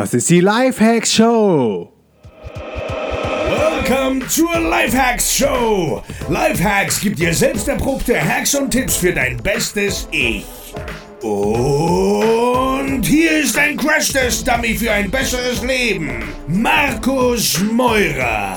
Das 0.00 0.14
ist 0.14 0.30
die 0.30 0.40
Lifehacks 0.40 1.12
Show. 1.12 1.92
Welcome 3.50 4.26
zur 4.28 4.58
Lifehacks 4.58 5.30
Show. 5.30 6.02
Lifehacks 6.30 7.02
gibt 7.02 7.18
dir 7.18 7.34
selbst 7.34 7.68
erprobte 7.68 8.18
Hacks 8.18 8.54
und 8.54 8.70
Tipps 8.70 8.96
für 8.96 9.12
dein 9.12 9.36
bestes 9.42 10.08
Ich. 10.10 10.46
Und 11.20 13.02
hier 13.02 13.42
ist 13.42 13.58
ein 13.58 13.76
Crash-Test-Dummy 13.76 14.74
für 14.74 14.90
ein 14.90 15.10
besseres 15.10 15.62
Leben. 15.62 16.24
Markus 16.48 17.60
Meurer. 17.70 18.56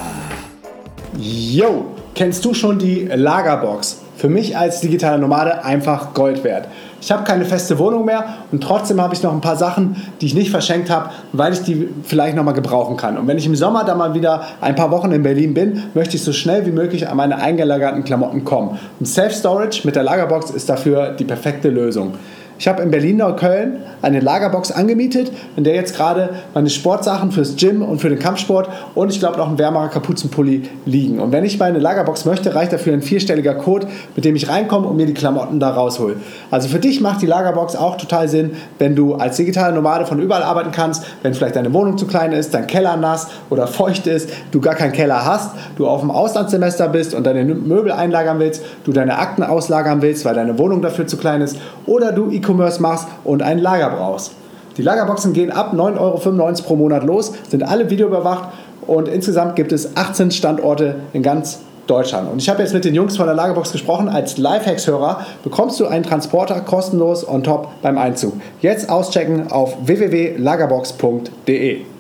Yo, 1.18 1.94
kennst 2.16 2.46
du 2.46 2.54
schon 2.54 2.80
die 2.80 3.10
Lagerbox? 3.14 4.00
Für 4.16 4.30
mich 4.30 4.56
als 4.56 4.80
digitaler 4.80 5.18
Nomade 5.18 5.66
einfach 5.66 6.14
Gold 6.14 6.46
wert. 6.46 6.70
Ich 7.04 7.12
habe 7.12 7.26
keine 7.26 7.44
feste 7.44 7.78
Wohnung 7.80 8.06
mehr 8.06 8.24
und 8.54 8.64
trotzdem 8.64 9.02
habe 9.02 9.14
ich 9.14 9.22
noch 9.22 9.34
ein 9.34 9.42
paar 9.42 9.58
Sachen, 9.58 9.98
die 10.22 10.26
ich 10.26 10.36
nicht 10.36 10.52
verschenkt 10.52 10.90
habe, 10.90 11.10
weil 11.34 11.52
ich 11.52 11.60
die 11.60 11.90
vielleicht 12.04 12.38
noch 12.38 12.46
mal 12.46 12.54
gebrauchen 12.54 12.96
kann. 12.96 13.18
Und 13.18 13.28
wenn 13.28 13.38
ich 13.38 13.46
im 13.46 13.58
Sommer 13.58 13.84
dann 13.84 13.98
mal 13.98 14.14
wieder 14.14 14.44
ein 14.62 14.76
paar 14.76 14.90
Wochen 14.90 15.12
in 15.12 15.22
Berlin 15.22 15.54
bin, 15.54 15.84
möchte 15.96 16.16
ich 16.16 16.24
so 16.24 16.32
schnell 16.32 16.66
wie 16.66 16.72
möglich 16.72 17.10
an 17.10 17.18
meine 17.18 17.42
eingelagerten 17.42 18.06
Klamotten 18.06 18.46
kommen. 18.46 18.80
Und 19.02 19.06
Self-Storage 19.06 19.82
mit 19.84 19.98
der 19.98 20.04
Lagerbox 20.04 20.52
ist 20.52 20.70
dafür 20.70 21.10
die 21.10 21.26
perfekte 21.26 21.70
Lösung. 21.70 22.14
Ich 22.60 22.68
habe 22.68 22.82
in 22.84 22.92
Berlin-Neukölln 22.92 23.78
eine 24.02 24.20
Lagerbox 24.20 24.72
angemietet, 24.72 25.32
in 25.56 25.64
der 25.64 25.76
jetzt 25.76 25.96
gerade 25.96 26.30
meine 26.54 26.70
Sportsachen 26.70 27.32
fürs 27.32 27.56
Gym 27.56 27.82
und 27.82 28.00
für 28.00 28.10
den 28.10 28.20
Kampfsport 28.20 28.70
und 28.96 29.10
ich 29.12 29.20
glaube 29.20 29.38
noch 29.38 29.50
ein 29.50 29.58
wärmerer 29.58 29.90
Kapuzenpulli 29.90 30.70
liegen. 30.86 31.20
Und 31.20 31.32
wenn 31.32 31.44
ich 31.46 31.58
meine 31.58 31.80
Lagerbox 31.80 32.26
möchte, 32.26 32.54
reicht 32.54 32.74
dafür 32.74 32.94
ein 32.94 33.02
vierstelliger 33.02 33.56
Code, 33.56 33.88
mit 34.16 34.26
dem 34.26 34.36
ich 34.36 34.50
reinkomme 34.50 34.88
und 34.88 34.98
mir 34.98 35.06
die 35.06 35.14
Klamotten 35.14 35.60
da 35.60 35.72
raushol. 35.72 36.18
Also 36.52 36.70
für 36.70 36.80
dich 36.80 37.02
macht 37.02 37.22
die 37.22 37.26
Lagerbox 37.26 37.76
auch 37.76 37.98
total 37.98 38.28
Sinn, 38.28 38.52
wenn 38.78 38.96
du 38.96 39.16
als 39.16 39.38
digitale 39.38 39.74
Nomade 39.74 40.06
von 40.06 40.20
überall 40.20 40.44
arbeiten 40.44 40.72
kannst, 40.72 41.04
wenn 41.24 41.34
vielleicht 41.34 41.56
deine 41.56 41.74
Wohnung 41.74 41.98
zu 41.98 42.06
klein 42.06 42.34
ist, 42.34 42.54
dein 42.54 42.68
Keller 42.68 42.98
nass 42.98 43.28
oder 43.50 43.68
feucht 43.68 44.06
ist, 44.06 44.30
du 44.52 44.62
gar 44.62 44.76
keinen 44.76 44.94
Keller 44.94 45.26
hast, 45.26 45.52
du 45.78 45.88
auf 45.88 46.02
dem 46.02 46.12
Auslandssemester 46.12 46.88
bist 46.90 47.14
und 47.14 47.26
deine 47.26 47.44
Möbel 47.44 47.92
einlagern 47.92 48.40
willst, 48.40 48.64
du 48.84 48.92
deine 48.92 49.18
Akten 49.18 49.44
auslagern 49.44 50.02
willst, 50.02 50.26
weil 50.26 50.36
deine 50.36 50.58
Wohnung 50.60 50.82
dafür 50.82 51.08
zu 51.08 51.18
klein 51.18 51.42
ist 51.42 51.58
oder 51.86 52.12
du 52.12 52.30
E-Commerce 52.44 52.82
machst 52.82 53.08
und 53.24 53.42
ein 53.42 53.60
Lager 53.60 53.90
brauchst. 53.90 54.34
Die 54.78 54.82
Lagerboxen 54.82 55.34
gehen 55.34 55.52
ab 55.52 55.74
9,95 55.74 56.00
Euro 56.00 56.64
pro 56.64 56.76
Monat 56.76 57.04
los, 57.04 57.34
sind 57.50 57.64
alle 57.64 57.90
videoüberwacht 57.90 58.50
und 58.88 59.08
insgesamt 59.08 59.56
gibt 59.56 59.72
es 59.72 59.96
18 59.96 60.32
Standorte 60.32 60.96
in 61.14 61.24
ganz 61.24 61.60
Deutschland. 61.88 62.32
Und 62.32 62.42
ich 62.42 62.50
habe 62.50 62.62
jetzt 62.62 62.74
mit 62.74 62.86
den 62.86 62.96
Jungs 62.96 63.18
von 63.18 63.26
der 63.26 63.36
Lagerbox 63.36 63.72
gesprochen. 63.72 64.08
Als 64.08 64.38
Lifehacks-Hörer 64.38 65.26
bekommst 65.44 65.80
du 65.80 65.86
einen 65.86 66.04
Transporter 66.04 66.62
kostenlos 66.62 67.28
on 67.28 67.44
top 67.44 67.70
beim 67.82 67.98
Einzug. 67.98 68.34
Jetzt 68.62 68.90
auschecken 68.90 69.52
auf 69.52 69.76
www.lagerbox.de. 69.86 71.93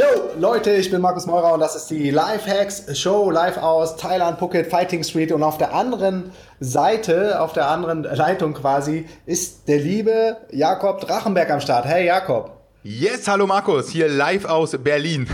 Yo, 0.00 0.06
Leute, 0.38 0.70
ich 0.70 0.90
bin 0.90 1.02
Markus 1.02 1.26
Meurer 1.26 1.52
und 1.52 1.60
das 1.60 1.76
ist 1.76 1.90
die 1.90 2.10
Lifehacks 2.10 2.98
Show 2.98 3.30
live 3.30 3.58
aus 3.58 3.98
Thailand 3.98 4.38
Phuket 4.38 4.66
Fighting 4.66 5.04
Street 5.04 5.30
und 5.30 5.42
auf 5.42 5.58
der 5.58 5.74
anderen 5.74 6.32
Seite, 6.58 7.38
auf 7.38 7.52
der 7.52 7.68
anderen 7.68 8.04
Leitung 8.04 8.54
quasi, 8.54 9.06
ist 9.26 9.68
der 9.68 9.76
liebe 9.76 10.38
Jakob 10.52 11.02
Drachenberg 11.02 11.50
am 11.50 11.60
Start. 11.60 11.84
Hey 11.84 12.06
Jakob. 12.06 12.50
Yes, 12.82 13.28
hallo 13.28 13.46
Markus, 13.46 13.90
hier 13.90 14.08
live 14.08 14.46
aus 14.46 14.74
Berlin. 14.82 15.28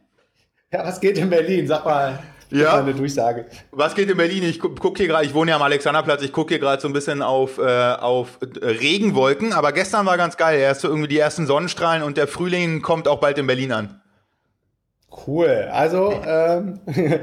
ja, 0.70 0.84
was 0.84 1.00
geht 1.00 1.16
in 1.16 1.30
Berlin? 1.30 1.66
Sag 1.66 1.86
mal. 1.86 2.18
Ja. 2.54 2.78
Eine 2.78 2.94
Durchsage. 2.94 3.46
Was 3.72 3.96
geht 3.96 4.08
in 4.08 4.16
Berlin? 4.16 4.44
Ich 4.44 4.60
gucke 4.60 4.94
hier 4.96 5.08
gerade, 5.08 5.26
ich 5.26 5.34
wohne 5.34 5.50
ja 5.50 5.56
am 5.56 5.62
Alexanderplatz, 5.62 6.22
ich 6.22 6.32
gucke 6.32 6.54
hier 6.54 6.60
gerade 6.60 6.80
so 6.80 6.86
ein 6.86 6.92
bisschen 6.92 7.20
auf, 7.20 7.58
äh, 7.58 7.62
auf 7.62 8.38
Regenwolken, 8.62 9.52
aber 9.52 9.72
gestern 9.72 10.06
war 10.06 10.16
ganz 10.16 10.36
geil. 10.36 10.60
Erst 10.60 10.82
so 10.82 10.88
irgendwie 10.88 11.08
die 11.08 11.18
ersten 11.18 11.46
Sonnenstrahlen 11.46 12.04
und 12.04 12.16
der 12.16 12.28
Frühling 12.28 12.80
kommt 12.80 13.08
auch 13.08 13.18
bald 13.18 13.38
in 13.38 13.48
Berlin 13.48 13.72
an. 13.72 14.00
Cool. 15.26 15.68
Also 15.72 16.12
ähm, 16.24 16.78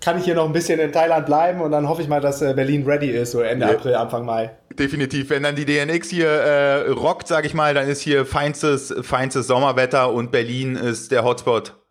kann 0.00 0.18
ich 0.18 0.24
hier 0.24 0.34
noch 0.34 0.46
ein 0.46 0.52
bisschen 0.52 0.80
in 0.80 0.92
Thailand 0.92 1.26
bleiben 1.26 1.60
und 1.60 1.70
dann 1.70 1.86
hoffe 1.86 2.00
ich 2.00 2.08
mal, 2.08 2.22
dass 2.22 2.40
äh, 2.40 2.54
Berlin 2.54 2.86
ready 2.86 3.10
ist, 3.10 3.32
so 3.32 3.42
Ende 3.42 3.66
ja. 3.66 3.72
April, 3.72 3.96
Anfang 3.96 4.24
Mai. 4.24 4.50
Definitiv. 4.78 5.28
Wenn 5.28 5.42
dann 5.42 5.56
die 5.56 5.66
DNX 5.66 6.08
hier 6.08 6.28
äh, 6.28 6.88
rockt, 6.88 7.28
sage 7.28 7.46
ich 7.46 7.52
mal, 7.52 7.74
dann 7.74 7.86
ist 7.86 8.00
hier 8.00 8.24
feinstes, 8.24 8.94
feinstes 9.02 9.46
Sommerwetter 9.46 10.10
und 10.10 10.32
Berlin 10.32 10.76
ist 10.76 11.12
der 11.12 11.22
Hotspot. 11.22 11.81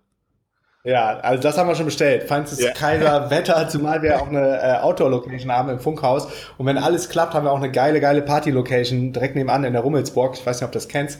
Ja, 0.84 1.19
also 1.19 1.44
das 1.44 1.58
haben 1.58 1.68
wir 1.68 1.75
schon 1.75 1.86
bestellt. 1.86 2.24
Feinstes 2.24 2.59
ja. 2.59 2.72
Kaiserwetter, 2.72 3.68
zumal 3.69 4.02
wir 4.02 4.19
auch 4.19 4.28
eine 4.28 4.59
äh, 4.59 4.80
Outdoor-Location 4.81 5.52
haben 5.52 5.69
im 5.69 5.80
Funkhaus. 5.80 6.28
Und 6.58 6.66
wenn 6.66 6.78
alles 6.78 7.09
klappt, 7.09 7.36
haben 7.36 7.46
wir 7.46 7.52
auch 7.52 7.58
eine 7.58 7.72
geile, 7.72 8.00
geile 8.00 8.24
Party-Location 8.24 9.14
direkt 9.14 9.36
nebenan 9.36 9.64
in 9.64 9.74
der 9.74 9.84
Rummelsburg. 9.84 10.36
Ich 10.36 10.46
weiß 10.46 10.58
nicht, 10.58 10.66
ob 10.66 10.72
du 10.72 10.78
das 10.78 10.88
kennst. 10.88 11.19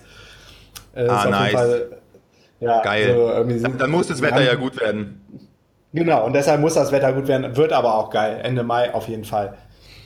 Äh, 0.96 1.08
ah, 1.08 1.30
nice. 1.30 1.54
Fall, 1.54 2.02
ja, 2.60 2.82
Geil. 2.82 3.14
So 3.14 3.44
dann, 3.62 3.78
dann, 3.78 3.92
muss 3.92 4.08
das 4.08 4.22
Wetter 4.22 4.42
ja 4.42 4.56
gut 4.56 4.80
werden. 4.80 5.22
Genau, 5.94 6.26
und 6.26 6.34
deshalb 6.34 6.60
muss 6.62 6.74
das 6.76 6.92
Wetter 6.92 7.14
gut 7.14 7.28
werden. 7.28 7.56
Wird 7.56 7.74
aber 7.74 7.96
auch 7.96 8.10
geil. 8.10 8.40
Ende 8.44 8.64
Mai 8.64 8.94
auf 8.94 9.08
jeden 9.08 9.26
Fall. 9.26 9.58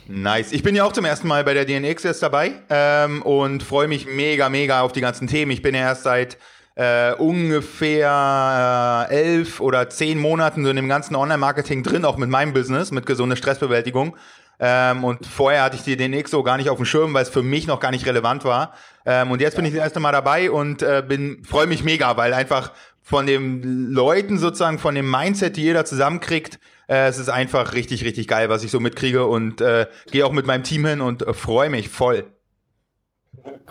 Nice. 0.08 0.52
Ich 0.52 0.62
bin 0.62 0.74
ja 0.76 0.84
auch 0.84 0.92
zum 0.92 1.04
ersten 1.04 1.28
Mal 1.28 1.44
bei 1.44 1.54
der 1.54 1.64
DNX 1.64 2.02
jetzt 2.02 2.22
dabei 2.22 2.52
ähm, 2.70 3.22
und 3.22 3.62
freue 3.62 3.88
mich 3.88 4.06
mega, 4.06 4.48
mega 4.48 4.82
auf 4.82 4.92
die 4.92 5.00
ganzen 5.00 5.26
Themen. 5.26 5.50
Ich 5.50 5.62
bin 5.62 5.74
ja 5.74 5.82
erst 5.82 6.04
seit 6.04 6.38
äh, 6.76 7.14
ungefähr 7.14 9.08
äh, 9.10 9.14
elf 9.14 9.60
oder 9.60 9.88
zehn 9.88 10.18
Monaten 10.18 10.62
so 10.62 10.70
in 10.70 10.76
dem 10.76 10.88
ganzen 10.88 11.16
Online-Marketing 11.16 11.82
drin, 11.82 12.04
auch 12.04 12.18
mit 12.18 12.28
meinem 12.28 12.52
Business, 12.52 12.92
mit 12.92 13.06
gesunde 13.06 13.36
Stressbewältigung. 13.36 14.16
Ähm, 14.58 15.04
und 15.04 15.26
vorher 15.26 15.64
hatte 15.64 15.76
ich 15.76 15.82
die 15.82 15.96
DNX 15.96 16.30
so 16.30 16.42
gar 16.42 16.58
nicht 16.58 16.70
auf 16.70 16.76
dem 16.76 16.84
Schirm, 16.84 17.12
weil 17.14 17.22
es 17.22 17.30
für 17.30 17.42
mich 17.42 17.66
noch 17.66 17.80
gar 17.80 17.90
nicht 17.90 18.06
relevant 18.06 18.44
war. 18.44 18.74
Ähm, 19.06 19.30
und 19.30 19.40
jetzt 19.40 19.56
bin 19.56 19.64
ich 19.64 19.72
das 19.72 19.82
erste 19.82 20.00
Mal 20.00 20.12
dabei 20.12 20.50
und 20.50 20.82
äh, 20.82 21.02
bin 21.06 21.42
freue 21.44 21.66
mich 21.66 21.82
mega, 21.82 22.16
weil 22.16 22.32
einfach 22.34 22.72
von 23.02 23.26
den 23.26 23.90
Leuten 23.90 24.38
sozusagen, 24.38 24.78
von 24.78 24.94
dem 24.94 25.10
Mindset, 25.10 25.56
die 25.56 25.62
jeder 25.62 25.84
zusammenkriegt, 25.84 26.58
äh, 26.88 27.06
es 27.08 27.18
ist 27.18 27.30
einfach 27.30 27.72
richtig, 27.74 28.04
richtig 28.04 28.28
geil, 28.28 28.48
was 28.48 28.64
ich 28.64 28.70
so 28.70 28.80
mitkriege 28.80 29.26
und 29.26 29.60
äh, 29.62 29.86
gehe 30.10 30.26
auch 30.26 30.32
mit 30.32 30.46
meinem 30.46 30.62
Team 30.62 30.86
hin 30.86 31.00
und 31.00 31.26
äh, 31.26 31.32
freue 31.32 31.70
mich 31.70 31.88
voll. 31.88 32.24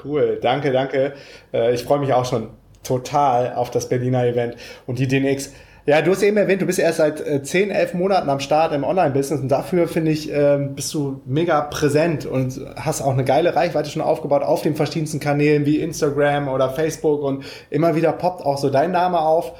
Cool, 0.04 0.40
danke, 0.42 0.72
danke. 0.72 1.14
Äh, 1.54 1.74
ich 1.74 1.84
freue 1.84 2.00
mich 2.00 2.14
auch 2.14 2.26
schon 2.26 2.52
total 2.86 3.54
auf 3.56 3.72
das 3.72 3.90
Berliner 3.90 4.26
Event 4.26 4.56
und 4.86 5.00
die 5.00 5.08
DNX. 5.08 5.52
Ja, 5.88 6.02
du 6.02 6.12
hast 6.12 6.24
eben 6.24 6.36
erwähnt, 6.38 6.64
du 6.64 6.66
bist 6.66 6.80
erst 6.80 6.98
seit 6.98 7.22
äh, 7.22 7.44
10, 7.44 7.70
11 7.70 7.94
Monaten 7.94 8.28
am 8.30 8.40
Start 8.40 8.74
im 8.74 8.84
Online-Business 8.84 9.42
und 9.42 9.50
dafür, 9.50 9.88
finde 9.88 10.12
ich, 10.12 10.32
ähm, 10.32 10.74
bist 10.74 10.92
du 10.96 11.22
mega 11.26 11.62
präsent 11.62 12.26
und 12.26 12.60
hast 12.76 13.04
auch 13.04 13.14
eine 13.14 13.24
geile 13.24 13.56
Reichweite 13.56 13.92
schon 13.92 14.02
aufgebaut 14.02 14.42
auf 14.42 14.64
den 14.64 14.76
verschiedensten 14.76 15.20
Kanälen 15.20 15.68
wie 15.68 15.80
Instagram 15.80 16.48
oder 16.48 16.72
Facebook 16.72 17.22
und 17.22 17.46
immer 17.70 17.96
wieder 17.96 18.14
poppt 18.14 18.44
auch 18.44 18.58
so 18.58 18.72
dein 18.72 18.92
Name 18.92 19.20
auf. 19.20 19.54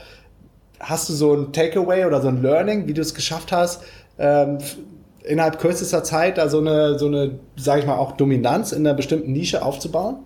Hast 0.80 1.10
du 1.10 1.14
so 1.14 1.36
ein 1.36 1.54
Takeaway 1.54 2.06
oder 2.06 2.22
so 2.22 2.28
ein 2.28 2.42
Learning, 2.42 2.88
wie 2.88 2.94
du 2.94 3.02
es 3.02 3.14
geschafft 3.14 3.52
hast, 3.52 3.84
ähm, 4.18 4.58
innerhalb 5.24 5.60
kürzester 5.60 6.04
Zeit 6.04 6.40
da 6.40 6.50
so 6.50 6.58
eine, 6.58 6.98
so 6.98 7.06
eine, 7.06 7.40
sag 7.56 7.80
ich 7.80 7.86
mal, 7.86 7.98
auch 7.98 8.14
Dominanz 8.14 8.72
in 8.72 8.86
einer 8.86 8.96
bestimmten 8.96 9.32
Nische 9.32 9.64
aufzubauen? 9.64 10.18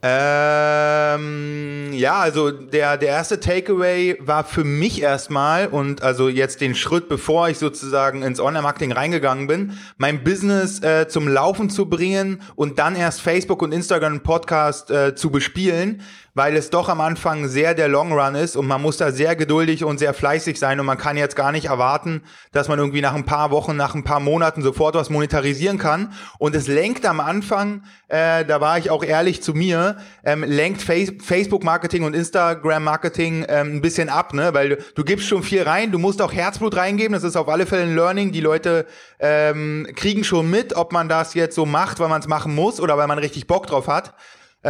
Ähm, 0.00 1.92
ja, 1.92 2.20
also 2.20 2.52
der, 2.52 2.96
der 2.96 3.08
erste 3.08 3.40
Takeaway 3.40 4.16
war 4.20 4.44
für 4.44 4.62
mich 4.62 5.02
erstmal 5.02 5.66
und 5.66 6.02
also 6.02 6.28
jetzt 6.28 6.60
den 6.60 6.76
Schritt, 6.76 7.08
bevor 7.08 7.48
ich 7.48 7.58
sozusagen 7.58 8.22
ins 8.22 8.38
Online-Marketing 8.38 8.92
reingegangen 8.92 9.48
bin, 9.48 9.76
mein 9.96 10.22
Business 10.22 10.80
äh, 10.84 11.08
zum 11.08 11.26
Laufen 11.26 11.68
zu 11.68 11.86
bringen 11.86 12.42
und 12.54 12.78
dann 12.78 12.94
erst 12.94 13.22
Facebook 13.22 13.60
und 13.60 13.72
Instagram 13.72 14.20
Podcast 14.20 14.92
äh, 14.92 15.16
zu 15.16 15.30
bespielen, 15.30 16.02
weil 16.38 16.56
es 16.56 16.70
doch 16.70 16.88
am 16.88 17.00
Anfang 17.00 17.48
sehr 17.48 17.74
der 17.74 17.88
Long 17.88 18.12
Run 18.12 18.36
ist 18.36 18.54
und 18.54 18.68
man 18.68 18.80
muss 18.80 18.96
da 18.96 19.10
sehr 19.10 19.34
geduldig 19.34 19.82
und 19.82 19.98
sehr 19.98 20.14
fleißig 20.14 20.56
sein 20.56 20.78
und 20.78 20.86
man 20.86 20.96
kann 20.96 21.16
jetzt 21.16 21.34
gar 21.34 21.50
nicht 21.50 21.64
erwarten, 21.64 22.22
dass 22.52 22.68
man 22.68 22.78
irgendwie 22.78 23.00
nach 23.00 23.14
ein 23.14 23.24
paar 23.24 23.50
Wochen, 23.50 23.74
nach 23.74 23.96
ein 23.96 24.04
paar 24.04 24.20
Monaten 24.20 24.62
sofort 24.62 24.94
was 24.94 25.10
monetarisieren 25.10 25.78
kann. 25.78 26.12
Und 26.38 26.54
es 26.54 26.68
lenkt 26.68 27.04
am 27.06 27.18
Anfang, 27.18 27.82
äh, 28.06 28.44
da 28.44 28.60
war 28.60 28.78
ich 28.78 28.88
auch 28.88 29.02
ehrlich 29.02 29.42
zu 29.42 29.52
mir, 29.52 29.96
ähm, 30.22 30.44
lenkt 30.44 30.80
Face 30.80 31.12
Facebook-Marketing 31.20 32.04
und 32.04 32.14
Instagram-Marketing 32.14 33.44
ähm, 33.48 33.74
ein 33.74 33.80
bisschen 33.80 34.08
ab, 34.08 34.32
ne? 34.32 34.54
Weil 34.54 34.68
du, 34.68 34.76
du 34.94 35.02
gibst 35.02 35.26
schon 35.26 35.42
viel 35.42 35.64
rein, 35.64 35.90
du 35.90 35.98
musst 35.98 36.22
auch 36.22 36.32
Herzblut 36.32 36.76
reingeben, 36.76 37.14
das 37.14 37.24
ist 37.24 37.34
auf 37.34 37.48
alle 37.48 37.66
Fälle 37.66 37.82
ein 37.82 37.96
Learning. 37.96 38.30
Die 38.30 38.40
Leute 38.40 38.86
ähm, 39.18 39.88
kriegen 39.96 40.22
schon 40.22 40.48
mit, 40.48 40.76
ob 40.76 40.92
man 40.92 41.08
das 41.08 41.34
jetzt 41.34 41.56
so 41.56 41.66
macht, 41.66 41.98
weil 41.98 42.08
man 42.08 42.20
es 42.20 42.28
machen 42.28 42.54
muss 42.54 42.80
oder 42.80 42.96
weil 42.96 43.08
man 43.08 43.18
richtig 43.18 43.48
Bock 43.48 43.66
drauf 43.66 43.88
hat. 43.88 44.14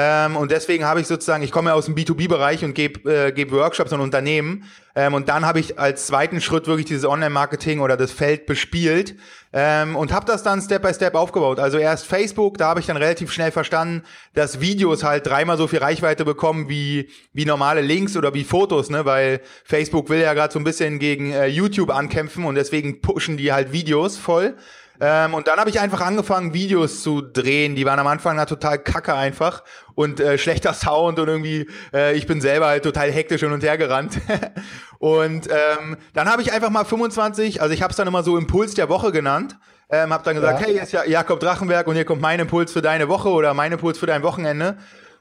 Ähm, 0.01 0.37
und 0.37 0.53
deswegen 0.53 0.85
habe 0.85 1.01
ich 1.01 1.09
sozusagen, 1.09 1.43
ich 1.43 1.51
komme 1.51 1.75
aus 1.75 1.87
dem 1.87 1.97
B2B-Bereich 1.97 2.65
und 2.65 2.73
gebe 2.73 3.13
äh, 3.13 3.33
geb 3.33 3.51
Workshops 3.51 3.93
an 3.93 3.99
Unternehmen. 3.99 4.63
Ähm, 4.95 5.13
und 5.13 5.29
dann 5.29 5.45
habe 5.45 5.59
ich 5.59 5.77
als 5.77 6.07
zweiten 6.07 6.41
Schritt 6.41 6.69
wirklich 6.69 6.87
dieses 6.87 7.05
Online-Marketing 7.05 7.81
oder 7.81 7.97
das 7.97 8.13
Feld 8.13 8.47
bespielt 8.47 9.17
ähm, 9.53 9.97
und 9.97 10.13
habe 10.13 10.25
das 10.25 10.45
dann 10.45 10.63
Step 10.63 10.83
by 10.83 10.95
Step 10.95 11.17
aufgebaut. 11.17 11.59
Also 11.59 11.79
erst 11.79 12.07
Facebook, 12.07 12.59
da 12.59 12.69
habe 12.69 12.79
ich 12.79 12.87
dann 12.87 12.97
relativ 12.97 13.33
schnell 13.33 13.51
verstanden, 13.51 14.05
dass 14.35 14.61
Videos 14.61 15.03
halt 15.03 15.27
dreimal 15.27 15.59
so 15.59 15.67
viel 15.67 15.81
Reichweite 15.81 16.25
bekommen 16.25 16.69
wie, 16.69 17.09
wie 17.33 17.45
normale 17.45 17.81
Links 17.81 18.17
oder 18.17 18.35
wie 18.35 18.45
Fotos, 18.45 18.91
ne? 18.91 19.05
Weil 19.05 19.41
Facebook 19.65 20.11
will 20.11 20.21
ja 20.21 20.33
gerade 20.33 20.53
so 20.53 20.61
ein 20.61 20.65
bisschen 20.65 21.01
gegen 21.01 21.33
äh, 21.33 21.47
YouTube 21.47 21.91
ankämpfen 21.91 22.45
und 22.45 22.55
deswegen 22.55 23.01
pushen 23.01 23.37
die 23.37 23.53
halt 23.53 23.73
Videos 23.73 24.17
voll. 24.17 24.55
Ähm, 25.01 25.35
und 25.35 25.47
dann 25.47 25.59
habe 25.59 25.71
ich 25.71 25.81
einfach 25.81 26.01
angefangen, 26.01 26.55
Videos 26.55 27.03
zu 27.03 27.21
drehen. 27.21 27.77
Die 27.77 27.85
waren 27.85 27.99
am 27.99 28.07
Anfang 28.07 28.37
da 28.37 28.47
total 28.47 28.79
kacke 28.79 29.15
einfach 29.15 29.63
und 29.95 30.21
äh, 30.21 30.39
schlechter 30.39 30.75
Sound 30.75 31.19
und 31.19 31.29
irgendwie, 31.29 31.69
äh, 31.93 32.15
ich 32.15 32.27
bin 32.27 32.41
selber 32.41 32.67
halt 32.67 32.83
total 32.83 33.11
hektisch 33.11 33.41
hin 33.41 33.53
und 33.53 33.63
her 33.63 33.79
gerannt. 33.79 34.19
und 34.99 35.49
ähm, 35.49 35.97
dann 36.15 36.29
habe 36.29 36.43
ich 36.43 36.53
einfach 36.53 36.71
mal 36.71 36.85
25, 36.85 37.63
also 37.63 37.73
ich 37.73 37.83
habe 37.83 37.91
es 37.93 37.97
dann 37.97 38.09
immer 38.09 38.23
so 38.23 38.37
Impuls 38.37 38.75
der 38.75 38.89
Woche 38.89 39.13
genannt. 39.13 39.57
Ähm, 39.91 40.13
hab 40.13 40.23
dann 40.25 40.35
gesagt, 40.35 40.61
ja. 40.61 40.67
hey, 40.67 40.75
hier 40.75 40.83
ist 40.83 40.93
ja 40.93 41.05
Jakob 41.05 41.41
Drachenberg 41.41 41.87
und 41.87 41.95
hier 41.95 42.05
kommt 42.05 42.21
mein 42.21 42.41
Impuls 42.41 42.73
für 42.73 42.83
deine 42.83 43.09
Woche 43.09 43.31
oder 43.31 43.55
mein 43.55 43.73
Impuls 43.73 43.99
für 43.99 44.07
dein 44.07 44.23
Wochenende. 44.23 44.77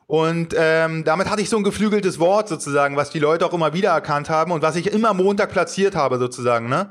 Und 0.07 0.56
ähm, 0.57 1.03
damit 1.03 1.29
hatte 1.29 1.41
ich 1.41 1.50
so 1.50 1.57
ein 1.57 1.63
geflügeltes 1.63 2.18
Wort 2.19 2.47
sozusagen, 2.47 2.95
was 2.95 3.09
die 3.09 3.19
Leute 3.19 3.45
auch 3.45 3.53
immer 3.53 3.74
wieder 3.74 3.91
erkannt 3.91 4.29
haben 4.29 4.51
und 4.51 4.62
was 4.62 4.77
ich 4.77 4.91
immer 4.91 5.13
Montag 5.13 5.51
platziert 5.51 5.95
habe 5.95 6.18
sozusagen. 6.18 6.69
Ne? 6.69 6.89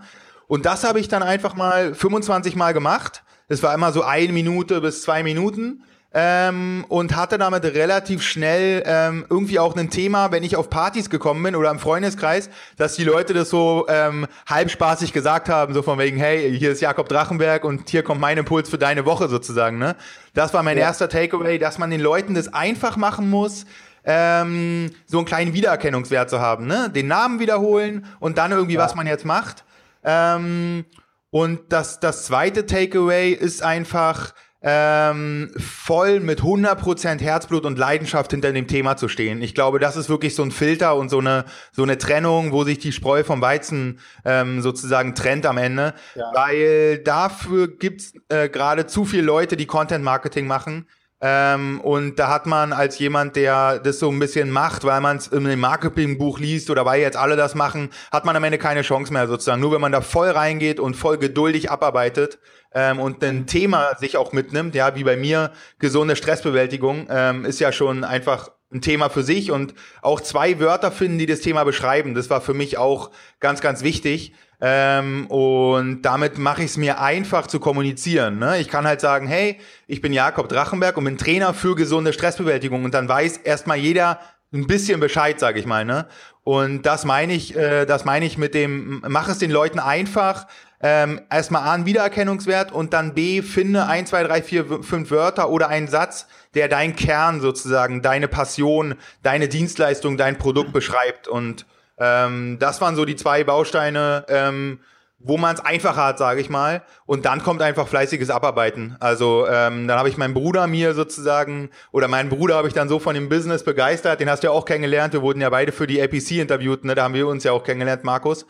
Und 0.48 0.66
das 0.66 0.84
habe 0.84 1.00
ich 1.00 1.08
dann 1.08 1.22
einfach 1.22 1.54
mal 1.54 1.94
25 1.94 2.56
Mal 2.56 2.72
gemacht. 2.72 3.22
Das 3.48 3.62
war 3.62 3.74
immer 3.74 3.92
so 3.92 4.02
eine 4.02 4.32
Minute 4.32 4.80
bis 4.80 5.02
zwei 5.02 5.22
Minuten. 5.22 5.82
Ähm, 6.18 6.86
und 6.88 7.14
hatte 7.14 7.36
damit 7.36 7.64
relativ 7.64 8.22
schnell 8.22 8.82
ähm, 8.86 9.26
irgendwie 9.28 9.58
auch 9.58 9.76
ein 9.76 9.90
Thema, 9.90 10.32
wenn 10.32 10.44
ich 10.44 10.56
auf 10.56 10.70
Partys 10.70 11.10
gekommen 11.10 11.42
bin 11.42 11.54
oder 11.54 11.70
im 11.70 11.78
Freundeskreis, 11.78 12.48
dass 12.78 12.94
die 12.94 13.04
Leute 13.04 13.34
das 13.34 13.50
so 13.50 13.84
ähm, 13.90 14.26
halbspaßig 14.48 15.12
gesagt 15.12 15.50
haben, 15.50 15.74
so 15.74 15.82
von 15.82 15.98
wegen, 15.98 16.16
hey, 16.16 16.56
hier 16.56 16.70
ist 16.70 16.80
Jakob 16.80 17.10
Drachenberg 17.10 17.64
und 17.64 17.90
hier 17.90 18.02
kommt 18.02 18.22
mein 18.22 18.38
Impuls 18.38 18.70
für 18.70 18.78
deine 18.78 19.04
Woche 19.04 19.28
sozusagen. 19.28 19.76
Ne? 19.76 19.94
Das 20.32 20.54
war 20.54 20.62
mein 20.62 20.78
ja. 20.78 20.84
erster 20.84 21.10
Takeaway, 21.10 21.58
dass 21.58 21.76
man 21.76 21.90
den 21.90 22.00
Leuten 22.00 22.32
das 22.32 22.54
einfach 22.54 22.96
machen 22.96 23.28
muss, 23.28 23.66
ähm, 24.06 24.92
so 25.04 25.18
einen 25.18 25.26
kleinen 25.26 25.52
Wiedererkennungswert 25.52 26.30
zu 26.30 26.40
haben. 26.40 26.66
Ne? 26.66 26.88
Den 26.88 27.08
Namen 27.08 27.40
wiederholen 27.40 28.06
und 28.20 28.38
dann 28.38 28.52
irgendwie, 28.52 28.76
ja. 28.76 28.80
was 28.80 28.94
man 28.94 29.06
jetzt 29.06 29.26
macht. 29.26 29.65
Ähm, 30.06 30.86
und 31.30 31.60
das, 31.68 32.00
das 32.00 32.24
zweite 32.24 32.64
Takeaway 32.64 33.32
ist 33.32 33.62
einfach, 33.62 34.32
ähm, 34.68 35.52
voll 35.56 36.18
mit 36.18 36.40
100% 36.40 37.20
Herzblut 37.20 37.64
und 37.64 37.78
Leidenschaft 37.78 38.32
hinter 38.32 38.52
dem 38.52 38.66
Thema 38.66 38.96
zu 38.96 39.06
stehen. 39.06 39.40
Ich 39.40 39.54
glaube, 39.54 39.78
das 39.78 39.96
ist 39.96 40.08
wirklich 40.08 40.34
so 40.34 40.42
ein 40.42 40.50
Filter 40.50 40.96
und 40.96 41.08
so 41.08 41.20
eine, 41.20 41.44
so 41.70 41.84
eine 41.84 41.98
Trennung, 41.98 42.50
wo 42.50 42.64
sich 42.64 42.78
die 42.78 42.90
Spreu 42.90 43.22
vom 43.22 43.40
Weizen 43.40 44.00
ähm, 44.24 44.62
sozusagen 44.62 45.14
trennt 45.14 45.46
am 45.46 45.58
Ende. 45.58 45.94
Ja. 46.16 46.32
Weil 46.34 46.98
dafür 46.98 47.68
gibt's 47.68 48.14
äh, 48.28 48.48
gerade 48.48 48.86
zu 48.86 49.04
viele 49.04 49.22
Leute, 49.22 49.56
die 49.56 49.66
Content-Marketing 49.66 50.48
machen, 50.48 50.88
ähm, 51.20 51.80
und 51.80 52.18
da 52.18 52.28
hat 52.28 52.44
man 52.44 52.74
als 52.74 52.98
jemand, 52.98 53.36
der 53.36 53.78
das 53.78 53.98
so 53.98 54.10
ein 54.10 54.18
bisschen 54.18 54.50
macht, 54.50 54.84
weil 54.84 55.00
man 55.00 55.16
es 55.16 55.28
in 55.28 55.46
einem 55.46 55.60
Marketingbuch 55.60 56.38
liest 56.38 56.68
oder 56.68 56.84
weil 56.84 57.00
jetzt 57.00 57.16
alle 57.16 57.36
das 57.36 57.54
machen, 57.54 57.88
hat 58.12 58.26
man 58.26 58.36
am 58.36 58.44
Ende 58.44 58.58
keine 58.58 58.82
Chance 58.82 59.12
mehr 59.12 59.26
sozusagen. 59.26 59.60
Nur 59.60 59.72
wenn 59.72 59.80
man 59.80 59.92
da 59.92 60.02
voll 60.02 60.28
reingeht 60.28 60.78
und 60.78 60.94
voll 60.94 61.16
geduldig 61.16 61.70
abarbeitet 61.70 62.38
ähm, 62.74 63.00
und 63.00 63.24
ein 63.24 63.46
Thema 63.46 63.96
sich 63.98 64.18
auch 64.18 64.32
mitnimmt, 64.32 64.74
ja, 64.74 64.94
wie 64.94 65.04
bei 65.04 65.16
mir, 65.16 65.52
gesunde 65.78 66.16
Stressbewältigung, 66.16 67.06
ähm, 67.08 67.46
ist 67.46 67.60
ja 67.60 67.72
schon 67.72 68.04
einfach 68.04 68.50
ein 68.70 68.82
Thema 68.82 69.08
für 69.08 69.22
sich 69.22 69.50
und 69.50 69.74
auch 70.02 70.20
zwei 70.20 70.60
Wörter 70.60 70.90
finden, 70.90 71.18
die 71.18 71.26
das 71.26 71.40
Thema 71.40 71.64
beschreiben. 71.64 72.14
Das 72.14 72.28
war 72.28 72.42
für 72.42 72.52
mich 72.52 72.76
auch 72.76 73.10
ganz, 73.40 73.60
ganz 73.62 73.82
wichtig. 73.82 74.34
Ähm, 74.60 75.26
und 75.26 76.02
damit 76.02 76.38
mache 76.38 76.62
ich 76.62 76.70
es 76.70 76.76
mir 76.76 77.00
einfach 77.00 77.46
zu 77.46 77.60
kommunizieren. 77.60 78.38
Ne? 78.38 78.58
Ich 78.58 78.68
kann 78.68 78.86
halt 78.86 79.00
sagen, 79.00 79.26
hey, 79.26 79.58
ich 79.86 80.00
bin 80.00 80.12
Jakob 80.12 80.48
Drachenberg 80.48 80.96
und 80.96 81.04
bin 81.04 81.18
Trainer 81.18 81.52
für 81.52 81.74
gesunde 81.74 82.12
Stressbewältigung. 82.12 82.84
Und 82.84 82.94
dann 82.94 83.08
weiß 83.08 83.38
erstmal 83.38 83.76
jeder 83.76 84.20
ein 84.52 84.66
bisschen 84.66 85.00
Bescheid, 85.00 85.38
sage 85.38 85.58
ich 85.58 85.66
mal. 85.66 85.84
Ne? 85.84 86.06
Und 86.42 86.82
das 86.82 87.04
meine 87.04 87.34
ich, 87.34 87.56
äh, 87.56 87.84
das 87.84 88.04
meine 88.04 88.24
ich 88.24 88.38
mit 88.38 88.54
dem, 88.54 89.02
mach 89.06 89.28
es 89.28 89.38
den 89.38 89.50
Leuten 89.50 89.78
einfach. 89.78 90.46
Ähm, 90.80 91.20
erstmal 91.30 91.62
A, 91.62 91.72
einen 91.72 91.86
Wiedererkennungswert 91.86 92.70
und 92.70 92.92
dann 92.92 93.14
B, 93.14 93.42
finde 93.42 93.86
ein, 93.86 94.06
zwei, 94.06 94.22
drei, 94.22 94.42
vier, 94.42 94.82
fünf 94.82 95.10
Wörter 95.10 95.48
oder 95.48 95.68
einen 95.68 95.88
Satz, 95.88 96.26
der 96.54 96.68
dein 96.68 96.94
Kern 96.94 97.40
sozusagen, 97.40 98.02
deine 98.02 98.28
Passion, 98.28 98.94
deine 99.22 99.48
Dienstleistung, 99.48 100.16
dein 100.16 100.38
Produkt 100.38 100.72
beschreibt. 100.72 101.28
Und 101.28 101.66
ähm, 101.98 102.58
das 102.58 102.80
waren 102.80 102.96
so 102.96 103.04
die 103.04 103.16
zwei 103.16 103.44
Bausteine, 103.44 104.24
ähm, 104.28 104.80
wo 105.18 105.38
man 105.38 105.54
es 105.54 105.60
einfacher 105.60 106.04
hat, 106.04 106.18
sage 106.18 106.40
ich 106.40 106.50
mal. 106.50 106.82
Und 107.06 107.24
dann 107.24 107.42
kommt 107.42 107.62
einfach 107.62 107.88
fleißiges 107.88 108.30
Abarbeiten. 108.30 108.96
Also 109.00 109.46
ähm, 109.46 109.88
dann 109.88 109.98
habe 109.98 110.08
ich 110.08 110.18
meinen 110.18 110.34
Bruder 110.34 110.66
mir 110.66 110.94
sozusagen, 110.94 111.70
oder 111.90 112.06
meinen 112.06 112.28
Bruder 112.28 112.56
habe 112.56 112.68
ich 112.68 112.74
dann 112.74 112.88
so 112.88 112.98
von 112.98 113.14
dem 113.14 113.28
Business 113.28 113.64
begeistert. 113.64 114.20
Den 114.20 114.28
hast 114.28 114.42
du 114.42 114.48
ja 114.48 114.52
auch 114.52 114.66
kennengelernt. 114.66 115.14
Wir 115.14 115.22
wurden 115.22 115.40
ja 115.40 115.50
beide 115.50 115.72
für 115.72 115.86
die 115.86 116.00
APC 116.02 116.32
interviewt. 116.32 116.84
Ne? 116.84 116.94
Da 116.94 117.04
haben 117.04 117.14
wir 117.14 117.26
uns 117.26 117.44
ja 117.44 117.52
auch 117.52 117.64
kennengelernt, 117.64 118.04
Markus. 118.04 118.46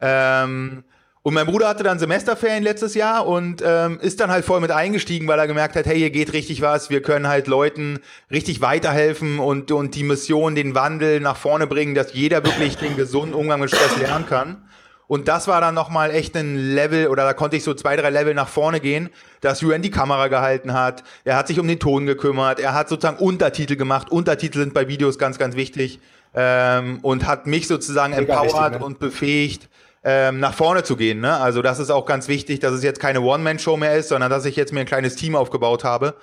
Ähm, 0.00 0.84
und 1.28 1.34
mein 1.34 1.44
Bruder 1.44 1.68
hatte 1.68 1.82
dann 1.82 1.98
Semesterferien 1.98 2.62
letztes 2.62 2.94
Jahr 2.94 3.26
und 3.26 3.62
ähm, 3.62 3.98
ist 4.00 4.18
dann 4.18 4.30
halt 4.30 4.46
voll 4.46 4.60
mit 4.60 4.70
eingestiegen, 4.70 5.28
weil 5.28 5.38
er 5.38 5.46
gemerkt 5.46 5.76
hat, 5.76 5.84
hey, 5.84 5.98
hier 5.98 6.08
geht 6.08 6.32
richtig 6.32 6.62
was, 6.62 6.88
wir 6.88 7.02
können 7.02 7.28
halt 7.28 7.48
Leuten 7.48 7.98
richtig 8.30 8.62
weiterhelfen 8.62 9.38
und, 9.38 9.70
und 9.70 9.94
die 9.94 10.04
Mission, 10.04 10.54
den 10.54 10.74
Wandel 10.74 11.20
nach 11.20 11.36
vorne 11.36 11.66
bringen, 11.66 11.94
dass 11.94 12.14
jeder 12.14 12.42
wirklich 12.46 12.78
den 12.78 12.96
gesunden 12.96 13.34
Umgang 13.34 13.60
mit 13.60 13.68
Stress 13.68 13.98
lernen 13.98 14.24
kann. 14.24 14.62
Und 15.06 15.28
das 15.28 15.46
war 15.48 15.60
dann 15.60 15.74
nochmal 15.74 16.12
echt 16.12 16.34
ein 16.34 16.56
Level, 16.56 17.08
oder 17.08 17.24
da 17.24 17.34
konnte 17.34 17.58
ich 17.58 17.62
so 17.62 17.74
zwei, 17.74 17.94
drei 17.96 18.08
Level 18.08 18.32
nach 18.32 18.48
vorne 18.48 18.80
gehen, 18.80 19.10
dass 19.42 19.60
Julian 19.60 19.82
die 19.82 19.90
Kamera 19.90 20.28
gehalten 20.28 20.72
hat. 20.72 21.04
Er 21.24 21.36
hat 21.36 21.46
sich 21.46 21.60
um 21.60 21.68
den 21.68 21.78
Ton 21.78 22.06
gekümmert. 22.06 22.58
Er 22.58 22.72
hat 22.72 22.88
sozusagen 22.88 23.18
Untertitel 23.18 23.76
gemacht. 23.76 24.10
Untertitel 24.10 24.60
sind 24.60 24.72
bei 24.72 24.88
Videos 24.88 25.18
ganz, 25.18 25.36
ganz 25.36 25.56
wichtig. 25.56 26.00
Ähm, 26.34 27.00
und 27.02 27.26
hat 27.26 27.46
mich 27.46 27.68
sozusagen 27.68 28.14
Mega 28.14 28.22
empowert 28.22 28.64
wichtig, 28.64 28.80
ne? 28.80 28.86
und 28.86 28.98
befähigt, 28.98 29.68
ähm, 30.04 30.40
nach 30.40 30.54
vorne 30.54 30.82
zu 30.82 30.96
gehen. 30.96 31.20
Ne? 31.20 31.36
Also 31.36 31.62
das 31.62 31.78
ist 31.78 31.90
auch 31.90 32.06
ganz 32.06 32.28
wichtig, 32.28 32.60
dass 32.60 32.72
es 32.72 32.82
jetzt 32.82 33.00
keine 33.00 33.20
One-Man-Show 33.20 33.76
mehr 33.76 33.96
ist, 33.96 34.08
sondern 34.08 34.30
dass 34.30 34.44
ich 34.44 34.56
jetzt 34.56 34.72
mir 34.72 34.80
ein 34.80 34.86
kleines 34.86 35.16
Team 35.16 35.34
aufgebaut 35.34 35.84
habe. 35.84 36.14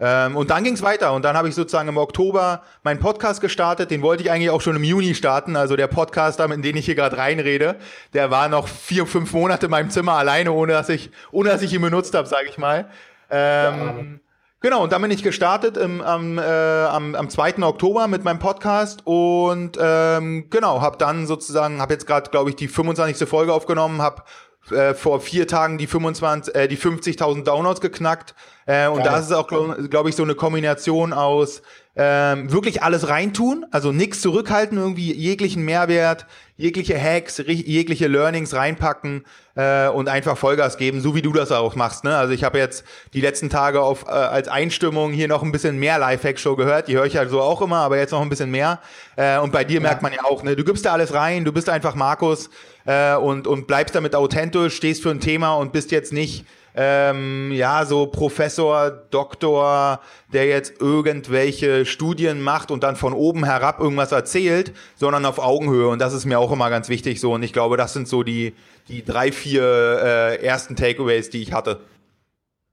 Ähm, 0.00 0.36
und 0.36 0.50
dann 0.50 0.64
ging 0.64 0.74
es 0.74 0.82
weiter 0.82 1.12
und 1.12 1.24
dann 1.24 1.36
habe 1.36 1.48
ich 1.48 1.54
sozusagen 1.54 1.88
im 1.88 1.96
Oktober 1.96 2.62
meinen 2.82 2.98
Podcast 2.98 3.40
gestartet. 3.40 3.90
Den 3.90 4.02
wollte 4.02 4.22
ich 4.24 4.30
eigentlich 4.30 4.50
auch 4.50 4.60
schon 4.60 4.76
im 4.76 4.84
Juni 4.84 5.14
starten. 5.14 5.56
Also 5.56 5.76
der 5.76 5.86
Podcast, 5.86 6.40
in 6.40 6.62
den 6.62 6.76
ich 6.76 6.84
hier 6.84 6.94
gerade 6.94 7.16
reinrede, 7.16 7.76
der 8.12 8.30
war 8.30 8.48
noch 8.48 8.66
vier, 8.66 9.06
fünf 9.06 9.32
Monate 9.32 9.66
in 9.66 9.70
meinem 9.70 9.90
Zimmer 9.90 10.14
alleine, 10.14 10.52
ohne 10.52 10.72
dass 10.72 10.88
ich, 10.88 11.10
ohne 11.30 11.50
dass 11.50 11.62
ich 11.62 11.72
ihn 11.72 11.80
benutzt 11.80 12.14
habe, 12.14 12.26
sage 12.26 12.48
ich 12.48 12.58
mal. 12.58 12.86
Ähm, 13.30 14.20
Genau, 14.64 14.82
und 14.82 14.92
dann 14.92 15.02
bin 15.02 15.10
ich 15.10 15.22
gestartet 15.22 15.76
im, 15.76 16.00
am, 16.00 16.38
äh, 16.38 16.40
am, 16.40 17.14
am 17.14 17.28
2. 17.28 17.58
Oktober 17.64 18.08
mit 18.08 18.24
meinem 18.24 18.38
Podcast 18.38 19.02
und 19.04 19.76
ähm, 19.78 20.46
genau, 20.48 20.80
habe 20.80 20.96
dann 20.96 21.26
sozusagen, 21.26 21.82
habe 21.82 21.92
jetzt 21.92 22.06
gerade, 22.06 22.30
glaube 22.30 22.48
ich, 22.48 22.56
die 22.56 22.68
25. 22.68 23.28
Folge 23.28 23.52
aufgenommen, 23.52 24.00
habe 24.00 24.22
äh, 24.70 24.94
vor 24.94 25.20
vier 25.20 25.46
Tagen 25.46 25.76
die 25.76 25.86
25, 25.86 26.54
äh, 26.54 26.66
die 26.66 26.78
50.000 26.78 27.44
Downloads 27.44 27.82
geknackt 27.82 28.34
äh, 28.64 28.88
und 28.88 29.04
da 29.04 29.18
ist 29.18 29.26
es 29.26 29.32
auch, 29.32 29.48
glaube 29.48 29.86
glaub 29.90 30.08
ich, 30.08 30.16
so 30.16 30.22
eine 30.22 30.34
Kombination 30.34 31.12
aus 31.12 31.60
ähm, 31.94 32.50
wirklich 32.50 32.82
alles 32.82 33.10
reintun, 33.10 33.66
also 33.70 33.92
nichts 33.92 34.22
zurückhalten, 34.22 34.78
irgendwie 34.78 35.12
jeglichen 35.12 35.62
Mehrwert, 35.66 36.24
jegliche 36.56 37.00
Hacks, 37.00 37.42
jegliche 37.46 38.06
Learnings 38.06 38.54
reinpacken 38.54 39.24
äh, 39.56 39.88
und 39.88 40.08
einfach 40.08 40.38
Vollgas 40.38 40.76
geben, 40.76 41.00
so 41.00 41.14
wie 41.14 41.22
du 41.22 41.32
das 41.32 41.50
auch 41.50 41.74
machst. 41.74 42.04
Ne? 42.04 42.16
Also 42.16 42.32
ich 42.32 42.44
habe 42.44 42.58
jetzt 42.58 42.84
die 43.12 43.20
letzten 43.20 43.50
Tage 43.50 43.80
auf 43.80 44.04
äh, 44.06 44.10
als 44.10 44.46
Einstimmung 44.46 45.12
hier 45.12 45.26
noch 45.26 45.42
ein 45.42 45.50
bisschen 45.50 45.78
mehr 45.78 45.98
Lifehack-Show 45.98 46.54
gehört. 46.54 46.86
Die 46.86 46.94
höre 46.94 47.06
ich 47.06 47.14
ja 47.14 47.26
so 47.26 47.40
auch 47.40 47.60
immer, 47.60 47.78
aber 47.78 47.98
jetzt 47.98 48.12
noch 48.12 48.22
ein 48.22 48.28
bisschen 48.28 48.50
mehr. 48.50 48.80
Äh, 49.16 49.38
und 49.38 49.52
bei 49.52 49.64
dir 49.64 49.76
ja. 49.76 49.80
merkt 49.80 50.02
man 50.02 50.12
ja 50.12 50.24
auch, 50.24 50.44
ne? 50.44 50.54
du 50.54 50.64
gibst 50.64 50.84
da 50.84 50.92
alles 50.92 51.12
rein, 51.12 51.44
du 51.44 51.52
bist 51.52 51.68
einfach 51.68 51.96
Markus 51.96 52.50
äh, 52.86 53.14
und, 53.16 53.48
und 53.48 53.66
bleibst 53.66 53.94
damit 53.96 54.14
authentisch, 54.14 54.76
stehst 54.76 55.02
für 55.02 55.10
ein 55.10 55.20
Thema 55.20 55.54
und 55.54 55.72
bist 55.72 55.90
jetzt 55.90 56.12
nicht 56.12 56.44
ähm, 56.74 57.52
ja, 57.52 57.84
so 57.84 58.06
Professor, 58.06 58.90
Doktor, 58.90 60.00
der 60.32 60.46
jetzt 60.46 60.80
irgendwelche 60.80 61.86
Studien 61.86 62.40
macht 62.40 62.70
und 62.70 62.82
dann 62.82 62.96
von 62.96 63.12
oben 63.12 63.44
herab 63.44 63.80
irgendwas 63.80 64.12
erzählt, 64.12 64.72
sondern 64.96 65.24
auf 65.24 65.38
Augenhöhe. 65.38 65.88
Und 65.88 66.00
das 66.00 66.12
ist 66.12 66.24
mir 66.24 66.38
auch 66.38 66.50
immer 66.50 66.70
ganz 66.70 66.88
wichtig 66.88 67.20
so. 67.20 67.32
Und 67.32 67.42
ich 67.42 67.52
glaube, 67.52 67.76
das 67.76 67.92
sind 67.92 68.08
so 68.08 68.24
die, 68.24 68.54
die 68.88 69.04
drei, 69.04 69.30
vier 69.30 69.62
äh, 69.62 70.44
ersten 70.44 70.74
Takeaways, 70.74 71.30
die 71.30 71.42
ich 71.42 71.52
hatte. 71.52 71.80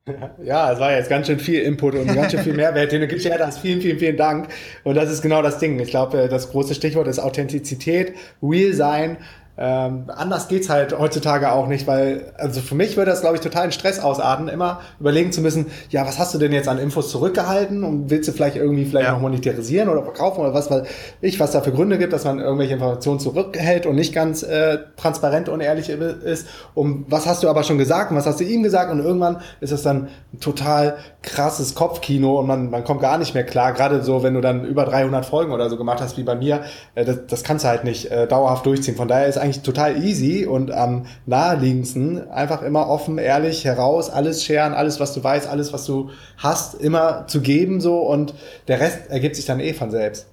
Ja, 0.43 0.73
es 0.73 0.79
war 0.79 0.93
jetzt 0.93 1.09
ganz 1.09 1.27
schön 1.27 1.39
viel 1.39 1.61
Input 1.61 1.93
und 1.93 2.07
ganz 2.07 2.31
schön 2.31 2.41
viel 2.41 2.55
Mehrwert, 2.55 2.91
den 2.91 3.01
du 3.01 3.07
geschert 3.07 3.39
hast. 3.39 3.59
Vielen, 3.59 3.81
vielen, 3.81 3.99
vielen 3.99 4.17
Dank. 4.17 4.47
Und 4.83 4.95
das 4.95 5.11
ist 5.11 5.21
genau 5.21 5.43
das 5.43 5.59
Ding. 5.59 5.79
Ich 5.79 5.89
glaube, 5.89 6.27
das 6.27 6.49
große 6.49 6.73
Stichwort 6.73 7.07
ist 7.07 7.19
Authentizität, 7.19 8.15
Real 8.41 8.73
sein 8.73 9.17
ähm, 9.63 10.05
anders 10.07 10.47
geht's 10.47 10.69
halt 10.69 10.97
heutzutage 10.97 11.51
auch 11.51 11.67
nicht, 11.67 11.85
weil, 11.85 12.33
also 12.35 12.61
für 12.61 12.73
mich 12.73 12.97
würde 12.97 13.11
das, 13.11 13.21
glaube 13.21 13.35
ich, 13.35 13.41
total 13.41 13.65
in 13.65 13.71
Stress 13.71 13.99
ausarten, 13.99 14.47
immer 14.47 14.79
überlegen 14.99 15.31
zu 15.31 15.39
müssen, 15.41 15.67
ja, 15.91 16.03
was 16.03 16.17
hast 16.17 16.33
du 16.33 16.39
denn 16.39 16.51
jetzt 16.51 16.67
an 16.67 16.79
Infos 16.79 17.11
zurückgehalten 17.11 17.83
und 17.83 18.09
willst 18.09 18.27
du 18.27 18.31
vielleicht 18.31 18.55
irgendwie 18.55 18.85
vielleicht 18.85 19.05
ja. 19.05 19.13
noch 19.13 19.21
monetarisieren 19.21 19.87
oder 19.87 20.01
verkaufen 20.01 20.41
oder 20.41 20.55
was 20.55 20.71
weiß 20.71 20.87
ich, 21.21 21.39
was 21.39 21.51
da 21.51 21.61
für 21.61 21.71
Gründe 21.71 21.99
gibt, 21.99 22.11
dass 22.11 22.25
man 22.25 22.39
irgendwelche 22.39 22.73
Informationen 22.73 23.19
zurückhält 23.19 23.85
und 23.85 23.95
nicht 23.95 24.15
ganz 24.15 24.41
äh, 24.41 24.79
transparent 24.97 25.47
und 25.47 25.61
ehrlich 25.61 25.89
ist. 25.89 26.47
Um 26.73 27.05
was 27.07 27.27
hast 27.27 27.43
du 27.43 27.49
aber 27.49 27.61
schon 27.61 27.77
gesagt 27.77 28.09
und 28.09 28.17
was 28.17 28.25
hast 28.25 28.39
du 28.39 28.43
ihm 28.43 28.63
gesagt 28.63 28.91
und 28.91 28.99
irgendwann 28.99 29.41
ist 29.59 29.71
es 29.71 29.83
dann 29.83 30.07
ein 30.33 30.39
total 30.39 30.97
krasses 31.21 31.75
Kopfkino 31.75 32.39
und 32.39 32.47
man, 32.47 32.71
man 32.71 32.83
kommt 32.83 33.01
gar 33.01 33.19
nicht 33.19 33.35
mehr 33.35 33.43
klar, 33.43 33.73
gerade 33.73 34.01
so, 34.01 34.23
wenn 34.23 34.33
du 34.33 34.41
dann 34.41 34.65
über 34.65 34.85
300 34.85 35.23
Folgen 35.23 35.51
oder 35.51 35.69
so 35.69 35.77
gemacht 35.77 36.01
hast 36.01 36.17
wie 36.17 36.23
bei 36.23 36.33
mir, 36.33 36.61
äh, 36.95 37.05
das, 37.05 37.19
das 37.27 37.43
kannst 37.43 37.63
du 37.63 37.69
halt 37.69 37.83
nicht 37.83 38.09
äh, 38.09 38.25
dauerhaft 38.25 38.65
durchziehen. 38.65 38.95
Von 38.95 39.07
daher 39.07 39.27
ist 39.27 39.37
eigentlich 39.37 39.50
eigentlich 39.51 39.63
total 39.63 40.03
easy 40.03 40.45
und 40.45 40.71
am 40.71 41.05
naheliegendsten. 41.25 42.29
Einfach 42.29 42.61
immer 42.61 42.87
offen, 42.87 43.17
ehrlich, 43.17 43.65
heraus, 43.65 44.09
alles 44.09 44.43
scheren, 44.43 44.73
alles, 44.73 44.99
was 44.99 45.13
du 45.13 45.23
weißt, 45.23 45.47
alles, 45.47 45.73
was 45.73 45.85
du 45.85 46.11
hast, 46.37 46.75
immer 46.75 47.27
zu 47.27 47.41
geben 47.41 47.81
so 47.81 47.99
und 47.99 48.33
der 48.67 48.79
Rest 48.79 49.09
ergibt 49.09 49.35
sich 49.35 49.45
dann 49.45 49.59
eh 49.59 49.73
von 49.73 49.91
selbst. 49.91 50.27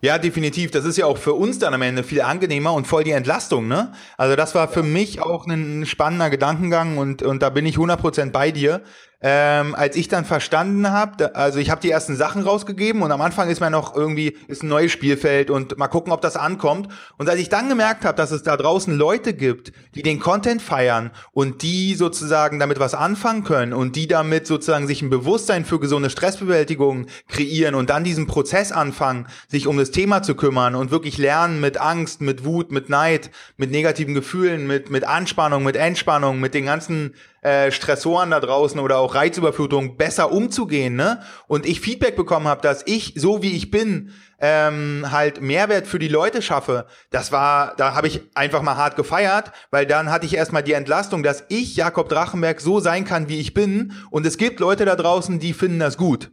Ja, 0.00 0.18
definitiv. 0.18 0.70
Das 0.70 0.84
ist 0.84 0.96
ja 0.96 1.06
auch 1.06 1.18
für 1.18 1.34
uns 1.34 1.58
dann 1.58 1.74
am 1.74 1.82
Ende 1.82 2.04
viel 2.04 2.20
angenehmer 2.20 2.72
und 2.72 2.86
voll 2.86 3.02
die 3.02 3.10
Entlastung, 3.10 3.66
ne? 3.66 3.92
Also 4.16 4.36
das 4.36 4.54
war 4.54 4.68
für 4.68 4.84
mich 4.84 5.20
auch 5.20 5.46
ein 5.46 5.86
spannender 5.86 6.30
Gedankengang 6.30 6.98
und, 6.98 7.22
und 7.22 7.42
da 7.42 7.50
bin 7.50 7.66
ich 7.66 7.76
100% 7.76 8.30
bei 8.30 8.52
dir 8.52 8.82
ähm, 9.20 9.74
als 9.74 9.96
ich 9.96 10.06
dann 10.06 10.24
verstanden 10.24 10.90
habe, 10.92 11.34
also 11.34 11.58
ich 11.58 11.70
habe 11.70 11.80
die 11.80 11.90
ersten 11.90 12.14
Sachen 12.14 12.42
rausgegeben 12.42 13.02
und 13.02 13.10
am 13.10 13.20
Anfang 13.20 13.48
ist 13.48 13.58
man 13.58 13.72
noch 13.72 13.96
irgendwie 13.96 14.36
ist 14.46 14.62
ein 14.62 14.68
neues 14.68 14.92
Spielfeld 14.92 15.50
und 15.50 15.76
mal 15.76 15.88
gucken, 15.88 16.12
ob 16.12 16.20
das 16.20 16.36
ankommt. 16.36 16.88
Und 17.16 17.28
als 17.28 17.40
ich 17.40 17.48
dann 17.48 17.68
gemerkt 17.68 18.04
habe, 18.04 18.16
dass 18.16 18.30
es 18.30 18.44
da 18.44 18.56
draußen 18.56 18.96
Leute 18.96 19.34
gibt, 19.34 19.72
die 19.96 20.02
den 20.02 20.20
Content 20.20 20.62
feiern 20.62 21.10
und 21.32 21.62
die 21.62 21.94
sozusagen 21.96 22.60
damit 22.60 22.78
was 22.78 22.94
anfangen 22.94 23.42
können 23.42 23.72
und 23.72 23.96
die 23.96 24.06
damit 24.06 24.46
sozusagen 24.46 24.86
sich 24.86 25.02
ein 25.02 25.10
Bewusstsein 25.10 25.64
für 25.64 25.80
gesunde 25.80 26.10
Stressbewältigung 26.10 27.06
kreieren 27.26 27.74
und 27.74 27.90
dann 27.90 28.04
diesen 28.04 28.28
Prozess 28.28 28.70
anfangen, 28.70 29.26
sich 29.48 29.66
um 29.66 29.78
das 29.78 29.90
Thema 29.90 30.22
zu 30.22 30.36
kümmern 30.36 30.76
und 30.76 30.92
wirklich 30.92 31.18
lernen 31.18 31.60
mit 31.60 31.80
Angst, 31.80 32.20
mit 32.20 32.44
Wut, 32.44 32.70
mit 32.70 32.88
Neid, 32.88 33.32
mit 33.56 33.72
negativen 33.72 34.14
Gefühlen, 34.14 34.68
mit 34.68 34.90
mit 34.90 35.04
Anspannung, 35.04 35.64
mit 35.64 35.74
Entspannung, 35.74 36.38
mit 36.38 36.54
den 36.54 36.66
ganzen 36.66 37.14
äh, 37.42 37.70
Stressoren 37.70 38.30
da 38.30 38.40
draußen 38.40 38.80
oder 38.80 38.98
auch 38.98 39.14
Reizüberflutung 39.14 39.96
besser 39.96 40.32
umzugehen, 40.32 40.96
ne? 40.96 41.20
Und 41.46 41.66
ich 41.66 41.80
Feedback 41.80 42.16
bekommen 42.16 42.48
habe, 42.48 42.62
dass 42.62 42.82
ich, 42.86 43.14
so 43.16 43.42
wie 43.42 43.52
ich 43.52 43.70
bin, 43.70 44.12
ähm, 44.40 45.06
halt 45.10 45.40
Mehrwert 45.40 45.86
für 45.86 45.98
die 45.98 46.08
Leute 46.08 46.42
schaffe, 46.42 46.86
das 47.10 47.32
war, 47.32 47.74
da 47.76 47.94
habe 47.94 48.08
ich 48.08 48.22
einfach 48.34 48.62
mal 48.62 48.76
hart 48.76 48.96
gefeiert, 48.96 49.52
weil 49.70 49.86
dann 49.86 50.10
hatte 50.10 50.26
ich 50.26 50.34
erstmal 50.34 50.62
die 50.62 50.72
Entlastung, 50.72 51.22
dass 51.22 51.44
ich, 51.48 51.76
Jakob 51.76 52.08
Drachenberg, 52.08 52.60
so 52.60 52.80
sein 52.80 53.04
kann, 53.04 53.28
wie 53.28 53.40
ich 53.40 53.54
bin. 53.54 53.92
Und 54.10 54.26
es 54.26 54.38
gibt 54.38 54.60
Leute 54.60 54.84
da 54.84 54.96
draußen, 54.96 55.38
die 55.38 55.52
finden 55.52 55.78
das 55.78 55.96
gut. 55.96 56.30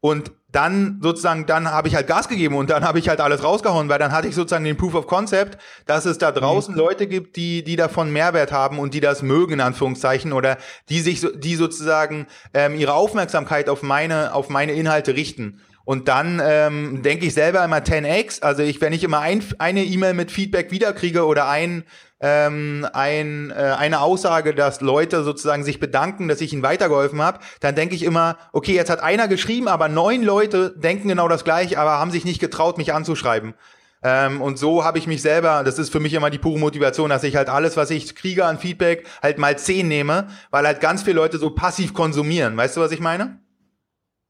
Und 0.00 0.32
dann 0.50 0.98
sozusagen, 1.02 1.44
dann 1.44 1.70
habe 1.70 1.88
ich 1.88 1.94
halt 1.94 2.06
Gas 2.06 2.28
gegeben 2.28 2.56
und 2.56 2.70
dann 2.70 2.82
habe 2.82 2.98
ich 2.98 3.08
halt 3.08 3.20
alles 3.20 3.44
rausgehauen, 3.44 3.90
weil 3.90 3.98
dann 3.98 4.12
hatte 4.12 4.28
ich 4.28 4.34
sozusagen 4.34 4.64
den 4.64 4.78
Proof 4.78 4.94
of 4.94 5.06
Concept, 5.06 5.58
dass 5.84 6.06
es 6.06 6.16
da 6.16 6.32
draußen 6.32 6.72
mhm. 6.72 6.80
Leute 6.80 7.06
gibt, 7.06 7.36
die, 7.36 7.62
die 7.62 7.76
davon 7.76 8.10
Mehrwert 8.10 8.50
haben 8.50 8.78
und 8.78 8.94
die 8.94 9.00
das 9.00 9.20
mögen, 9.22 9.54
in 9.54 9.60
Anführungszeichen, 9.60 10.32
oder 10.32 10.56
die 10.88 11.00
sich, 11.00 11.26
die 11.34 11.54
sozusagen 11.54 12.26
ähm, 12.54 12.76
ihre 12.76 12.94
Aufmerksamkeit 12.94 13.68
auf 13.68 13.82
meine, 13.82 14.34
auf 14.34 14.48
meine 14.48 14.72
Inhalte 14.72 15.14
richten. 15.14 15.60
Und 15.88 16.06
dann 16.06 16.38
ähm, 16.44 17.02
denke 17.02 17.24
ich 17.24 17.32
selber 17.32 17.64
immer 17.64 17.78
10x. 17.78 18.42
Also 18.42 18.62
ich, 18.62 18.78
wenn 18.82 18.92
ich 18.92 19.04
immer 19.04 19.20
ein, 19.20 19.42
eine 19.58 19.84
E-Mail 19.84 20.12
mit 20.12 20.30
Feedback 20.30 20.70
wiederkriege 20.70 21.24
oder 21.24 21.48
ein, 21.48 21.82
ähm, 22.20 22.86
ein, 22.92 23.50
äh, 23.50 23.54
eine 23.54 24.02
Aussage, 24.02 24.54
dass 24.54 24.82
Leute 24.82 25.24
sozusagen 25.24 25.64
sich 25.64 25.80
bedanken, 25.80 26.28
dass 26.28 26.42
ich 26.42 26.52
ihnen 26.52 26.62
weitergeholfen 26.62 27.22
habe, 27.22 27.38
dann 27.60 27.74
denke 27.74 27.94
ich 27.94 28.02
immer, 28.02 28.36
okay, 28.52 28.74
jetzt 28.74 28.90
hat 28.90 29.02
einer 29.02 29.28
geschrieben, 29.28 29.66
aber 29.66 29.88
neun 29.88 30.22
Leute 30.22 30.74
denken 30.76 31.08
genau 31.08 31.26
das 31.26 31.42
gleiche, 31.42 31.78
aber 31.78 31.92
haben 31.92 32.10
sich 32.10 32.26
nicht 32.26 32.38
getraut, 32.38 32.76
mich 32.76 32.92
anzuschreiben. 32.92 33.54
Ähm, 34.02 34.42
und 34.42 34.58
so 34.58 34.84
habe 34.84 34.98
ich 34.98 35.06
mich 35.06 35.22
selber, 35.22 35.64
das 35.64 35.78
ist 35.78 35.90
für 35.90 36.00
mich 36.00 36.12
immer 36.12 36.28
die 36.28 36.36
pure 36.36 36.58
Motivation, 36.58 37.08
dass 37.08 37.24
ich 37.24 37.34
halt 37.34 37.48
alles, 37.48 37.78
was 37.78 37.90
ich 37.90 38.14
kriege 38.14 38.44
an 38.44 38.58
Feedback, 38.58 39.06
halt 39.22 39.38
mal 39.38 39.56
zehn 39.56 39.88
nehme, 39.88 40.26
weil 40.50 40.66
halt 40.66 40.82
ganz 40.82 41.02
viele 41.02 41.16
Leute 41.16 41.38
so 41.38 41.48
passiv 41.48 41.94
konsumieren. 41.94 42.58
Weißt 42.58 42.76
du, 42.76 42.82
was 42.82 42.92
ich 42.92 43.00
meine? 43.00 43.38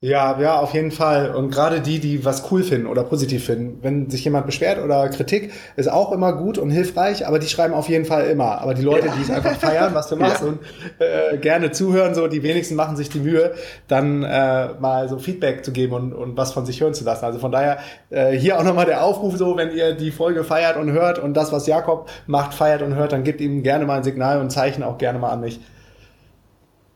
Ja, 0.01 0.41
ja, 0.41 0.61
auf 0.61 0.75
jeden 0.75 0.93
Fall. 0.93 1.35
Und 1.35 1.51
gerade 1.51 1.81
die, 1.81 1.99
die 1.99 2.25
was 2.25 2.53
cool 2.53 2.63
finden 2.63 2.87
oder 2.87 3.03
positiv 3.03 3.47
finden. 3.47 3.83
Wenn 3.83 4.09
sich 4.09 4.23
jemand 4.23 4.47
beschwert 4.47 4.79
oder 4.79 5.09
Kritik, 5.09 5.53
ist 5.75 5.91
auch 5.91 6.13
immer 6.13 6.35
gut 6.35 6.57
und 6.57 6.71
hilfreich, 6.71 7.27
aber 7.27 7.41
die 7.41 7.49
schreiben 7.49 7.75
auf 7.75 7.89
jeden 7.89 8.05
Fall 8.05 8.27
immer. 8.27 8.61
Aber 8.61 8.75
die 8.75 8.83
Leute, 8.83 9.09
ja. 9.09 9.15
die 9.17 9.23
es 9.23 9.31
einfach 9.31 9.57
feiern, 9.57 9.95
was 9.95 10.09
du 10.09 10.15
machst 10.17 10.43
ja. 10.43 10.47
und 10.47 10.61
äh, 11.01 11.37
gerne 11.39 11.73
zuhören, 11.73 12.15
so 12.15 12.29
die 12.29 12.45
wenigsten 12.45 12.77
machen 12.77 12.97
sich 12.97 13.09
die 13.09 13.19
Mühe, 13.19 13.55
dann 13.89 14.23
äh, 14.23 14.69
mal 14.79 15.09
so 15.09 15.19
Feedback 15.19 15.65
zu 15.65 15.73
geben 15.73 15.95
und, 15.95 16.13
und 16.13 16.37
was 16.37 16.53
von 16.53 16.65
sich 16.65 16.81
hören 16.81 16.95
zu 16.95 17.03
lassen. 17.03 17.25
Also 17.25 17.41
von 17.41 17.51
daher 17.51 17.79
äh, 18.11 18.31
hier 18.39 18.57
auch 18.57 18.63
nochmal 18.63 18.87
der 18.87 19.03
Aufruf 19.03 19.37
so, 19.37 19.57
wenn 19.57 19.73
ihr 19.73 19.95
die 19.95 20.13
Folge 20.13 20.45
feiert 20.45 20.77
und 20.77 20.93
hört 20.93 21.19
und 21.19 21.35
das, 21.35 21.51
was 21.51 21.67
Jakob 21.67 22.09
macht, 22.29 22.55
feiert 22.55 22.83
und 22.83 22.95
hört, 22.95 23.11
dann 23.11 23.25
gebt 23.25 23.41
ihm 23.41 23.65
gerne 23.65 23.85
mal 23.85 23.97
ein 23.97 24.05
Signal 24.05 24.37
und 24.37 24.45
ein 24.47 24.51
Zeichen 24.51 24.85
auch 24.85 24.97
gerne 24.97 25.19
mal 25.19 25.31
an 25.31 25.41
mich. 25.41 25.59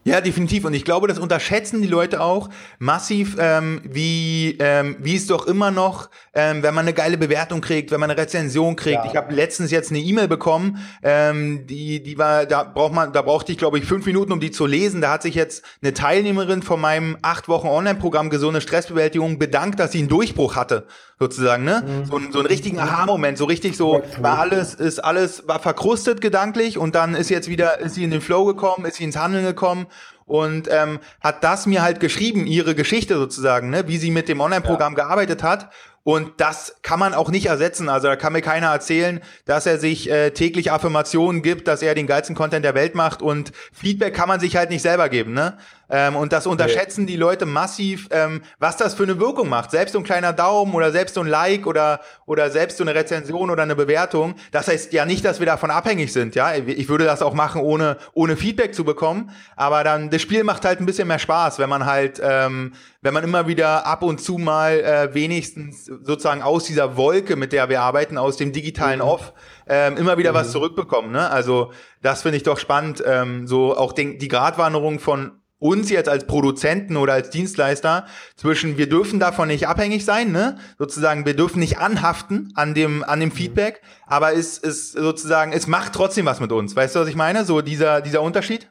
Ja, 0.05 0.21
definitiv. 0.21 0.65
Und 0.65 0.75
ich 0.75 0.85
glaube, 0.85 1.07
das 1.07 1.21
unterschätzen 1.21 1.81
die 1.81 1.89
Leute 1.89 2.21
auch 2.21 2.49
massiv, 2.81 3.37
ähm, 3.39 3.81
wie, 3.85 4.57
ähm, 4.59 4.97
wie 4.99 5.15
es 5.15 5.29
doch 5.29 5.47
immer 5.47 5.71
noch, 5.71 6.11
ähm, 6.35 6.65
wenn 6.65 6.75
man 6.75 6.87
eine 6.87 6.93
geile 6.93 7.17
Bewertung 7.17 7.61
kriegt, 7.61 7.93
wenn 7.93 8.01
man 8.01 8.11
eine 8.11 8.21
Rezension 8.21 8.75
kriegt. 8.75 9.05
Ja. 9.05 9.07
Ich 9.07 9.17
habe 9.17 9.33
letztens 9.33 9.71
jetzt 9.71 9.91
eine 9.91 10.01
E-Mail 10.01 10.27
bekommen, 10.27 10.79
ähm, 11.05 11.69
die, 11.69 12.03
die 12.03 12.19
war, 12.19 12.47
da 12.47 12.65
braucht 12.65 12.93
man, 12.93 13.13
da 13.13 13.23
brauchte 13.23 13.53
ich, 13.53 13.59
glaube 13.59 13.79
ich, 13.79 13.85
fünf 13.85 14.05
Minuten, 14.05 14.33
um 14.33 14.41
die 14.41 14.51
zu 14.51 14.67
lesen. 14.67 15.01
Da 15.01 15.13
hat 15.13 15.23
sich 15.23 15.37
jetzt 15.37 15.65
eine 15.83 15.95
Teilnehmerin 15.95 16.63
von 16.63 16.81
meinem 16.81 17.17
acht 17.23 17.47
Wochen 17.47 17.69
Online-Programm 17.69 18.29
Gesunde 18.29 18.61
Stressbewältigung 18.61 19.39
bedankt, 19.39 19.79
dass 19.79 19.93
sie 19.93 20.01
einen 20.01 20.09
Durchbruch 20.09 20.57
hatte 20.57 20.89
sozusagen, 21.23 21.65
ne? 21.65 21.85
Mhm. 21.87 22.05
So, 22.07 22.21
so 22.31 22.39
einen 22.41 22.49
richtigen 22.49 22.79
Aha-Moment, 22.79 23.39
so 23.39 23.45
richtig 23.45 23.77
so, 23.77 24.03
war 24.21 24.39
alles, 24.39 24.75
ist 24.75 24.99
alles, 24.99 25.47
war 25.47 25.61
verkrustet 25.61 26.21
gedanklich 26.21 26.79
und 26.79 26.95
dann 26.95 27.15
ist 27.15 27.31
jetzt 27.31 27.49
wieder, 27.49 27.79
ist 27.81 27.95
sie 27.95 28.05
in 28.05 28.11
den 28.11 28.21
Flow 28.21 28.45
gekommen, 28.45 28.85
ist 28.85 28.97
sie 28.97 29.05
ins 29.05 29.17
Handeln 29.17 29.45
gekommen 29.45 29.87
und 30.27 30.69
ähm, 30.71 30.99
hat 31.21 31.45
das 31.45 31.67
mir 31.67 31.83
halt 31.83 32.01
geschrieben, 32.01 32.47
ihre 32.47 32.75
Geschichte 32.75 33.17
sozusagen, 33.17 33.71
ne? 33.71 33.87
wie 33.87 33.99
sie 33.99 34.11
mit 34.11 34.29
dem 34.29 34.41
Online-Programm 34.41 34.95
ja. 34.97 35.05
gearbeitet 35.05 35.43
hat 35.43 35.71
und 36.05 36.33
das 36.39 36.77
kann 36.83 36.99
man 36.99 37.15
auch 37.15 37.31
nicht 37.31 37.47
ersetzen. 37.47 37.89
Also 37.89 38.09
da 38.09 38.17
kann 38.17 38.33
mir 38.33 38.43
keiner 38.43 38.69
erzählen, 38.69 39.21
dass 39.45 39.67
er 39.67 39.79
sich 39.79 40.11
äh, 40.11 40.31
täglich 40.31 40.73
Affirmationen 40.73 41.43
gibt, 41.43 41.69
dass 41.69 41.81
er 41.83 41.95
den 41.95 42.09
geilsten 42.09 42.35
Content 42.35 42.65
der 42.65 42.75
Welt 42.75 42.95
macht 42.95 43.23
und 43.23 43.53
Feedback 43.73 44.15
kann 44.15 44.29
man 44.29 44.41
sich 44.41 44.57
halt 44.57 44.71
nicht 44.71 44.83
selber 44.83 45.09
geben. 45.09 45.33
Ne? 45.33 45.57
Ähm, 45.89 46.17
und 46.17 46.33
das 46.33 46.47
unterschätzen 46.47 47.07
die 47.07 47.17
Leute 47.17 47.47
massiv, 47.47 48.09
ähm, 48.11 48.43
was 48.59 48.77
das 48.77 48.95
für 48.95 49.05
eine 49.05 49.21
Wirkung 49.21 49.49
macht. 49.49 49.71
Selbst 49.71 49.93
so 49.93 49.99
ein 49.99 50.05
kleiner 50.05 50.33
Daumen 50.33 50.75
oder 50.75 50.91
selbst 50.91 51.15
so 51.15 51.21
ein 51.21 51.29
Like 51.29 51.67
oder, 51.67 52.01
oder 52.27 52.51
selbst 52.51 52.79
so 52.79 52.85
eine 52.85 52.95
Rezension 52.95 53.51
oder 53.51 53.63
eine 53.63 53.77
Bewertung. 53.77 54.35
Das 54.51 54.67
heißt 54.67 54.93
ja 54.93 55.05
nicht, 55.05 55.25
dass 55.25 55.39
wir 55.39 55.47
davon 55.47 55.71
abhängig 55.71 56.13
sind. 56.13 56.35
Ja, 56.35 56.55
ich 56.55 56.89
würde 56.89 57.05
das 57.05 57.23
auch 57.23 57.35
machen, 57.35 57.61
ohne, 57.61 57.99
ohne 58.13 58.37
Feedback 58.37 58.75
zu 58.75 58.85
bekommen. 58.85 59.31
Aber 59.55 59.85
dann, 59.85 60.11
das 60.11 60.23
Spiel 60.23 60.43
macht 60.43 60.65
halt 60.65 60.81
ein 60.81 60.87
bisschen 60.87 61.07
mehr 61.07 61.21
Spaß, 61.21 61.59
wenn 61.59 61.69
man 61.69 61.87
halt, 61.87 62.21
ähm, 62.25 62.73
wenn 63.03 63.13
man 63.13 63.25
immer 63.25 63.49
wieder 63.49 63.85
ab 63.85 64.03
und 64.03 64.21
zu 64.21 64.39
mal 64.39 64.81
äh, 64.81 65.13
wenigstens 65.13 65.87
sozusagen 65.87 66.41
aus 66.41 66.65
dieser 66.65 66.97
Wolke, 66.97 67.35
mit 67.35 67.53
der 67.53 67.69
wir 67.69 67.83
arbeiten, 67.83 68.17
aus 68.17 68.37
dem 68.37 68.53
digitalen 68.53 69.01
mhm. 69.01 69.07
Off, 69.07 69.33
ähm, 69.67 69.97
immer 69.97 70.19
wieder 70.19 70.31
mhm. 70.31 70.37
was 70.37 70.53
zurückbekommen. 70.53 71.11
Ne? 71.11 71.29
Also 71.29 71.73
das 72.01 72.23
finde 72.23 72.37
ich 72.37 72.45
doch 72.45 72.59
spannend. 72.59 73.03
Ähm, 73.05 73.49
so 73.49 73.77
auch 73.77 73.93
den, 73.93 74.19
die 74.19 74.29
Gratwanderung 74.29 75.01
von 75.01 75.33
uns 75.59 75.91
jetzt 75.91 76.09
als 76.09 76.27
Produzenten 76.27 76.97
oder 76.97 77.13
als 77.13 77.31
Dienstleister 77.31 78.07
zwischen 78.37 78.79
wir 78.79 78.89
dürfen 78.89 79.21
davon 79.21 79.49
nicht 79.49 79.69
abhängig 79.69 80.05
sein, 80.05 80.33
ne? 80.33 80.59
Sozusagen, 80.77 81.25
wir 81.25 81.37
dürfen 81.37 81.61
nicht 81.61 81.79
anhaften 81.79 82.53
an 82.57 82.75
dem 82.75 83.05
an 83.05 83.21
dem 83.21 83.31
Feedback, 83.31 83.81
aber 84.09 84.35
es 84.35 84.59
ist 84.59 84.93
sozusagen, 84.93 85.53
es 85.53 85.69
macht 85.69 85.93
trotzdem 85.93 86.27
was 86.27 86.41
mit 86.41 86.51
uns. 86.51 86.75
Weißt 86.75 86.97
du, 86.97 87.01
was 87.01 87.09
ich 87.09 87.15
meine? 87.15 87.45
So 87.45 87.61
dieser 87.61 88.01
dieser 88.01 88.23
Unterschied? 88.23 88.69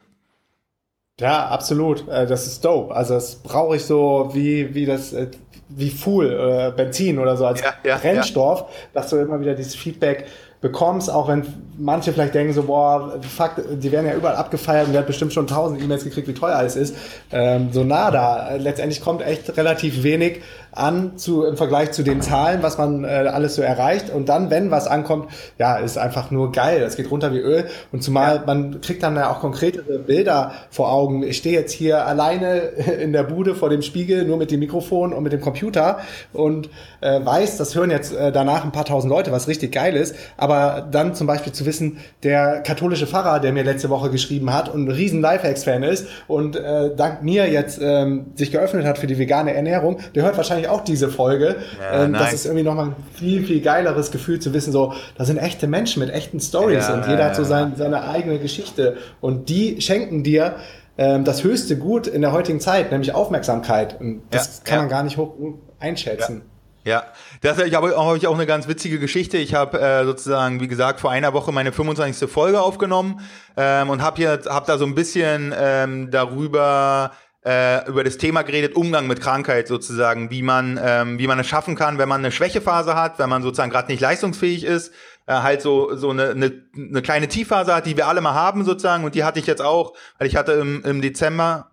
Ja, 1.19 1.47
absolut. 1.47 2.07
Äh, 2.07 2.25
das 2.25 2.47
ist 2.47 2.63
dope. 2.65 2.95
Also 2.95 3.13
das 3.13 3.35
brauche 3.35 3.75
ich 3.75 3.85
so 3.85 4.29
wie 4.33 4.73
wie 4.73 4.85
das 4.85 5.13
äh, 5.13 5.27
wie 5.69 5.89
Fuel, 5.89 6.31
äh, 6.31 6.71
Benzin 6.75 7.19
oder 7.19 7.37
so 7.37 7.45
als 7.45 7.61
ja, 7.61 7.73
ja, 7.83 7.97
Brennstoff, 7.97 8.61
ja. 8.61 8.67
dass 8.93 9.09
du 9.09 9.17
immer 9.17 9.39
wieder 9.39 9.55
dieses 9.55 9.75
Feedback 9.75 10.25
bekommst, 10.61 11.09
auch 11.09 11.27
wenn 11.27 11.43
manche 11.79 12.13
vielleicht 12.13 12.35
denken 12.35 12.53
so, 12.53 12.63
boah, 12.63 13.19
fuck, 13.21 13.55
die 13.71 13.91
werden 13.91 14.05
ja 14.05 14.13
überall 14.13 14.35
abgefeiert 14.35 14.85
und 14.85 14.93
der 14.93 15.01
hat 15.01 15.07
bestimmt 15.07 15.33
schon 15.33 15.47
tausend 15.47 15.81
E-Mails 15.81 16.03
gekriegt, 16.03 16.27
wie 16.27 16.35
teuer 16.35 16.55
alles 16.55 16.75
ist. 16.75 16.95
Ähm, 17.31 17.69
so 17.71 17.83
nada. 17.83 18.55
Letztendlich 18.57 19.01
kommt 19.01 19.23
echt 19.23 19.57
relativ 19.57 20.03
wenig 20.03 20.41
an 20.71 21.17
zu, 21.17 21.43
im 21.43 21.57
Vergleich 21.57 21.91
zu 21.91 22.03
den 22.03 22.21
Zahlen, 22.21 22.63
was 22.63 22.77
man 22.77 23.03
äh, 23.03 23.07
alles 23.07 23.55
so 23.55 23.61
erreicht. 23.61 24.09
Und 24.09 24.29
dann, 24.29 24.49
wenn 24.49 24.71
was 24.71 24.87
ankommt, 24.87 25.29
ja, 25.57 25.77
ist 25.77 25.97
einfach 25.97 26.31
nur 26.31 26.51
geil. 26.51 26.81
Es 26.81 26.95
geht 26.95 27.11
runter 27.11 27.33
wie 27.33 27.39
Öl. 27.39 27.65
Und 27.91 28.03
zumal 28.03 28.37
ja. 28.37 28.43
man 28.45 28.81
kriegt 28.81 29.03
dann 29.03 29.15
ja 29.15 29.31
auch 29.31 29.39
konkretere 29.39 29.99
Bilder 29.99 30.53
vor 30.69 30.91
Augen. 30.91 31.23
Ich 31.23 31.37
stehe 31.37 31.57
jetzt 31.57 31.71
hier 31.71 32.05
alleine 32.05 32.57
in 33.01 33.13
der 33.13 33.23
Bude 33.23 33.55
vor 33.55 33.69
dem 33.69 33.81
Spiegel, 33.81 34.25
nur 34.25 34.37
mit 34.37 34.51
dem 34.51 34.59
Mikrofon 34.59 35.13
und 35.13 35.23
mit 35.23 35.33
dem 35.33 35.41
Computer 35.41 35.99
und 36.33 36.69
äh, 37.01 37.19
weiß, 37.23 37.57
das 37.57 37.75
hören 37.75 37.91
jetzt 37.91 38.13
äh, 38.13 38.31
danach 38.31 38.63
ein 38.63 38.71
paar 38.71 38.85
tausend 38.85 39.11
Leute, 39.11 39.31
was 39.31 39.47
richtig 39.47 39.71
geil 39.71 39.95
ist. 39.95 40.15
Aber 40.37 40.87
dann 40.89 41.15
zum 41.15 41.27
Beispiel 41.27 41.53
zu 41.53 41.65
wissen, 41.65 41.97
der 42.23 42.61
katholische 42.61 43.07
Pfarrer, 43.07 43.39
der 43.39 43.51
mir 43.51 43.63
letzte 43.63 43.89
Woche 43.89 44.09
geschrieben 44.09 44.53
hat 44.53 44.69
und 44.69 44.85
ein 44.85 44.91
riesen 44.91 45.21
Lifehacks-Fan 45.21 45.83
ist 45.83 46.07
und 46.27 46.55
äh, 46.55 46.95
dank 46.95 47.23
mir 47.23 47.49
jetzt 47.49 47.79
ähm, 47.81 48.27
sich 48.35 48.51
geöffnet 48.51 48.85
hat 48.85 48.97
für 48.97 49.07
die 49.07 49.17
vegane 49.17 49.53
Ernährung, 49.53 49.99
der 50.15 50.23
hört 50.23 50.37
wahrscheinlich 50.37 50.60
wahrscheinlich 50.61 50.69
auch 50.69 50.83
diese 50.83 51.09
Folge. 51.09 51.57
Ja, 51.79 52.03
ähm, 52.03 52.11
nice. 52.11 52.21
Das 52.21 52.33
ist 52.33 52.45
irgendwie 52.45 52.63
nochmal 52.63 52.87
ein 52.87 52.95
viel, 53.13 53.45
viel 53.45 53.61
geileres 53.61 54.11
Gefühl 54.11 54.39
zu 54.39 54.53
wissen, 54.53 54.71
so, 54.71 54.93
da 55.17 55.25
sind 55.25 55.37
echte 55.37 55.67
Menschen 55.67 56.01
mit 56.01 56.13
echten 56.13 56.39
Stories 56.39 56.87
ja, 56.87 56.93
und 56.93 57.07
jeder 57.07 57.19
ja, 57.19 57.25
hat 57.25 57.35
so 57.35 57.43
sein, 57.43 57.73
seine 57.75 58.07
eigene 58.07 58.39
Geschichte 58.39 58.97
und 59.19 59.49
die 59.49 59.81
schenken 59.81 60.23
dir 60.23 60.55
ähm, 60.97 61.23
das 61.23 61.43
höchste 61.43 61.77
Gut 61.77 62.07
in 62.07 62.21
der 62.21 62.31
heutigen 62.31 62.59
Zeit, 62.59 62.91
nämlich 62.91 63.13
Aufmerksamkeit. 63.13 63.99
Und 63.99 64.23
das 64.29 64.63
kann 64.63 64.79
man 64.79 64.89
gar 64.89 65.03
nicht 65.03 65.17
hoch 65.17 65.33
einschätzen. 65.79 66.43
Ja, 66.83 67.03
das 67.41 67.59
ich 67.59 67.75
habe 67.75 67.95
hab 67.95 68.15
ich 68.15 68.25
auch 68.25 68.33
eine 68.33 68.47
ganz 68.47 68.67
witzige 68.67 68.97
Geschichte. 68.97 69.37
Ich 69.37 69.53
habe 69.53 69.79
äh, 69.79 70.03
sozusagen, 70.03 70.59
wie 70.61 70.67
gesagt, 70.67 70.99
vor 70.99 71.11
einer 71.11 71.31
Woche 71.31 71.51
meine 71.51 71.71
25. 71.71 72.27
Folge 72.29 72.59
aufgenommen 72.59 73.21
ähm, 73.55 73.91
und 73.91 74.01
habe 74.01 74.39
hab 74.45 74.65
da 74.65 74.79
so 74.79 74.85
ein 74.85 74.95
bisschen 74.95 75.53
ähm, 75.55 76.09
darüber 76.09 77.11
äh, 77.43 77.87
über 77.87 78.03
das 78.03 78.17
Thema 78.17 78.43
geredet, 78.43 78.75
Umgang 78.75 79.07
mit 79.07 79.19
Krankheit 79.19 79.67
sozusagen, 79.67 80.29
wie 80.29 80.43
man 80.43 80.79
ähm, 80.81 81.17
wie 81.17 81.27
man 81.27 81.39
es 81.39 81.47
schaffen 81.47 81.75
kann, 81.75 81.97
wenn 81.97 82.09
man 82.09 82.21
eine 82.21 82.31
Schwächephase 82.31 82.95
hat, 82.95 83.17
wenn 83.19 83.29
man 83.29 83.41
sozusagen 83.41 83.71
gerade 83.71 83.91
nicht 83.91 84.01
leistungsfähig 84.01 84.63
ist, 84.63 84.93
äh, 85.25 85.33
halt 85.33 85.61
so 85.61 85.95
so 85.95 86.11
eine, 86.11 86.29
eine, 86.29 86.51
eine 86.75 87.01
kleine 87.01 87.27
Tiefphase 87.27 87.73
hat, 87.73 87.85
die 87.87 87.97
wir 87.97 88.07
alle 88.07 88.21
mal 88.21 88.33
haben 88.33 88.63
sozusagen. 88.63 89.03
Und 89.03 89.15
die 89.15 89.23
hatte 89.23 89.39
ich 89.39 89.47
jetzt 89.47 89.61
auch, 89.61 89.93
weil 90.19 90.27
ich 90.27 90.35
hatte 90.35 90.53
im, 90.53 90.83
im 90.83 91.01
Dezember 91.01 91.70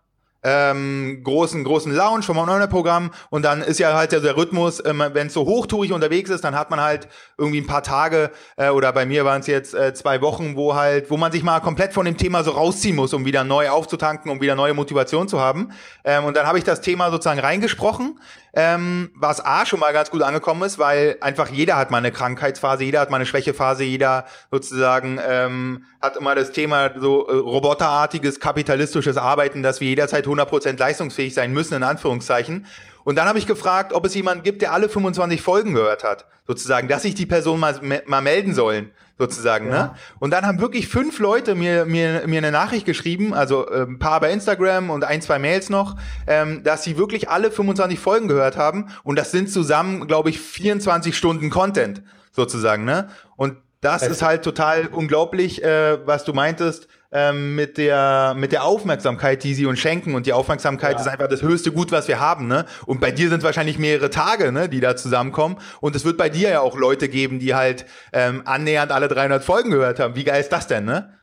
ähm, 0.49 1.21
großen 1.23 1.63
großen 1.63 1.93
Lounge 1.93 2.23
vom 2.23 2.39
Online-Programm 2.39 3.11
und 3.31 3.45
dann 3.45 3.61
ist 3.61 3.79
ja 3.79 3.93
halt 3.95 4.13
der 4.13 4.37
Rhythmus, 4.37 4.83
ähm, 4.85 5.03
wenn 5.13 5.27
es 5.27 5.35
so 5.35 5.45
hochtourig 5.45 5.93
unterwegs 5.93 6.31
ist, 6.31 6.43
dann 6.43 6.57
hat 6.57 6.71
man 6.71 6.81
halt 6.81 7.09
irgendwie 7.37 7.61
ein 7.61 7.67
paar 7.67 7.83
Tage 7.83 8.31
äh, 8.57 8.71
oder 8.71 8.93
bei 8.93 9.05
mir 9.05 9.25
waren 9.25 9.41
es 9.41 9.47
jetzt 9.47 9.75
äh, 9.75 9.93
zwei 9.93 10.23
Wochen, 10.23 10.57
wo 10.57 10.75
halt, 10.75 11.11
wo 11.11 11.17
man 11.17 11.33
sich 11.33 11.43
mal 11.43 11.61
komplett 11.61 11.93
von 11.93 12.07
dem 12.07 12.17
Thema 12.17 12.45
so 12.45 12.53
rausziehen 12.53 12.97
muss, 12.97 13.13
um 13.13 13.25
wieder 13.25 13.45
neu 13.45 13.69
aufzutanken, 13.69 14.31
um 14.31 14.41
wieder 14.41 14.55
neue 14.55 14.75
Motivation 14.75 15.29
zu 15.29 15.39
haben. 15.39 15.73
Ähm, 16.05 16.25
und 16.25 16.37
dann 16.37 16.47
habe 16.47 16.59
ich 16.59 16.65
das 16.65 16.81
Thema 16.81 17.11
sozusagen 17.11 17.41
reingesprochen, 17.41 18.19
ähm, 18.55 19.11
was 19.15 19.45
A 19.45 19.67
schon 19.67 19.81
mal 19.81 19.93
ganz 19.93 20.11
gut 20.11 20.23
angekommen 20.23 20.63
ist, 20.63 20.79
weil 20.79 21.17
einfach 21.21 21.49
jeder 21.49 21.77
hat 21.77 21.91
mal 21.91 21.99
eine 21.99 22.13
Krankheitsphase, 22.13 22.85
jeder 22.85 23.01
hat 23.01 23.11
mal 23.11 23.17
eine 23.17 23.27
Schwächephase, 23.27 23.85
jeder 23.85 24.25
sozusagen 24.51 25.21
ähm, 25.27 25.85
hat 26.01 26.17
immer 26.17 26.35
das 26.35 26.53
Thema 26.53 26.91
so 26.99 27.29
äh, 27.29 27.35
roboterartiges 27.35 28.41
kapitalistisches 28.41 29.17
Arbeiten, 29.17 29.63
dass 29.63 29.81
wir 29.81 29.89
jederzeit 29.89 30.27
100% 30.27 30.38
leistungsfähig 30.79 31.35
sein 31.35 31.53
müssen, 31.53 31.75
in 31.75 31.83
Anführungszeichen. 31.83 32.67
Und 33.05 33.17
dann 33.17 33.27
habe 33.27 33.39
ich 33.39 33.47
gefragt, 33.47 33.93
ob 33.95 34.05
es 34.05 34.15
jemanden 34.15 34.45
gibt, 34.45 34.61
der 34.61 34.73
alle 34.73 34.89
25 34.89 35.41
Folgen 35.41 35.73
gehört 35.73 36.05
hat, 36.05 36.27
sozusagen, 36.47 36.89
dass 36.89 37.03
sich 37.03 37.15
die 37.15 37.25
Person 37.25 37.59
mal, 37.59 37.81
mal 38.07 38.21
melden 38.21 38.55
sollen, 38.55 38.91
sozusagen. 39.19 39.69
Ne? 39.69 39.75
Ja. 39.75 39.83
Ne? 39.85 39.95
Und 40.19 40.31
dann 40.31 40.47
haben 40.47 40.61
wirklich 40.61 40.89
fünf 40.89 41.19
Leute 41.19 41.55
mir, 41.55 41.87
mir, 41.87 42.27
mir 42.27 42.39
eine 42.39 42.53
Nachricht 42.53 42.85
geschrieben, 42.85 43.33
also 43.33 43.67
äh, 43.69 43.85
ein 43.85 43.99
paar 43.99 44.21
bei 44.21 44.31
Instagram 44.31 44.91
und 44.91 45.05
ein, 45.05 45.23
zwei 45.23 45.39
Mails 45.39 45.71
noch, 45.71 45.97
ähm, 46.27 46.63
dass 46.65 46.85
sie 46.85 46.99
wirklich 46.99 47.31
alle 47.31 47.51
25 47.51 47.99
Folgen 47.99 48.29
gehört 48.29 48.59
haben. 48.59 48.89
Und 49.05 49.19
das 49.19 49.31
sind 49.31 49.51
zusammen, 49.51 50.07
glaube 50.07 50.29
ich, 50.31 50.39
24 50.39 51.17
Stunden 51.17 51.49
Content, 51.49 52.03
sozusagen. 52.33 52.85
Ne? 52.85 53.09
Und 53.37 53.57
das 53.81 54.03
ist 54.03 54.23
halt 54.23 54.43
total 54.43 54.89
unglaublich, 54.89 55.63
äh, 55.63 56.07
was 56.07 56.25
du 56.25 56.33
meintest 56.33 56.89
ähm, 57.11 57.55
mit 57.55 57.79
der 57.79 58.35
mit 58.37 58.53
der 58.53 58.65
Aufmerksamkeit, 58.65 59.43
die 59.43 59.55
sie 59.55 59.67
uns 59.67 59.79
schenken 59.79 60.15
und 60.15 60.27
die 60.27 60.33
Aufmerksamkeit 60.33 60.95
ja. 60.95 61.01
ist 61.01 61.07
einfach 61.07 61.29
das 61.29 61.43
höchste 61.43 61.73
Gut, 61.73 61.91
was 61.91 62.07
wir 62.09 62.21
haben, 62.21 62.49
ne? 62.49 62.67
Und 62.87 63.01
bei 63.01 63.11
dir 63.11 63.31
sind 63.31 63.43
wahrscheinlich 63.43 63.79
mehrere 63.79 64.11
Tage, 64.11 64.53
ne, 64.53 64.69
die 64.69 64.81
da 64.81 64.97
zusammenkommen 64.97 65.57
und 65.81 65.97
es 65.97 66.05
wird 66.05 66.19
bei 66.19 66.29
dir 66.29 66.51
ja 66.51 66.61
auch 66.61 66.77
Leute 66.77 67.09
geben, 67.09 67.39
die 67.39 67.55
halt 67.55 67.87
ähm, 68.13 68.43
annähernd 68.45 68.93
alle 68.93 69.09
300 69.09 69.43
Folgen 69.43 69.71
gehört 69.71 70.01
haben. 70.01 70.17
Wie 70.17 70.25
geil 70.25 70.41
ist 70.41 70.53
das 70.53 70.67
denn, 70.67 70.85
ne? 70.85 71.15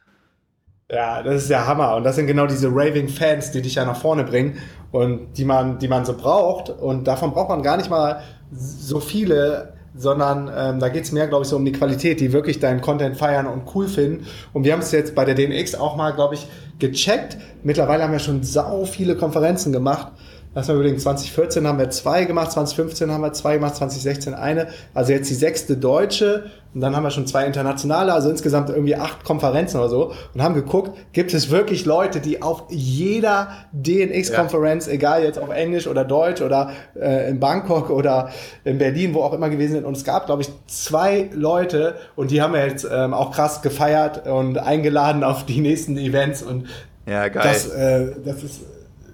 Ja, 0.91 1.23
das 1.23 1.43
ist 1.43 1.49
der 1.49 1.65
Hammer 1.67 1.95
und 1.95 2.03
das 2.03 2.15
sind 2.15 2.27
genau 2.27 2.45
diese 2.45 2.67
raving 2.67 3.09
Fans, 3.09 3.51
die 3.51 3.61
dich 3.61 3.75
ja 3.75 3.85
nach 3.85 3.99
vorne 3.99 4.23
bringen 4.23 4.59
und 4.91 5.33
die 5.33 5.45
man 5.45 5.77
die 5.79 5.87
man 5.87 6.05
so 6.05 6.15
braucht 6.15 6.69
und 6.69 7.05
davon 7.07 7.31
braucht 7.31 7.49
man 7.49 7.61
gar 7.61 7.77
nicht 7.77 7.89
mal 7.89 8.21
so 8.51 8.99
viele 8.99 9.73
sondern 9.97 10.51
ähm, 10.55 10.79
da 10.79 10.89
geht's 10.89 11.11
mehr, 11.11 11.27
glaube 11.27 11.43
ich, 11.43 11.49
so 11.49 11.55
um 11.55 11.65
die 11.65 11.71
Qualität, 11.71 12.19
die 12.19 12.33
wirklich 12.33 12.59
deinen 12.59 12.81
Content 12.81 13.17
feiern 13.17 13.47
und 13.47 13.63
cool 13.75 13.87
finden. 13.87 14.25
Und 14.53 14.63
wir 14.63 14.73
haben 14.73 14.81
es 14.81 14.91
jetzt 14.91 15.15
bei 15.15 15.25
der 15.25 15.35
DNX 15.35 15.75
auch 15.75 15.95
mal, 15.95 16.11
glaube 16.11 16.35
ich, 16.35 16.47
gecheckt. 16.79 17.37
Mittlerweile 17.63 18.03
haben 18.03 18.11
wir 18.11 18.19
schon 18.19 18.43
sau 18.43 18.85
viele 18.85 19.15
Konferenzen 19.15 19.71
gemacht 19.71 20.11
Lass 20.55 20.69
mal 20.69 20.75
überlegen, 20.75 20.97
2014 20.97 21.67
haben 21.67 21.77
wir 21.77 21.89
zwei 21.89 22.23
gemacht, 22.23 22.53
2015 22.53 23.11
haben 23.11 23.21
wir 23.21 23.33
zwei 23.33 23.55
gemacht, 23.55 23.75
2016 23.75 24.33
eine. 24.33 24.67
Also 24.93 25.11
jetzt 25.11 25.29
die 25.29 25.33
sechste 25.33 25.75
deutsche 25.75 26.45
und 26.73 26.79
dann 26.79 26.95
haben 26.95 27.03
wir 27.03 27.11
schon 27.11 27.27
zwei 27.27 27.45
internationale, 27.45 28.13
also 28.13 28.29
insgesamt 28.29 28.69
irgendwie 28.69 28.95
acht 28.95 29.25
Konferenzen 29.25 29.77
oder 29.79 29.89
so 29.89 30.13
und 30.33 30.41
haben 30.41 30.55
geguckt, 30.55 30.97
gibt 31.11 31.33
es 31.33 31.51
wirklich 31.51 31.83
Leute, 31.83 32.21
die 32.21 32.41
auf 32.41 32.63
jeder 32.69 33.49
DNX-Konferenz, 33.73 34.87
ja. 34.87 34.93
egal 34.93 35.23
jetzt 35.23 35.39
auf 35.39 35.49
Englisch 35.49 35.87
oder 35.87 36.05
Deutsch 36.05 36.41
oder 36.41 36.71
äh, 36.97 37.29
in 37.29 37.41
Bangkok 37.41 37.89
oder 37.89 38.29
in 38.63 38.77
Berlin, 38.77 39.13
wo 39.13 39.23
auch 39.23 39.33
immer 39.33 39.49
gewesen 39.49 39.73
sind. 39.73 39.83
Und 39.83 39.97
es 39.97 40.05
gab, 40.05 40.25
glaube 40.25 40.43
ich, 40.43 40.49
zwei 40.67 41.29
Leute 41.33 41.95
und 42.15 42.31
die 42.31 42.41
haben 42.41 42.53
wir 42.53 42.65
jetzt 42.65 42.87
ähm, 42.89 43.13
auch 43.13 43.31
krass 43.31 43.61
gefeiert 43.61 44.25
und 44.25 44.57
eingeladen 44.57 45.25
auf 45.25 45.45
die 45.45 45.59
nächsten 45.59 45.97
Events 45.97 46.43
und 46.43 46.67
ja, 47.05 47.27
geil. 47.27 47.43
Das, 47.43 47.67
äh, 47.67 48.15
das 48.23 48.41
ist 48.41 48.61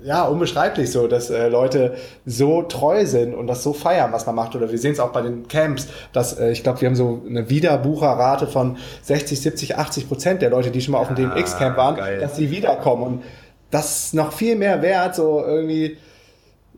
ja, 0.03 0.23
unbeschreiblich 0.23 0.91
so, 0.91 1.07
dass 1.07 1.29
äh, 1.29 1.47
Leute 1.47 1.95
so 2.25 2.63
treu 2.63 3.05
sind 3.05 3.33
und 3.33 3.47
das 3.47 3.63
so 3.63 3.73
feiern, 3.73 4.11
was 4.11 4.25
man 4.25 4.35
macht. 4.35 4.55
Oder 4.55 4.71
wir 4.71 4.77
sehen 4.77 4.93
es 4.93 4.99
auch 4.99 5.11
bei 5.11 5.21
den 5.21 5.47
Camps, 5.47 5.87
dass 6.13 6.37
äh, 6.39 6.51
ich 6.51 6.63
glaube, 6.63 6.81
wir 6.81 6.87
haben 6.87 6.95
so 6.95 7.21
eine 7.27 7.49
Wiederbucherrate 7.49 8.47
von 8.47 8.77
60, 9.03 9.41
70, 9.41 9.77
80 9.77 10.07
Prozent 10.07 10.41
der 10.41 10.49
Leute, 10.49 10.71
die 10.71 10.81
schon 10.81 10.93
mal 10.93 10.99
auf 10.99 11.07
dem 11.07 11.15
DMX-Camp 11.15 11.77
waren, 11.77 11.95
geil. 11.95 12.19
dass 12.19 12.35
sie 12.35 12.51
wiederkommen. 12.51 13.03
Und 13.03 13.23
das 13.69 14.05
ist 14.05 14.13
noch 14.13 14.33
viel 14.33 14.55
mehr 14.55 14.81
wert, 14.81 15.15
so 15.15 15.43
irgendwie, 15.45 15.97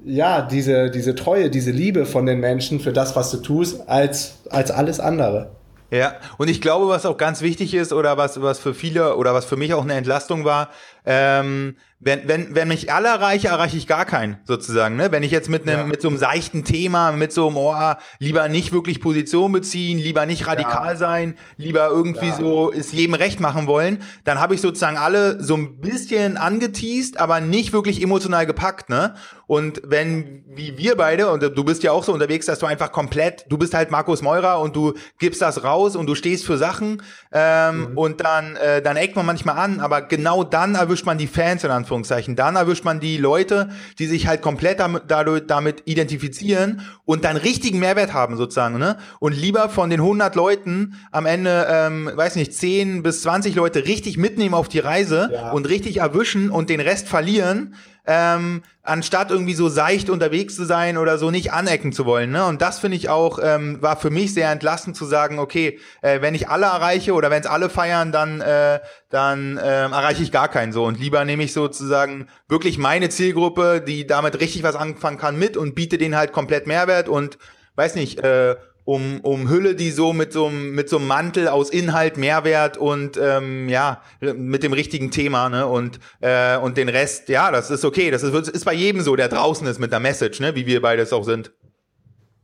ja, 0.05 0.41
diese, 0.41 0.91
diese 0.91 1.15
Treue, 1.15 1.49
diese 1.49 1.71
Liebe 1.71 2.05
von 2.05 2.25
den 2.25 2.39
Menschen 2.39 2.79
für 2.79 2.93
das, 2.93 3.15
was 3.15 3.31
du 3.31 3.37
tust, 3.37 3.87
als, 3.87 4.35
als 4.49 4.71
alles 4.71 4.99
andere. 4.99 5.51
Ja, 5.93 6.15
und 6.39 6.49
ich 6.49 6.59
glaube, 6.59 6.87
was 6.87 7.05
auch 7.05 7.17
ganz 7.17 7.41
wichtig 7.41 7.75
ist 7.75 7.93
oder 7.93 8.17
was, 8.17 8.41
was 8.41 8.57
für 8.57 8.73
viele 8.73 9.15
oder 9.15 9.35
was 9.35 9.45
für 9.45 9.57
mich 9.57 9.75
auch 9.75 9.83
eine 9.83 9.93
Entlastung 9.93 10.43
war, 10.43 10.69
ähm, 11.05 11.75
wenn, 12.05 12.27
wenn, 12.27 12.55
wenn 12.55 12.67
mich 12.67 12.91
alle 12.91 13.07
erreiche, 13.07 13.47
erreiche 13.47 13.77
ich 13.77 13.87
gar 13.87 14.05
keinen, 14.05 14.37
sozusagen. 14.45 14.95
Ne? 14.95 15.11
Wenn 15.11 15.23
ich 15.23 15.31
jetzt 15.31 15.49
mit 15.49 15.67
einem, 15.67 15.79
ja. 15.81 15.85
mit 15.85 16.01
so 16.01 16.09
einem 16.09 16.17
seichten 16.17 16.63
Thema, 16.63 17.11
mit 17.13 17.31
so 17.31 17.47
einem, 17.47 17.57
oh, 17.57 17.93
lieber 18.19 18.49
nicht 18.49 18.73
wirklich 18.73 18.99
Position 18.99 19.51
beziehen, 19.51 19.99
lieber 19.99 20.25
nicht 20.25 20.45
radikal 20.45 20.93
ja. 20.93 20.95
sein, 20.95 21.37
lieber 21.57 21.87
irgendwie 21.87 22.27
ja. 22.27 22.35
so 22.35 22.71
es 22.71 22.91
jedem 22.91 23.13
recht 23.13 23.39
machen 23.39 23.67
wollen, 23.67 23.99
dann 24.25 24.39
habe 24.39 24.55
ich 24.55 24.61
sozusagen 24.61 24.97
alle 24.97 25.41
so 25.41 25.55
ein 25.55 25.79
bisschen 25.79 26.35
angeteased, 26.37 27.19
aber 27.19 27.39
nicht 27.39 27.73
wirklich 27.73 28.01
emotional 28.01 28.45
gepackt, 28.45 28.89
ne? 28.89 29.15
Und 29.45 29.81
wenn, 29.85 30.43
wie 30.47 30.77
wir 30.77 30.95
beide, 30.95 31.29
und 31.29 31.43
du 31.43 31.63
bist 31.63 31.83
ja 31.83 31.91
auch 31.91 32.03
so 32.03 32.13
unterwegs, 32.13 32.45
dass 32.45 32.59
du 32.59 32.65
einfach 32.65 32.91
komplett, 32.91 33.45
du 33.49 33.57
bist 33.57 33.73
halt 33.73 33.91
Markus 33.91 34.21
Meurer 34.21 34.59
und 34.59 34.75
du 34.75 34.93
gibst 35.19 35.41
das 35.41 35.63
raus 35.63 35.95
und 35.95 36.07
du 36.07 36.15
stehst 36.15 36.45
für 36.45 36.57
Sachen 36.57 37.03
ähm, 37.31 37.91
mhm. 37.91 37.97
und 37.97 38.21
dann, 38.21 38.55
äh, 38.55 38.81
dann 38.81 38.95
eckt 38.95 39.15
man 39.15 39.25
manchmal 39.25 39.57
an, 39.57 39.79
aber 39.79 40.01
genau 40.01 40.43
dann 40.43 40.75
erwischt 40.75 40.92
man 41.05 41.17
die 41.17 41.27
Fans 41.27 41.63
in 41.63 41.71
Anführungszeichen 41.71 41.83
Anführungszeichen. 41.83 42.35
Dann 42.35 42.55
erwischt 42.55 42.83
man 42.83 42.99
die 42.99 43.17
Leute, 43.17 43.69
die 43.99 44.07
sich 44.07 44.27
halt 44.27 44.41
komplett 44.41 44.79
damit, 44.79 45.03
dadurch, 45.07 45.43
damit 45.47 45.83
identifizieren 45.85 46.81
und 47.05 47.23
dann 47.23 47.37
richtigen 47.37 47.79
Mehrwert 47.79 48.13
haben 48.13 48.37
sozusagen, 48.37 48.77
ne? 48.77 48.97
Und 49.19 49.33
lieber 49.33 49.69
von 49.69 49.89
den 49.89 49.99
100 49.99 50.35
Leuten 50.35 50.95
am 51.11 51.25
Ende, 51.25 51.67
ähm, 51.69 52.09
weiß 52.13 52.35
nicht, 52.35 52.53
10 52.53 53.03
bis 53.03 53.21
20 53.21 53.55
Leute 53.55 53.85
richtig 53.85 54.17
mitnehmen 54.17 54.55
auf 54.55 54.67
die 54.67 54.79
Reise 54.79 55.29
ja. 55.31 55.51
und 55.51 55.67
richtig 55.67 55.97
erwischen 55.97 56.49
und 56.49 56.69
den 56.69 56.79
Rest 56.79 57.07
verlieren, 57.07 57.75
ähm, 58.05 58.63
anstatt 58.81 59.31
irgendwie 59.31 59.53
so 59.53 59.69
seicht 59.69 60.09
unterwegs 60.09 60.55
zu 60.55 60.65
sein 60.65 60.97
oder 60.97 61.17
so 61.17 61.31
nicht 61.31 61.53
anecken 61.53 61.93
zu 61.93 62.05
wollen. 62.05 62.31
Ne? 62.31 62.45
Und 62.45 62.61
das 62.61 62.79
finde 62.79 62.97
ich 62.97 63.07
auch, 63.07 63.39
ähm, 63.41 63.81
war 63.81 63.95
für 63.95 64.09
mich 64.09 64.33
sehr 64.33 64.51
entlastend 64.51 64.97
zu 64.97 65.05
sagen, 65.05 65.39
okay, 65.39 65.79
äh, 66.01 66.21
wenn 66.21 66.35
ich 66.35 66.49
alle 66.49 66.65
erreiche 66.65 67.13
oder 67.13 67.31
wenn 67.31 67.41
es 67.41 67.47
alle 67.47 67.69
feiern, 67.69 68.11
dann, 68.11 68.41
äh, 68.41 68.79
dann 69.09 69.57
äh, 69.57 69.83
erreiche 69.83 70.23
ich 70.23 70.31
gar 70.31 70.49
keinen 70.49 70.73
so. 70.73 70.83
Und 70.83 70.99
lieber 70.99 71.23
nehme 71.23 71.43
ich 71.43 71.53
sozusagen 71.53 72.27
wirklich 72.49 72.77
meine 72.77 73.09
Zielgruppe, 73.09 73.81
die 73.85 74.05
damit 74.05 74.39
richtig 74.41 74.63
was 74.63 74.75
anfangen 74.75 75.17
kann, 75.17 75.39
mit 75.39 75.55
und 75.55 75.75
biete 75.75 75.97
denen 75.97 76.17
halt 76.17 76.33
komplett 76.33 76.67
Mehrwert 76.67 77.07
und 77.07 77.37
weiß 77.75 77.95
nicht, 77.95 78.19
äh, 78.19 78.55
um, 78.85 79.21
umhülle 79.21 79.75
die 79.75 79.91
so 79.91 80.13
mit 80.13 80.33
so, 80.33 80.49
mit 80.49 80.89
so 80.89 80.97
einem 80.97 81.07
Mantel 81.07 81.47
aus 81.47 81.69
Inhalt, 81.69 82.17
Mehrwert 82.17 82.77
und 82.77 83.17
ähm, 83.17 83.69
ja, 83.69 84.01
mit 84.19 84.63
dem 84.63 84.73
richtigen 84.73 85.11
Thema, 85.11 85.49
ne? 85.49 85.67
Und, 85.67 85.99
äh, 86.21 86.57
und 86.57 86.77
den 86.77 86.89
Rest, 86.89 87.29
ja, 87.29 87.51
das 87.51 87.71
ist 87.71 87.85
okay. 87.85 88.11
Das 88.11 88.23
ist, 88.23 88.49
ist 88.49 88.65
bei 88.65 88.73
jedem 88.73 89.01
so, 89.01 89.15
der 89.15 89.29
draußen 89.29 89.65
ist 89.67 89.79
mit 89.79 89.91
der 89.91 89.99
Message, 89.99 90.39
ne? 90.39 90.55
Wie 90.55 90.65
wir 90.65 90.81
beides 90.81 91.13
auch 91.13 91.23
sind. 91.23 91.51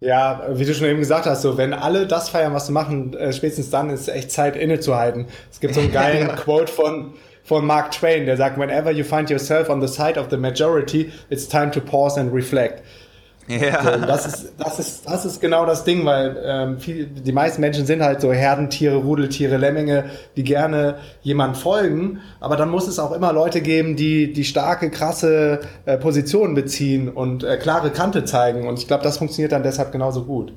Ja, 0.01 0.47
wie 0.53 0.63
du 0.63 0.73
schon 0.73 0.87
eben 0.87 0.99
gesagt 0.99 1.25
hast, 1.25 1.41
so 1.41 1.57
wenn 1.57 1.73
alle 1.73 2.07
das 2.07 2.29
feiern, 2.29 2.53
was 2.53 2.67
sie 2.67 2.71
machen, 2.71 3.13
äh, 3.15 3.33
spätestens 3.33 3.69
dann 3.69 3.89
ist 3.89 4.01
es 4.01 4.07
echt 4.07 4.31
Zeit 4.31 4.55
innezuhalten. 4.55 5.25
Es 5.51 5.59
gibt 5.59 5.73
so 5.73 5.81
einen 5.81 5.91
geilen 5.91 6.27
Quote 6.35 6.71
von 6.71 7.15
von 7.43 7.65
Mark 7.65 7.91
Twain, 7.91 8.27
der 8.27 8.37
sagt, 8.37 8.59
whenever 8.59 8.91
you 8.91 9.03
find 9.03 9.27
yourself 9.27 9.69
on 9.71 9.81
the 9.81 9.87
side 9.87 10.19
of 10.19 10.27
the 10.29 10.37
majority, 10.37 11.11
it's 11.31 11.47
time 11.47 11.71
to 11.71 11.81
pause 11.81 12.19
and 12.19 12.31
reflect. 12.31 12.83
Ja. 13.49 13.81
So, 13.83 14.05
das, 14.05 14.25
ist, 14.27 14.53
das, 14.59 14.79
ist, 14.79 15.09
das 15.09 15.25
ist 15.25 15.41
genau 15.41 15.65
das 15.65 15.83
Ding, 15.83 16.05
weil 16.05 16.37
ähm, 16.45 16.79
viel, 16.79 17.07
die 17.07 17.31
meisten 17.31 17.61
Menschen 17.61 17.85
sind 17.85 18.03
halt 18.03 18.21
so 18.21 18.31
Herdentiere, 18.31 18.97
Rudeltiere, 18.97 19.57
Lemminge, 19.57 20.05
die 20.35 20.43
gerne 20.43 20.97
jemand 21.23 21.57
folgen. 21.57 22.19
Aber 22.39 22.55
dann 22.57 22.69
muss 22.69 22.87
es 22.87 22.99
auch 22.99 23.11
immer 23.11 23.33
Leute 23.33 23.61
geben, 23.61 23.95
die 23.95 24.33
die 24.33 24.43
starke, 24.43 24.91
krasse 24.91 25.61
äh, 25.85 25.97
Positionen 25.97 26.53
beziehen 26.53 27.09
und 27.09 27.43
äh, 27.43 27.57
klare 27.57 27.89
Kante 27.89 28.23
zeigen. 28.23 28.67
Und 28.67 28.77
ich 28.77 28.87
glaube, 28.87 29.03
das 29.03 29.17
funktioniert 29.17 29.51
dann 29.51 29.63
deshalb 29.63 29.91
genauso 29.91 30.25
gut. 30.25 30.53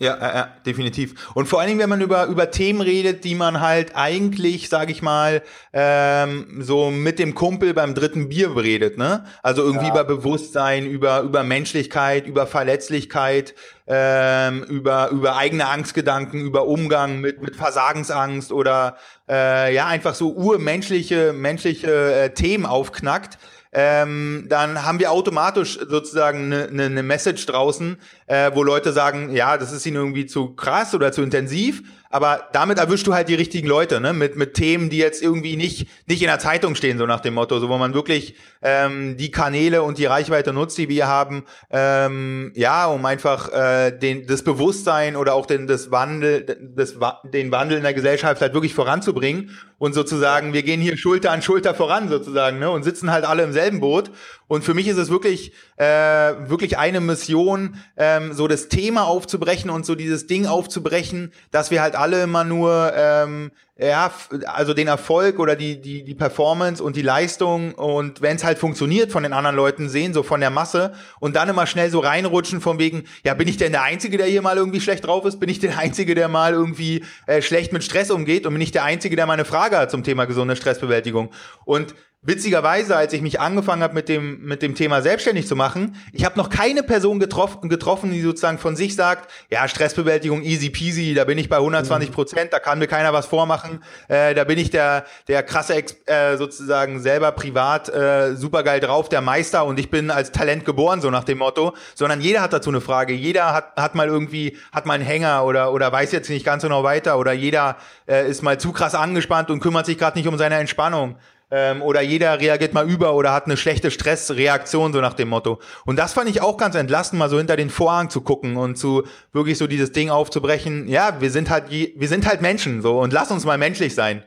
Ja, 0.00 0.16
ja, 0.18 0.34
ja, 0.34 0.48
definitiv. 0.64 1.28
Und 1.34 1.46
vor 1.46 1.60
allen 1.60 1.68
Dingen, 1.68 1.80
wenn 1.80 1.90
man 1.90 2.00
über, 2.00 2.24
über 2.24 2.50
Themen 2.50 2.80
redet, 2.80 3.22
die 3.22 3.34
man 3.34 3.60
halt 3.60 3.94
eigentlich, 3.94 4.70
sage 4.70 4.92
ich 4.92 5.02
mal, 5.02 5.42
ähm, 5.74 6.62
so 6.62 6.90
mit 6.90 7.18
dem 7.18 7.34
Kumpel 7.34 7.74
beim 7.74 7.94
dritten 7.94 8.30
Bier 8.30 8.56
redet, 8.56 8.96
ne? 8.96 9.26
Also 9.42 9.62
irgendwie 9.62 9.88
ja. 9.88 9.92
über 9.92 10.04
Bewusstsein, 10.04 10.86
über, 10.86 11.20
über 11.20 11.42
Menschlichkeit, 11.42 12.26
über 12.26 12.46
Verletzlichkeit, 12.46 13.54
ähm, 13.86 14.62
über, 14.62 15.10
über 15.10 15.36
eigene 15.36 15.68
Angstgedanken, 15.68 16.46
über 16.46 16.66
Umgang 16.66 17.20
mit, 17.20 17.42
mit 17.42 17.54
Versagensangst 17.56 18.52
oder 18.52 18.96
äh, 19.28 19.74
ja, 19.74 19.86
einfach 19.86 20.14
so 20.14 20.32
urmenschliche 20.32 21.34
menschliche 21.34 22.14
äh, 22.14 22.30
Themen 22.30 22.64
aufknackt 22.64 23.36
ähm, 23.72 24.46
dann 24.48 24.84
haben 24.84 24.98
wir 24.98 25.12
automatisch 25.12 25.78
sozusagen 25.78 26.52
eine 26.52 26.70
ne, 26.72 26.90
ne 26.90 27.02
Message 27.02 27.46
draußen, 27.46 27.96
äh, 28.26 28.50
wo 28.54 28.62
Leute 28.62 28.92
sagen, 28.92 29.30
ja, 29.30 29.56
das 29.56 29.72
ist 29.72 29.86
ihnen 29.86 29.96
irgendwie 29.96 30.26
zu 30.26 30.54
krass 30.54 30.94
oder 30.94 31.12
zu 31.12 31.22
intensiv. 31.22 31.82
Aber 32.12 32.48
damit 32.52 32.78
erwischst 32.78 33.06
du 33.06 33.14
halt 33.14 33.28
die 33.28 33.36
richtigen 33.36 33.68
Leute, 33.68 34.00
ne? 34.00 34.12
Mit, 34.12 34.34
mit 34.34 34.54
Themen, 34.54 34.90
die 34.90 34.98
jetzt 34.98 35.22
irgendwie 35.22 35.56
nicht, 35.56 35.86
nicht 36.08 36.20
in 36.22 36.26
der 36.26 36.40
Zeitung 36.40 36.74
stehen, 36.74 36.98
so 36.98 37.06
nach 37.06 37.20
dem 37.20 37.34
Motto, 37.34 37.60
so 37.60 37.68
wo 37.68 37.78
man 37.78 37.94
wirklich 37.94 38.34
ähm, 38.62 39.16
die 39.16 39.30
Kanäle 39.30 39.84
und 39.84 39.96
die 39.96 40.06
Reichweite 40.06 40.52
nutzt, 40.52 40.76
die 40.76 40.88
wir 40.88 41.06
haben, 41.06 41.44
ähm, 41.70 42.52
ja, 42.56 42.86
um 42.86 43.06
einfach 43.06 43.52
äh, 43.52 43.92
den, 43.92 44.26
das 44.26 44.42
Bewusstsein 44.42 45.14
oder 45.14 45.34
auch 45.34 45.46
den, 45.46 45.68
das 45.68 45.92
Wandel, 45.92 46.44
das, 46.74 46.96
den 47.32 47.52
Wandel 47.52 47.76
in 47.76 47.84
der 47.84 47.94
Gesellschaft 47.94 48.42
halt 48.42 48.54
wirklich 48.54 48.74
voranzubringen 48.74 49.56
und 49.78 49.94
sozusagen, 49.94 50.52
wir 50.52 50.62
gehen 50.62 50.80
hier 50.80 50.98
Schulter 50.98 51.30
an 51.30 51.42
Schulter 51.42 51.74
voran 51.74 52.08
sozusagen, 52.08 52.58
ne? 52.58 52.70
Und 52.70 52.82
sitzen 52.82 53.10
halt 53.12 53.24
alle 53.24 53.44
im 53.44 53.52
selben 53.52 53.80
Boot. 53.80 54.10
Und 54.46 54.62
für 54.62 54.74
mich 54.74 54.88
ist 54.88 54.98
es 54.98 55.10
wirklich, 55.10 55.52
äh, 55.80 56.50
wirklich 56.50 56.76
eine 56.76 57.00
Mission, 57.00 57.76
ähm, 57.96 58.34
so 58.34 58.46
das 58.48 58.68
Thema 58.68 59.06
aufzubrechen 59.06 59.70
und 59.70 59.86
so 59.86 59.94
dieses 59.94 60.26
Ding 60.26 60.44
aufzubrechen, 60.44 61.32
dass 61.52 61.70
wir 61.70 61.80
halt 61.80 61.96
alle 61.96 62.22
immer 62.22 62.44
nur 62.44 62.92
ähm, 62.94 63.50
ja, 63.78 64.12
also 64.44 64.74
den 64.74 64.88
Erfolg 64.88 65.38
oder 65.38 65.56
die, 65.56 65.80
die, 65.80 66.04
die 66.04 66.14
Performance 66.14 66.84
und 66.84 66.96
die 66.96 67.02
Leistung 67.02 67.72
und 67.72 68.20
wenn 68.20 68.36
es 68.36 68.44
halt 68.44 68.58
funktioniert 68.58 69.10
von 69.10 69.22
den 69.22 69.32
anderen 69.32 69.56
Leuten 69.56 69.88
sehen, 69.88 70.12
so 70.12 70.22
von 70.22 70.40
der 70.40 70.50
Masse 70.50 70.92
und 71.18 71.34
dann 71.34 71.48
immer 71.48 71.66
schnell 71.66 71.90
so 71.90 72.00
reinrutschen 72.00 72.60
von 72.60 72.78
wegen, 72.78 73.04
ja, 73.24 73.32
bin 73.32 73.48
ich 73.48 73.56
denn 73.56 73.72
der 73.72 73.82
Einzige, 73.82 74.18
der 74.18 74.26
hier 74.26 74.42
mal 74.42 74.58
irgendwie 74.58 74.82
schlecht 74.82 75.06
drauf 75.06 75.24
ist? 75.24 75.40
Bin 75.40 75.48
ich 75.48 75.60
der 75.60 75.78
Einzige, 75.78 76.14
der 76.14 76.28
mal 76.28 76.52
irgendwie 76.52 77.06
äh, 77.26 77.40
schlecht 77.40 77.72
mit 77.72 77.84
Stress 77.84 78.10
umgeht 78.10 78.44
und 78.44 78.52
bin 78.52 78.60
ich 78.60 78.70
der 78.70 78.84
Einzige, 78.84 79.16
der 79.16 79.24
mal 79.24 79.32
eine 79.32 79.46
Frage 79.46 79.78
hat 79.78 79.90
zum 79.90 80.04
Thema 80.04 80.26
gesunde 80.26 80.56
Stressbewältigung? 80.56 81.30
Und 81.64 81.94
Witzigerweise, 82.22 82.98
als 82.98 83.14
ich 83.14 83.22
mich 83.22 83.40
angefangen 83.40 83.82
habe, 83.82 83.94
mit 83.94 84.10
dem, 84.10 84.42
mit 84.42 84.60
dem 84.60 84.74
Thema 84.74 85.00
selbstständig 85.00 85.46
zu 85.46 85.56
machen, 85.56 85.96
ich 86.12 86.26
habe 86.26 86.36
noch 86.36 86.50
keine 86.50 86.82
Person 86.82 87.18
getroffen, 87.18 87.70
getroffen, 87.70 88.12
die 88.12 88.20
sozusagen 88.20 88.58
von 88.58 88.76
sich 88.76 88.94
sagt, 88.94 89.30
ja, 89.48 89.66
Stressbewältigung 89.66 90.42
easy 90.42 90.68
peasy, 90.68 91.14
da 91.14 91.24
bin 91.24 91.38
ich 91.38 91.48
bei 91.48 91.56
120 91.56 92.12
Prozent, 92.12 92.52
da 92.52 92.58
kann 92.58 92.78
mir 92.78 92.88
keiner 92.88 93.14
was 93.14 93.24
vormachen, 93.24 93.82
äh, 94.08 94.34
da 94.34 94.44
bin 94.44 94.58
ich 94.58 94.68
der, 94.68 95.06
der 95.28 95.42
krasse, 95.42 95.76
Ex 95.76 95.96
äh, 96.04 96.36
sozusagen 96.36 97.00
selber 97.00 97.32
privat 97.32 97.88
äh, 97.88 98.36
supergeil 98.36 98.80
drauf, 98.80 99.08
der 99.08 99.22
Meister 99.22 99.64
und 99.64 99.80
ich 99.80 99.88
bin 99.88 100.10
als 100.10 100.30
Talent 100.30 100.66
geboren, 100.66 101.00
so 101.00 101.08
nach 101.08 101.24
dem 101.24 101.38
Motto, 101.38 101.74
sondern 101.94 102.20
jeder 102.20 102.42
hat 102.42 102.52
dazu 102.52 102.68
eine 102.68 102.82
Frage, 102.82 103.14
jeder 103.14 103.54
hat, 103.54 103.76
hat 103.76 103.94
mal 103.94 104.08
irgendwie, 104.08 104.58
hat 104.72 104.84
mal 104.84 104.92
einen 104.92 105.04
Hänger 105.04 105.46
oder, 105.46 105.72
oder 105.72 105.90
weiß 105.90 106.12
jetzt 106.12 106.28
nicht 106.28 106.44
ganz 106.44 106.64
genau 106.64 106.84
weiter 106.84 107.18
oder 107.18 107.32
jeder 107.32 107.78
äh, 108.06 108.28
ist 108.28 108.42
mal 108.42 108.60
zu 108.60 108.72
krass 108.72 108.94
angespannt 108.94 109.50
und 109.50 109.60
kümmert 109.60 109.86
sich 109.86 109.96
gerade 109.96 110.18
nicht 110.18 110.28
um 110.28 110.36
seine 110.36 110.56
Entspannung 110.56 111.16
ähm, 111.50 111.82
oder 111.82 112.00
jeder 112.00 112.40
reagiert 112.40 112.74
mal 112.74 112.88
über 112.88 113.14
oder 113.14 113.32
hat 113.32 113.46
eine 113.46 113.56
schlechte 113.56 113.90
Stressreaktion, 113.90 114.92
so 114.92 115.00
nach 115.00 115.14
dem 115.14 115.28
Motto. 115.28 115.58
Und 115.84 115.98
das 115.98 116.12
fand 116.12 116.30
ich 116.30 116.42
auch 116.42 116.56
ganz 116.56 116.74
entlastend, 116.74 117.18
mal 117.18 117.28
so 117.28 117.38
hinter 117.38 117.56
den 117.56 117.70
Vorhang 117.70 118.10
zu 118.10 118.20
gucken 118.20 118.56
und 118.56 118.76
zu 118.76 119.04
wirklich 119.32 119.58
so 119.58 119.66
dieses 119.66 119.92
Ding 119.92 120.10
aufzubrechen. 120.10 120.88
Ja, 120.88 121.20
wir 121.20 121.30
sind 121.30 121.50
halt, 121.50 121.70
wir 121.70 122.08
sind 122.08 122.26
halt 122.26 122.40
Menschen 122.40 122.82
so 122.82 123.00
und 123.00 123.12
lass 123.12 123.30
uns 123.30 123.44
mal 123.44 123.58
menschlich 123.58 123.94
sein. 123.94 124.22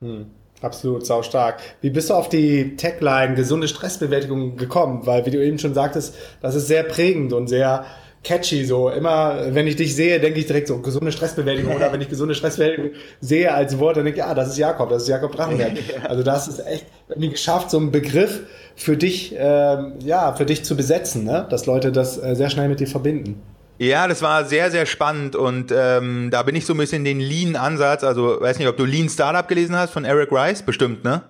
Hm. 0.00 0.26
Absolut, 0.64 1.04
sau 1.04 1.22
stark. 1.22 1.60
Wie 1.82 1.90
bist 1.90 2.08
du 2.08 2.14
auf 2.14 2.30
die 2.30 2.76
Tagline 2.76 3.34
gesunde 3.34 3.68
Stressbewältigung 3.68 4.56
gekommen? 4.56 5.04
Weil, 5.04 5.26
wie 5.26 5.30
du 5.30 5.44
eben 5.44 5.58
schon 5.58 5.74
sagtest, 5.74 6.14
das 6.40 6.54
ist 6.54 6.68
sehr 6.68 6.84
prägend 6.84 7.34
und 7.34 7.48
sehr 7.48 7.84
catchy. 8.24 8.64
So 8.64 8.88
immer, 8.88 9.54
wenn 9.54 9.66
ich 9.66 9.76
dich 9.76 9.94
sehe, 9.94 10.18
denke 10.18 10.40
ich 10.40 10.46
direkt 10.46 10.68
so 10.68 10.78
gesunde 10.78 11.12
Stressbewältigung 11.12 11.76
oder 11.76 11.92
wenn 11.92 12.00
ich 12.00 12.08
gesunde 12.08 12.34
Stressbewältigung 12.34 12.90
sehe 13.20 13.52
als 13.52 13.78
Wort, 13.78 13.96
dann 13.96 14.04
denke 14.04 14.20
ich, 14.20 14.26
ja, 14.26 14.34
das 14.34 14.48
ist 14.48 14.58
Jakob, 14.58 14.88
das 14.88 15.02
ist 15.02 15.08
Jakob 15.08 15.36
Drachenberg. 15.36 15.72
Also 16.08 16.22
das 16.22 16.48
ist 16.48 16.66
echt 16.66 16.86
irgendwie 17.08 17.30
geschafft, 17.30 17.70
so 17.70 17.78
einen 17.78 17.90
Begriff 17.90 18.40
für 18.74 18.96
dich, 18.96 19.34
ähm, 19.38 19.94
ja, 20.00 20.32
für 20.32 20.44
dich 20.44 20.64
zu 20.64 20.76
besetzen, 20.76 21.24
ne? 21.24 21.46
dass 21.48 21.66
Leute 21.66 21.92
das 21.92 22.22
äh, 22.22 22.34
sehr 22.34 22.50
schnell 22.50 22.68
mit 22.68 22.80
dir 22.80 22.86
verbinden. 22.86 23.40
Ja, 23.78 24.06
das 24.06 24.22
war 24.22 24.44
sehr, 24.44 24.70
sehr 24.70 24.86
spannend 24.86 25.36
und 25.36 25.72
ähm, 25.76 26.28
da 26.30 26.42
bin 26.42 26.54
ich 26.54 26.64
so 26.66 26.74
ein 26.74 26.78
bisschen 26.78 27.04
den 27.04 27.20
Lean-Ansatz, 27.20 28.04
also 28.04 28.40
weiß 28.40 28.58
nicht, 28.58 28.68
ob 28.68 28.76
du 28.76 28.84
Lean 28.84 29.08
Startup 29.08 29.46
gelesen 29.46 29.76
hast 29.76 29.90
von 29.90 30.04
Eric 30.04 30.30
Rice, 30.32 30.62
bestimmt, 30.62 31.04
ne? 31.04 31.22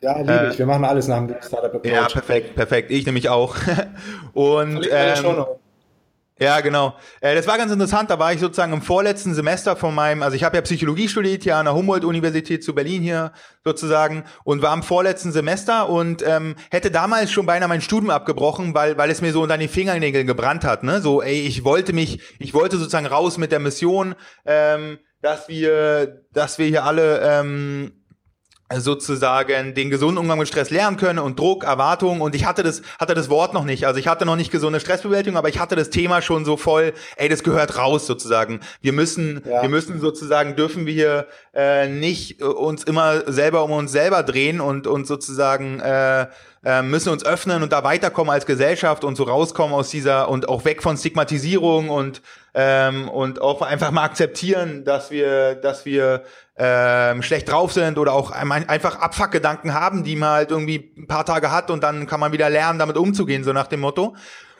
Ja, 0.00 0.16
liebe 0.18 0.32
äh, 0.32 0.50
ich. 0.50 0.58
Wir 0.58 0.66
machen 0.66 0.84
alles 0.84 1.08
nach 1.08 1.18
dem 1.18 1.34
Startup 1.40 1.74
Approach. 1.74 1.92
Ja, 1.92 2.06
perfekt, 2.06 2.54
perfekt. 2.54 2.90
Ich 2.92 3.04
nämlich 3.04 3.28
auch. 3.28 3.56
und 4.32 4.88
ähm, 4.90 5.44
ja, 6.40 6.60
genau. 6.60 6.94
Äh, 7.20 7.34
das 7.34 7.46
war 7.46 7.58
ganz 7.58 7.72
interessant. 7.72 8.10
Da 8.10 8.18
war 8.18 8.32
ich 8.32 8.40
sozusagen 8.40 8.72
im 8.72 8.82
vorletzten 8.82 9.34
Semester 9.34 9.74
von 9.74 9.94
meinem, 9.94 10.22
also 10.22 10.36
ich 10.36 10.44
habe 10.44 10.56
ja 10.56 10.62
Psychologie 10.62 11.08
studiert 11.08 11.42
hier 11.42 11.56
an 11.56 11.64
der 11.64 11.74
Humboldt-Universität 11.74 12.62
zu 12.62 12.74
Berlin 12.74 13.02
hier 13.02 13.32
sozusagen 13.64 14.24
und 14.44 14.62
war 14.62 14.72
im 14.72 14.82
vorletzten 14.82 15.32
Semester 15.32 15.88
und 15.88 16.22
ähm, 16.26 16.54
hätte 16.70 16.90
damals 16.90 17.32
schon 17.32 17.46
beinahe 17.46 17.68
mein 17.68 17.80
Studium 17.80 18.10
abgebrochen, 18.10 18.74
weil 18.74 18.96
weil 18.96 19.10
es 19.10 19.20
mir 19.20 19.32
so 19.32 19.42
unter 19.42 19.58
den 19.58 19.68
Fingernägeln 19.68 20.26
gebrannt 20.26 20.64
hat. 20.64 20.84
Ne, 20.84 21.00
so 21.00 21.22
ey, 21.22 21.40
ich 21.40 21.64
wollte 21.64 21.92
mich, 21.92 22.20
ich 22.38 22.54
wollte 22.54 22.76
sozusagen 22.76 23.06
raus 23.06 23.36
mit 23.36 23.50
der 23.50 23.58
Mission, 23.58 24.14
ähm, 24.46 24.98
dass 25.20 25.48
wir, 25.48 26.22
dass 26.32 26.58
wir 26.58 26.66
hier 26.66 26.84
alle 26.84 27.20
ähm, 27.22 27.97
sozusagen 28.76 29.74
den 29.74 29.88
gesunden 29.88 30.18
Umgang 30.18 30.38
mit 30.38 30.48
Stress 30.48 30.70
lernen 30.70 30.98
können 30.98 31.18
und 31.18 31.38
Druck, 31.38 31.64
Erwartungen 31.64 32.20
und 32.20 32.34
ich 32.34 32.44
hatte 32.44 32.62
das 32.62 32.82
hatte 32.98 33.14
das 33.14 33.30
Wort 33.30 33.54
noch 33.54 33.64
nicht. 33.64 33.86
Also 33.86 33.98
ich 33.98 34.08
hatte 34.08 34.26
noch 34.26 34.36
nicht 34.36 34.50
gesunde 34.50 34.78
Stressbewältigung, 34.80 35.38
aber 35.38 35.48
ich 35.48 35.58
hatte 35.58 35.74
das 35.74 35.88
Thema 35.90 36.20
schon 36.20 36.44
so 36.44 36.56
voll, 36.56 36.92
ey, 37.16 37.28
das 37.28 37.42
gehört 37.42 37.78
raus 37.78 38.06
sozusagen. 38.06 38.60
Wir 38.82 38.92
müssen 38.92 39.42
ja. 39.48 39.62
wir 39.62 39.68
müssen 39.70 40.00
sozusagen 40.00 40.54
dürfen 40.54 40.84
wir 40.84 40.92
hier 40.92 41.26
äh, 41.54 41.88
nicht 41.88 42.40
äh, 42.40 42.44
uns 42.44 42.84
immer 42.84 43.30
selber 43.32 43.64
um 43.64 43.72
uns 43.72 43.90
selber 43.90 44.22
drehen 44.22 44.60
und 44.60 44.86
und 44.86 45.06
sozusagen 45.06 45.80
äh, 45.80 46.26
äh, 46.64 46.82
müssen 46.82 47.10
uns 47.10 47.24
öffnen 47.24 47.62
und 47.62 47.72
da 47.72 47.84
weiterkommen 47.84 48.32
als 48.32 48.44
Gesellschaft 48.44 49.04
und 49.04 49.16
so 49.16 49.24
rauskommen 49.24 49.74
aus 49.74 49.90
dieser 49.90 50.28
und 50.28 50.48
auch 50.48 50.64
weg 50.64 50.82
von 50.82 50.96
Stigmatisierung 50.96 51.88
und 51.88 52.20
ähm, 52.54 53.08
und 53.08 53.40
auch 53.40 53.62
einfach 53.62 53.92
mal 53.92 54.02
akzeptieren, 54.04 54.84
dass 54.84 55.10
wir 55.10 55.54
dass 55.54 55.84
wir 55.84 56.24
ähm, 56.58 57.22
schlecht 57.22 57.50
drauf 57.50 57.72
sind 57.72 57.98
oder 57.98 58.12
auch 58.12 58.30
einfach 58.30 58.98
Abfuckgedanken 59.00 59.74
haben, 59.74 60.02
die 60.02 60.16
man 60.16 60.30
halt 60.30 60.50
irgendwie 60.50 60.90
ein 60.96 61.06
paar 61.06 61.24
Tage 61.24 61.50
hat 61.50 61.70
und 61.70 61.82
dann 61.82 62.06
kann 62.06 62.20
man 62.20 62.32
wieder 62.32 62.50
lernen, 62.50 62.78
damit 62.78 62.96
umzugehen, 62.96 63.44
so 63.44 63.52
nach 63.52 63.68
dem 63.68 63.80
Motto. 63.80 64.16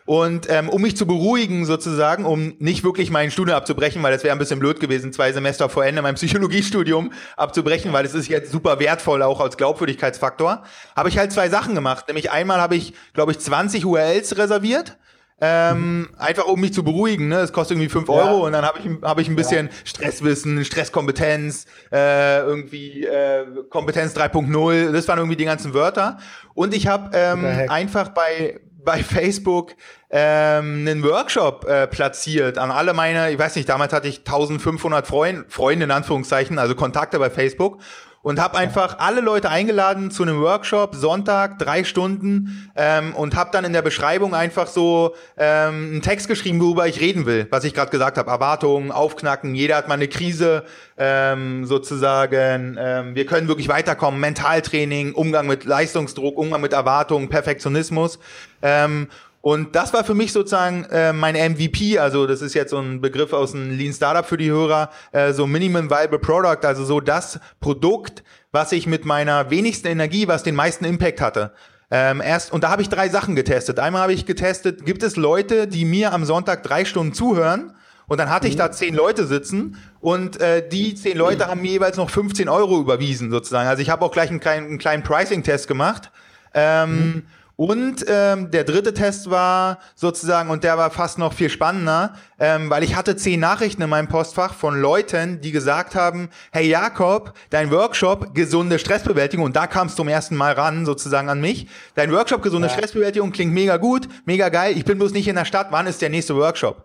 Und 0.09 0.49
ähm, 0.49 0.71
um 0.71 0.81
mich 0.81 0.97
zu 0.97 1.07
beruhigen 1.07 1.67
sozusagen, 1.67 2.25
um 2.25 2.55
nicht 2.61 2.83
wirklich 2.83 3.11
mein 3.11 3.31
Studium 3.31 3.59
abzubrechen, 3.59 4.03
weil 4.03 4.11
das 4.11 4.25
wäre 4.25 4.33
ein 4.33 4.39
bisschen 4.39 4.59
blöd 4.59 4.81
gewesen, 4.81 5.13
zwei 5.13 5.33
Semester 5.33 5.69
vor 5.69 5.85
Ende 5.85 6.01
mein 6.01 6.15
Psychologiestudium 6.15 7.13
abzubrechen, 7.37 7.93
weil 7.93 8.07
es 8.07 8.15
ist 8.15 8.29
jetzt 8.29 8.51
super 8.51 8.79
wertvoll 8.79 9.23
auch 9.23 9.39
als 9.41 9.59
Glaubwürdigkeitsfaktor, 9.59 10.63
habe 10.97 11.09
ich 11.11 11.19
halt 11.19 11.31
zwei 11.31 11.51
Sachen 11.51 11.75
gemacht. 11.75 12.07
Nämlich 12.09 12.31
einmal 12.31 12.59
habe 12.59 12.77
ich, 12.77 12.95
glaube 13.13 13.33
ich, 13.33 13.39
20 13.39 13.85
URLs 13.85 14.39
reserviert 14.39 14.97
ähm, 15.41 16.09
einfach 16.17 16.47
um 16.47 16.61
mich 16.61 16.73
zu 16.73 16.83
beruhigen, 16.83 17.29
ne? 17.29 17.37
Es 17.37 17.53
kostet 17.53 17.77
irgendwie 17.77 17.91
fünf 17.91 18.09
Euro 18.09 18.47
und 18.47 18.53
dann 18.53 18.65
habe 18.65 18.81
ich, 18.81 18.91
hab 19.03 19.21
ich 19.21 19.29
ein 19.29 19.37
bisschen 19.37 19.67
ja. 19.67 19.73
Stresswissen, 19.85 20.65
Stresskompetenz, 20.65 21.67
äh, 21.93 22.41
irgendwie 22.41 23.05
äh, 23.05 23.47
Kompetenz 23.71 24.17
3.0, 24.17 24.91
das 24.91 25.07
waren 25.07 25.19
irgendwie 25.19 25.37
die 25.37 25.45
ganzen 25.45 25.75
Wörter. 25.75 26.19
Und 26.55 26.75
ich 26.75 26.89
habe 26.89 27.11
ähm, 27.17 27.45
einfach 27.69 28.09
bei, 28.09 28.59
bei 28.85 29.03
Facebook 29.05 29.75
ähm, 30.11 30.87
einen 30.89 31.05
Workshop 31.05 31.67
äh, 31.67 31.87
platziert 31.87 32.59
an 32.59 32.73
alle 32.73 32.93
meine, 32.93 33.31
ich 33.31 33.39
weiß 33.39 33.55
nicht, 33.55 33.69
damals 33.69 33.93
hatte 33.93 34.09
ich 34.09 34.19
1500 34.21 35.07
Freund, 35.07 35.53
Freunde 35.53 35.85
in 35.85 35.91
Anführungszeichen, 35.93 36.59
also 36.59 36.75
Kontakte 36.75 37.19
bei 37.21 37.31
Facebook 37.31 37.79
und 38.23 38.41
habe 38.41 38.59
einfach 38.59 38.99
alle 38.99 39.21
Leute 39.21 39.49
eingeladen 39.49 40.11
zu 40.11 40.23
einem 40.23 40.41
Workshop, 40.41 40.95
Sonntag, 40.95 41.59
drei 41.59 41.85
Stunden 41.85 42.71
ähm, 42.77 43.15
und 43.15 43.37
habe 43.37 43.51
dann 43.53 43.65
in 43.65 43.73
der 43.73 43.83
Beschreibung 43.83 44.35
einfach 44.35 44.67
so 44.67 45.15
ähm, 45.37 45.93
einen 45.93 46.03
Text 46.03 46.29
geschrieben, 46.29 46.61
worüber 46.61 46.87
ich 46.87 47.01
reden 47.01 47.27
will, 47.27 47.47
was 47.51 47.65
ich 47.65 47.75
gerade 47.75 47.91
gesagt 47.91 48.19
habe, 48.19 48.31
Erwartungen, 48.31 48.91
Aufknacken, 48.91 49.55
jeder 49.55 49.77
hat 49.77 49.89
mal 49.89 49.95
eine 49.95 50.09
Krise 50.09 50.65
ähm, 50.97 51.65
sozusagen, 51.65 52.77
ähm, 52.79 53.15
wir 53.15 53.27
können 53.27 53.49
wirklich 53.49 53.69
weiterkommen, 53.69 54.21
Mentaltraining, 54.21 55.13
Umgang 55.15 55.47
mit 55.47 55.65
Leistungsdruck, 55.65 56.37
Umgang 56.37 56.61
mit 56.61 56.73
Erwartungen, 56.73 57.29
Perfektionismus. 57.29 58.19
Ähm, 58.61 59.09
und 59.49 59.75
das 59.75 59.95
war 59.95 60.05
für 60.05 60.13
mich 60.13 60.35
sozusagen 60.35 60.85
äh, 60.91 61.15
mein 61.15 61.35
MVP, 61.35 61.99
also 61.99 62.27
das 62.27 62.43
ist 62.43 62.53
jetzt 62.53 62.69
so 62.69 62.77
ein 62.77 63.01
Begriff 63.01 63.33
aus 63.33 63.55
einem 63.55 63.79
Lean 63.79 63.95
Startup 63.95 64.27
für 64.27 64.37
die 64.37 64.51
Hörer, 64.51 64.91
äh, 65.13 65.33
so 65.33 65.47
Minimum 65.47 65.89
Viable 65.89 66.19
Product, 66.19 66.67
also 66.67 66.85
so 66.85 67.01
das 67.01 67.41
Produkt, 67.59 68.23
was 68.53 68.73
ich 68.73 68.87
mit 68.87 69.07
meiner 69.07 69.49
wenigsten 69.49 69.87
Energie, 69.87 70.29
was 70.29 70.43
den 70.43 70.55
meisten 70.55 70.85
Impact 70.85 71.23
hatte. 71.23 71.53
Ähm, 71.91 72.21
erst 72.21 72.53
und 72.53 72.63
da 72.63 72.69
habe 72.69 72.83
ich 72.83 72.91
drei 72.91 73.09
Sachen 73.09 73.37
getestet. 73.37 73.79
Einmal 73.79 74.03
habe 74.03 74.13
ich 74.13 74.27
getestet, 74.27 74.85
gibt 74.85 75.03
es 75.03 75.17
Leute, 75.17 75.67
die 75.67 75.87
mir 75.87 76.13
am 76.13 76.27
Sonntag 76.27 76.63
drei 76.63 76.85
Stunden 76.85 77.15
zuhören 77.15 77.73
Und 78.07 78.19
dann 78.19 78.29
hatte 78.29 78.49
ich 78.49 78.57
da 78.57 78.71
zehn 78.71 78.95
Leute 78.95 79.27
sitzen 79.27 79.79
und 80.01 80.39
äh, 80.43 80.69
die 80.69 80.95
zehn 80.95 81.17
Leute 81.17 81.47
haben 81.47 81.63
mir 81.63 81.71
jeweils 81.71 81.97
noch 81.97 82.11
15 82.11 82.51
Euro 82.51 82.79
überwiesen 82.79 83.31
sozusagen. 83.31 83.67
Also 83.67 83.81
ich 83.81 83.89
habe 83.89 84.05
auch 84.05 84.13
gleich 84.13 84.29
einen 84.29 84.41
kleinen, 84.41 84.67
einen 84.67 84.79
kleinen 84.79 85.03
Pricing-Test 85.03 85.69
gemacht. 85.69 86.11
Ähm, 86.53 86.91
mhm. 86.91 87.23
Und 87.61 88.05
ähm, 88.07 88.53
der 88.53 88.63
dritte 88.63 88.95
Test 88.95 89.31
war 89.31 89.81
sozusagen, 89.97 90.49
und 90.49 90.63
der 90.63 90.79
war 90.79 90.93
fast 90.93 91.19
noch 91.19 91.33
viel 91.33 91.51
spannender, 91.51 92.15
ähm, 92.39 92.71
weil 92.71 92.85
ich 92.85 92.95
hatte 92.95 93.17
zehn 93.17 93.41
Nachrichten 93.41 93.83
in 93.83 93.91
meinem 93.91 94.07
Postfach 94.07 94.55
von 94.55 94.81
Leuten, 94.81 95.41
die 95.41 95.51
gesagt 95.51 95.97
haben, 95.97 96.29
hey 96.53 96.69
Jakob, 96.69 97.33
dein 97.51 97.73
Workshop 97.73 98.33
gesunde 98.33 98.79
Stressbewältigung, 98.79 99.45
und 99.45 99.57
da 99.57 99.67
kam 99.67 99.89
es 99.89 99.97
zum 99.97 100.07
ersten 100.07 100.37
Mal 100.37 100.53
ran, 100.53 100.87
sozusagen 100.87 101.29
an 101.29 101.41
mich, 101.41 101.67
dein 101.97 102.13
Workshop 102.13 102.45
gesunde 102.45 102.69
ja. 102.69 102.75
Stressbewältigung 102.75 103.33
klingt 103.33 103.53
mega 103.53 103.77
gut, 103.77 104.09
mega 104.25 104.51
geil, 104.51 104.77
ich 104.77 104.85
bin 104.85 104.97
bloß 104.97 105.11
nicht 105.11 105.27
in 105.27 105.35
der 105.35 105.45
Stadt, 105.45 105.67
wann 105.71 105.89
ist 105.89 106.01
der 106.01 106.11
nächste 106.11 106.37
Workshop? 106.37 106.85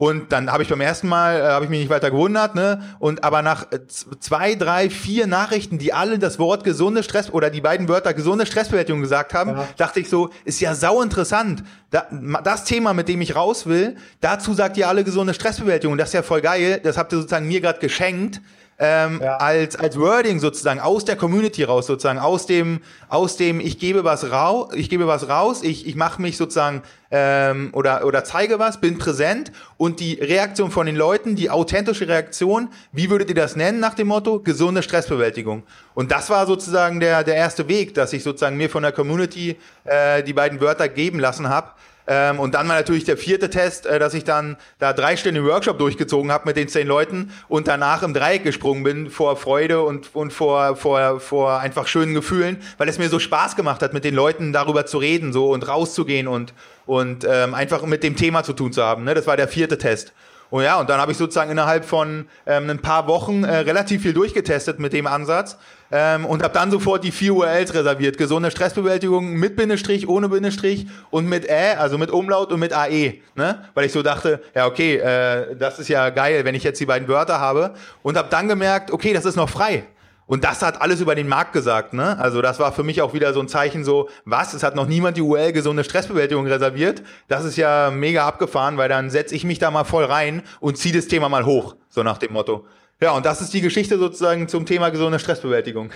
Und 0.00 0.32
dann 0.32 0.50
habe 0.50 0.62
ich 0.62 0.70
beim 0.70 0.80
ersten 0.80 1.08
Mal, 1.08 1.38
äh, 1.38 1.42
habe 1.42 1.66
ich 1.66 1.70
mich 1.70 1.80
nicht 1.80 1.90
weiter 1.90 2.10
gewundert, 2.10 2.54
ne? 2.54 2.80
Und 3.00 3.22
aber 3.22 3.42
nach 3.42 3.70
äh, 3.70 3.86
zwei, 3.86 4.54
drei, 4.54 4.88
vier 4.88 5.26
Nachrichten, 5.26 5.76
die 5.76 5.92
alle 5.92 6.18
das 6.18 6.38
Wort 6.38 6.64
gesunde 6.64 7.02
Stress 7.02 7.30
oder 7.30 7.50
die 7.50 7.60
beiden 7.60 7.86
Wörter 7.86 8.14
gesunde 8.14 8.46
Stressbewältigung 8.46 9.02
gesagt 9.02 9.34
haben, 9.34 9.50
ja. 9.50 9.68
dachte 9.76 10.00
ich 10.00 10.08
so, 10.08 10.30
ist 10.46 10.58
ja 10.58 10.74
sau 10.74 11.02
interessant. 11.02 11.64
Da, 11.90 12.06
das 12.42 12.64
Thema, 12.64 12.94
mit 12.94 13.08
dem 13.08 13.20
ich 13.20 13.36
raus 13.36 13.66
will, 13.66 13.94
dazu 14.22 14.54
sagt 14.54 14.78
ihr 14.78 14.88
alle 14.88 15.04
gesunde 15.04 15.34
Stressbewältigung. 15.34 15.98
Das 15.98 16.08
ist 16.08 16.14
ja 16.14 16.22
voll 16.22 16.40
geil. 16.40 16.80
Das 16.82 16.96
habt 16.96 17.12
ihr 17.12 17.18
sozusagen 17.18 17.46
mir 17.46 17.60
gerade 17.60 17.78
geschenkt 17.78 18.40
ähm, 18.80 19.20
ja. 19.22 19.36
als, 19.36 19.76
als 19.76 19.98
Wording 19.98 20.40
sozusagen 20.40 20.80
aus 20.80 21.04
der 21.04 21.14
Community 21.14 21.62
raus, 21.64 21.86
sozusagen 21.86 22.18
aus 22.18 22.46
dem, 22.46 22.80
aus 23.10 23.36
dem, 23.36 23.60
ich 23.60 23.78
gebe 23.78 24.04
was 24.04 24.32
raus, 24.32 24.70
ich 24.74 24.88
gebe 24.88 25.06
was 25.06 25.28
raus, 25.28 25.62
ich, 25.62 25.86
ich 25.86 25.96
mache 25.96 26.22
mich 26.22 26.38
sozusagen 26.38 26.82
ähm, 27.10 27.68
oder, 27.74 28.06
oder 28.06 28.24
zeige 28.24 28.58
was, 28.58 28.80
bin 28.80 28.96
präsent 28.96 29.52
und 29.76 30.00
die 30.00 30.14
Reaktion 30.14 30.70
von 30.70 30.86
den 30.86 30.96
Leuten, 30.96 31.36
die 31.36 31.50
authentische 31.50 32.08
Reaktion, 32.08 32.70
wie 32.90 33.10
würdet 33.10 33.28
ihr 33.28 33.34
das 33.34 33.54
nennen 33.54 33.80
nach 33.80 33.94
dem 33.94 34.08
Motto? 34.08 34.40
Gesunde 34.40 34.82
Stressbewältigung. 34.82 35.62
Und 35.92 36.10
das 36.10 36.30
war 36.30 36.46
sozusagen 36.46 37.00
der, 37.00 37.22
der 37.22 37.34
erste 37.34 37.68
Weg, 37.68 37.92
dass 37.92 38.14
ich 38.14 38.22
sozusagen 38.22 38.56
mir 38.56 38.70
von 38.70 38.82
der 38.82 38.92
Community 38.92 39.56
äh, 39.84 40.22
die 40.22 40.32
beiden 40.32 40.58
Wörter 40.62 40.88
geben 40.88 41.20
lassen 41.20 41.50
habe 41.50 41.72
ähm, 42.12 42.40
und 42.40 42.56
dann 42.56 42.68
war 42.68 42.74
natürlich 42.74 43.04
der 43.04 43.16
vierte 43.16 43.50
Test, 43.50 43.86
äh, 43.86 44.00
dass 44.00 44.14
ich 44.14 44.24
dann 44.24 44.56
da 44.80 44.92
drei 44.92 45.16
Stunden 45.16 45.46
Workshop 45.46 45.78
durchgezogen 45.78 46.32
habe 46.32 46.48
mit 46.48 46.56
den 46.56 46.66
zehn 46.66 46.88
Leuten 46.88 47.30
und 47.46 47.68
danach 47.68 48.02
im 48.02 48.14
Dreieck 48.14 48.42
gesprungen 48.42 48.82
bin 48.82 49.10
vor 49.10 49.36
Freude 49.36 49.82
und, 49.82 50.12
und 50.12 50.32
vor, 50.32 50.74
vor, 50.74 51.20
vor 51.20 51.60
einfach 51.60 51.86
schönen 51.86 52.12
Gefühlen, 52.12 52.60
weil 52.78 52.88
es 52.88 52.98
mir 52.98 53.08
so 53.08 53.20
Spaß 53.20 53.54
gemacht 53.54 53.80
hat, 53.80 53.92
mit 53.92 54.02
den 54.02 54.16
Leuten 54.16 54.52
darüber 54.52 54.86
zu 54.86 54.98
reden 54.98 55.32
so 55.32 55.52
und 55.52 55.68
rauszugehen 55.68 56.26
und, 56.26 56.52
und 56.84 57.24
ähm, 57.30 57.54
einfach 57.54 57.84
mit 57.84 58.02
dem 58.02 58.16
Thema 58.16 58.42
zu 58.42 58.54
tun 58.54 58.72
zu 58.72 58.82
haben. 58.82 59.04
Ne? 59.04 59.14
Das 59.14 59.28
war 59.28 59.36
der 59.36 59.46
vierte 59.46 59.78
Test. 59.78 60.12
Und 60.50 60.64
ja, 60.64 60.80
und 60.80 60.90
dann 60.90 61.00
habe 61.00 61.12
ich 61.12 61.18
sozusagen 61.18 61.50
innerhalb 61.50 61.84
von 61.84 62.26
ähm, 62.44 62.68
ein 62.68 62.80
paar 62.80 63.06
Wochen 63.06 63.44
äh, 63.44 63.58
relativ 63.58 64.02
viel 64.02 64.12
durchgetestet 64.12 64.80
mit 64.80 64.92
dem 64.92 65.06
Ansatz 65.06 65.56
ähm, 65.92 66.26
und 66.26 66.42
habe 66.42 66.52
dann 66.52 66.70
sofort 66.70 67.04
die 67.04 67.12
vier 67.12 67.34
URLs 67.34 67.72
reserviert. 67.72 68.18
Gesunde 68.18 68.50
Stressbewältigung 68.50 69.34
mit 69.34 69.56
Bindestrich, 69.56 70.08
ohne 70.08 70.28
Bindestrich 70.28 70.86
und 71.10 71.26
mit 71.26 71.48
Ä, 71.48 71.76
also 71.76 71.98
mit 71.98 72.10
Umlaut 72.10 72.52
und 72.52 72.60
mit 72.60 72.72
AE. 72.72 73.14
Ne? 73.36 73.64
Weil 73.74 73.84
ich 73.86 73.92
so 73.92 74.02
dachte, 74.02 74.42
ja 74.54 74.66
okay, 74.66 74.96
äh, 74.96 75.56
das 75.56 75.78
ist 75.78 75.88
ja 75.88 76.10
geil, 76.10 76.44
wenn 76.44 76.54
ich 76.54 76.64
jetzt 76.64 76.80
die 76.80 76.86
beiden 76.86 77.06
Wörter 77.06 77.40
habe. 77.40 77.74
Und 78.02 78.16
habe 78.16 78.28
dann 78.30 78.48
gemerkt, 78.48 78.90
okay, 78.90 79.12
das 79.12 79.24
ist 79.24 79.36
noch 79.36 79.48
frei. 79.48 79.84
Und 80.30 80.44
das 80.44 80.62
hat 80.62 80.80
alles 80.80 81.00
über 81.00 81.16
den 81.16 81.26
Markt 81.26 81.52
gesagt, 81.52 81.92
ne? 81.92 82.16
Also 82.20 82.40
das 82.40 82.60
war 82.60 82.70
für 82.70 82.84
mich 82.84 83.02
auch 83.02 83.14
wieder 83.14 83.32
so 83.32 83.40
ein 83.40 83.48
Zeichen 83.48 83.82
so, 83.82 84.08
was, 84.24 84.54
es 84.54 84.62
hat 84.62 84.76
noch 84.76 84.86
niemand 84.86 85.16
die 85.16 85.22
URL 85.22 85.52
gesunde 85.52 85.82
Stressbewältigung 85.82 86.46
reserviert. 86.46 87.02
Das 87.26 87.44
ist 87.44 87.56
ja 87.56 87.90
mega 87.90 88.28
abgefahren, 88.28 88.76
weil 88.76 88.88
dann 88.88 89.10
setze 89.10 89.34
ich 89.34 89.42
mich 89.42 89.58
da 89.58 89.72
mal 89.72 89.82
voll 89.82 90.04
rein 90.04 90.42
und 90.60 90.78
ziehe 90.78 90.94
das 90.94 91.08
Thema 91.08 91.28
mal 91.28 91.46
hoch, 91.46 91.74
so 91.88 92.04
nach 92.04 92.18
dem 92.18 92.32
Motto. 92.32 92.64
Ja, 93.02 93.10
und 93.10 93.26
das 93.26 93.40
ist 93.40 93.52
die 93.52 93.60
Geschichte 93.60 93.98
sozusagen 93.98 94.46
zum 94.46 94.66
Thema 94.66 94.90
gesunde 94.90 95.18
Stressbewältigung. 95.18 95.90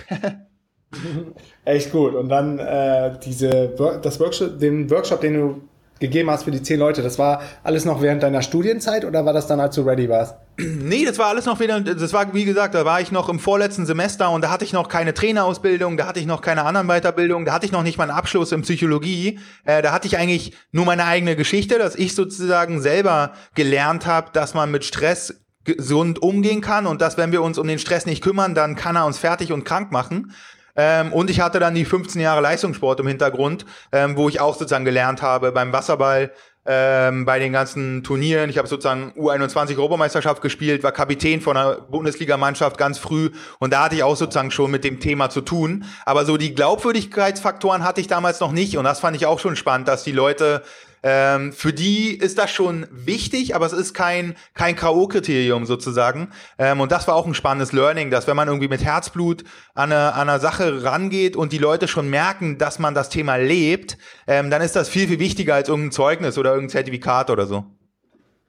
Echt 1.63 1.93
gut. 1.93 2.13
Und 2.13 2.27
dann 2.27 2.59
äh, 2.59 3.17
diese 3.23 3.69
das 4.01 4.19
Workshop, 4.19 4.59
den 4.59 4.91
Workshop, 4.91 5.21
den 5.21 5.33
du 5.33 5.61
gegeben 5.99 6.29
hast 6.29 6.43
für 6.43 6.51
die 6.51 6.61
zehn 6.61 6.79
Leute, 6.79 7.01
das 7.01 7.17
war 7.17 7.41
alles 7.63 7.85
noch 7.85 8.01
während 8.01 8.21
deiner 8.21 8.41
Studienzeit 8.41 9.05
oder 9.05 9.25
war 9.25 9.33
das 9.33 9.47
dann, 9.47 9.59
als 9.59 9.75
du 9.75 9.81
ready 9.81 10.09
warst? 10.09 10.35
Nee, 10.85 11.03
das 11.05 11.17
war 11.17 11.27
alles 11.27 11.45
noch 11.45 11.59
wieder, 11.59 11.81
das 11.81 12.13
war, 12.13 12.33
wie 12.33 12.45
gesagt, 12.45 12.75
da 12.75 12.85
war 12.85 13.01
ich 13.01 13.11
noch 13.11 13.27
im 13.27 13.39
vorletzten 13.39 13.85
Semester 13.85 14.29
und 14.29 14.43
da 14.43 14.51
hatte 14.51 14.63
ich 14.63 14.71
noch 14.71 14.87
keine 14.87 15.13
Trainerausbildung, 15.13 15.97
da 15.97 16.05
hatte 16.07 16.19
ich 16.19 16.25
noch 16.25 16.41
keine 16.41 16.63
anderen 16.63 16.87
Weiterbildungen, 16.87 17.45
da 17.45 17.53
hatte 17.53 17.65
ich 17.65 17.71
noch 17.71 17.83
nicht 17.83 17.97
mal 17.97 18.05
einen 18.05 18.17
Abschluss 18.17 18.51
in 18.51 18.61
Psychologie, 18.61 19.39
äh, 19.65 19.81
da 19.81 19.91
hatte 19.91 20.07
ich 20.07 20.17
eigentlich 20.17 20.53
nur 20.71 20.85
meine 20.85 21.05
eigene 21.05 21.35
Geschichte, 21.35 21.77
dass 21.77 21.95
ich 21.95 22.15
sozusagen 22.15 22.81
selber 22.81 23.33
gelernt 23.55 24.05
habe, 24.05 24.29
dass 24.31 24.53
man 24.53 24.71
mit 24.71 24.85
Stress 24.85 25.41
gesund 25.65 26.21
umgehen 26.21 26.61
kann 26.61 26.85
und 26.85 27.01
dass, 27.01 27.17
wenn 27.17 27.31
wir 27.31 27.41
uns 27.41 27.57
um 27.57 27.67
den 27.67 27.79
Stress 27.79 28.05
nicht 28.05 28.23
kümmern, 28.23 28.55
dann 28.55 28.75
kann 28.75 28.95
er 28.95 29.05
uns 29.05 29.17
fertig 29.17 29.51
und 29.51 29.65
krank 29.65 29.91
machen. 29.91 30.31
Ähm, 30.75 31.13
und 31.13 31.29
ich 31.29 31.39
hatte 31.39 31.59
dann 31.59 31.75
die 31.75 31.85
15 31.85 32.21
Jahre 32.21 32.41
Leistungssport 32.41 32.99
im 32.99 33.07
Hintergrund, 33.07 33.65
ähm, 33.91 34.17
wo 34.17 34.29
ich 34.29 34.39
auch 34.39 34.55
sozusagen 34.55 34.85
gelernt 34.85 35.21
habe 35.21 35.51
beim 35.51 35.71
Wasserball, 35.71 36.31
ähm, 36.65 37.25
bei 37.25 37.39
den 37.39 37.53
ganzen 37.53 38.03
Turnieren. 38.03 38.49
Ich 38.49 38.57
habe 38.57 38.67
sozusagen 38.67 39.13
U21 39.17 39.77
Europameisterschaft 39.77 40.41
gespielt, 40.41 40.83
war 40.83 40.91
Kapitän 40.91 41.41
von 41.41 41.55
einer 41.55 41.75
Bundesligamannschaft 41.75 42.77
ganz 42.77 42.97
früh 42.97 43.29
und 43.59 43.71
da 43.71 43.85
hatte 43.85 43.95
ich 43.95 44.03
auch 44.03 44.15
sozusagen 44.15 44.51
schon 44.51 44.71
mit 44.71 44.83
dem 44.83 44.99
Thema 44.99 45.29
zu 45.29 45.41
tun. 45.41 45.85
Aber 46.05 46.25
so 46.25 46.37
die 46.37 46.55
Glaubwürdigkeitsfaktoren 46.55 47.83
hatte 47.83 48.01
ich 48.01 48.07
damals 48.07 48.39
noch 48.39 48.51
nicht 48.51 48.77
und 48.77 48.83
das 48.83 48.99
fand 48.99 49.15
ich 49.15 49.27
auch 49.27 49.39
schon 49.39 49.55
spannend, 49.55 49.87
dass 49.87 50.03
die 50.03 50.11
Leute 50.11 50.63
ähm, 51.07 51.53
für 51.53 51.71
die 51.71 52.15
ist 52.15 52.39
das 52.39 52.49
schon 52.49 52.87
wichtig, 52.89 53.53
aber 53.53 53.67
es 53.67 53.73
ist 53.73 53.93
kein, 53.93 54.33
kein 54.55 54.75
K.O.-Kriterium 54.75 55.67
sozusagen. 55.67 56.29
Ähm, 56.57 56.81
und 56.81 56.91
das 56.91 57.07
war 57.07 57.13
auch 57.13 57.27
ein 57.27 57.35
spannendes 57.35 57.73
Learning, 57.73 58.09
dass 58.09 58.25
wenn 58.25 58.35
man 58.35 58.47
irgendwie 58.47 58.67
mit 58.67 58.83
Herzblut 58.83 59.43
an 59.75 59.91
eine, 59.91 60.15
an 60.15 60.29
eine 60.29 60.39
Sache 60.39 60.83
rangeht 60.83 61.35
und 61.35 61.51
die 61.53 61.59
Leute 61.59 61.87
schon 61.87 62.09
merken, 62.09 62.57
dass 62.57 62.79
man 62.79 62.95
das 62.95 63.09
Thema 63.09 63.35
lebt, 63.35 63.99
ähm, 64.25 64.49
dann 64.49 64.63
ist 64.63 64.75
das 64.75 64.89
viel, 64.89 65.07
viel 65.07 65.19
wichtiger 65.19 65.53
als 65.53 65.69
irgendein 65.69 65.91
Zeugnis 65.91 66.39
oder 66.39 66.53
irgendein 66.55 66.71
Zertifikat 66.71 67.29
oder 67.29 67.45
so. 67.45 67.65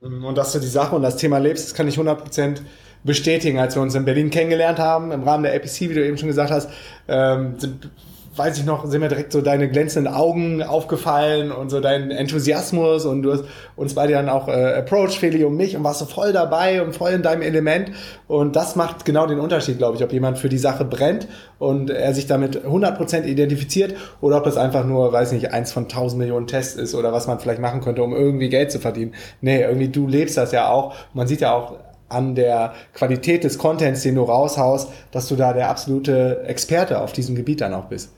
Und 0.01 0.39
dass 0.39 0.53
du 0.53 0.59
die 0.59 0.67
Sache 0.67 0.97
und 0.97 1.03
das 1.03 1.19
Thema 1.19 1.37
lebst, 1.37 1.67
das 1.67 1.75
kann 1.75 1.89
ich 1.89 1.99
100% 1.99 2.61
bestätigen. 3.05 3.59
Als 3.59 3.75
wir 3.75 3.83
uns 3.83 3.95
in 3.95 4.07
Berlin 4.07 4.31
kennengelernt 4.31 4.79
haben, 4.79 5.13
im 5.13 5.25
Rahmen 5.25 5.43
der 5.43 5.55
APC, 5.55 5.81
wie 5.91 5.95
du 5.95 6.07
eben 6.07 6.17
schon 6.17 6.29
gesagt 6.29 6.51
hast, 6.51 6.71
ähm, 7.07 7.59
sind 7.59 7.91
weiß 8.37 8.59
ich 8.59 8.65
noch, 8.65 8.87
sind 8.87 9.01
mir 9.01 9.09
direkt 9.09 9.33
so 9.33 9.41
deine 9.41 9.69
glänzenden 9.69 10.13
Augen 10.13 10.63
aufgefallen 10.63 11.53
und 11.53 11.71
so 11.71 11.81
dein 11.81 12.11
Enthusiasmus 12.11 13.05
und 13.05 13.23
du 13.23 13.33
hast 13.33 13.45
uns 13.77 13.95
beide 13.95 14.13
dann 14.13 14.29
auch 14.29 14.49
äh, 14.49 14.75
approached, 14.75 15.19
Feli 15.19 15.45
und 15.45 15.57
mich 15.57 15.77
und 15.77 15.85
warst 15.85 16.01
so 16.01 16.05
voll 16.05 16.33
dabei 16.33 16.83
und 16.83 16.95
voll 16.95 17.13
in 17.13 17.23
deinem 17.23 17.43
Element 17.43 17.93
und 18.29 18.57
das 18.57 18.77
macht 18.77 19.05
genau 19.05 19.27
den 19.27 19.41
Unterschied, 19.41 19.79
glaube 19.79 19.97
ich, 19.97 20.05
ob 20.05 20.13
jemand 20.13 20.39
für 20.39 20.49
die 20.49 20.59
Sache 20.59 20.85
brennt 20.85 21.29
und 21.59 21.91
er 21.91 22.15
sich 22.15 22.27
damit 22.27 22.65
100% 22.65 23.25
identifiziert 23.25 23.95
oder 24.21 24.39
ob 24.39 24.45
das 24.45 24.57
einfach 24.57 24.85
nur, 24.85 25.13
weiß 25.13 25.33
nicht, 25.33 25.53
eins 25.53 25.73
von 25.73 25.89
tausend 25.89 26.19
Millionen 26.19 26.47
Tests 26.47 26.77
ist 26.77 26.95
oder 26.95 27.13
was 27.13 27.27
man 27.27 27.39
vielleicht 27.39 27.61
machen 27.61 27.81
könnte, 27.81 28.03
um 28.03 28.15
irgendwie 28.15 28.49
Geld 28.49 28.71
zu 28.71 28.79
verdienen. 28.79 29.15
Nee, 29.41 29.63
irgendwie 29.63 29.89
du 29.89 30.07
lebst 30.07 30.37
das 30.37 30.53
ja 30.53 30.69
auch. 30.69 30.95
Man 31.15 31.27
sieht 31.27 31.41
ja 31.41 31.53
auch 31.53 31.77
an 32.09 32.35
der 32.35 32.75
Qualität 32.95 33.45
des 33.45 33.59
Contents, 33.59 34.03
den 34.03 34.15
du 34.15 34.23
raushaust, 34.23 34.91
dass 35.11 35.29
du 35.29 35.37
da 35.37 35.53
der 35.53 35.71
absolute 35.71 36.45
Experte 36.47 37.01
auf 37.01 37.13
diesem 37.13 37.35
Gebiet 37.35 37.61
dann 37.61 37.75
auch 37.75 37.87
bist. 37.87 38.16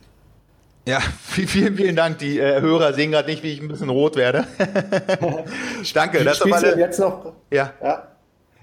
Ja, 0.88 1.00
vielen, 1.22 1.76
vielen 1.76 1.96
Dank. 1.96 2.16
Die 2.16 2.38
äh, 2.38 2.62
Hörer 2.62 2.94
sehen 2.94 3.10
gerade 3.10 3.28
nicht, 3.28 3.42
wie 3.42 3.52
ich 3.52 3.60
ein 3.60 3.68
bisschen 3.68 3.90
rot 3.90 4.16
werde. 4.16 4.46
Danke. 5.94 6.24
Das 6.24 6.38
Spielst 6.38 6.62
du 6.62 6.78
jetzt 6.78 6.98
noch? 6.98 7.34
Ja. 7.50 7.72
ja. 7.82 8.08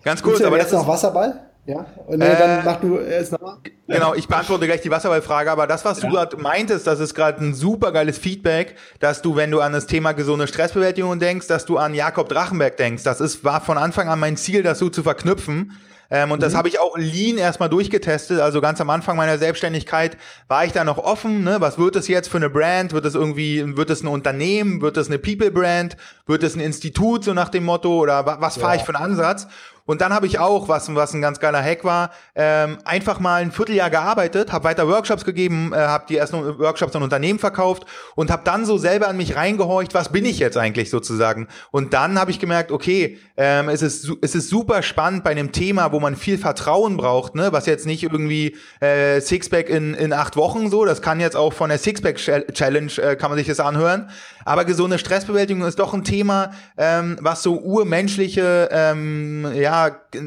Ganz 0.04 0.24
kurz, 0.24 0.42
aber 0.42 0.58
jetzt 0.58 0.74
das 0.74 0.82
noch 0.82 0.88
Wasserball? 0.88 1.42
Ja. 1.68 1.86
Und 2.08 2.18
nee, 2.18 2.26
äh, 2.26 2.36
dann 2.36 2.66
mach 2.66 2.80
du 2.80 2.98
es 2.98 3.30
nochmal. 3.30 3.58
Genau, 3.88 4.16
ich 4.16 4.28
beantworte 4.28 4.66
gleich 4.66 4.82
die 4.82 4.90
Wasserballfrage, 4.90 5.52
aber 5.52 5.68
das, 5.68 5.86
was 5.86 6.02
ja. 6.02 6.10
du 6.10 6.16
gerade 6.16 6.38
meintest, 6.38 6.88
das 6.88 7.00
ist 7.00 7.14
gerade 7.14 7.44
ein 7.44 7.54
super 7.54 7.92
geiles 7.92 8.18
Feedback, 8.18 8.76
dass 9.00 9.22
du, 9.22 9.36
wenn 9.36 9.52
du 9.52 9.62
an 9.62 9.74
das 9.74 9.86
Thema 9.86 10.14
gesunde 10.14 10.48
Stressbewältigung 10.48 11.20
denkst, 11.20 11.46
dass 11.46 11.66
du 11.66 11.78
an 11.78 11.94
Jakob 11.94 12.28
Drachenberg 12.28 12.76
denkst. 12.78 13.04
Das 13.04 13.22
ist, 13.22 13.44
war 13.44 13.62
von 13.62 13.78
Anfang 13.78 14.10
an 14.10 14.20
mein 14.20 14.36
Ziel, 14.36 14.64
das 14.64 14.80
so 14.80 14.90
zu 14.90 15.04
verknüpfen. 15.04 15.74
Ähm, 16.10 16.32
und 16.32 16.40
mhm. 16.40 16.42
das 16.42 16.56
habe 16.56 16.68
ich 16.68 16.80
auch 16.80 16.98
lean 16.98 17.38
erstmal 17.38 17.70
durchgetestet. 17.70 18.40
Also 18.40 18.62
ganz 18.62 18.82
am 18.82 18.90
Anfang 18.90 19.18
meiner 19.18 19.38
Selbstständigkeit 19.38 20.18
war 20.48 20.66
ich 20.66 20.72
da 20.72 20.84
noch 20.84 20.98
offen. 20.98 21.44
Ne? 21.44 21.58
Was 21.60 21.78
wird 21.78 21.96
es 21.96 22.08
jetzt 22.08 22.28
für 22.28 22.38
eine 22.38 22.50
Brand? 22.50 22.94
Wird 22.94 23.06
es 23.06 23.16
irgendwie, 23.16 23.78
wird 23.78 23.90
es 23.90 24.04
ein 24.04 24.08
Unternehmen? 24.08 24.82
Wird 24.82 24.98
es 24.98 25.08
eine 25.08 25.20
People-Brand? 25.20 25.98
Wird 26.26 26.44
es 26.44 26.56
ein 26.56 26.62
Institut, 26.62 27.24
so 27.24 27.34
nach 27.34 27.50
dem 27.50 27.66
Motto? 27.66 28.00
Oder 28.00 28.26
was 28.26 28.58
fahre 28.58 28.76
ja. 28.76 28.82
ich 28.82 28.86
für 28.86 28.96
einen 28.96 29.12
Ansatz? 29.12 29.48
Und 29.86 30.02
dann 30.02 30.14
habe 30.14 30.26
ich 30.26 30.40
auch, 30.40 30.68
was, 30.68 30.94
was 30.96 31.14
ein 31.14 31.22
ganz 31.22 31.40
geiler 31.40 31.62
Hack 31.62 31.84
war, 31.84 32.10
ähm, 32.34 32.80
einfach 32.86 33.20
mal 33.20 33.42
ein 33.42 33.52
Vierteljahr 33.52 33.92
gearbeitet, 33.92 34.52
habe 34.52 34.64
weiter 34.64 34.88
Workshops 34.88 35.24
gegeben, 35.24 35.74
äh, 35.74 35.78
habe 35.78 36.06
die 36.10 36.18
ersten 36.18 36.58
Workshops 36.58 36.96
an 36.96 37.04
Unternehmen 37.04 37.38
verkauft 37.38 37.86
und 38.16 38.32
habe 38.32 38.42
dann 38.44 38.66
so 38.66 38.80
selber 38.80 39.08
an 39.08 39.18
mich 39.18 39.36
reingehorcht, 39.36 39.94
was 39.94 40.10
bin 40.12 40.26
ich 40.26 40.40
jetzt 40.40 40.58
eigentlich 40.58 40.90
sozusagen. 40.90 41.48
Und 41.70 41.94
dann 41.94 42.20
habe 42.20 42.32
ich 42.32 42.40
gemerkt, 42.40 42.72
okay, 42.72 43.20
ähm, 43.38 43.70
es, 43.70 43.84
ist, 43.84 44.12
es 44.22 44.34
ist 44.34 44.50
super 44.50 44.82
spannend 44.82 45.24
bei 45.24 45.32
einem 45.32 45.52
Thema, 45.52 45.92
wo 45.92 46.00
man 46.00 46.16
viel 46.16 46.40
Vertrauen 46.40 46.98
braucht, 46.98 47.36
ne? 47.36 47.50
was 47.52 47.68
jetzt 47.68 47.86
nicht 47.86 48.02
irgendwie 48.02 48.58
äh, 48.80 49.22
Sixpack 49.22 49.70
in, 49.70 49.94
in 49.94 50.14
acht 50.14 50.36
Wochen 50.36 50.72
so, 50.72 50.86
das 50.86 51.04
kann 51.04 51.20
jetzt 51.20 51.36
auch 51.36 51.54
von 51.54 51.70
der 51.70 51.78
Sixpack 51.78 52.16
Challenge, 52.18 52.92
äh, 52.98 53.16
kann 53.16 53.30
man 53.30 53.38
sich 53.38 53.48
das 53.48 53.60
anhören. 53.60 54.10
Aber 54.46 54.66
gesunde 54.66 55.00
Stressbewältigung 55.00 55.64
ist 55.64 55.80
doch 55.80 55.94
ein 55.94 56.04
Thema, 56.04 56.52
ähm, 56.78 57.18
was 57.20 57.42
so 57.44 57.60
urmenschliche, 57.60 58.70
ähm, 58.72 59.52
ja, 59.56 59.75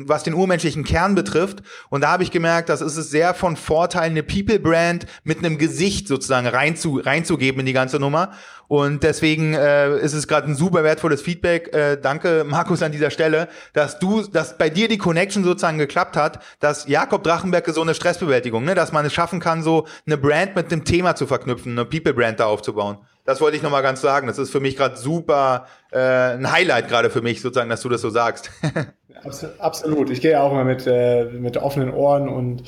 was 0.07 0.23
den 0.23 0.35
urmenschlichen 0.35 0.85
Kern 0.85 1.15
betrifft. 1.15 1.63
Und 1.91 2.03
da 2.03 2.11
habe 2.11 2.23
ich 2.23 2.31
gemerkt, 2.31 2.69
dass 2.69 2.81
es 2.81 2.97
ist 2.97 3.11
sehr 3.11 3.35
von 3.35 3.57
Vorteil, 3.57 4.11
eine 4.11 4.23
People-Brand 4.23 5.07
mit 5.25 5.39
einem 5.39 5.59
Gesicht 5.59 6.09
sozusagen 6.09 6.47
reinzu, 6.47 7.01
reinzugeben 7.03 7.61
in 7.61 7.67
die 7.67 7.73
ganze 7.73 7.99
Nummer. 7.99 8.33
Und 8.69 9.03
deswegen 9.03 9.55
äh, 9.55 9.99
ist 9.99 10.13
es 10.13 10.29
gerade 10.29 10.47
ein 10.47 10.55
super 10.55 10.85
wertvolles 10.85 11.23
Feedback. 11.23 11.75
Äh, 11.75 11.97
danke, 11.97 12.45
Markus, 12.47 12.83
an 12.83 12.93
dieser 12.93 13.11
Stelle, 13.11 13.49
dass 13.73 13.99
du, 13.99 14.23
dass 14.23 14.59
bei 14.59 14.69
dir 14.69 14.89
die 14.89 14.99
Connection 14.99 15.43
sozusagen 15.43 15.79
geklappt 15.79 16.17
hat, 16.17 16.43
dass 16.61 16.87
Jakob 16.87 17.25
Drachenberg 17.25 17.67
so 17.69 17.81
eine 17.81 17.95
Stressbewältigung, 17.95 18.65
ne, 18.65 18.75
dass 18.75 18.93
man 18.93 19.07
es 19.07 19.15
schaffen 19.15 19.41
kann, 19.41 19.63
so 19.63 19.87
eine 20.07 20.19
Brand 20.19 20.55
mit 20.55 20.71
dem 20.71 20.85
Thema 20.85 21.17
zu 21.17 21.27
verknüpfen, 21.27 21.73
eine 21.73 21.87
People-Brand 21.87 22.41
da 22.41 22.47
aufzubauen. 22.47 22.99
Das 23.29 23.43
wollte 23.43 23.59
ich 23.59 23.63
nochmal 23.63 23.83
ganz 23.83 24.01
sagen. 24.01 24.27
Das 24.27 24.39
ist 24.39 24.49
für 24.49 24.59
mich 24.59 24.75
gerade 24.75 24.97
super 24.97 25.67
äh, 25.93 25.99
ein 25.99 26.51
Highlight 26.51 26.89
gerade 26.89 27.11
für 27.11 27.21
mich, 27.21 27.43
sozusagen, 27.43 27.69
dass 27.69 27.83
du 27.83 27.91
das 27.91 28.01
so 28.01 28.09
sagst. 28.09 28.51
Absolut. 29.59 30.09
Ich 30.09 30.23
gehe 30.23 30.31
ja 30.31 30.41
auch 30.41 30.51
immer 30.51 30.65
mit, 30.65 30.87
äh, 30.87 31.25
mit 31.25 31.59
offenen 31.59 31.93
Ohren 31.93 32.31
und 32.31 32.63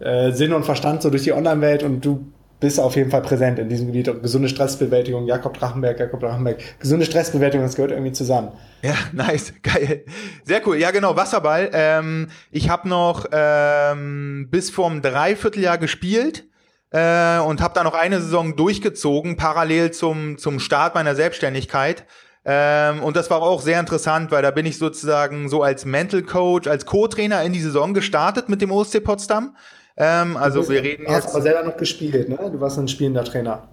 äh, 0.00 0.32
Sinn 0.32 0.52
und 0.52 0.64
Verstand 0.64 1.00
so 1.00 1.08
durch 1.08 1.22
die 1.22 1.32
Online-Welt 1.32 1.82
und 1.82 2.04
du 2.04 2.26
bist 2.60 2.78
auf 2.78 2.94
jeden 2.94 3.10
Fall 3.10 3.22
präsent 3.22 3.58
in 3.58 3.70
diesem 3.70 3.86
Gebiet. 3.86 4.20
Gesunde 4.20 4.50
Stressbewältigung, 4.50 5.26
Jakob 5.26 5.56
Drachenberg, 5.56 5.98
Jakob 5.98 6.20
Drachenberg. 6.20 6.58
Gesunde 6.78 7.06
Stressbewältigung, 7.06 7.64
das 7.64 7.76
gehört 7.76 7.92
irgendwie 7.92 8.12
zusammen. 8.12 8.52
Ja, 8.82 8.96
nice, 9.14 9.54
geil. 9.62 10.04
Sehr 10.44 10.60
cool. 10.66 10.76
Ja, 10.76 10.90
genau, 10.90 11.16
Wasserball. 11.16 11.70
Ähm, 11.72 12.28
ich 12.50 12.68
habe 12.68 12.86
noch 12.86 13.24
ähm, 13.32 14.48
bis 14.50 14.68
vorm 14.68 15.00
Dreivierteljahr 15.00 15.78
gespielt 15.78 16.44
äh, 16.92 17.38
und 17.40 17.60
habe 17.60 17.74
da 17.74 17.84
noch 17.84 17.94
eine 17.94 18.20
Saison 18.20 18.54
durchgezogen, 18.56 19.36
parallel 19.36 19.90
zum, 19.90 20.38
zum 20.38 20.60
Start 20.60 20.94
meiner 20.94 21.14
Selbstständigkeit. 21.14 22.04
Ähm, 22.44 23.02
und 23.02 23.16
das 23.16 23.30
war 23.30 23.40
auch 23.40 23.60
sehr 23.60 23.78
interessant, 23.78 24.30
weil 24.30 24.42
da 24.42 24.50
bin 24.50 24.66
ich 24.66 24.78
sozusagen 24.78 25.48
so 25.48 25.62
als 25.62 25.84
Mental 25.84 26.22
Coach, 26.22 26.68
als 26.68 26.86
Co-Trainer 26.86 27.42
in 27.42 27.52
die 27.52 27.60
Saison 27.60 27.94
gestartet 27.94 28.48
mit 28.48 28.60
dem 28.60 28.72
OSC 28.72 29.02
Potsdam. 29.02 29.56
Ähm, 29.96 30.36
also 30.36 30.68
wir 30.68 30.82
reden 30.82 31.02
jetzt. 31.02 31.10
Du 31.10 31.14
hast 31.14 31.34
aber 31.34 31.42
selber 31.42 31.62
noch 31.64 31.76
gespielt, 31.76 32.28
ne? 32.28 32.36
Du 32.50 32.60
warst 32.60 32.78
ein 32.78 32.88
spielender 32.88 33.24
Trainer. 33.24 33.68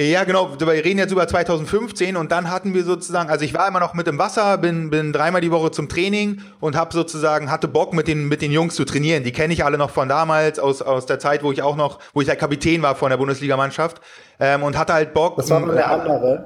Ja, 0.00 0.22
genau. 0.22 0.50
Wir 0.60 0.68
reden 0.68 1.00
jetzt 1.00 1.10
über 1.10 1.26
2015 1.26 2.16
und 2.16 2.30
dann 2.30 2.52
hatten 2.52 2.72
wir 2.72 2.84
sozusagen, 2.84 3.30
also 3.30 3.44
ich 3.44 3.52
war 3.52 3.66
immer 3.66 3.80
noch 3.80 3.94
mit 3.94 4.06
im 4.06 4.16
Wasser, 4.16 4.56
bin, 4.56 4.90
bin 4.90 5.12
dreimal 5.12 5.40
die 5.40 5.50
Woche 5.50 5.72
zum 5.72 5.88
Training 5.88 6.40
und 6.60 6.76
habe 6.76 6.92
sozusagen 6.92 7.50
hatte 7.50 7.66
Bock 7.66 7.92
mit 7.92 8.06
den 8.06 8.28
mit 8.28 8.40
den 8.40 8.52
Jungs 8.52 8.76
zu 8.76 8.84
trainieren. 8.84 9.24
Die 9.24 9.32
kenne 9.32 9.52
ich 9.52 9.64
alle 9.64 9.76
noch 9.76 9.90
von 9.90 10.08
damals 10.08 10.60
aus 10.60 10.82
aus 10.82 11.06
der 11.06 11.18
Zeit, 11.18 11.42
wo 11.42 11.50
ich 11.50 11.62
auch 11.62 11.74
noch, 11.74 11.98
wo 12.14 12.20
ich 12.20 12.28
der 12.28 12.36
Kapitän 12.36 12.80
war 12.80 12.94
von 12.94 13.10
der 13.10 13.16
Bundesligamannschaft 13.16 14.00
ähm, 14.38 14.62
und 14.62 14.78
hatte 14.78 14.92
halt 14.92 15.14
Bock. 15.14 15.34
Das 15.34 15.50
war 15.50 15.58
mal 15.58 15.72
eine 15.72 15.84
andere. 15.84 16.44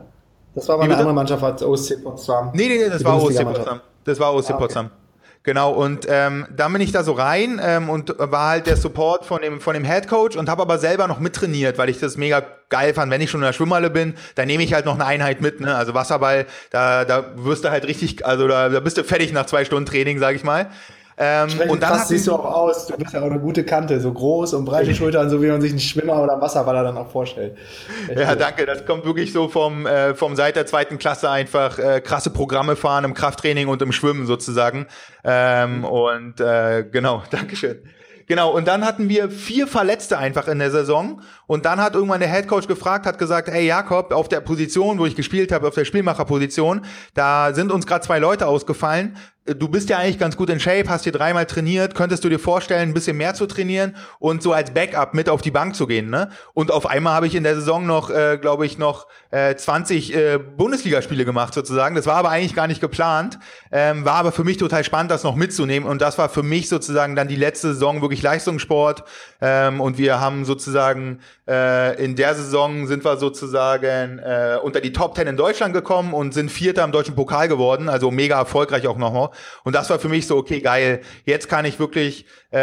Das 0.54 0.66
war 0.68 0.78
mal 0.78 0.84
eine 0.84 0.96
andere 0.96 1.12
Mannschaft 1.12 1.42
als 1.42 1.62
OSC 1.62 2.02
Potsdam. 2.02 2.52
Nee, 2.54 2.68
nee, 2.68 2.78
nee, 2.78 2.88
das 2.88 3.04
war 3.04 3.22
OSC 3.22 3.44
Potsdam. 3.44 3.80
Das 4.04 4.18
war 4.18 4.32
OSC 4.32 4.52
ah, 4.52 4.54
okay. 4.54 4.62
Potsdam. 4.62 4.90
Genau, 5.44 5.72
und 5.72 6.06
ähm, 6.08 6.46
dann 6.54 6.72
bin 6.72 6.80
ich 6.80 6.92
da 6.92 7.02
so 7.02 7.12
rein 7.12 7.60
ähm, 7.60 7.90
und 7.90 8.14
war 8.16 8.50
halt 8.50 8.68
der 8.68 8.76
Support 8.76 9.24
von 9.24 9.42
dem, 9.42 9.60
von 9.60 9.74
dem 9.74 9.84
Head 9.84 10.06
Coach 10.06 10.36
und 10.36 10.48
habe 10.48 10.62
aber 10.62 10.78
selber 10.78 11.08
noch 11.08 11.18
mittrainiert, 11.18 11.78
weil 11.78 11.88
ich 11.88 11.98
das 11.98 12.16
mega 12.16 12.44
geil 12.68 12.94
fand. 12.94 13.10
Wenn 13.10 13.20
ich 13.20 13.30
schon 13.30 13.40
in 13.40 13.46
der 13.46 13.52
Schwimmhalle 13.52 13.90
bin, 13.90 14.14
dann 14.36 14.46
nehme 14.46 14.62
ich 14.62 14.72
halt 14.72 14.86
noch 14.86 14.94
eine 14.94 15.04
Einheit 15.04 15.40
mit. 15.40 15.60
Ne? 15.60 15.74
Also 15.74 15.94
Wasserball, 15.94 16.46
da, 16.70 17.04
da 17.04 17.24
wirst 17.34 17.64
du 17.64 17.70
halt 17.70 17.88
richtig, 17.88 18.24
also 18.24 18.46
da, 18.46 18.68
da 18.68 18.78
bist 18.78 18.98
du 18.98 19.04
fertig 19.04 19.32
nach 19.32 19.46
zwei 19.46 19.64
Stunden 19.64 19.86
Training, 19.86 20.20
sag 20.20 20.36
ich 20.36 20.44
mal. 20.44 20.70
Ähm, 21.18 21.48
und 21.68 21.82
dann 21.82 21.98
siehst 22.04 22.26
du 22.26 22.32
auch 22.32 22.44
aus. 22.44 22.86
Du 22.86 22.96
bist 22.96 23.12
ja 23.12 23.20
auch 23.20 23.30
eine 23.30 23.38
gute 23.38 23.64
Kante, 23.64 24.00
so 24.00 24.12
groß 24.12 24.54
und 24.54 24.64
breite 24.64 24.94
Schultern, 24.94 25.28
so 25.30 25.42
wie 25.42 25.48
man 25.48 25.60
sich 25.60 25.70
einen 25.70 25.80
Schwimmer 25.80 26.22
oder 26.22 26.32
einen 26.32 26.42
Wasserballer 26.42 26.82
dann 26.82 26.96
auch 26.96 27.10
vorstellt. 27.10 27.56
Echt 28.08 28.18
ja, 28.18 28.30
gut. 28.30 28.40
danke. 28.40 28.66
Das 28.66 28.86
kommt 28.86 29.04
wirklich 29.04 29.32
so 29.32 29.48
vom, 29.48 29.86
äh, 29.86 30.14
vom 30.14 30.36
seit 30.36 30.56
der 30.56 30.66
zweiten 30.66 30.98
Klasse 30.98 31.30
einfach 31.30 31.78
äh, 31.78 32.00
krasse 32.00 32.30
Programme 32.30 32.76
fahren 32.76 33.04
im 33.04 33.14
Krafttraining 33.14 33.68
und 33.68 33.82
im 33.82 33.92
Schwimmen 33.92 34.26
sozusagen. 34.26 34.86
Ähm. 35.24 35.84
Und 35.84 36.40
äh, 36.40 36.84
genau, 36.90 37.22
Dankeschön. 37.30 37.82
Genau, 38.26 38.50
und 38.50 38.66
dann 38.68 38.84
hatten 38.84 39.08
wir 39.08 39.30
vier 39.30 39.66
Verletzte 39.66 40.16
einfach 40.16 40.48
in 40.48 40.58
der 40.58 40.70
Saison. 40.70 41.20
Und 41.46 41.64
dann 41.64 41.80
hat 41.80 41.94
irgendwann 41.94 42.20
der 42.20 42.28
Headcoach 42.28 42.66
gefragt, 42.66 43.04
hat 43.04 43.18
gesagt, 43.18 43.48
hey 43.48 43.66
Jakob, 43.66 44.12
auf 44.12 44.28
der 44.28 44.40
Position, 44.40 44.98
wo 44.98 45.06
ich 45.06 45.16
gespielt 45.16 45.52
habe, 45.52 45.68
auf 45.68 45.74
der 45.74 45.84
Spielmacherposition, 45.84 46.82
da 47.14 47.52
sind 47.52 47.72
uns 47.72 47.86
gerade 47.86 48.04
zwei 48.04 48.18
Leute 48.18 48.46
ausgefallen 48.46 49.16
du 49.44 49.68
bist 49.68 49.88
ja 49.88 49.98
eigentlich 49.98 50.18
ganz 50.18 50.36
gut 50.36 50.50
in 50.50 50.60
Shape, 50.60 50.88
hast 50.88 51.02
hier 51.02 51.12
dreimal 51.12 51.46
trainiert, 51.46 51.94
könntest 51.94 52.22
du 52.22 52.28
dir 52.28 52.38
vorstellen, 52.38 52.90
ein 52.90 52.94
bisschen 52.94 53.16
mehr 53.16 53.34
zu 53.34 53.46
trainieren 53.46 53.96
und 54.20 54.42
so 54.42 54.52
als 54.52 54.72
Backup 54.72 55.14
mit 55.14 55.28
auf 55.28 55.42
die 55.42 55.50
Bank 55.50 55.74
zu 55.74 55.86
gehen, 55.86 56.10
ne? 56.10 56.28
Und 56.54 56.70
auf 56.70 56.86
einmal 56.86 57.14
habe 57.14 57.26
ich 57.26 57.34
in 57.34 57.42
der 57.42 57.56
Saison 57.56 57.84
noch, 57.84 58.10
äh, 58.10 58.38
glaube 58.40 58.66
ich, 58.66 58.78
noch 58.78 59.08
äh, 59.30 59.56
20 59.56 60.14
äh, 60.14 60.38
Bundesligaspiele 60.38 61.24
gemacht 61.24 61.54
sozusagen. 61.54 61.96
Das 61.96 62.06
war 62.06 62.16
aber 62.16 62.30
eigentlich 62.30 62.54
gar 62.54 62.68
nicht 62.68 62.80
geplant, 62.80 63.38
ähm, 63.72 64.04
war 64.04 64.14
aber 64.14 64.30
für 64.30 64.44
mich 64.44 64.58
total 64.58 64.84
spannend, 64.84 65.10
das 65.10 65.24
noch 65.24 65.34
mitzunehmen 65.34 65.88
und 65.88 66.00
das 66.00 66.18
war 66.18 66.28
für 66.28 66.44
mich 66.44 66.68
sozusagen 66.68 67.16
dann 67.16 67.26
die 67.26 67.36
letzte 67.36 67.68
Saison 67.74 68.00
wirklich 68.00 68.22
Leistungssport 68.22 69.04
ähm, 69.44 69.80
und 69.80 69.98
wir 69.98 70.20
haben 70.20 70.44
sozusagen 70.44 71.18
äh, 71.48 72.02
in 72.02 72.14
der 72.14 72.36
Saison 72.36 72.86
sind 72.86 73.04
wir 73.04 73.16
sozusagen 73.16 74.20
äh, 74.20 74.56
unter 74.62 74.80
die 74.80 74.92
Top 74.92 75.16
10 75.16 75.26
in 75.26 75.36
Deutschland 75.36 75.74
gekommen 75.74 76.14
und 76.14 76.32
sind 76.32 76.48
Vierter 76.48 76.84
im 76.84 76.92
deutschen 76.92 77.16
Pokal 77.16 77.48
geworden, 77.48 77.88
also 77.88 78.12
mega 78.12 78.38
erfolgreich 78.38 78.86
auch 78.86 78.96
nochmal. 78.96 79.30
Und 79.64 79.74
das 79.74 79.90
war 79.90 79.98
für 79.98 80.08
mich 80.08 80.28
so, 80.28 80.36
okay, 80.36 80.60
geil, 80.60 81.00
jetzt 81.24 81.48
kann 81.48 81.64
ich 81.64 81.80
wirklich 81.80 82.24
äh, 82.52 82.56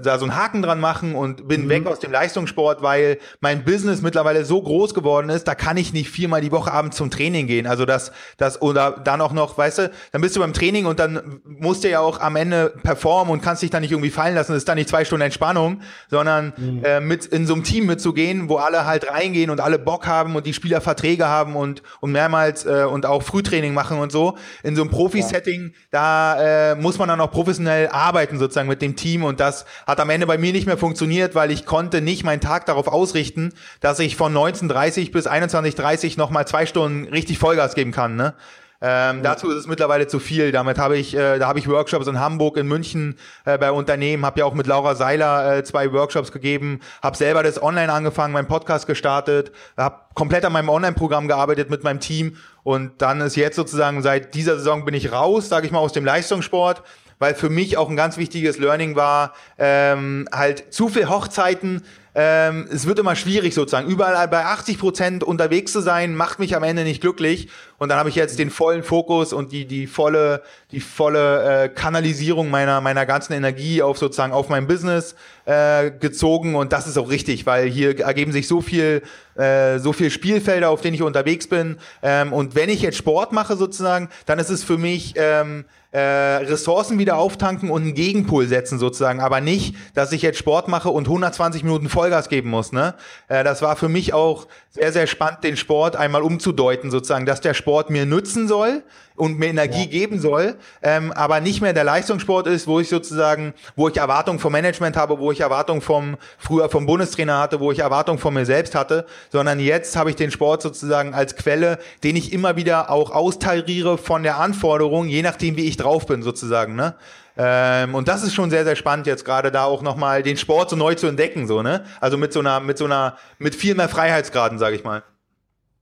da 0.00 0.16
so 0.18 0.24
einen 0.24 0.36
Haken 0.36 0.62
dran 0.62 0.80
machen 0.80 1.14
und 1.14 1.46
bin 1.48 1.66
mhm. 1.66 1.68
weg 1.68 1.86
aus 1.86 1.98
dem 1.98 2.12
Leistungssport, 2.12 2.80
weil 2.80 3.18
mein 3.40 3.64
Business 3.64 4.00
mittlerweile 4.00 4.46
so 4.46 4.62
groß 4.62 4.94
geworden 4.94 5.28
ist, 5.28 5.46
da 5.48 5.54
kann 5.54 5.76
ich 5.76 5.92
nicht 5.92 6.08
viermal 6.08 6.40
die 6.40 6.52
Woche 6.52 6.72
abends 6.72 6.96
zum 6.96 7.10
Training 7.10 7.46
gehen. 7.46 7.66
Also 7.66 7.84
das, 7.84 8.10
das, 8.38 8.62
oder 8.62 8.92
dann 9.04 9.20
auch 9.20 9.32
noch, 9.32 9.58
weißt 9.58 9.78
du, 9.78 9.90
dann 10.12 10.22
bist 10.22 10.34
du 10.34 10.40
beim 10.40 10.54
Training 10.54 10.86
und 10.86 10.98
dann 10.98 11.40
musst 11.44 11.84
du 11.84 11.90
ja 11.90 12.00
auch 12.00 12.20
am 12.20 12.36
Ende 12.36 12.72
performen 12.82 13.30
und 13.30 13.42
kannst 13.42 13.62
dich 13.62 13.70
dann 13.70 13.82
nicht 13.82 13.92
irgendwie 13.92 14.10
fallen 14.10 14.34
lassen. 14.34 14.52
Das 14.52 14.58
ist 14.58 14.68
dann 14.68 14.76
nicht 14.76 14.88
zwei 14.88 15.04
Stunden 15.04 15.24
Entspannung, 15.24 15.82
sondern 16.08 16.52
mhm. 16.56 16.84
äh, 16.84 17.00
mit 17.00 17.26
in 17.26 17.46
so 17.46 17.54
einem 17.54 17.64
Team 17.64 17.86
mitzugehen, 17.86 18.48
wo 18.48 18.56
alle 18.56 18.86
halt 18.86 19.10
reingehen 19.10 19.50
und 19.50 19.60
alle 19.60 19.78
Bock 19.78 20.06
haben 20.06 20.36
und 20.36 20.46
die 20.46 20.54
Spieler 20.54 20.80
Verträge 20.80 21.26
haben 21.26 21.56
und, 21.56 21.82
und 22.00 22.12
mehrmals 22.12 22.66
äh, 22.66 22.84
und 22.84 23.06
auch 23.06 23.22
Frühtraining 23.22 23.74
machen 23.74 23.98
und 23.98 24.12
so. 24.12 24.36
In 24.62 24.76
so 24.76 24.82
einem 24.82 24.90
Profi-Setting, 24.90 25.72
da 25.90 26.72
äh, 26.72 26.74
muss 26.74 26.98
man 26.98 27.08
dann 27.08 27.20
auch 27.20 27.30
professionell 27.30 27.88
arbeiten 27.88 28.38
sozusagen 28.38 28.68
mit 28.68 28.82
dem 28.82 28.96
Team 28.96 29.24
und 29.24 29.40
das 29.40 29.64
hat 29.86 30.00
am 30.00 30.10
Ende 30.10 30.26
bei 30.26 30.38
mir 30.38 30.52
nicht 30.52 30.66
mehr 30.66 30.78
funktioniert, 30.78 31.34
weil 31.34 31.50
ich 31.50 31.66
konnte 31.66 32.00
nicht 32.00 32.24
meinen 32.24 32.40
Tag 32.40 32.66
darauf 32.66 32.88
ausrichten, 32.88 33.52
dass 33.80 33.98
ich 33.98 34.16
von 34.16 34.34
19.30 34.34 35.12
bis 35.12 35.26
21.30 35.26 36.18
nochmal 36.18 36.46
zwei 36.46 36.66
Stunden 36.66 37.08
richtig 37.12 37.38
Vollgas 37.38 37.74
geben 37.74 37.92
kann. 37.92 38.16
Ne? 38.16 38.34
Ähm, 38.82 39.18
ja. 39.18 39.22
Dazu 39.22 39.50
ist 39.50 39.56
es 39.56 39.66
mittlerweile 39.66 40.06
zu 40.06 40.18
viel. 40.18 40.52
Damit 40.52 40.78
habe 40.78 40.96
ich, 40.96 41.14
äh, 41.14 41.38
da 41.38 41.48
habe 41.48 41.58
ich 41.58 41.68
Workshops 41.68 42.06
in 42.06 42.18
Hamburg, 42.18 42.56
in 42.56 42.66
München 42.66 43.16
äh, 43.44 43.58
bei 43.58 43.70
Unternehmen, 43.72 44.24
habe 44.24 44.40
ja 44.40 44.46
auch 44.46 44.54
mit 44.54 44.66
Laura 44.66 44.94
Seiler 44.94 45.58
äh, 45.58 45.64
zwei 45.64 45.92
Workshops 45.92 46.32
gegeben, 46.32 46.80
habe 47.02 47.16
selber 47.16 47.42
das 47.42 47.62
online 47.62 47.92
angefangen, 47.92 48.32
meinen 48.32 48.48
Podcast 48.48 48.86
gestartet, 48.86 49.52
habe 49.76 50.00
komplett 50.14 50.44
an 50.46 50.52
meinem 50.52 50.70
Online-Programm 50.70 51.28
gearbeitet 51.28 51.68
mit 51.68 51.84
meinem 51.84 52.00
Team 52.00 52.36
und 52.62 53.02
dann 53.02 53.20
ist 53.20 53.36
jetzt 53.36 53.56
sozusagen 53.56 54.02
seit 54.02 54.34
dieser 54.34 54.56
Saison 54.56 54.84
bin 54.84 54.94
ich 54.94 55.12
raus, 55.12 55.48
sage 55.48 55.66
ich 55.66 55.72
mal, 55.72 55.78
aus 55.78 55.92
dem 55.92 56.04
Leistungssport 56.04 56.82
weil 57.20 57.34
für 57.34 57.50
mich 57.50 57.76
auch 57.76 57.88
ein 57.90 57.96
ganz 57.96 58.16
wichtiges 58.16 58.58
Learning 58.58 58.96
war, 58.96 59.34
ähm, 59.58 60.26
halt 60.32 60.72
zu 60.72 60.88
viel 60.88 61.08
Hochzeiten 61.08 61.82
ähm, 62.14 62.68
es 62.72 62.86
wird 62.86 62.98
immer 62.98 63.14
schwierig 63.14 63.54
sozusagen. 63.54 63.88
Überall 63.88 64.26
bei 64.28 64.44
80 64.44 64.78
Prozent 64.78 65.24
unterwegs 65.24 65.72
zu 65.72 65.80
sein, 65.80 66.14
macht 66.14 66.38
mich 66.38 66.56
am 66.56 66.62
Ende 66.62 66.84
nicht 66.84 67.00
glücklich. 67.00 67.48
Und 67.78 67.88
dann 67.88 67.98
habe 67.98 68.08
ich 68.08 68.14
jetzt 68.14 68.38
den 68.38 68.50
vollen 68.50 68.82
Fokus 68.82 69.32
und 69.32 69.52
die, 69.52 69.64
die 69.64 69.86
volle, 69.86 70.42
die 70.72 70.80
volle 70.80 71.64
äh, 71.64 71.68
Kanalisierung 71.68 72.50
meiner, 72.50 72.80
meiner 72.80 73.06
ganzen 73.06 73.32
Energie 73.32 73.82
auf 73.82 73.96
sozusagen 73.96 74.32
auf 74.32 74.48
mein 74.48 74.66
Business 74.66 75.14
äh, 75.46 75.90
gezogen 75.90 76.56
und 76.56 76.72
das 76.72 76.86
ist 76.86 76.98
auch 76.98 77.10
richtig, 77.10 77.46
weil 77.46 77.68
hier 77.68 77.98
ergeben 78.00 78.32
sich 78.32 78.46
so 78.46 78.60
viel, 78.60 79.02
äh, 79.36 79.78
so 79.78 79.92
viel 79.92 80.10
Spielfelder, 80.10 80.68
auf 80.68 80.80
denen 80.80 80.94
ich 80.94 81.02
unterwegs 81.02 81.46
bin. 81.46 81.78
Ähm, 82.02 82.32
und 82.32 82.54
wenn 82.54 82.68
ich 82.68 82.82
jetzt 82.82 82.98
Sport 82.98 83.32
mache 83.32 83.56
sozusagen, 83.56 84.10
dann 84.26 84.38
ist 84.38 84.50
es 84.50 84.62
für 84.62 84.78
mich 84.78 85.14
ähm, 85.16 85.64
äh, 85.92 85.98
Ressourcen 86.00 86.98
wieder 86.98 87.16
auftanken 87.16 87.70
und 87.70 87.82
einen 87.82 87.94
Gegenpol 87.94 88.46
setzen 88.46 88.78
sozusagen, 88.78 89.20
aber 89.20 89.40
nicht, 89.40 89.74
dass 89.94 90.12
ich 90.12 90.22
jetzt 90.22 90.38
Sport 90.38 90.68
mache 90.68 90.90
und 90.90 91.06
120 91.06 91.64
Minuten 91.64 91.88
Vollgas 91.88 92.28
geben 92.28 92.50
muss. 92.50 92.72
Ne? 92.72 92.94
Äh, 93.28 93.42
das 93.42 93.60
war 93.60 93.74
für 93.76 93.88
mich 93.88 94.14
auch 94.14 94.46
sehr, 94.70 94.92
sehr 94.92 95.06
spannend, 95.08 95.42
den 95.42 95.56
Sport 95.56 95.96
einmal 95.96 96.22
umzudeuten 96.22 96.90
sozusagen, 96.90 97.26
dass 97.26 97.40
der 97.40 97.54
Sport 97.54 97.90
mir 97.90 98.06
nützen 98.06 98.46
soll 98.46 98.84
und 99.20 99.38
mir 99.38 99.48
Energie 99.48 99.84
ja. 99.84 99.86
geben 99.86 100.18
soll, 100.18 100.56
ähm, 100.82 101.12
aber 101.12 101.40
nicht 101.40 101.60
mehr 101.60 101.72
der 101.72 101.84
Leistungssport 101.84 102.46
ist, 102.46 102.66
wo 102.66 102.80
ich 102.80 102.88
sozusagen, 102.88 103.52
wo 103.76 103.88
ich 103.88 103.96
Erwartungen 103.96 104.38
vom 104.38 104.52
Management 104.52 104.96
habe, 104.96 105.18
wo 105.18 105.30
ich 105.30 105.40
Erwartungen 105.40 105.82
vom 105.82 106.16
früher 106.38 106.70
vom 106.70 106.86
Bundestrainer 106.86 107.38
hatte, 107.38 107.60
wo 107.60 107.70
ich 107.70 107.80
Erwartungen 107.80 108.18
von 108.18 108.32
mir 108.32 108.46
selbst 108.46 108.74
hatte, 108.74 109.06
sondern 109.30 109.60
jetzt 109.60 109.96
habe 109.96 110.10
ich 110.10 110.16
den 110.16 110.30
Sport 110.30 110.62
sozusagen 110.62 111.14
als 111.14 111.36
Quelle, 111.36 111.78
den 112.02 112.16
ich 112.16 112.32
immer 112.32 112.56
wieder 112.56 112.90
auch 112.90 113.10
austariere 113.10 113.98
von 113.98 114.22
der 114.22 114.38
Anforderung, 114.38 115.08
je 115.08 115.22
nachdem 115.22 115.56
wie 115.56 115.66
ich 115.66 115.76
drauf 115.80 116.06
bin 116.06 116.22
sozusagen, 116.22 116.74
ne? 116.74 116.94
Ähm, 117.36 117.94
und 117.94 118.08
das 118.08 118.22
ist 118.22 118.34
schon 118.34 118.50
sehr, 118.50 118.64
sehr 118.64 118.76
spannend, 118.76 119.06
jetzt 119.06 119.24
gerade 119.24 119.50
da 119.50 119.64
auch 119.64 119.82
nochmal 119.82 120.22
den 120.22 120.36
Sport 120.36 120.70
so 120.70 120.76
neu 120.76 120.94
zu 120.94 121.06
entdecken, 121.06 121.46
so, 121.46 121.62
ne? 121.62 121.84
Also 122.00 122.16
mit 122.16 122.32
so 122.32 122.40
einer, 122.40 122.60
mit 122.60 122.78
so 122.78 122.84
einer, 122.84 123.16
mit 123.38 123.54
viel 123.54 123.74
mehr 123.74 123.88
Freiheitsgraden, 123.88 124.58
sage 124.58 124.76
ich 124.76 124.84
mal. 124.84 125.02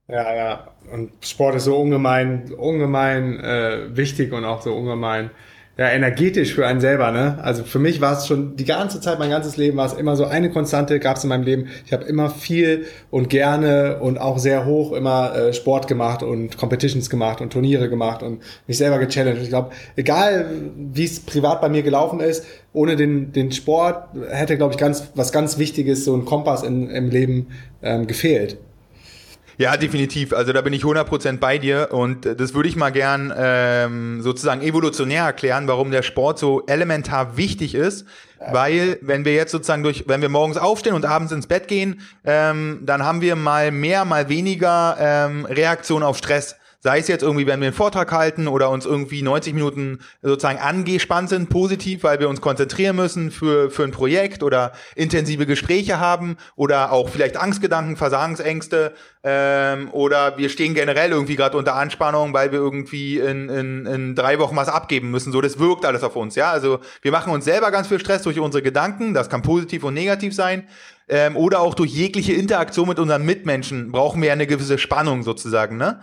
Ja, 0.07 0.33
ja. 0.33 0.67
Und 0.91 1.11
Sport 1.23 1.55
ist 1.55 1.65
so 1.65 1.77
ungemein, 1.77 2.51
ungemein 2.53 3.39
äh, 3.39 3.95
wichtig 3.95 4.33
und 4.33 4.43
auch 4.43 4.61
so 4.61 4.75
ungemein 4.75 5.29
ja, 5.79 5.87
energetisch 5.87 6.55
für 6.55 6.67
einen 6.67 6.81
selber, 6.81 7.09
ne? 7.11 7.37
Also 7.41 7.63
für 7.63 7.79
mich 7.79 8.01
war 8.01 8.11
es 8.11 8.27
schon 8.27 8.57
die 8.57 8.65
ganze 8.65 8.99
Zeit, 8.99 9.17
mein 9.17 9.29
ganzes 9.29 9.55
Leben 9.55 9.77
war 9.77 9.85
es 9.85 9.93
immer 9.93 10.17
so 10.17 10.25
eine 10.25 10.51
Konstante, 10.51 10.99
gab 10.99 11.15
es 11.15 11.23
in 11.23 11.29
meinem 11.29 11.43
Leben. 11.43 11.69
Ich 11.85 11.93
habe 11.93 12.03
immer 12.03 12.29
viel 12.29 12.87
und 13.11 13.29
gerne 13.29 13.99
und 14.01 14.17
auch 14.17 14.39
sehr 14.39 14.65
hoch 14.65 14.91
immer 14.91 15.33
äh, 15.33 15.53
Sport 15.53 15.87
gemacht 15.87 16.21
und 16.21 16.57
Competitions 16.57 17.09
gemacht 17.09 17.39
und 17.39 17.53
Turniere 17.53 17.87
gemacht 17.87 18.23
und 18.23 18.41
mich 18.67 18.77
selber 18.77 18.99
gechallenged. 18.99 19.41
Ich 19.41 19.47
glaube, 19.47 19.69
egal 19.95 20.47
wie 20.75 21.05
es 21.05 21.21
privat 21.21 21.61
bei 21.61 21.69
mir 21.69 21.81
gelaufen 21.81 22.19
ist, 22.19 22.45
ohne 22.73 22.97
den, 22.97 23.31
den 23.31 23.53
Sport 23.53 24.03
hätte, 24.29 24.57
glaube 24.57 24.73
ich, 24.73 24.77
ganz 24.77 25.11
was 25.15 25.31
ganz 25.31 25.59
Wichtiges, 25.59 26.03
so 26.03 26.13
ein 26.13 26.25
Kompass 26.25 26.61
in, 26.61 26.89
im 26.89 27.09
Leben 27.09 27.47
ähm, 27.81 28.05
gefehlt. 28.05 28.57
Ja, 29.59 29.75
definitiv. 29.75 30.31
Also 30.31 30.53
da 30.53 30.61
bin 30.61 30.71
ich 30.71 30.83
100% 30.83 31.39
bei 31.39 31.57
dir 31.57 31.89
und 31.91 32.25
das 32.25 32.53
würde 32.53 32.69
ich 32.69 32.77
mal 32.77 32.91
gern 32.91 33.33
ähm, 33.35 34.21
sozusagen 34.21 34.61
evolutionär 34.61 35.25
erklären, 35.25 35.67
warum 35.67 35.91
der 35.91 36.01
Sport 36.01 36.39
so 36.39 36.65
elementar 36.65 37.35
wichtig 37.35 37.75
ist. 37.75 38.05
Weil 38.39 38.99
wenn 39.01 39.25
wir 39.25 39.33
jetzt 39.33 39.51
sozusagen 39.51 39.83
durch, 39.83 40.05
wenn 40.07 40.21
wir 40.21 40.29
morgens 40.29 40.55
aufstehen 40.55 40.93
und 40.93 41.03
abends 41.03 41.33
ins 41.33 41.45
Bett 41.45 41.67
gehen, 41.67 41.99
ähm, 42.23 42.79
dann 42.83 43.03
haben 43.03 43.19
wir 43.19 43.35
mal 43.35 43.71
mehr, 43.71 44.05
mal 44.05 44.29
weniger 44.29 44.95
ähm, 44.97 45.43
Reaktion 45.43 46.03
auf 46.03 46.17
Stress. 46.17 46.55
Sei 46.81 46.99
es 46.99 47.09
jetzt 47.09 47.23
irgendwie, 47.23 47.45
wenn 47.45 47.59
wir 47.59 47.67
einen 47.67 47.75
Vortrag 47.75 48.11
halten 48.13 48.47
oder 48.47 48.69
uns 48.69 48.85
irgendwie 48.85 49.21
90 49.21 49.53
Minuten 49.53 49.99
sozusagen 50.21 50.59
angespannt 50.59 51.27
sind, 51.27 51.49
positiv, 51.49 52.03
weil 52.03 52.21
wir 52.21 52.29
uns 52.29 52.39
konzentrieren 52.39 52.95
müssen 52.95 53.31
für, 53.31 53.69
für 53.69 53.83
ein 53.83 53.91
Projekt 53.91 54.43
oder 54.43 54.71
intensive 54.95 55.45
Gespräche 55.45 55.99
haben 55.99 56.37
oder 56.55 56.93
auch 56.93 57.09
vielleicht 57.09 57.35
Angstgedanken, 57.35 57.97
Versagensängste 57.97 58.93
ähm, 59.23 59.89
oder 59.91 60.37
wir 60.37 60.47
stehen 60.47 60.73
generell 60.73 61.11
irgendwie 61.11 61.35
gerade 61.35 61.57
unter 61.57 61.75
Anspannung, 61.75 62.33
weil 62.33 62.53
wir 62.53 62.59
irgendwie 62.59 63.19
in, 63.19 63.49
in, 63.49 63.85
in 63.85 64.15
drei 64.15 64.39
Wochen 64.39 64.55
was 64.55 64.69
abgeben 64.69 65.11
müssen. 65.11 65.33
So, 65.33 65.41
das 65.41 65.59
wirkt 65.59 65.85
alles 65.85 66.03
auf 66.03 66.15
uns, 66.15 66.35
ja. 66.35 66.49
Also 66.49 66.79
wir 67.01 67.11
machen 67.11 67.33
uns 67.33 67.43
selber 67.43 67.71
ganz 67.71 67.89
viel 67.89 67.99
Stress 67.99 68.23
durch 68.23 68.39
unsere 68.39 68.61
Gedanken, 68.61 69.13
das 69.13 69.29
kann 69.29 69.41
positiv 69.41 69.83
und 69.83 69.95
negativ 69.95 70.33
sein. 70.33 70.67
Ähm, 71.09 71.35
oder 71.35 71.59
auch 71.59 71.73
durch 71.73 71.91
jegliche 71.91 72.33
Interaktion 72.33 72.87
mit 72.87 72.99
unseren 72.99 73.25
Mitmenschen 73.25 73.91
brauchen 73.91 74.21
wir 74.21 74.27
ja 74.27 74.33
eine 74.33 74.47
gewisse 74.47 74.77
Spannung 74.77 75.23
sozusagen, 75.23 75.75
ne? 75.75 75.99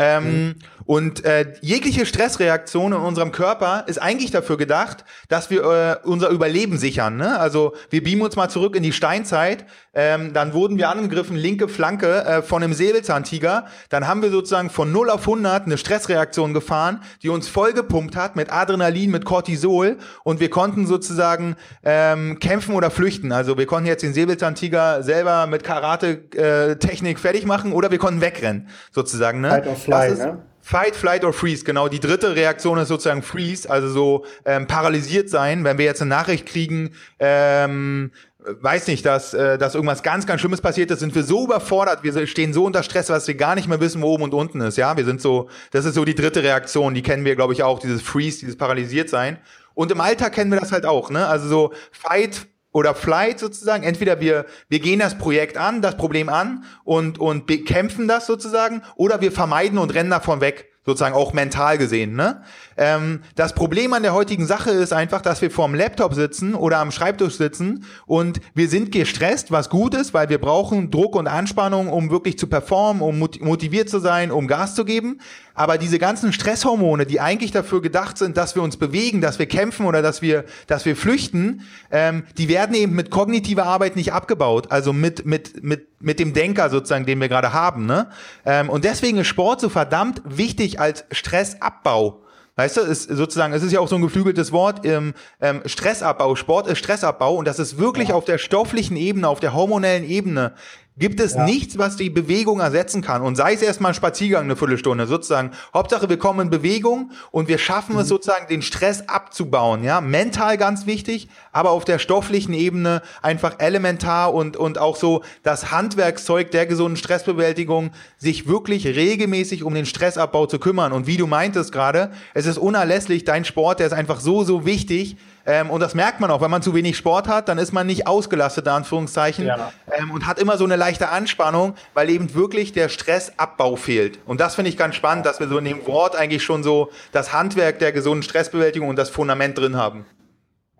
Ähm, 0.00 0.24
mhm. 0.24 0.54
Und 0.90 1.24
äh, 1.24 1.52
jegliche 1.60 2.04
Stressreaktion 2.04 2.92
in 2.92 2.98
unserem 2.98 3.30
Körper 3.30 3.84
ist 3.86 4.02
eigentlich 4.02 4.32
dafür 4.32 4.56
gedacht, 4.56 5.04
dass 5.28 5.48
wir 5.48 5.62
äh, 5.62 6.08
unser 6.08 6.30
Überleben 6.30 6.78
sichern. 6.78 7.16
Ne? 7.16 7.38
Also 7.38 7.74
wir 7.90 8.02
beamen 8.02 8.22
uns 8.22 8.34
mal 8.34 8.48
zurück 8.48 8.74
in 8.74 8.82
die 8.82 8.92
Steinzeit. 8.92 9.66
Ähm, 9.94 10.32
dann 10.32 10.52
wurden 10.52 10.78
wir 10.78 10.88
angegriffen, 10.88 11.36
linke 11.36 11.68
Flanke 11.68 12.24
äh, 12.24 12.42
von 12.42 12.62
einem 12.62 12.72
Säbelzahntiger. 12.72 13.66
Dann 13.88 14.08
haben 14.08 14.22
wir 14.22 14.30
sozusagen 14.30 14.68
von 14.68 14.90
0 14.90 15.10
auf 15.10 15.20
100 15.20 15.66
eine 15.66 15.78
Stressreaktion 15.78 16.54
gefahren, 16.54 17.02
die 17.22 17.28
uns 17.28 17.46
vollgepumpt 17.46 18.16
hat 18.16 18.34
mit 18.34 18.52
Adrenalin, 18.52 19.12
mit 19.12 19.24
Cortisol. 19.24 19.96
Und 20.24 20.40
wir 20.40 20.50
konnten 20.50 20.88
sozusagen 20.88 21.54
ähm, 21.84 22.40
kämpfen 22.40 22.74
oder 22.74 22.90
flüchten. 22.90 23.30
Also 23.30 23.56
wir 23.58 23.66
konnten 23.66 23.86
jetzt 23.86 24.02
den 24.02 24.14
Säbelzahntiger 24.14 25.04
selber 25.04 25.46
mit 25.46 25.62
Karate-Technik 25.62 27.16
äh, 27.16 27.20
fertig 27.20 27.46
machen 27.46 27.72
oder 27.72 27.92
wir 27.92 27.98
konnten 27.98 28.20
wegrennen, 28.20 28.68
sozusagen. 28.92 29.40
Ne? 29.40 29.62
Fly, 29.90 30.10
ne? 30.14 30.38
Fight, 30.62 30.94
Flight 30.94 31.24
or 31.24 31.32
Freeze, 31.32 31.64
genau. 31.64 31.88
Die 31.88 32.00
dritte 32.00 32.36
Reaktion 32.36 32.78
ist 32.78 32.88
sozusagen 32.88 33.22
Freeze, 33.22 33.68
also 33.68 33.88
so 33.88 34.24
ähm, 34.44 34.66
paralysiert 34.66 35.28
sein. 35.28 35.64
Wenn 35.64 35.78
wir 35.78 35.84
jetzt 35.84 36.02
eine 36.02 36.10
Nachricht 36.10 36.46
kriegen, 36.46 36.90
ähm, 37.18 38.12
weiß 38.38 38.86
nicht, 38.86 39.04
dass, 39.04 39.34
äh, 39.34 39.58
dass 39.58 39.74
irgendwas 39.74 40.02
ganz, 40.02 40.26
ganz 40.26 40.40
Schlimmes 40.40 40.60
passiert 40.60 40.90
ist, 40.90 41.00
sind 41.00 41.14
wir 41.14 41.22
so 41.22 41.44
überfordert, 41.44 42.02
wir 42.02 42.26
stehen 42.26 42.52
so 42.52 42.64
unter 42.64 42.82
Stress, 42.82 43.06
dass 43.06 43.26
wir 43.26 43.34
gar 43.34 43.54
nicht 43.54 43.68
mehr 43.68 43.80
wissen, 43.80 44.02
wo 44.02 44.08
oben 44.08 44.24
und 44.24 44.34
unten 44.34 44.60
ist. 44.60 44.76
Ja, 44.76 44.96
wir 44.96 45.04
sind 45.04 45.20
so, 45.20 45.48
das 45.70 45.84
ist 45.84 45.94
so 45.94 46.04
die 46.04 46.14
dritte 46.14 46.42
Reaktion, 46.42 46.94
die 46.94 47.02
kennen 47.02 47.24
wir, 47.24 47.36
glaube 47.36 47.52
ich, 47.52 47.62
auch, 47.62 47.78
dieses 47.78 48.02
Freeze, 48.02 48.40
dieses 48.40 48.56
paralysiert 48.56 49.08
sein. 49.08 49.38
Und 49.74 49.90
im 49.90 50.00
Alltag 50.00 50.34
kennen 50.34 50.50
wir 50.50 50.60
das 50.60 50.72
halt 50.72 50.84
auch, 50.84 51.10
ne? 51.10 51.26
Also 51.26 51.48
so 51.48 51.72
Fight, 51.90 52.46
oder 52.72 52.94
Flight 52.94 53.38
sozusagen. 53.38 53.82
Entweder 53.82 54.20
wir, 54.20 54.46
wir 54.68 54.80
gehen 54.80 55.00
das 55.00 55.18
Projekt 55.18 55.56
an, 55.56 55.82
das 55.82 55.96
Problem 55.96 56.28
an 56.28 56.64
und, 56.84 57.18
und 57.18 57.46
bekämpfen 57.46 58.08
das 58.08 58.26
sozusagen, 58.26 58.82
oder 58.96 59.20
wir 59.20 59.32
vermeiden 59.32 59.78
und 59.78 59.94
rennen 59.94 60.10
davon 60.10 60.40
weg 60.40 60.70
sozusagen 60.86 61.14
auch 61.14 61.32
mental 61.32 61.76
gesehen. 61.76 62.14
Ne? 62.14 62.42
Ähm, 62.76 63.20
das 63.34 63.54
Problem 63.54 63.92
an 63.92 64.02
der 64.02 64.14
heutigen 64.14 64.46
Sache 64.46 64.70
ist 64.70 64.92
einfach, 64.92 65.20
dass 65.20 65.42
wir 65.42 65.50
vorm 65.50 65.74
Laptop 65.74 66.14
sitzen 66.14 66.54
oder 66.54 66.78
am 66.78 66.90
Schreibtisch 66.90 67.36
sitzen 67.36 67.84
und 68.06 68.40
wir 68.54 68.68
sind 68.68 68.90
gestresst, 68.90 69.52
was 69.52 69.68
gut 69.68 69.94
ist, 69.94 70.14
weil 70.14 70.30
wir 70.30 70.38
brauchen 70.38 70.90
Druck 70.90 71.16
und 71.16 71.26
Anspannung, 71.26 71.88
um 71.88 72.10
wirklich 72.10 72.38
zu 72.38 72.46
performen, 72.46 73.02
um 73.02 73.18
motiviert 73.18 73.90
zu 73.90 73.98
sein, 73.98 74.30
um 74.30 74.46
Gas 74.48 74.74
zu 74.74 74.84
geben. 74.84 75.20
Aber 75.60 75.76
diese 75.76 75.98
ganzen 75.98 76.32
Stresshormone, 76.32 77.04
die 77.04 77.20
eigentlich 77.20 77.52
dafür 77.52 77.82
gedacht 77.82 78.16
sind, 78.16 78.38
dass 78.38 78.54
wir 78.54 78.62
uns 78.62 78.78
bewegen, 78.78 79.20
dass 79.20 79.38
wir 79.38 79.44
kämpfen 79.44 79.84
oder 79.84 80.00
dass 80.00 80.22
wir, 80.22 80.46
dass 80.66 80.86
wir 80.86 80.96
flüchten, 80.96 81.66
ähm, 81.90 82.24
die 82.38 82.48
werden 82.48 82.74
eben 82.74 82.94
mit 82.94 83.10
kognitiver 83.10 83.66
Arbeit 83.66 83.94
nicht 83.94 84.14
abgebaut. 84.14 84.72
Also 84.72 84.94
mit, 84.94 85.26
mit, 85.26 85.62
mit, 85.62 85.86
mit 86.00 86.18
dem 86.18 86.32
Denker 86.32 86.70
sozusagen, 86.70 87.04
den 87.04 87.20
wir 87.20 87.28
gerade 87.28 87.52
haben. 87.52 87.84
Ne? 87.84 88.08
Ähm, 88.46 88.70
und 88.70 88.86
deswegen 88.86 89.18
ist 89.18 89.26
Sport 89.26 89.60
so 89.60 89.68
verdammt 89.68 90.22
wichtig 90.24 90.80
als 90.80 91.04
Stressabbau. 91.10 92.22
Weißt 92.56 92.78
du, 92.78 92.80
ist 92.80 93.10
sozusagen, 93.10 93.52
es 93.52 93.62
ist 93.62 93.72
ja 93.72 93.80
auch 93.80 93.88
so 93.88 93.96
ein 93.96 94.02
geflügeltes 94.02 94.52
Wort, 94.52 94.86
ähm, 94.86 95.12
ähm, 95.42 95.60
Stressabbau, 95.66 96.36
Sport 96.36 96.68
ist 96.68 96.78
Stressabbau 96.78 97.34
und 97.34 97.46
das 97.46 97.58
ist 97.58 97.78
wirklich 97.78 98.14
auf 98.14 98.24
der 98.24 98.38
stofflichen 98.38 98.96
Ebene, 98.96 99.28
auf 99.28 99.40
der 99.40 99.52
hormonellen 99.52 100.04
Ebene 100.04 100.54
gibt 101.00 101.18
es 101.18 101.34
ja. 101.34 101.44
nichts, 101.44 101.78
was 101.78 101.96
die 101.96 102.10
Bewegung 102.10 102.60
ersetzen 102.60 103.02
kann. 103.02 103.22
Und 103.22 103.34
sei 103.34 103.54
es 103.54 103.62
erstmal 103.62 103.92
ein 103.92 103.94
Spaziergang 103.94 104.44
eine 104.44 104.54
Viertelstunde, 104.54 105.06
sozusagen. 105.06 105.50
Hauptsache, 105.74 106.08
wir 106.08 106.18
kommen 106.18 106.40
in 106.40 106.50
Bewegung 106.50 107.10
und 107.30 107.48
wir 107.48 107.58
schaffen 107.58 107.94
mhm. 107.94 108.02
es 108.02 108.08
sozusagen, 108.08 108.46
den 108.48 108.62
Stress 108.62 109.08
abzubauen. 109.08 109.82
Ja, 109.82 110.00
mental 110.00 110.58
ganz 110.58 110.86
wichtig, 110.86 111.28
aber 111.52 111.70
auf 111.70 111.84
der 111.84 111.98
stofflichen 111.98 112.52
Ebene 112.52 113.02
einfach 113.22 113.56
elementar 113.58 114.32
und, 114.34 114.56
und 114.56 114.78
auch 114.78 114.94
so 114.94 115.24
das 115.42 115.72
Handwerkszeug 115.72 116.50
der 116.50 116.66
gesunden 116.66 116.96
Stressbewältigung, 116.96 117.90
sich 118.18 118.46
wirklich 118.46 118.86
regelmäßig 118.86 119.64
um 119.64 119.74
den 119.74 119.86
Stressabbau 119.86 120.46
zu 120.46 120.58
kümmern. 120.58 120.92
Und 120.92 121.06
wie 121.06 121.16
du 121.16 121.26
meintest 121.26 121.72
gerade, 121.72 122.12
es 122.34 122.44
ist 122.44 122.58
unerlässlich, 122.58 123.24
dein 123.24 123.46
Sport, 123.46 123.80
der 123.80 123.86
ist 123.86 123.94
einfach 123.94 124.20
so, 124.20 124.44
so 124.44 124.66
wichtig. 124.66 125.16
Ähm, 125.46 125.70
und 125.70 125.80
das 125.80 125.94
merkt 125.94 126.20
man 126.20 126.30
auch, 126.30 126.40
wenn 126.40 126.50
man 126.50 126.62
zu 126.62 126.74
wenig 126.74 126.96
Sport 126.96 127.28
hat, 127.28 127.48
dann 127.48 127.58
ist 127.58 127.72
man 127.72 127.86
nicht 127.86 128.06
ausgelastet, 128.06 128.66
da 128.66 128.76
Anführungszeichen, 128.76 129.46
ja. 129.46 129.72
ähm, 129.92 130.10
und 130.10 130.26
hat 130.26 130.38
immer 130.38 130.56
so 130.56 130.64
eine 130.64 130.76
leichte 130.76 131.08
Anspannung, 131.08 131.74
weil 131.94 132.10
eben 132.10 132.34
wirklich 132.34 132.72
der 132.72 132.88
Stressabbau 132.88 133.76
fehlt. 133.76 134.18
Und 134.26 134.40
das 134.40 134.54
finde 134.54 134.70
ich 134.70 134.76
ganz 134.76 134.94
spannend, 134.94 135.26
dass 135.26 135.40
wir 135.40 135.48
so 135.48 135.58
in 135.58 135.64
dem 135.64 135.86
Wort 135.86 136.16
eigentlich 136.16 136.42
schon 136.42 136.62
so 136.62 136.90
das 137.12 137.32
Handwerk 137.32 137.78
der 137.78 137.92
gesunden 137.92 138.22
Stressbewältigung 138.22 138.88
und 138.88 138.96
das 138.96 139.10
Fundament 139.10 139.58
drin 139.58 139.76
haben. 139.76 140.06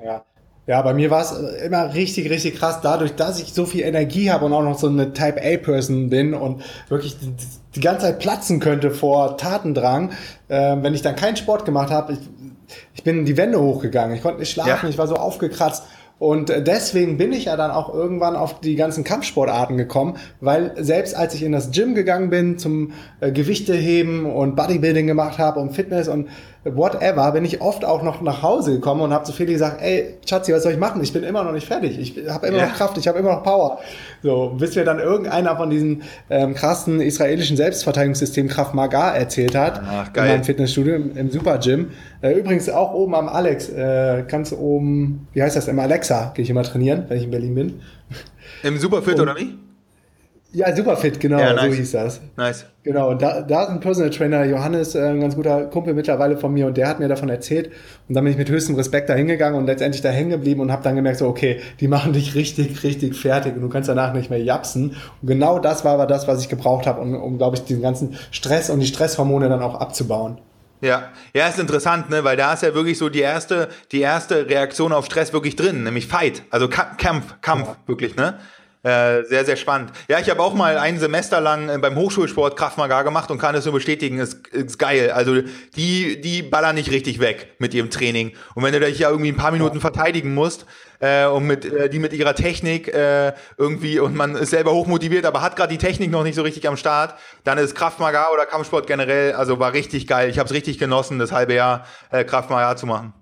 Ja. 0.03 0.25
Ja, 0.67 0.83
bei 0.83 0.95
mir 0.95 1.11
war 1.11 1.23
es 1.23 1.33
immer 1.65 1.95
richtig, 1.95 2.31
richtig 2.31 2.57
krass, 2.57 2.79
dadurch, 2.81 3.17
dass 3.17 3.41
ich 3.41 3.55
so 3.55 3.67
viel 3.67 3.81
Energie 3.81 4.31
habe 4.31 4.45
und 4.45 4.53
auch 4.53 4.63
noch 4.63 4.79
so 4.79 4.89
eine 4.89 5.13
Type 5.13 5.41
A-Person 5.43 6.11
bin 6.11 6.33
und 6.33 6.63
wirklich 6.89 7.19
die, 7.19 7.35
die, 7.75 7.81
ganze 7.81 8.07
Zeit 8.07 8.21
platzen 8.21 8.61
könnte 8.61 8.93
vor 8.93 9.37
Tatendrang, 9.37 10.13
äh, 10.47 10.77
wenn 10.81 10.95
ich 10.95 11.03
dann 11.03 11.17
keinen 11.17 11.35
Sport 11.37 11.65
gemacht 11.65 11.91
habe, 11.91 12.13
ich, 12.13 12.21
ich 12.95 13.03
bin 13.03 13.25
die 13.25 13.37
Wände 13.37 13.61
hochgegangen, 13.61 14.15
ich 14.15 14.23
konnte 14.23 14.41
nicht 14.41 14.51
schlafen, 14.51 14.87
ja. 14.87 14.89
ich 14.89 14.99
war 14.99 15.07
so 15.07 15.17
aufgekratzt. 15.17 15.85
Und 16.21 16.51
deswegen 16.51 17.17
bin 17.17 17.33
ich 17.33 17.47
ja 17.47 17.57
dann 17.57 17.71
auch 17.71 17.95
irgendwann 17.95 18.37
auf 18.37 18.61
die 18.61 18.77
ganzen 18.77 19.05
Kampfsportarten 19.05 19.79
gekommen, 19.79 20.19
weil 20.43 20.75
selbst 20.77 21.17
als 21.17 21.33
ich 21.33 21.43
in 21.43 21.51
das 21.51 21.71
Gym 21.71 21.95
gegangen 21.95 22.29
bin 22.29 22.59
zum 22.59 22.93
äh, 23.21 23.33
Gewichteheben 23.33 24.27
und 24.27 24.55
Bodybuilding 24.55 25.07
gemacht 25.07 25.39
habe 25.39 25.61
und 25.61 25.73
Fitness 25.73 26.09
und 26.09 26.29
whatever, 26.65 27.33
bin 27.33 27.45
ich 27.45 27.61
oft 27.61 27.85
auch 27.85 28.03
noch 28.03 28.21
nach 28.21 28.43
Hause 28.43 28.73
gekommen 28.73 29.01
und 29.01 29.13
habe 29.13 29.25
zu 29.25 29.33
Feli 29.33 29.55
gesagt, 29.55 29.81
ey, 29.81 30.17
Schatzi, 30.29 30.53
was 30.53 30.63
soll 30.63 30.73
ich 30.73 30.79
machen? 30.79 31.03
Ich 31.03 31.13
bin 31.13 31.23
immer 31.23 31.43
noch 31.43 31.53
nicht 31.53 31.67
fertig. 31.67 31.99
Ich 31.99 32.29
habe 32.29 32.49
immer 32.49 32.59
ja. 32.59 32.67
noch 32.67 32.75
Kraft, 32.75 32.99
ich 32.99 33.09
habe 33.09 33.19
immer 33.19 33.31
noch 33.31 33.43
Power. 33.43 33.79
So, 34.23 34.55
bis 34.59 34.77
mir 34.77 34.85
dann 34.85 34.99
irgendeiner 34.99 35.57
von 35.57 35.71
diesen 35.71 36.03
ähm, 36.29 36.55
krassen 36.55 37.01
israelischen 37.01 37.57
Selbstverteidigungssystem 37.57 38.49
Kraft 38.49 38.75
Maga 38.75 39.11
erzählt 39.11 39.55
hat. 39.55 39.81
Ach, 39.85 40.13
geil. 40.13 40.27
In 40.27 40.33
meinem 40.33 40.45
Fitnessstudio 40.45 40.95
im, 40.97 41.17
im 41.17 41.31
Super 41.31 41.59
Gym. 41.59 41.91
Äh, 42.21 42.33
übrigens 42.33 42.69
auch 42.69 42.93
oben 42.93 43.15
am 43.15 43.29
Alex, 43.29 43.71
äh, 43.71 44.25
ganz 44.29 44.53
oben, 44.53 45.29
wie 45.33 45.43
heißt 45.43 45.57
das, 45.57 45.69
im 45.69 45.79
Alexa 45.79 46.33
gehe 46.35 46.43
ich 46.43 46.51
immer 46.51 46.63
trainieren, 46.63 47.05
wenn 47.09 47.17
ich 47.17 47.25
in 47.25 47.31
Berlin 47.31 47.55
bin. 47.55 47.81
Im 48.63 48.79
Superfit 48.79 49.19
oder 49.19 49.35
wie? 49.37 49.57
Ja, 50.53 50.75
Superfit, 50.75 51.21
genau, 51.21 51.39
ja, 51.39 51.53
nice. 51.53 51.71
so 51.71 51.77
hieß 51.77 51.93
das. 51.93 52.21
Nice. 52.37 52.67
Genau, 52.83 53.11
und 53.11 53.23
da, 53.23 53.43
da 53.43 53.65
ist 53.65 53.69
ein 53.71 53.79
Personal 53.79 54.11
Trainer, 54.11 54.45
Johannes, 54.45 54.97
äh, 54.97 55.01
ein 55.01 55.21
ganz 55.21 55.37
guter 55.37 55.67
Kumpel 55.67 55.95
mittlerweile 55.95 56.37
von 56.37 56.53
mir, 56.53 56.67
und 56.67 56.77
der 56.77 56.89
hat 56.89 56.99
mir 56.99 57.07
davon 57.07 57.29
erzählt. 57.29 57.71
Und 58.09 58.17
dann 58.17 58.25
bin 58.25 58.33
ich 58.33 58.39
mit 58.39 58.51
höchstem 58.51 58.75
Respekt 58.75 59.09
da 59.09 59.15
hingegangen 59.15 59.57
und 59.59 59.67
letztendlich 59.67 60.03
da 60.03 60.09
hängen 60.09 60.31
geblieben 60.31 60.61
und 60.61 60.73
habe 60.73 60.83
dann 60.83 60.97
gemerkt, 60.97 61.19
so, 61.19 61.29
okay, 61.29 61.61
die 61.79 61.87
machen 61.87 62.13
dich 62.13 62.35
richtig, 62.35 62.83
richtig 62.83 63.15
fertig 63.15 63.55
und 63.55 63.61
du 63.61 63.69
kannst 63.69 63.89
danach 63.89 64.13
nicht 64.13 64.31
mehr 64.31 64.43
japsen. 64.43 64.97
Und 65.23 65.29
genau 65.29 65.61
das 65.61 65.85
war 65.85 65.95
aber 65.95 66.07
das, 66.07 66.27
was 66.27 66.41
ich 66.43 66.49
gebraucht 66.49 66.87
habe, 66.87 67.01
um, 67.01 67.15
um 67.15 67.39
glaube 67.39 67.57
ich, 67.57 67.65
diesen 67.65 67.83
ganzen 67.83 68.17
Stress 68.33 68.71
und 68.71 68.81
die 68.81 68.87
Stresshormone 68.87 69.49
dann 69.49 69.63
auch 69.63 69.77
abzubauen. 69.77 70.39
Ja, 70.81 71.11
ja, 71.35 71.47
ist 71.47 71.59
interessant, 71.59 72.09
ne, 72.09 72.25
weil 72.25 72.39
da 72.39 72.55
ist 72.55 72.63
ja 72.63 72.75
wirklich 72.75 72.97
so 72.97 73.11
die 73.11 73.21
erste, 73.21 73.69
die 73.93 74.01
erste 74.01 74.49
Reaktion 74.49 74.93
auf 74.93 75.05
Stress 75.05 75.33
wirklich 75.33 75.55
drin, 75.55 75.85
nämlich 75.85 76.07
Fight, 76.07 76.43
also 76.51 76.69
Kampf, 76.69 77.37
Kampf, 77.43 77.69
ja. 77.69 77.77
wirklich, 77.87 78.17
ne? 78.17 78.39
Äh, 78.83 79.25
sehr, 79.25 79.45
sehr 79.45 79.57
spannend. 79.57 79.93
Ja, 80.09 80.21
ich 80.21 80.31
habe 80.31 80.41
auch 80.43 80.55
mal 80.55 80.79
ein 80.79 80.99
Semester 80.99 81.39
lang 81.41 81.69
äh, 81.69 81.77
beim 81.77 81.97
Hochschulsport 81.97 82.57
Kraftmagar 82.57 83.05
gemacht 83.05 83.31
und 83.31 83.39
kann 83.39 83.55
es 83.55 83.67
nur 83.67 83.75
bestätigen, 83.75 84.19
ist, 84.19 84.49
ist 84.49 84.79
geil. 84.79 85.11
Also 85.11 85.43
die, 85.77 86.19
die 86.23 86.43
ballern 86.43 86.77
nicht 86.77 86.91
richtig 86.91 87.21
weg 87.21 87.49
mit 87.59 87.75
ihrem 87.75 87.91
Training. 87.91 88.33
Und 88.55 88.63
wenn 88.63 88.73
du 88.73 88.81
dich 88.81 88.99
ja 88.99 89.11
irgendwie 89.11 89.33
ein 89.33 89.37
paar 89.37 89.53
Minuten 89.53 89.81
verteidigen 89.81 90.33
musst, 90.33 90.65
äh, 91.01 91.27
und 91.27 91.47
mit 91.47 91.65
äh, 91.65 91.89
die 91.91 91.99
mit 91.99 92.13
ihrer 92.13 92.35
Technik 92.35 92.89
äh, 92.89 93.33
irgendwie 93.57 93.99
und 93.99 94.15
man 94.15 94.35
ist 94.35 94.51
selber 94.51 94.73
hochmotiviert, 94.73 95.25
aber 95.25 95.41
hat 95.43 95.57
gerade 95.57 95.73
die 95.73 95.79
Technik 95.79 96.11
noch 96.11 96.23
nicht 96.23 96.35
so 96.35 96.43
richtig 96.43 96.69
am 96.69 96.77
Start, 96.77 97.15
dann 97.45 97.59
ist 97.59 97.75
Kraftmagar 97.75 98.33
oder 98.33 98.47
Kampfsport 98.47 98.87
generell, 98.87 99.33
also 99.33 99.59
war 99.59 99.73
richtig 99.73 100.07
geil. 100.07 100.31
Ich 100.31 100.39
habe 100.39 100.47
es 100.47 100.55
richtig 100.55 100.79
genossen, 100.79 101.19
das 101.19 101.33
halbe 101.33 101.55
Jahr 101.55 101.87
äh, 102.11 102.25
Kraftmagar 102.25 102.77
zu 102.77 102.87
machen. 102.87 103.15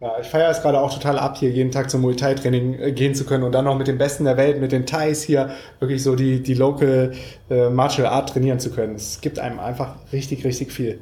Ja, 0.00 0.16
ich 0.20 0.28
feiere 0.28 0.50
es 0.50 0.62
gerade 0.62 0.80
auch 0.80 0.94
total 0.94 1.18
ab, 1.18 1.38
hier 1.38 1.50
jeden 1.50 1.72
Tag 1.72 1.90
zum 1.90 2.02
Muay 2.02 2.14
Thai 2.14 2.34
Training 2.34 2.78
äh, 2.78 2.92
gehen 2.92 3.16
zu 3.16 3.24
können 3.24 3.42
und 3.42 3.50
dann 3.50 3.64
noch 3.64 3.76
mit 3.76 3.88
den 3.88 3.98
Besten 3.98 4.24
der 4.24 4.36
Welt, 4.36 4.60
mit 4.60 4.70
den 4.70 4.86
Thais 4.86 5.24
hier 5.24 5.50
wirklich 5.80 6.04
so 6.04 6.14
die, 6.14 6.40
die 6.40 6.54
Local 6.54 7.12
äh, 7.50 7.68
Martial 7.68 8.06
Art 8.06 8.28
trainieren 8.28 8.60
zu 8.60 8.70
können. 8.70 8.94
Es 8.94 9.20
gibt 9.20 9.40
einem 9.40 9.58
einfach 9.58 9.96
richtig, 10.12 10.44
richtig 10.44 10.72
viel. 10.72 11.00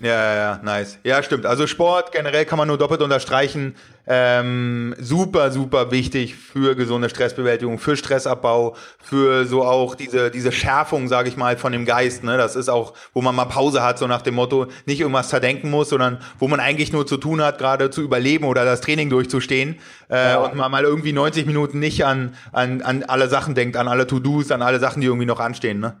Ja, 0.00 0.10
ja, 0.10 0.34
ja, 0.34 0.60
nice. 0.62 0.98
Ja, 1.02 1.22
stimmt. 1.22 1.44
Also 1.44 1.66
Sport 1.66 2.12
generell 2.12 2.44
kann 2.44 2.58
man 2.58 2.68
nur 2.68 2.78
doppelt 2.78 3.02
unterstreichen. 3.02 3.74
Ähm, 4.06 4.94
super, 4.98 5.50
super 5.50 5.90
wichtig 5.90 6.34
für 6.36 6.74
gesunde 6.76 7.10
Stressbewältigung, 7.10 7.78
für 7.78 7.96
Stressabbau, 7.96 8.74
für 8.98 9.44
so 9.44 9.64
auch 9.64 9.96
diese, 9.96 10.30
diese 10.30 10.50
Schärfung, 10.52 11.08
sage 11.08 11.28
ich 11.28 11.36
mal, 11.36 11.58
von 11.58 11.72
dem 11.72 11.84
Geist. 11.84 12.24
Ne? 12.24 12.38
Das 12.38 12.56
ist 12.56 12.68
auch, 12.68 12.94
wo 13.12 13.20
man 13.20 13.34
mal 13.34 13.44
Pause 13.44 13.82
hat, 13.82 13.98
so 13.98 14.06
nach 14.06 14.22
dem 14.22 14.36
Motto, 14.36 14.68
nicht 14.86 15.00
irgendwas 15.00 15.28
zerdenken 15.28 15.70
muss, 15.70 15.90
sondern 15.90 16.18
wo 16.38 16.48
man 16.48 16.60
eigentlich 16.60 16.92
nur 16.92 17.06
zu 17.06 17.18
tun 17.18 17.42
hat, 17.42 17.58
gerade 17.58 17.90
zu 17.90 18.00
überleben 18.00 18.44
oder 18.44 18.64
das 18.64 18.80
Training 18.80 19.10
durchzustehen 19.10 19.76
äh, 20.08 20.30
ja. 20.30 20.38
und 20.38 20.54
man 20.54 20.70
mal 20.70 20.84
irgendwie 20.84 21.12
90 21.12 21.44
Minuten 21.44 21.78
nicht 21.80 22.06
an, 22.06 22.34
an, 22.52 22.80
an 22.82 23.02
alle 23.02 23.28
Sachen 23.28 23.54
denkt, 23.54 23.76
an 23.76 23.88
alle 23.88 24.06
To-Dos, 24.06 24.52
an 24.52 24.62
alle 24.62 24.78
Sachen, 24.78 25.00
die 25.00 25.06
irgendwie 25.06 25.26
noch 25.26 25.40
anstehen. 25.40 25.80
Ne? 25.80 25.96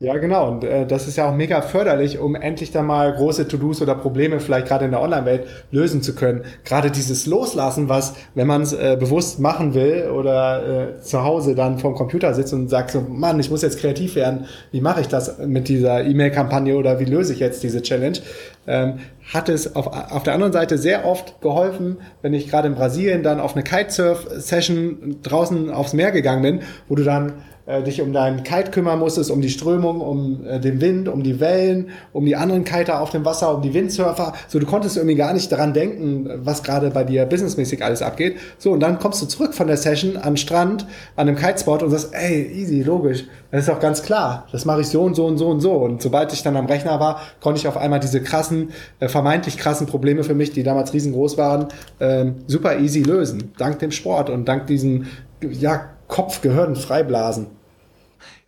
Ja, 0.00 0.16
genau. 0.16 0.48
Und 0.48 0.62
äh, 0.62 0.86
das 0.86 1.08
ist 1.08 1.16
ja 1.16 1.28
auch 1.28 1.34
mega 1.34 1.60
förderlich, 1.60 2.20
um 2.20 2.36
endlich 2.36 2.70
dann 2.70 2.86
mal 2.86 3.12
große 3.12 3.48
To-Dos 3.48 3.82
oder 3.82 3.96
Probleme 3.96 4.38
vielleicht 4.38 4.68
gerade 4.68 4.84
in 4.84 4.92
der 4.92 5.00
Online-Welt 5.02 5.48
lösen 5.72 6.02
zu 6.02 6.14
können. 6.14 6.44
Gerade 6.64 6.92
dieses 6.92 7.26
Loslassen, 7.26 7.88
was, 7.88 8.14
wenn 8.36 8.46
man 8.46 8.62
es 8.62 8.72
äh, 8.72 8.96
bewusst 8.96 9.40
machen 9.40 9.74
will 9.74 10.08
oder 10.14 10.98
äh, 10.98 11.00
zu 11.00 11.24
Hause 11.24 11.56
dann 11.56 11.80
vorm 11.80 11.96
Computer 11.96 12.32
sitzt 12.32 12.52
und 12.52 12.68
sagt 12.68 12.92
so, 12.92 13.00
Mann, 13.00 13.40
ich 13.40 13.50
muss 13.50 13.62
jetzt 13.62 13.80
kreativ 13.80 14.14
werden. 14.14 14.46
Wie 14.70 14.80
mache 14.80 15.00
ich 15.00 15.08
das 15.08 15.36
mit 15.38 15.66
dieser 15.66 16.04
E-Mail-Kampagne 16.04 16.76
oder 16.76 17.00
wie 17.00 17.04
löse 17.04 17.32
ich 17.32 17.40
jetzt 17.40 17.64
diese 17.64 17.82
Challenge? 17.82 18.18
Ähm, 18.68 19.00
hat 19.34 19.48
es 19.48 19.74
auf, 19.74 19.88
auf 19.88 20.22
der 20.22 20.32
anderen 20.32 20.52
Seite 20.52 20.78
sehr 20.78 21.06
oft 21.06 21.40
geholfen, 21.40 21.96
wenn 22.22 22.34
ich 22.34 22.48
gerade 22.48 22.68
in 22.68 22.76
Brasilien 22.76 23.24
dann 23.24 23.40
auf 23.40 23.54
eine 23.56 23.64
Kitesurf-Session 23.64 25.16
draußen 25.24 25.72
aufs 25.72 25.92
Meer 25.92 26.12
gegangen 26.12 26.42
bin, 26.42 26.60
wo 26.88 26.94
du 26.94 27.02
dann 27.02 27.32
äh, 27.68 27.82
dich 27.82 28.00
um 28.00 28.12
deinen 28.14 28.42
Kite 28.42 28.70
kümmern 28.70 28.98
musstest, 28.98 29.30
um 29.30 29.42
die 29.42 29.50
Strömung, 29.50 30.00
um 30.00 30.44
äh, 30.46 30.58
den 30.58 30.80
Wind, 30.80 31.06
um 31.08 31.22
die 31.22 31.38
Wellen, 31.38 31.90
um 32.14 32.24
die 32.24 32.34
anderen 32.34 32.64
Kiter 32.64 33.02
auf 33.02 33.10
dem 33.10 33.26
Wasser, 33.26 33.54
um 33.54 33.60
die 33.60 33.74
Windsurfer. 33.74 34.32
So, 34.48 34.58
du 34.58 34.64
konntest 34.64 34.96
irgendwie 34.96 35.16
gar 35.16 35.34
nicht 35.34 35.52
daran 35.52 35.74
denken, 35.74 36.30
was 36.38 36.62
gerade 36.62 36.90
bei 36.90 37.04
dir 37.04 37.26
businessmäßig 37.26 37.84
alles 37.84 38.00
abgeht. 38.00 38.36
So, 38.56 38.72
und 38.72 38.80
dann 38.80 38.98
kommst 38.98 39.20
du 39.20 39.26
zurück 39.26 39.52
von 39.52 39.66
der 39.66 39.76
Session 39.76 40.18
den 40.24 40.36
Strand, 40.38 40.86
an 41.14 41.28
einem 41.28 41.36
Kitespot 41.36 41.82
und 41.82 41.90
sagst, 41.90 42.14
ey, 42.14 42.50
easy, 42.54 42.82
logisch. 42.82 43.24
Das 43.50 43.60
ist 43.60 43.68
doch 43.68 43.80
ganz 43.80 44.02
klar. 44.02 44.46
Das 44.50 44.64
mache 44.64 44.80
ich 44.80 44.88
so 44.88 45.02
und 45.02 45.14
so 45.14 45.26
und 45.26 45.36
so 45.36 45.48
und 45.48 45.60
so. 45.60 45.72
Und 45.72 46.00
sobald 46.00 46.32
ich 46.32 46.42
dann 46.42 46.56
am 46.56 46.66
Rechner 46.66 47.00
war, 47.00 47.20
konnte 47.40 47.60
ich 47.60 47.68
auf 47.68 47.76
einmal 47.76 48.00
diese 48.00 48.22
krassen, 48.22 48.70
äh, 49.00 49.08
vermeintlich 49.08 49.58
krassen 49.58 49.86
Probleme 49.86 50.24
für 50.24 50.34
mich, 50.34 50.52
die 50.52 50.62
damals 50.62 50.94
riesengroß 50.94 51.36
waren, 51.36 51.66
äh, 51.98 52.26
super 52.46 52.78
easy 52.78 53.02
lösen. 53.02 53.52
Dank 53.58 53.78
dem 53.80 53.90
Sport 53.90 54.30
und 54.30 54.46
dank 54.46 54.66
diesen, 54.68 55.08
ja, 55.42 55.90
Kopfgehirn 56.08 56.74
freiblasen. 56.74 57.57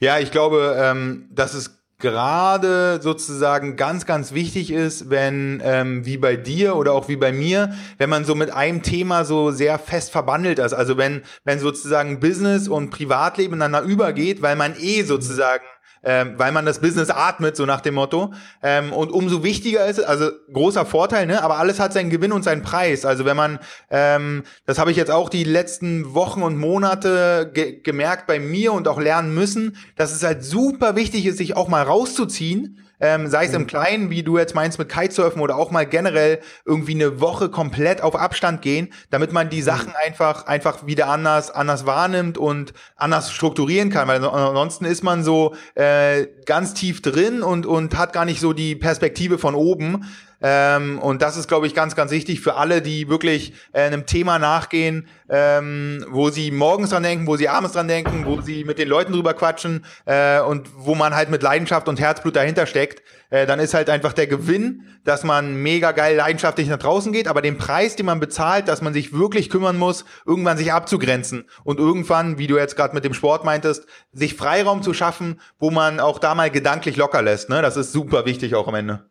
Ja, 0.02 0.18
ich 0.18 0.30
glaube, 0.30 0.76
ähm, 0.80 1.28
dass 1.30 1.52
es 1.52 1.78
gerade 1.98 3.00
sozusagen 3.02 3.76
ganz, 3.76 4.06
ganz 4.06 4.32
wichtig 4.32 4.70
ist, 4.70 5.10
wenn, 5.10 5.60
ähm, 5.62 6.06
wie 6.06 6.16
bei 6.16 6.36
dir 6.36 6.76
oder 6.76 6.94
auch 6.94 7.08
wie 7.08 7.16
bei 7.16 7.32
mir, 7.32 7.74
wenn 7.98 8.08
man 8.08 8.24
so 8.24 8.34
mit 8.34 8.50
einem 8.50 8.82
Thema 8.82 9.26
so 9.26 9.50
sehr 9.50 9.78
fest 9.78 10.10
verbandelt 10.10 10.58
ist. 10.58 10.72
Also 10.72 10.96
wenn, 10.96 11.20
wenn 11.44 11.58
sozusagen 11.58 12.18
Business 12.18 12.66
und 12.66 12.88
Privatleben 12.88 13.54
ineinander 13.54 13.82
übergeht, 13.82 14.40
weil 14.40 14.56
man 14.56 14.74
eh 14.80 15.02
sozusagen 15.02 15.64
ähm, 16.02 16.34
weil 16.36 16.52
man 16.52 16.66
das 16.66 16.80
Business 16.80 17.10
atmet, 17.10 17.56
so 17.56 17.66
nach 17.66 17.80
dem 17.80 17.94
Motto. 17.94 18.32
Ähm, 18.62 18.92
und 18.92 19.10
umso 19.10 19.42
wichtiger 19.42 19.86
ist 19.86 19.98
es, 19.98 20.04
also 20.04 20.30
großer 20.52 20.86
Vorteil, 20.86 21.26
ne? 21.26 21.42
aber 21.42 21.58
alles 21.58 21.80
hat 21.80 21.92
seinen 21.92 22.10
Gewinn 22.10 22.32
und 22.32 22.42
seinen 22.42 22.62
Preis. 22.62 23.04
Also 23.04 23.24
wenn 23.24 23.36
man, 23.36 23.58
ähm, 23.90 24.44
das 24.66 24.78
habe 24.78 24.90
ich 24.90 24.96
jetzt 24.96 25.10
auch 25.10 25.28
die 25.28 25.44
letzten 25.44 26.14
Wochen 26.14 26.42
und 26.42 26.58
Monate 26.58 27.50
ge 27.52 27.80
gemerkt 27.82 28.26
bei 28.26 28.38
mir 28.38 28.72
und 28.72 28.88
auch 28.88 29.00
lernen 29.00 29.34
müssen, 29.34 29.76
dass 29.96 30.12
es 30.12 30.22
halt 30.22 30.44
super 30.44 30.96
wichtig 30.96 31.26
ist, 31.26 31.38
sich 31.38 31.56
auch 31.56 31.68
mal 31.68 31.82
rauszuziehen 31.82 32.78
ähm, 33.00 33.28
sei 33.28 33.46
es 33.46 33.54
im 33.54 33.62
mhm. 33.62 33.66
Kleinen, 33.66 34.10
wie 34.10 34.22
du 34.22 34.38
jetzt 34.38 34.54
meinst 34.54 34.78
mit 34.78 34.88
Kitesurfen 34.88 35.40
oder 35.40 35.56
auch 35.56 35.70
mal 35.70 35.86
generell 35.86 36.40
irgendwie 36.64 36.94
eine 36.94 37.20
Woche 37.20 37.48
komplett 37.48 38.02
auf 38.02 38.14
Abstand 38.14 38.62
gehen, 38.62 38.92
damit 39.10 39.32
man 39.32 39.50
die 39.50 39.62
Sachen 39.62 39.88
mhm. 39.88 40.06
einfach 40.06 40.46
einfach 40.46 40.86
wieder 40.86 41.08
anders 41.08 41.50
anders 41.50 41.86
wahrnimmt 41.86 42.38
und 42.38 42.72
anders 42.96 43.32
strukturieren 43.32 43.90
kann, 43.90 44.08
weil 44.08 44.24
ansonsten 44.24 44.84
ist 44.84 45.02
man 45.02 45.24
so 45.24 45.54
äh, 45.74 46.26
ganz 46.46 46.74
tief 46.74 47.02
drin 47.02 47.42
und 47.42 47.66
und 47.66 47.96
hat 47.96 48.12
gar 48.12 48.24
nicht 48.24 48.40
so 48.40 48.52
die 48.52 48.76
Perspektive 48.76 49.38
von 49.38 49.54
oben. 49.54 50.04
Ähm, 50.42 50.98
und 50.98 51.22
das 51.22 51.36
ist, 51.36 51.48
glaube 51.48 51.66
ich, 51.66 51.74
ganz, 51.74 51.94
ganz 51.94 52.10
wichtig 52.10 52.40
für 52.40 52.54
alle, 52.54 52.82
die 52.82 53.08
wirklich 53.08 53.52
äh, 53.72 53.82
einem 53.82 54.06
Thema 54.06 54.38
nachgehen, 54.38 55.06
ähm, 55.28 56.04
wo 56.08 56.30
sie 56.30 56.50
morgens 56.50 56.90
dran 56.90 57.02
denken, 57.02 57.26
wo 57.26 57.36
sie 57.36 57.48
abends 57.48 57.72
dran 57.72 57.88
denken, 57.88 58.24
wo 58.24 58.40
sie 58.40 58.64
mit 58.64 58.78
den 58.78 58.88
Leuten 58.88 59.12
drüber 59.12 59.34
quatschen 59.34 59.84
äh, 60.06 60.40
und 60.40 60.68
wo 60.76 60.94
man 60.94 61.14
halt 61.14 61.30
mit 61.30 61.42
Leidenschaft 61.42 61.88
und 61.88 62.00
Herzblut 62.00 62.36
dahinter 62.36 62.66
steckt. 62.66 63.02
Äh, 63.30 63.46
dann 63.46 63.60
ist 63.60 63.74
halt 63.74 63.90
einfach 63.90 64.12
der 64.12 64.26
Gewinn, 64.26 64.86
dass 65.04 65.24
man 65.24 65.56
mega 65.56 65.92
geil 65.92 66.16
leidenschaftlich 66.16 66.68
nach 66.68 66.78
draußen 66.78 67.12
geht, 67.12 67.28
aber 67.28 67.42
den 67.42 67.58
Preis, 67.58 67.96
den 67.96 68.06
man 68.06 68.18
bezahlt, 68.18 68.66
dass 68.68 68.82
man 68.82 68.92
sich 68.92 69.12
wirklich 69.12 69.50
kümmern 69.50 69.76
muss, 69.76 70.04
irgendwann 70.26 70.56
sich 70.56 70.72
abzugrenzen 70.72 71.44
und 71.64 71.78
irgendwann, 71.78 72.38
wie 72.38 72.46
du 72.46 72.56
jetzt 72.56 72.76
gerade 72.76 72.94
mit 72.94 73.04
dem 73.04 73.14
Sport 73.14 73.44
meintest, 73.44 73.86
sich 74.12 74.34
Freiraum 74.34 74.82
zu 74.82 74.94
schaffen, 74.94 75.40
wo 75.58 75.70
man 75.70 76.00
auch 76.00 76.18
da 76.18 76.34
mal 76.34 76.50
gedanklich 76.50 76.96
locker 76.96 77.22
lässt. 77.22 77.50
Ne? 77.50 77.62
Das 77.62 77.76
ist 77.76 77.92
super 77.92 78.24
wichtig 78.24 78.54
auch 78.54 78.66
am 78.66 78.74
Ende. 78.74 79.09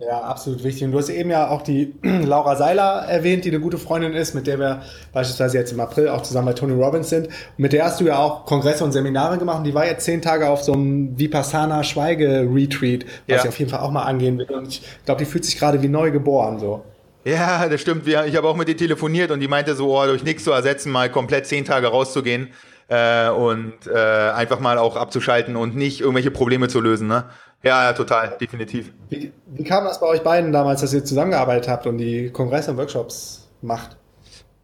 Ja, 0.00 0.22
absolut 0.22 0.64
wichtig. 0.64 0.84
Und 0.84 0.92
du 0.92 0.98
hast 0.98 1.10
eben 1.10 1.30
ja 1.30 1.48
auch 1.48 1.60
die 1.60 1.94
Laura 2.02 2.56
Seiler 2.56 3.04
erwähnt, 3.06 3.44
die 3.44 3.50
eine 3.50 3.60
gute 3.60 3.76
Freundin 3.76 4.14
ist, 4.14 4.34
mit 4.34 4.46
der 4.46 4.58
wir 4.58 4.82
beispielsweise 5.12 5.58
jetzt 5.58 5.72
im 5.72 5.80
April 5.80 6.08
auch 6.08 6.22
zusammen 6.22 6.46
bei 6.46 6.52
Tony 6.54 6.72
Robbins 6.72 7.10
sind. 7.10 7.26
Und 7.26 7.58
mit 7.58 7.74
der 7.74 7.84
hast 7.84 8.00
du 8.00 8.06
ja 8.06 8.18
auch 8.18 8.46
Kongresse 8.46 8.82
und 8.82 8.92
Seminare 8.92 9.36
gemacht. 9.36 9.58
Und 9.58 9.64
die 9.64 9.74
war 9.74 9.86
jetzt 9.86 10.06
zehn 10.06 10.22
Tage 10.22 10.48
auf 10.48 10.62
so 10.62 10.72
einem 10.72 11.18
Vipassana 11.18 11.84
Schweige-Retreat, 11.84 13.04
was 13.04 13.12
ja. 13.26 13.36
ich 13.42 13.48
auf 13.48 13.58
jeden 13.58 13.70
Fall 13.70 13.80
auch 13.80 13.90
mal 13.90 14.04
angehen 14.04 14.38
will. 14.38 14.50
Und 14.50 14.68
ich 14.68 14.82
glaube, 15.04 15.18
die 15.18 15.26
fühlt 15.26 15.44
sich 15.44 15.58
gerade 15.58 15.82
wie 15.82 15.88
neu 15.88 16.10
geboren, 16.10 16.58
so. 16.58 16.82
Ja, 17.24 17.68
das 17.68 17.82
stimmt. 17.82 18.06
Ich 18.06 18.36
habe 18.36 18.48
auch 18.48 18.56
mit 18.56 18.70
ihr 18.70 18.76
telefoniert 18.78 19.30
und 19.30 19.40
die 19.40 19.48
meinte 19.48 19.74
so, 19.74 19.94
oh, 19.94 20.06
durch 20.06 20.24
nichts 20.24 20.44
zu 20.44 20.52
ersetzen, 20.52 20.90
mal 20.90 21.10
komplett 21.10 21.46
zehn 21.46 21.66
Tage 21.66 21.88
rauszugehen 21.88 22.48
äh, 22.88 23.28
und 23.28 23.74
äh, 23.86 23.98
einfach 23.98 24.60
mal 24.60 24.78
auch 24.78 24.96
abzuschalten 24.96 25.56
und 25.56 25.76
nicht 25.76 26.00
irgendwelche 26.00 26.30
Probleme 26.30 26.68
zu 26.68 26.80
lösen. 26.80 27.08
Ne? 27.08 27.24
Ja, 27.62 27.84
ja, 27.84 27.92
total, 27.92 28.36
definitiv. 28.40 28.92
Wie, 29.10 29.32
wie 29.46 29.64
kam 29.64 29.84
das 29.84 30.00
bei 30.00 30.06
euch 30.06 30.22
beiden 30.22 30.50
damals, 30.50 30.80
dass 30.80 30.94
ihr 30.94 31.04
zusammengearbeitet 31.04 31.68
habt 31.68 31.86
und 31.86 31.98
die 31.98 32.30
Kongresse 32.30 32.70
und 32.70 32.78
Workshops 32.78 33.50
macht? 33.60 33.96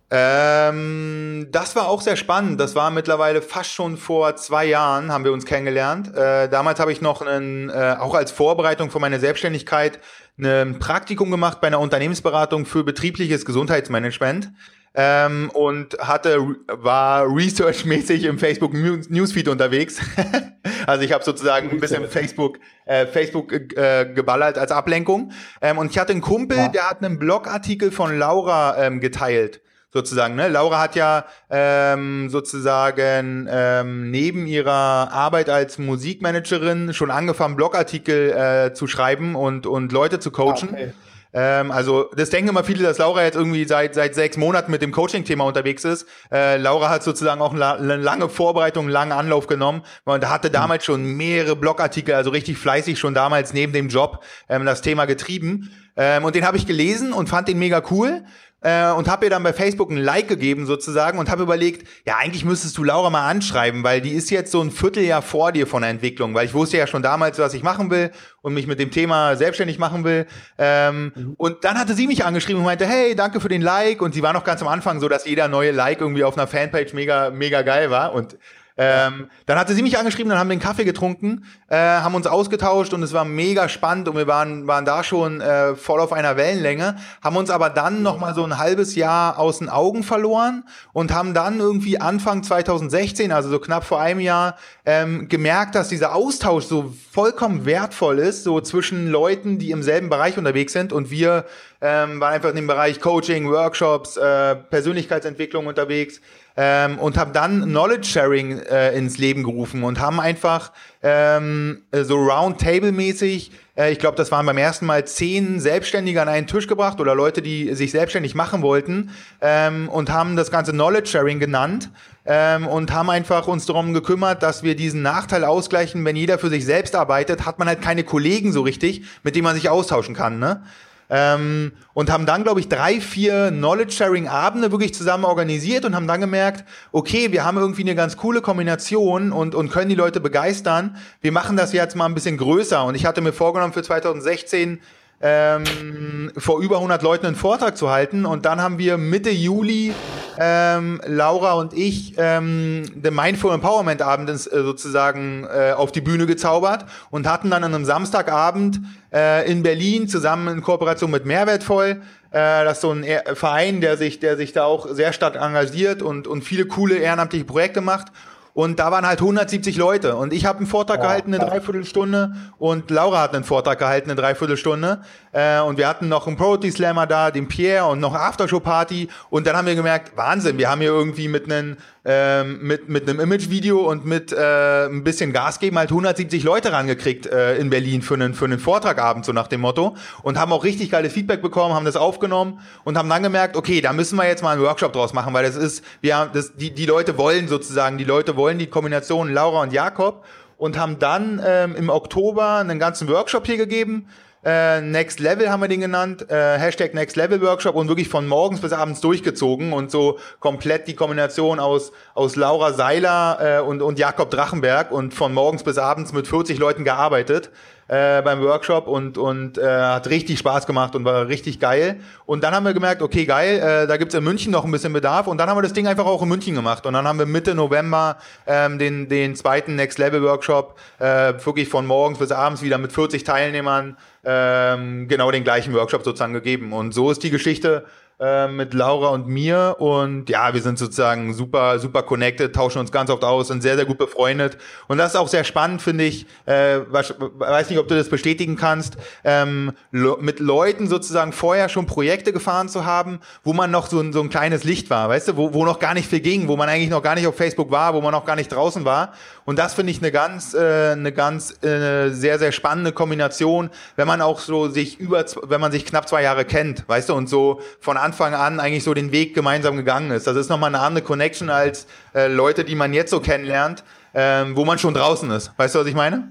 Ähm, 0.09 1.49
das 1.51 1.75
war 1.75 1.89
auch 1.89 2.01
sehr 2.01 2.17
spannend. 2.17 2.61
Das 2.61 2.75
war 2.77 2.91
mittlerweile 2.91 3.43
fast 3.43 3.73
schon 3.73 3.97
vor 3.97 4.37
zwei 4.37 4.65
Jahren, 4.65 5.13
haben 5.13 5.25
wir 5.25 5.33
uns 5.33 5.45
kennengelernt. 5.45 6.17
Äh, 6.17 6.49
damals 6.49 6.79
habe 6.79 6.93
ich 6.93 7.01
noch 7.01 7.23
einen, 7.23 7.69
äh, 7.71 7.97
auch 7.99 8.15
als 8.15 8.31
Vorbereitung 8.31 8.91
für 8.91 9.01
meine 9.01 9.19
Selbstständigkeit 9.19 9.99
ein 10.39 10.79
Praktikum 10.79 11.31
gemacht 11.31 11.61
bei 11.61 11.67
einer 11.67 11.81
Unternehmensberatung 11.81 12.67
für 12.67 12.85
betriebliches 12.85 13.45
Gesundheitsmanagement 13.45 14.53
ähm, 14.95 15.51
und 15.53 15.99
hatte 15.99 16.39
war 16.69 17.27
researchmäßig 17.27 18.25
im 18.25 18.39
Facebook 18.39 18.73
Newsfeed 18.75 19.49
unterwegs. 19.49 20.01
also 20.87 21.05
ich 21.05 21.13
habe 21.13 21.25
sozusagen 21.25 21.71
ein 21.71 21.81
bisschen 21.81 22.09
Facebook 22.09 22.59
äh, 22.85 23.07
Facebook 23.07 23.53
äh, 23.53 24.11
geballert 24.15 24.59
als 24.59 24.71
Ablenkung. 24.71 25.33
Ähm, 25.61 25.79
und 25.79 25.91
ich 25.91 25.99
hatte 25.99 26.13
einen 26.13 26.21
Kumpel, 26.21 26.57
ja. 26.57 26.69
der 26.69 26.91
hat 26.91 27.05
einen 27.05 27.19
Blogartikel 27.19 27.91
von 27.91 28.19
Laura 28.19 28.77
ähm, 28.79 29.01
geteilt 29.01 29.61
sozusagen. 29.93 30.35
Ne? 30.35 30.49
Laura 30.49 30.81
hat 30.81 30.95
ja 30.95 31.25
ähm, 31.49 32.29
sozusagen 32.29 33.49
ähm, 33.51 34.11
neben 34.11 34.47
ihrer 34.47 35.11
Arbeit 35.11 35.49
als 35.49 35.79
Musikmanagerin 35.79 36.93
schon 36.93 37.11
angefangen, 37.11 37.57
Blogartikel 37.57 38.31
äh, 38.31 38.75
zu 38.75 38.87
schreiben 38.87 39.35
und, 39.35 39.67
und 39.67 39.93
Leute 39.93 40.19
zu 40.19 40.31
coachen. 40.31 40.69
Okay. 40.71 40.93
Ähm, 41.37 41.71
also 41.71 42.09
das 42.17 42.31
denken 42.31 42.49
immer 42.49 42.65
viele, 42.65 42.83
dass 42.83 42.97
Laura 42.97 43.23
jetzt 43.23 43.37
irgendwie 43.37 43.67
seit 43.67 43.95
seit 43.95 44.15
sechs 44.15 44.39
Monaten 44.39 44.71
mit 44.71 44.81
dem 44.81 44.91
Coaching-Thema 44.91 45.45
unterwegs 45.45 45.85
ist. 45.85 46.07
Äh, 46.33 46.57
Laura 46.57 46.89
hat 46.89 47.03
sozusagen 47.03 47.43
auch 47.43 47.53
eine 47.53 47.97
lange 47.97 48.31
Vorbereitung, 48.31 48.87
einen 48.87 48.93
langen 48.93 49.13
Anlauf 49.13 49.47
genommen 49.47 49.83
und 50.05 50.27
hatte 50.31 50.51
damals 50.51 50.87
schon 50.87 51.05
mehrere 51.05 51.55
Blogartikel, 51.55 52.15
also 52.15 52.31
richtig 52.31 52.57
fleißig 52.57 52.99
schon 52.99 53.13
damals 53.13 53.53
neben 53.53 53.75
dem 53.75 53.89
Job 53.89 54.25
ähm, 54.49 54.65
das 54.65 54.81
Thema 54.81 55.05
getrieben. 55.05 55.71
Ähm, 55.99 56.25
und 56.25 56.35
den 56.35 56.47
habe 56.47 56.57
ich 56.57 56.67
gelesen 56.67 57.13
und 57.13 57.29
fand 57.29 57.49
den 57.49 57.59
mega 57.59 57.83
cool 57.91 58.25
äh, 58.63 58.91
und 58.91 59.09
habe 59.09 59.27
ihr 59.27 59.31
dann 59.31 59.43
bei 59.43 59.53
Facebook 59.53 59.91
ein 59.91 59.99
Like 59.99 60.29
gegeben 60.29 60.67
sozusagen 60.67 61.19
und 61.19 61.31
habe 61.31 61.43
überlegt, 61.43 61.87
ja, 62.07 62.17
eigentlich 62.17 62.45
müsstest 62.45 62.77
du 62.79 62.85
Laura 62.85 63.11
mal 63.11 63.29
anschreiben, 63.29 63.85
weil 63.85 64.01
die 64.01 64.13
ist 64.13 64.31
jetzt 64.31 64.51
so 64.51 64.61
ein 64.61 64.71
Vierteljahr 64.71 65.23
vor 65.23 65.53
dir 65.53 65.67
von 65.67 65.83
der 65.83 65.91
Entwicklung, 65.91 66.35
weil 66.35 66.47
ich 66.47 66.55
wusste 66.55 66.79
ja 66.79 66.87
schon 66.87 67.03
damals, 67.03 67.39
was 67.39 67.55
ich 67.55 67.63
machen 67.63 67.91
will 67.91 68.11
und 68.43 68.55
mich 68.55 68.67
mit 68.67 68.81
dem 68.81 68.91
Thema 68.91 69.37
selbstständig 69.37 69.79
machen 69.79 70.05
will. 70.05 70.27
Ähm, 70.59 71.13
mhm. 71.15 71.35
Und 71.37 71.65
dann 71.65 71.79
hatte 71.79 71.95
sie 71.95 72.07
mich 72.07 72.25
angeschrieben 72.25 72.61
und 72.61 72.67
meinte, 72.67 72.87
hey, 72.87 73.15
danke 73.15 73.41
für 73.41 73.49
den 73.49 73.63
Like. 73.63 74.01
Und 74.01 74.15
sie 74.15 74.23
war 74.23 74.33
noch 74.33 74.45
ganz 74.45 74.63
am 74.63 74.69
Anfang 74.69 75.01
so, 75.01 75.09
dass 75.09 75.27
jeder 75.27 75.49
neue 75.49 75.73
Like 75.73 76.01
irgendwie 76.01 76.25
auf 76.25 76.37
einer 76.37 76.47
Fanpage 76.47 76.93
mega, 76.95 77.31
mega 77.31 77.63
geil 77.63 77.91
war. 77.91 78.15
Und 78.15 78.39
ähm, 78.79 79.31
dann 79.47 79.59
hatte 79.59 79.75
sie 79.75 79.83
mich 79.83 79.97
angeschrieben, 79.97 80.29
dann 80.29 80.39
haben 80.39 80.49
wir 80.49 80.53
einen 80.53 80.61
Kaffee 80.61 80.85
getrunken, 80.85 81.47
äh, 81.69 81.77
haben 81.77 82.15
uns 82.15 82.27
ausgetauscht 82.27 82.93
und 82.93 83.03
es 83.03 83.15
war 83.15 83.25
mega 83.25 83.71
spannend 83.71 84.07
und 84.07 84.17
wir 84.17 84.27
waren, 84.27 84.67
waren 84.67 84.85
da 84.85 85.03
schon 85.03 85.41
äh, 85.41 85.75
voll 85.75 85.99
auf 85.99 86.13
einer 86.13 86.37
Wellenlänge, 86.37 86.97
haben 87.23 87.37
uns 87.37 87.49
aber 87.49 87.71
dann 87.71 88.03
noch 88.03 88.19
mal 88.19 88.35
so 88.35 88.45
ein 88.45 88.59
halbes 88.59 88.95
Jahr 88.95 89.39
aus 89.39 89.61
den 89.61 89.71
Augen 89.71 90.03
verloren 90.03 90.65
und 90.93 91.15
haben 91.15 91.33
dann 91.33 91.59
irgendwie 91.59 91.99
Anfang 91.99 92.43
2016, 92.43 93.33
also 93.33 93.49
so 93.49 93.59
knapp 93.61 93.85
vor 93.85 93.99
einem 93.99 94.21
Jahr, 94.21 94.57
ähm, 94.85 95.29
gemerkt, 95.29 95.75
dass 95.75 95.89
dieser 95.89 96.15
Austausch 96.15 96.65
so 96.65 96.93
vollkommen 97.11 97.65
wertvoll 97.65 98.19
ist, 98.19 98.45
so 98.45 98.61
zwischen 98.61 99.11
Leuten, 99.11 99.59
die 99.59 99.71
im 99.71 99.83
selben 99.83 100.11
Bereich 100.11 100.37
unterwegs 100.37 100.75
sind 100.75 100.93
und 100.93 101.11
wir 101.11 101.47
ähm, 101.81 102.21
waren 102.21 102.35
einfach 102.35 102.51
in 102.51 102.57
dem 102.57 102.67
Bereich 102.67 103.01
Coaching, 103.01 103.49
Workshops, 103.49 104.19
äh, 104.19 104.55
Persönlichkeitsentwicklung 104.55 105.67
unterwegs 105.67 106.21
ähm, 106.57 106.99
und 106.99 107.19
haben 107.19 107.33
dann 107.33 107.65
Knowledge 107.65 108.07
Sharing 108.07 108.59
äh, 108.61 108.97
ins 108.97 109.19
Leben 109.19 109.43
gerufen 109.45 109.83
und 109.83 110.01
haben 110.01 110.21
einfach 110.21 110.73
ähm, 111.03 111.83
so 111.93 112.17
Roundtable-mäßig, 112.17 113.51
äh, 113.77 113.93
ich 113.93 113.99
glaube, 113.99 114.17
das 114.17 114.33
waren 114.33 114.47
beim 114.47 114.57
ersten 114.57 114.87
Mal 114.87 115.07
zehn 115.07 115.61
Selbstständige 115.61 116.23
an 116.23 116.29
einen 116.29 116.47
Tisch 116.47 116.67
gebracht 116.67 117.01
oder 117.01 117.15
Leute, 117.15 117.43
die 117.43 117.75
sich 117.75 117.91
selbstständig 117.91 118.35
machen 118.35 118.63
wollten 118.63 119.11
ähm, 119.41 119.89
und 119.89 120.11
haben 120.11 120.37
das 120.37 120.51
ganze 120.51 120.73
Knowledge 120.73 121.11
Sharing 121.11 121.39
genannt 121.41 121.91
ähm, 122.25 122.67
und 122.67 122.93
haben 122.93 123.11
einfach 123.11 123.47
uns 123.47 123.67
darum 123.67 123.93
gekümmert, 123.93 124.43
dass 124.43 124.63
wir 124.63 124.75
diesen 124.75 125.03
Nachteil 125.03 125.45
ausgleichen, 125.45 126.05
wenn 126.05 126.17
jeder 126.17 126.39
für 126.39 126.49
sich 126.49 126.65
selbst 126.65 126.95
arbeitet, 126.95 127.45
hat 127.45 127.59
man 127.59 127.69
halt 127.69 127.83
keine 127.83 128.03
Kollegen 128.03 128.53
so 128.53 128.63
richtig, 128.63 129.05
mit 129.23 129.37
denen 129.37 129.45
man 129.45 129.55
sich 129.55 129.69
austauschen 129.69 130.15
kann. 130.15 130.39
Ne? 130.39 130.63
Ähm, 131.09 131.73
und 131.95 132.11
haben 132.11 132.27
dann, 132.27 132.43
glaube 132.43 132.61
ich, 132.61 132.69
drei, 132.69 133.01
vier 133.01 133.51
Knowledge-Sharing-Abende 133.51 134.73
wirklich 134.73 134.95
zusammen 134.95 135.25
organisiert 135.25 135.85
und 135.85 135.95
haben 135.95 136.07
dann 136.07 136.21
gemerkt, 136.21 136.65
okay, 136.93 137.33
wir 137.33 137.45
haben 137.45 137.59
irgendwie 137.59 137.83
eine 137.83 137.95
ganz 137.95 138.17
coole 138.17 138.41
Kombination 138.41 139.33
und, 139.33 139.55
und 139.55 139.71
können 139.71 139.89
die 139.89 139.95
Leute 139.95 140.21
begeistern. 140.21 140.97
Wir 141.21 141.33
machen 141.33 141.57
das 141.57 141.73
jetzt 141.73 141.95
mal 141.95 142.07
ein 142.07 142.15
bisschen 142.15 142.39
größer. 142.39 142.85
Und 142.85 142.97
ich 142.97 143.07
hatte 143.07 143.21
mir 143.21 143.33
vorgenommen, 143.33 143.73
für 143.73 143.83
2016 143.83 144.81
ähm, 145.21 146.31
vor 146.37 146.61
über 146.61 146.77
100 146.77 147.03
Leuten 147.03 147.27
einen 147.27 147.37
Vortrag 147.37 147.77
zu 147.77 147.91
halten. 147.91 148.27
Und 148.27 148.45
dann 148.45 148.61
haben 148.61 148.79
wir 148.79 148.99
Mitte 148.99 149.31
Juli 149.31 149.95
ähm, 150.39 151.01
Laura 151.07 151.55
und 151.55 151.73
ich 151.73 152.15
ähm, 152.19 152.83
den 152.95 153.15
Mindful 153.15 153.55
Empowerment 153.55 154.03
Abend 154.03 154.29
äh, 154.29 154.37
sozusagen 154.37 155.45
äh, 155.45 155.73
auf 155.73 155.93
die 155.93 156.03
Bühne 156.03 156.27
gezaubert 156.27 156.85
und 157.11 157.27
hatten 157.27 157.51
dann 157.51 157.65
an 157.65 157.75
einem 157.75 157.85
Samstagabend 157.87 158.81
äh, 159.13 159.51
in 159.51 159.63
Berlin 159.63 160.09
zusammen 160.09 160.49
in 160.49 160.63
Kooperation 160.63 161.11
mit 161.11 161.25
Mehrwertvoll 161.25 162.03
äh, 162.37 162.65
das 162.65 162.79
ist 162.79 162.81
so 162.83 162.93
ein 162.93 163.05
Verein, 163.35 163.81
der 163.81 163.97
sich, 163.97 164.21
der 164.21 164.37
sich 164.37 164.53
da 164.53 164.65
auch 164.65 164.89
sehr 164.91 165.15
stark 165.15 165.37
engagiert 165.37 166.03
und, 166.03 166.27
und 166.27 166.43
viele 166.43 166.67
coole 166.67 166.97
ehrenamtliche 166.97 167.47
Projekte 167.47 167.81
macht. 167.81 168.09
Und 168.57 168.79
da 168.79 168.91
waren 168.91 169.07
halt 169.07 169.21
170 169.21 169.77
Leute. 169.77 170.17
Und 170.17 170.33
ich 170.33 170.47
habe 170.47 170.61
einen 170.61 170.67
Vortrag 170.67 170.97
ja. 170.97 171.03
gehalten, 171.03 171.35
eine 171.35 171.45
Dreiviertelstunde. 171.45 172.35
Und 172.57 172.91
Laura 172.91 173.21
hat 173.21 173.35
einen 173.35 173.45
Vortrag 173.45 173.79
gehalten, 173.79 174.11
eine 174.11 174.19
Dreiviertelstunde. 174.19 175.03
Äh, 175.33 175.61
und 175.61 175.77
wir 175.77 175.87
hatten 175.87 176.09
noch 176.09 176.27
einen 176.27 176.39
Property 176.39 176.71
Slammer 176.71 177.07
da, 177.07 177.31
den 177.31 177.49
Pierre 177.49 177.85
und 177.85 178.01
noch 178.01 178.15
Aftershow-Party. 178.15 179.11
Und 179.29 179.47
dann 179.47 179.59
haben 179.59 179.67
wir 179.67 179.75
gemerkt, 179.75 180.17
Wahnsinn, 180.17 180.57
wir 180.57 180.71
haben 180.71 180.81
hier 180.81 180.89
irgendwie 180.89 181.29
mit 181.29 181.45
einem 181.45 181.77
ähm, 182.09 182.61
mit, 182.63 182.89
mit 182.89 183.09
einem 183.09 183.19
Image-Video 183.19 183.81
und 183.81 184.07
mit 184.07 184.33
äh, 184.33 184.87
ein 184.87 185.03
bisschen 185.03 185.33
Gas 185.33 185.59
geben 185.59 185.77
halt 185.77 185.91
170 185.91 186.45
Leute 186.45 186.71
rangekriegt 186.71 187.27
äh, 187.27 187.57
in 187.57 187.69
Berlin 187.69 188.01
für 188.01 188.15
einen, 188.15 188.33
für 188.33 188.45
einen 188.45 188.61
Vortragabend, 188.61 189.25
so 189.25 189.33
nach 189.33 189.49
dem 189.49 189.61
Motto. 189.61 189.97
Und 190.23 190.39
haben 190.39 190.53
auch 190.53 190.63
richtig 190.63 190.93
geiles 190.93 191.13
Feedback 191.13 191.43
bekommen, 191.43 191.75
haben 191.75 191.85
das 191.85 191.97
aufgenommen 191.97 192.61
und 192.85 192.97
haben 192.97 193.09
dann 193.09 193.25
gemerkt, 193.25 193.57
okay, 193.57 193.81
da 193.81 193.93
müssen 193.93 194.15
wir 194.17 194.27
jetzt 194.29 194.45
mal 194.45 194.53
einen 194.53 194.63
Workshop 194.63 194.93
draus 194.93 195.13
machen, 195.13 195.35
weil 195.35 195.45
das 195.45 195.57
ist, 195.57 195.85
wir 196.01 196.17
haben, 196.17 196.31
das, 196.33 196.55
die, 196.55 196.73
die 196.73 196.87
Leute 196.87 197.19
wollen 197.19 197.49
sozusagen, 197.49 197.99
die 197.99 198.05
Leute 198.05 198.37
wollen 198.37 198.59
die 198.59 198.69
Kombination 198.69 199.33
Laura 199.33 199.63
und 199.63 199.73
Jakob 199.73 200.25
und 200.59 200.79
haben 200.79 201.01
dann 201.01 201.43
ähm, 201.45 201.75
im 201.75 201.91
Oktober 201.91 202.59
einen 202.59 202.79
ganzen 202.79 203.09
Workshop 203.09 203.47
hier 203.47 203.57
gegeben 203.57 204.07
äh, 204.47 204.81
Next 204.81 205.19
Level 205.19 205.51
haben 205.51 205.61
wir 205.61 205.69
den 205.69 205.81
genannt, 205.81 206.31
äh, 206.31 206.57
Hashtag 206.57 206.95
Next 206.95 207.17
Level 207.17 207.43
Workshop 207.43 207.75
und 207.75 207.89
wirklich 207.89 208.09
von 208.09 208.29
morgens 208.29 208.61
bis 208.61 208.73
abends 208.73 209.01
durchgezogen 209.01 209.73
und 209.73 209.91
so 209.91 210.21
komplett 210.39 210.87
die 210.87 210.95
Kombination 210.95 211.59
aus, 211.59 211.91
aus 212.15 212.37
Laura 212.37 212.73
Seiler 212.73 213.39
äh, 213.41 213.61
und, 213.61 213.83
und 213.83 213.99
Jakob 213.99 214.31
Drachenberg 214.31 214.93
und 214.93 215.13
von 215.13 215.35
morgens 215.35 215.65
bis 215.65 215.79
abends 215.79 216.13
mit 216.13 216.29
40 216.29 216.59
Leuten 216.59 216.85
gearbeitet 216.85 217.51
äh, 217.89 218.23
beim 218.23 218.41
Workshop 218.43 218.89
und, 218.89 219.17
und 219.19 219.59
äh, 219.59 219.63
hat 219.65 220.09
richtig 220.09 220.39
Spaß 220.39 220.67
gemacht 220.67 220.95
und 220.95 221.05
war 221.05 221.29
richtig 221.29 221.61
geil. 221.61 222.01
Und 222.25 222.43
dann 222.43 222.55
haben 222.55 222.65
wir 222.65 222.75
gemerkt, 222.75 223.03
okay, 223.03 223.25
geil, 223.25 223.59
äh, 223.59 223.87
da 223.87 223.97
gibt's 223.97 224.15
in 224.15 224.25
München 224.25 224.53
noch 224.53 224.65
ein 224.65 224.71
bisschen 224.71 224.93
Bedarf 224.93 225.27
und 225.27 225.39
dann 225.39 225.49
haben 225.49 225.57
wir 225.57 225.63
das 225.63 225.73
Ding 225.73 225.87
einfach 225.87 226.07
auch 226.07 226.23
in 226.23 226.29
München 226.29 226.55
gemacht. 226.55 226.85
Und 226.87 226.95
dann 226.95 227.07
haben 227.07 227.19
wir 227.19 227.27
Mitte 227.27 227.55
November 227.55 228.17
ähm, 228.47 228.79
den, 228.79 229.09
den 229.09 229.37
zweiten 229.37 229.77
Next 229.77 229.99
Level 229.99 230.23
Workshop 230.23 230.79
äh, 230.99 231.35
wirklich 231.45 231.69
von 231.69 231.87
morgens 231.87 232.19
bis 232.19 232.33
abends 232.33 232.63
wieder 232.63 232.79
mit 232.79 232.93
40 232.93 233.25
Teilnehmern 233.25 233.97
ähm, 234.25 235.07
genau 235.09 235.31
den 235.31 235.45
gleichen 235.45 235.73
Workshop 235.75 236.03
sozusagen 236.03 236.33
gegeben. 236.33 236.73
Und 236.73 236.93
so 236.93 237.11
ist 237.11 237.23
die 237.23 237.31
Geschichte 237.31 237.85
äh, 238.19 238.49
mit 238.49 238.73
Laura 238.75 239.09
und 239.09 239.29
mir. 239.29 239.77
Und 239.79 240.31
ja, 240.31 240.55
wir 240.55 240.63
sind 240.63 240.79
sozusagen 240.79 241.35
super, 241.35 241.79
super 241.79 242.03
connected, 242.03 242.55
tauschen 242.55 242.79
uns 242.79 242.91
ganz 242.91 243.11
oft 243.11 243.25
aus, 243.25 243.49
sind 243.49 243.63
sehr, 243.63 243.77
sehr 243.77 243.85
gut 243.85 243.99
befreundet. 243.99 244.57
Und 244.89 244.99
das 244.99 245.11
ist 245.11 245.17
auch 245.17 245.29
sehr 245.29 245.45
spannend, 245.45 245.83
finde 245.83 246.05
ich, 246.05 246.27
äh, 246.47 246.81
weiß 246.91 247.71
nicht, 247.71 247.79
ob 247.79 247.89
du 247.89 247.95
das 247.95 248.09
bestätigen 248.09 248.57
kannst, 248.57 248.97
ähm, 249.25 249.73
mit 249.91 250.41
Leuten 250.41 250.89
sozusagen 250.89 251.33
vorher 251.33 251.69
schon 251.69 251.87
Projekte 251.87 252.33
gefahren 252.33 252.69
zu 252.69 252.87
haben, 252.87 253.21
wo 253.45 253.53
man 253.53 253.71
noch 253.71 253.87
so 253.87 254.01
ein, 254.01 254.13
so 254.13 254.23
ein 254.23 254.31
kleines 254.31 254.65
Licht 254.65 254.89
war, 254.91 255.09
weißt 255.09 255.29
du, 255.29 255.37
wo, 255.37 255.53
wo 255.53 255.65
noch 255.65 255.79
gar 255.79 255.95
nicht 255.95 256.09
viel 256.09 256.21
ging, 256.21 256.49
wo 256.49 256.57
man 256.57 256.69
eigentlich 256.69 256.91
noch 256.91 257.03
gar 257.03 257.15
nicht 257.15 257.27
auf 257.27 257.37
Facebook 257.37 257.71
war, 257.71 257.95
wo 257.95 258.01
man 258.01 258.13
noch 258.13 258.25
gar 258.25 258.37
nicht 258.37 258.51
draußen 258.51 258.85
war. 258.85 259.13
Und 259.45 259.59
das 259.59 259.75
finde 259.75 259.93
ich 259.93 259.99
eine 259.99 260.11
ganz, 260.11 260.55
äh, 260.55 260.93
eine 260.93 261.13
ganz 261.13 261.63
äh, 261.63 262.11
sehr, 262.11 262.39
sehr 262.39 262.53
spannende 262.53 262.93
Kombination, 262.93 263.71
wenn 263.97 264.09
man 264.09 264.23
auch 264.23 264.41
so 264.41 264.69
sich 264.69 264.99
über, 264.99 265.25
wenn 265.43 265.61
man 265.61 265.71
sich 265.71 265.85
knapp 265.85 266.09
zwei 266.09 266.23
Jahre 266.23 266.45
kennt, 266.45 266.89
weißt 266.89 267.11
du, 267.11 267.15
und 267.15 267.29
so 267.29 267.61
von 267.81 267.97
Anfang 268.07 268.35
an 268.35 268.61
eigentlich 268.61 268.85
so 268.85 268.95
den 268.95 269.11
Weg 269.11 269.35
gemeinsam 269.35 269.77
gegangen 269.77 270.13
ist. 270.13 270.29
Das 270.29 270.37
ist 270.37 270.49
nochmal 270.49 270.73
eine 270.73 270.79
andere 270.79 271.05
Connection 271.05 271.51
als 271.51 271.87
äh, 272.15 272.29
Leute, 272.29 272.65
die 272.65 272.77
man 272.77 272.95
jetzt 272.95 273.11
so 273.11 273.19
kennenlernt, 273.19 273.83
ähm, 274.15 274.57
wo 274.57 274.65
man 274.65 274.79
schon 274.79 274.95
draußen 274.95 275.29
ist. 275.33 275.53
Weißt 275.57 275.75
du, 275.75 275.81
was 275.81 275.87
ich 275.89 275.95
meine? 275.95 276.31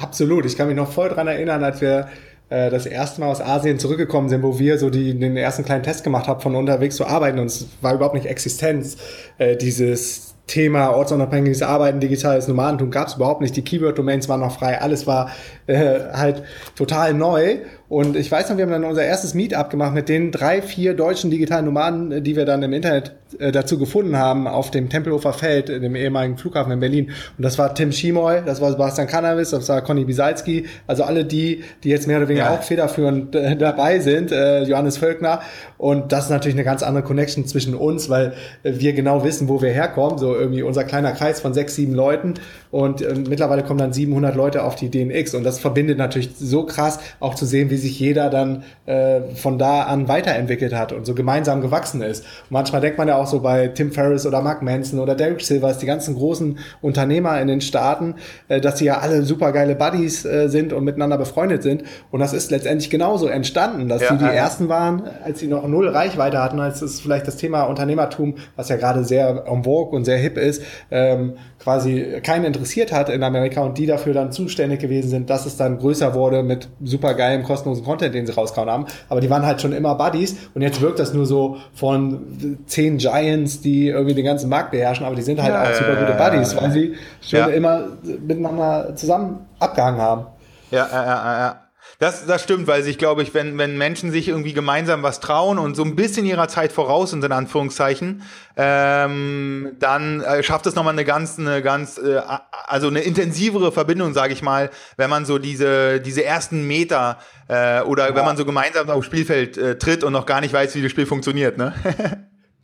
Absolut. 0.00 0.46
Ich 0.46 0.56
kann 0.56 0.68
mich 0.68 0.76
noch 0.76 0.90
voll 0.90 1.08
dran 1.08 1.26
erinnern, 1.26 1.64
als 1.64 1.80
wir 1.80 2.08
äh, 2.50 2.70
das 2.70 2.86
erste 2.86 3.20
Mal 3.20 3.28
aus 3.28 3.40
Asien 3.40 3.80
zurückgekommen 3.80 4.28
sind, 4.28 4.44
wo 4.44 4.60
wir 4.60 4.78
so 4.78 4.90
die, 4.90 5.18
den 5.18 5.36
ersten 5.36 5.64
kleinen 5.64 5.82
Test 5.82 6.04
gemacht 6.04 6.28
haben, 6.28 6.40
von 6.40 6.54
unterwegs 6.54 6.94
zu 6.94 7.06
arbeiten. 7.06 7.40
Und 7.40 7.46
es 7.46 7.66
war 7.80 7.94
überhaupt 7.94 8.14
nicht 8.14 8.26
Existenz, 8.26 8.96
äh, 9.38 9.56
dieses 9.56 10.30
Thema 10.50 10.90
ortsunabhängiges 10.90 11.62
Arbeiten, 11.62 12.00
digitales 12.00 12.48
Nomadentum 12.48 12.90
gab 12.90 13.06
es 13.06 13.14
überhaupt 13.14 13.40
nicht. 13.40 13.56
Die 13.56 13.62
Keyword-Domains 13.62 14.28
waren 14.28 14.40
noch 14.40 14.58
frei, 14.58 14.80
alles 14.80 15.06
war 15.06 15.30
äh, 15.68 16.00
halt 16.12 16.42
total 16.74 17.14
neu. 17.14 17.58
Und 17.90 18.14
ich 18.14 18.30
weiß 18.30 18.48
noch, 18.48 18.56
wir 18.56 18.62
haben 18.62 18.70
dann 18.70 18.84
unser 18.84 19.02
erstes 19.04 19.34
Meetup 19.34 19.68
gemacht 19.68 19.92
mit 19.92 20.08
den 20.08 20.30
drei, 20.30 20.62
vier 20.62 20.94
deutschen 20.94 21.28
digitalen 21.28 21.64
Nomaden, 21.64 22.22
die 22.22 22.36
wir 22.36 22.44
dann 22.44 22.62
im 22.62 22.72
Internet 22.72 23.16
äh, 23.40 23.50
dazu 23.50 23.80
gefunden 23.80 24.16
haben, 24.16 24.46
auf 24.46 24.70
dem 24.70 24.88
Tempelhofer 24.88 25.32
Feld, 25.32 25.70
dem 25.70 25.96
ehemaligen 25.96 26.38
Flughafen 26.38 26.70
in 26.70 26.78
Berlin. 26.78 27.10
Und 27.36 27.42
das 27.42 27.58
war 27.58 27.74
Tim 27.74 27.90
Schimoy, 27.90 28.42
das 28.46 28.60
war 28.60 28.70
Sebastian 28.70 29.08
Cannabis, 29.08 29.50
das 29.50 29.68
war 29.68 29.82
Conny 29.82 30.04
Bisalski, 30.04 30.66
also 30.86 31.02
alle 31.02 31.24
die, 31.24 31.64
die 31.82 31.88
jetzt 31.88 32.06
mehr 32.06 32.18
oder 32.18 32.28
weniger 32.28 32.44
ja. 32.44 32.54
auch 32.54 32.62
federführend 32.62 33.34
äh, 33.34 33.56
dabei 33.56 33.98
sind, 33.98 34.30
äh, 34.30 34.62
Johannes 34.62 34.96
Völkner. 34.96 35.40
Und 35.76 36.12
das 36.12 36.26
ist 36.26 36.30
natürlich 36.30 36.54
eine 36.54 36.64
ganz 36.64 36.84
andere 36.84 37.02
Connection 37.02 37.44
zwischen 37.44 37.74
uns, 37.74 38.08
weil 38.08 38.34
äh, 38.62 38.72
wir 38.76 38.92
genau 38.92 39.24
wissen, 39.24 39.48
wo 39.48 39.62
wir 39.62 39.70
herkommen. 39.70 40.16
So 40.16 40.36
irgendwie 40.36 40.62
unser 40.62 40.84
kleiner 40.84 41.10
Kreis 41.10 41.40
von 41.40 41.54
sechs, 41.54 41.74
sieben 41.74 41.94
Leuten. 41.94 42.34
Und 42.70 43.02
äh, 43.02 43.14
mittlerweile 43.14 43.64
kommen 43.64 43.80
dann 43.80 43.92
700 43.92 44.36
Leute 44.36 44.62
auf 44.62 44.76
die 44.76 44.90
DNX. 44.90 45.34
Und 45.34 45.42
das 45.42 45.58
verbindet 45.58 45.98
natürlich 45.98 46.30
so 46.38 46.64
krass, 46.66 47.00
auch 47.18 47.34
zu 47.34 47.46
sehen, 47.46 47.68
wie 47.68 47.79
sich 47.80 47.98
jeder 47.98 48.30
dann 48.30 48.62
äh, 48.86 49.22
von 49.34 49.58
da 49.58 49.82
an 49.82 50.06
weiterentwickelt 50.06 50.72
hat 50.72 50.92
und 50.92 51.04
so 51.04 51.14
gemeinsam 51.14 51.60
gewachsen 51.60 52.02
ist. 52.02 52.24
Und 52.24 52.52
manchmal 52.52 52.80
denkt 52.80 52.98
man 52.98 53.08
ja 53.08 53.16
auch 53.16 53.26
so 53.26 53.40
bei 53.40 53.68
Tim 53.68 53.90
Ferriss 53.90 54.26
oder 54.26 54.40
Mark 54.40 54.62
Manson 54.62 55.00
oder 55.00 55.16
Derek 55.16 55.40
Silvers, 55.40 55.78
die 55.78 55.86
ganzen 55.86 56.14
großen 56.14 56.58
Unternehmer 56.80 57.40
in 57.40 57.48
den 57.48 57.60
Staaten, 57.60 58.14
äh, 58.48 58.60
dass 58.60 58.78
sie 58.78 58.84
ja 58.84 58.98
alle 58.98 59.22
super 59.24 59.50
geile 59.52 59.74
Buddies 59.74 60.24
äh, 60.24 60.48
sind 60.48 60.72
und 60.72 60.84
miteinander 60.84 61.18
befreundet 61.18 61.62
sind. 61.62 61.82
Und 62.12 62.20
das 62.20 62.32
ist 62.32 62.50
letztendlich 62.50 62.90
genauso 62.90 63.26
entstanden, 63.26 63.88
dass 63.88 64.02
ja, 64.02 64.12
die 64.12 64.18
die 64.18 64.24
ja. 64.24 64.32
ersten 64.32 64.68
waren, 64.68 65.02
als 65.24 65.40
sie 65.40 65.46
noch 65.46 65.66
null 65.66 65.88
Reichweite 65.88 66.42
hatten, 66.42 66.60
als 66.60 66.82
es 66.82 67.00
vielleicht 67.00 67.26
das 67.26 67.36
Thema 67.36 67.64
Unternehmertum, 67.64 68.36
was 68.56 68.68
ja 68.68 68.76
gerade 68.76 69.04
sehr 69.04 69.44
en 69.46 69.64
vogue 69.64 69.96
und 69.96 70.04
sehr 70.04 70.18
hip 70.18 70.36
ist, 70.36 70.62
ähm, 70.90 71.34
quasi 71.58 72.20
keinen 72.22 72.44
interessiert 72.44 72.92
hat 72.92 73.08
in 73.08 73.22
Amerika 73.22 73.62
und 73.62 73.78
die 73.78 73.86
dafür 73.86 74.14
dann 74.14 74.32
zuständig 74.32 74.80
gewesen 74.80 75.10
sind, 75.10 75.30
dass 75.30 75.46
es 75.46 75.56
dann 75.56 75.78
größer 75.78 76.14
wurde 76.14 76.42
mit 76.42 76.68
super 76.82 77.14
geilem 77.14 77.42
kostenlosen 77.70 77.84
Content, 77.84 78.14
den 78.14 78.26
sie 78.26 78.32
rausgehauen 78.32 78.70
haben. 78.70 78.86
Aber 79.08 79.20
die 79.20 79.30
waren 79.30 79.44
halt 79.46 79.60
schon 79.60 79.72
immer 79.72 79.94
Buddies 79.94 80.36
und 80.54 80.62
jetzt 80.62 80.80
wirkt 80.80 80.98
das 80.98 81.14
nur 81.14 81.26
so 81.26 81.56
von 81.74 82.58
zehn 82.66 82.98
Giants, 82.98 83.60
die 83.60 83.88
irgendwie 83.88 84.14
den 84.14 84.24
ganzen 84.24 84.48
Markt 84.48 84.70
beherrschen, 84.70 85.06
aber 85.06 85.16
die 85.16 85.22
sind 85.22 85.40
halt 85.42 85.52
ja, 85.52 85.62
auch 85.62 85.74
super 85.74 85.96
gute 85.96 86.12
Buddies, 86.12 86.56
weil 86.56 86.70
sie 86.70 86.94
schon 87.20 87.52
immer 87.52 87.84
miteinander 88.02 88.94
zusammen 88.96 89.46
abgehangen 89.58 90.00
haben. 90.00 90.26
Ja, 90.70 90.88
ja, 90.90 91.04
ja, 91.04 91.38
ja. 91.38 91.69
Das, 92.00 92.24
das 92.24 92.42
stimmt, 92.42 92.66
weil 92.66 92.82
sich, 92.82 92.96
glaube 92.96 93.22
ich, 93.22 93.34
wenn, 93.34 93.58
wenn 93.58 93.76
Menschen 93.76 94.10
sich 94.10 94.26
irgendwie 94.26 94.54
gemeinsam 94.54 95.02
was 95.02 95.20
trauen 95.20 95.58
und 95.58 95.74
so 95.74 95.84
ein 95.84 95.96
bisschen 95.96 96.24
ihrer 96.24 96.48
Zeit 96.48 96.72
voraus 96.72 97.10
sind, 97.10 97.22
in 97.22 97.30
Anführungszeichen, 97.30 98.22
ähm, 98.56 99.76
dann 99.78 100.22
äh, 100.22 100.42
schafft 100.42 100.64
es 100.64 100.74
nochmal 100.74 100.94
eine 100.94 101.04
ganz, 101.04 101.38
eine 101.38 101.60
ganz, 101.60 101.98
äh, 101.98 102.22
also 102.66 102.88
eine 102.88 103.00
intensivere 103.00 103.70
Verbindung, 103.70 104.14
sage 104.14 104.32
ich 104.32 104.40
mal, 104.40 104.70
wenn 104.96 105.10
man 105.10 105.26
so 105.26 105.36
diese, 105.36 106.00
diese 106.00 106.24
ersten 106.24 106.66
Meter 106.66 107.18
äh, 107.48 107.82
oder 107.82 108.08
ja. 108.08 108.14
wenn 108.14 108.24
man 108.24 108.38
so 108.38 108.46
gemeinsam 108.46 108.88
aufs 108.88 109.04
Spielfeld 109.04 109.58
äh, 109.58 109.76
tritt 109.76 110.02
und 110.02 110.14
noch 110.14 110.24
gar 110.24 110.40
nicht 110.40 110.54
weiß, 110.54 110.74
wie 110.76 110.82
das 110.82 110.90
Spiel 110.90 111.04
funktioniert, 111.04 111.58
ne? 111.58 111.74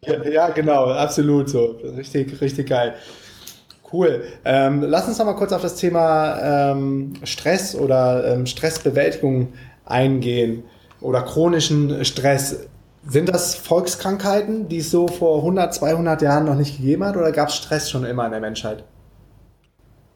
ja, 0.01 0.25
ja, 0.25 0.49
genau, 0.49 0.87
absolut 0.93 1.51
so. 1.51 1.79
Richtig, 1.95 2.41
richtig 2.41 2.71
geil. 2.71 2.95
Cool. 3.93 4.25
Ähm, 4.45 4.83
lass 4.83 5.07
uns 5.07 5.19
noch 5.19 5.27
mal 5.27 5.35
kurz 5.35 5.53
auf 5.53 5.63
das 5.63 5.77
Thema 5.77 6.73
ähm, 6.73 7.15
Stress 7.23 7.75
oder 7.75 8.33
ähm, 8.33 8.47
Stressbewältigung 8.47 9.53
eingehen 9.85 10.65
oder 11.01 11.23
chronischen 11.23 12.05
Stress. 12.05 12.67
Sind 13.09 13.29
das 13.29 13.55
Volkskrankheiten, 13.55 14.69
die 14.69 14.79
es 14.79 14.91
so 14.91 15.07
vor 15.07 15.39
100, 15.39 15.73
200 15.73 16.23
Jahren 16.23 16.47
noch 16.47 16.57
nicht 16.57 16.79
gegeben 16.79 17.05
hat 17.05 17.17
oder 17.17 17.31
gab 17.31 17.49
es 17.49 17.55
Stress 17.55 17.89
schon 17.89 18.05
immer 18.05 18.25
in 18.27 18.33
der 18.33 18.41
Menschheit? 18.41 18.85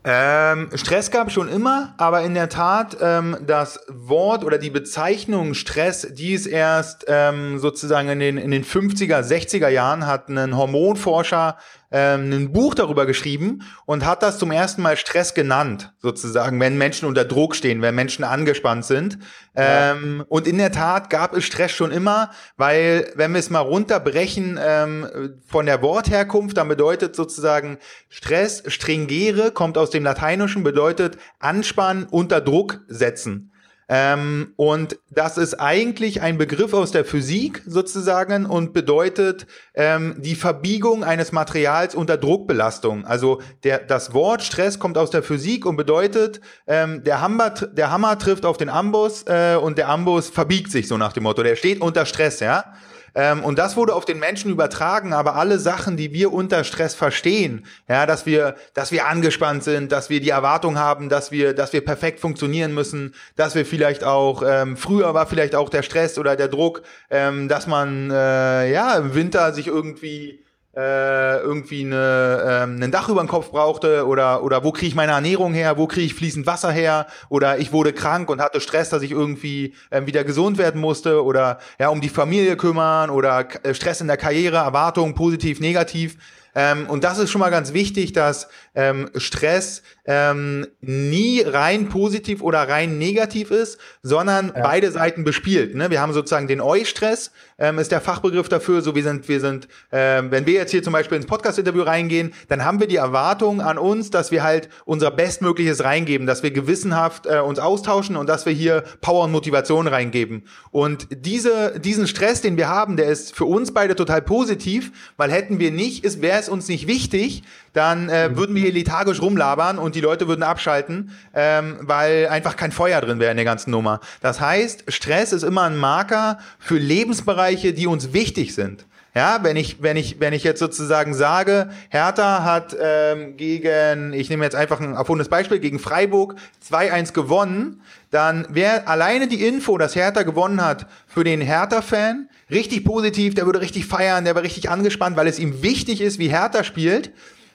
Ähm, 0.02 0.70
Stress 0.74 1.10
gab 1.10 1.28
es 1.28 1.34
schon 1.34 1.48
immer, 1.50 1.94
aber 1.98 2.22
in 2.22 2.32
der 2.32 2.48
Tat 2.48 2.96
ähm, 3.02 3.36
das 3.46 3.80
Wort 3.88 4.44
oder 4.44 4.56
die 4.56 4.70
Bezeichnung 4.70 5.52
Stress, 5.52 6.08
die 6.12 6.32
ist 6.32 6.46
erst 6.46 7.04
ähm, 7.06 7.58
sozusagen 7.58 8.08
in 8.08 8.18
den, 8.18 8.38
in 8.38 8.50
den 8.50 8.64
50er, 8.64 9.20
60er 9.20 9.68
Jahren, 9.68 10.06
hat 10.06 10.28
ein 10.30 10.56
Hormonforscher 10.56 11.58
ähm, 11.90 12.32
ein 12.32 12.52
Buch 12.52 12.74
darüber 12.74 13.06
geschrieben 13.06 13.62
und 13.84 14.06
hat 14.06 14.22
das 14.22 14.38
zum 14.38 14.52
ersten 14.52 14.82
Mal 14.82 14.96
Stress 14.96 15.34
genannt, 15.34 15.92
sozusagen, 15.98 16.60
wenn 16.60 16.78
Menschen 16.78 17.06
unter 17.06 17.24
Druck 17.24 17.56
stehen, 17.56 17.82
wenn 17.82 17.94
Menschen 17.94 18.24
angespannt 18.24 18.84
sind. 18.84 19.18
Ja. 19.56 19.92
Ähm, 19.92 20.24
und 20.28 20.46
in 20.46 20.58
der 20.58 20.72
Tat 20.72 21.10
gab 21.10 21.36
es 21.36 21.44
Stress 21.44 21.72
schon 21.72 21.90
immer, 21.90 22.30
weil, 22.56 23.10
wenn 23.16 23.32
wir 23.32 23.40
es 23.40 23.50
mal 23.50 23.60
runterbrechen 23.60 24.58
ähm, 24.62 25.38
von 25.46 25.66
der 25.66 25.82
Wortherkunft, 25.82 26.56
dann 26.56 26.68
bedeutet 26.68 27.16
sozusagen 27.16 27.78
Stress, 28.08 28.62
stringere, 28.68 29.50
kommt 29.50 29.76
aus 29.76 29.90
dem 29.90 30.04
Lateinischen, 30.04 30.62
bedeutet 30.62 31.18
anspannen, 31.40 32.06
unter 32.10 32.40
Druck 32.40 32.80
setzen. 32.86 33.49
Ähm, 33.92 34.52
und 34.54 35.00
das 35.10 35.36
ist 35.36 35.54
eigentlich 35.54 36.22
ein 36.22 36.38
Begriff 36.38 36.74
aus 36.74 36.92
der 36.92 37.04
Physik 37.04 37.60
sozusagen 37.66 38.46
und 38.46 38.72
bedeutet 38.72 39.48
ähm, 39.74 40.14
die 40.18 40.36
Verbiegung 40.36 41.02
eines 41.02 41.32
Materials 41.32 41.96
unter 41.96 42.16
Druckbelastung. 42.16 43.04
Also 43.04 43.42
der, 43.64 43.78
das 43.78 44.14
Wort 44.14 44.44
Stress 44.44 44.78
kommt 44.78 44.96
aus 44.96 45.10
der 45.10 45.24
Physik 45.24 45.66
und 45.66 45.74
bedeutet, 45.74 46.40
ähm, 46.68 47.02
der, 47.02 47.20
Hammer, 47.20 47.50
der 47.50 47.90
Hammer 47.90 48.16
trifft 48.16 48.46
auf 48.46 48.58
den 48.58 48.68
Amboss 48.68 49.24
äh, 49.26 49.56
und 49.60 49.76
der 49.76 49.88
Amboss 49.88 50.30
verbiegt 50.30 50.70
sich 50.70 50.86
so 50.86 50.96
nach 50.96 51.12
dem 51.12 51.24
Motto. 51.24 51.42
Der 51.42 51.56
steht 51.56 51.80
unter 51.80 52.06
Stress, 52.06 52.38
ja. 52.38 52.72
Ähm, 53.14 53.44
und 53.44 53.58
das 53.58 53.76
wurde 53.76 53.94
auf 53.94 54.04
den 54.04 54.18
Menschen 54.18 54.50
übertragen, 54.50 55.12
aber 55.12 55.36
alle 55.36 55.58
Sachen, 55.58 55.96
die 55.96 56.12
wir 56.12 56.32
unter 56.32 56.64
Stress 56.64 56.94
verstehen, 56.94 57.66
ja, 57.88 58.06
dass 58.06 58.26
wir, 58.26 58.56
dass 58.74 58.92
wir 58.92 59.06
angespannt 59.06 59.64
sind, 59.64 59.92
dass 59.92 60.10
wir 60.10 60.20
die 60.20 60.30
Erwartung 60.30 60.78
haben, 60.78 61.08
dass 61.08 61.30
wir, 61.30 61.54
dass 61.54 61.72
wir 61.72 61.84
perfekt 61.84 62.20
funktionieren 62.20 62.74
müssen, 62.74 63.14
dass 63.36 63.54
wir 63.54 63.66
vielleicht 63.66 64.04
auch, 64.04 64.42
ähm, 64.46 64.76
früher 64.76 65.14
war 65.14 65.26
vielleicht 65.26 65.54
auch 65.54 65.68
der 65.68 65.82
Stress 65.82 66.18
oder 66.18 66.36
der 66.36 66.48
Druck, 66.48 66.82
ähm, 67.10 67.48
dass 67.48 67.66
man 67.66 68.10
äh, 68.10 68.72
ja 68.72 68.96
im 68.96 69.14
Winter 69.14 69.52
sich 69.52 69.66
irgendwie 69.66 70.44
äh, 70.76 71.38
irgendwie 71.40 71.84
eine, 71.84 72.44
ähm, 72.46 72.82
ein 72.82 72.90
Dach 72.92 73.08
über 73.08 73.22
den 73.22 73.28
Kopf 73.28 73.50
brauchte 73.50 74.06
oder, 74.06 74.44
oder 74.44 74.62
wo 74.62 74.70
kriege 74.70 74.86
ich 74.86 74.94
meine 74.94 75.12
Ernährung 75.12 75.52
her, 75.52 75.76
wo 75.76 75.88
kriege 75.88 76.06
ich 76.06 76.14
fließend 76.14 76.46
Wasser 76.46 76.70
her 76.70 77.06
oder 77.28 77.58
ich 77.58 77.72
wurde 77.72 77.92
krank 77.92 78.30
und 78.30 78.40
hatte 78.40 78.60
Stress, 78.60 78.88
dass 78.88 79.02
ich 79.02 79.10
irgendwie 79.10 79.74
ähm, 79.90 80.06
wieder 80.06 80.22
gesund 80.22 80.58
werden 80.58 80.80
musste 80.80 81.24
oder 81.24 81.58
ja 81.80 81.88
um 81.88 82.00
die 82.00 82.08
Familie 82.08 82.56
kümmern 82.56 83.10
oder 83.10 83.48
äh, 83.64 83.74
Stress 83.74 84.00
in 84.00 84.06
der 84.06 84.16
Karriere, 84.16 84.58
Erwartungen, 84.58 85.14
positiv, 85.14 85.58
negativ. 85.58 86.16
Ähm, 86.54 86.88
und 86.88 87.04
das 87.04 87.18
ist 87.18 87.30
schon 87.30 87.40
mal 87.40 87.50
ganz 87.50 87.72
wichtig, 87.72 88.12
dass 88.12 88.48
ähm, 88.74 89.10
Stress 89.16 89.82
ähm, 90.06 90.66
nie 90.80 91.42
rein 91.42 91.88
positiv 91.88 92.42
oder 92.42 92.68
rein 92.68 92.98
negativ 92.98 93.50
ist, 93.50 93.78
sondern 94.02 94.52
ja. 94.54 94.62
beide 94.62 94.90
Seiten 94.90 95.24
bespielt. 95.24 95.74
Ne? 95.74 95.90
Wir 95.90 96.00
haben 96.00 96.12
sozusagen 96.12 96.48
den 96.48 96.60
Eu-Stress, 96.60 97.32
ähm, 97.58 97.78
ist 97.78 97.92
der 97.92 98.00
Fachbegriff 98.00 98.48
dafür. 98.48 98.82
So, 98.82 98.94
wir 98.94 99.02
sind, 99.02 99.28
wir 99.28 99.40
sind, 99.40 99.68
ähm, 99.92 100.30
wenn 100.30 100.46
wir 100.46 100.54
jetzt 100.54 100.70
hier 100.70 100.82
zum 100.82 100.92
Beispiel 100.92 101.16
ins 101.16 101.26
Podcast-Interview 101.26 101.82
reingehen, 101.82 102.32
dann 102.48 102.64
haben 102.64 102.80
wir 102.80 102.86
die 102.86 102.96
Erwartung 102.96 103.60
an 103.60 103.78
uns, 103.78 104.10
dass 104.10 104.30
wir 104.30 104.42
halt 104.42 104.68
unser 104.84 105.10
Bestmögliches 105.10 105.84
reingeben, 105.84 106.26
dass 106.26 106.42
wir 106.42 106.50
gewissenhaft 106.50 107.26
äh, 107.26 107.40
uns 107.40 107.58
austauschen 107.58 108.16
und 108.16 108.28
dass 108.28 108.46
wir 108.46 108.52
hier 108.52 108.84
Power 109.00 109.24
und 109.24 109.32
Motivation 109.32 109.86
reingeben. 109.86 110.44
Und 110.70 111.08
diese, 111.10 111.78
diesen 111.78 112.06
Stress, 112.06 112.40
den 112.40 112.56
wir 112.56 112.68
haben, 112.68 112.96
der 112.96 113.06
ist 113.06 113.34
für 113.36 113.44
uns 113.44 113.72
beide 113.72 113.94
total 113.94 114.22
positiv, 114.22 114.92
weil 115.16 115.30
hätten 115.30 115.58
wir 115.58 115.70
nicht, 115.70 116.20
wäre 116.22 116.38
es 116.38 116.48
uns 116.48 116.68
nicht 116.68 116.86
wichtig, 116.86 117.42
dann 117.72 118.08
äh, 118.08 118.36
würden 118.36 118.54
wir 118.54 118.62
hier 118.62 118.72
lethargisch 118.72 119.20
rumlabern 119.20 119.78
und 119.78 119.94
die 119.94 120.00
Leute 120.00 120.28
würden 120.28 120.42
abschalten, 120.42 121.16
ähm, 121.34 121.78
weil 121.82 122.28
einfach 122.28 122.56
kein 122.56 122.72
Feuer 122.72 123.00
drin 123.00 123.20
wäre 123.20 123.30
in 123.30 123.36
der 123.36 123.44
ganzen 123.44 123.70
Nummer. 123.70 124.00
Das 124.20 124.40
heißt, 124.40 124.84
Stress 124.88 125.32
ist 125.32 125.42
immer 125.42 125.62
ein 125.62 125.76
Marker 125.76 126.38
für 126.58 126.78
Lebensbereiche, 126.78 127.72
die 127.72 127.86
uns 127.86 128.12
wichtig 128.12 128.54
sind. 128.54 128.86
Ja, 129.12 129.40
wenn 129.42 129.56
ich, 129.56 129.82
wenn 129.82 129.96
ich, 129.96 130.20
wenn 130.20 130.32
ich 130.32 130.44
jetzt 130.44 130.60
sozusagen 130.60 131.14
sage, 131.14 131.68
Hertha 131.88 132.44
hat 132.44 132.76
ähm, 132.80 133.36
gegen, 133.36 134.12
ich 134.12 134.30
nehme 134.30 134.44
jetzt 134.44 134.54
einfach 134.54 134.78
ein 134.78 134.94
erfundenes 134.94 135.28
Beispiel, 135.28 135.58
gegen 135.58 135.80
Freiburg 135.80 136.36
2-1 136.70 137.12
gewonnen, 137.12 137.82
dann 138.12 138.46
wäre 138.50 138.86
alleine 138.86 139.26
die 139.26 139.44
Info, 139.44 139.78
dass 139.78 139.96
Hertha 139.96 140.22
gewonnen 140.22 140.64
hat, 140.64 140.86
für 141.08 141.24
den 141.24 141.40
Hertha-Fan 141.40 142.28
richtig 142.52 142.84
positiv, 142.84 143.34
der 143.34 143.46
würde 143.46 143.60
richtig 143.60 143.86
feiern, 143.86 144.24
der 144.24 144.36
wäre 144.36 144.44
richtig 144.44 144.70
angespannt, 144.70 145.16
weil 145.16 145.26
es 145.26 145.40
ihm 145.40 145.60
wichtig 145.60 146.00
ist, 146.00 146.20
wie 146.20 146.28
Hertha 146.28 146.62
spielt. 146.62 147.10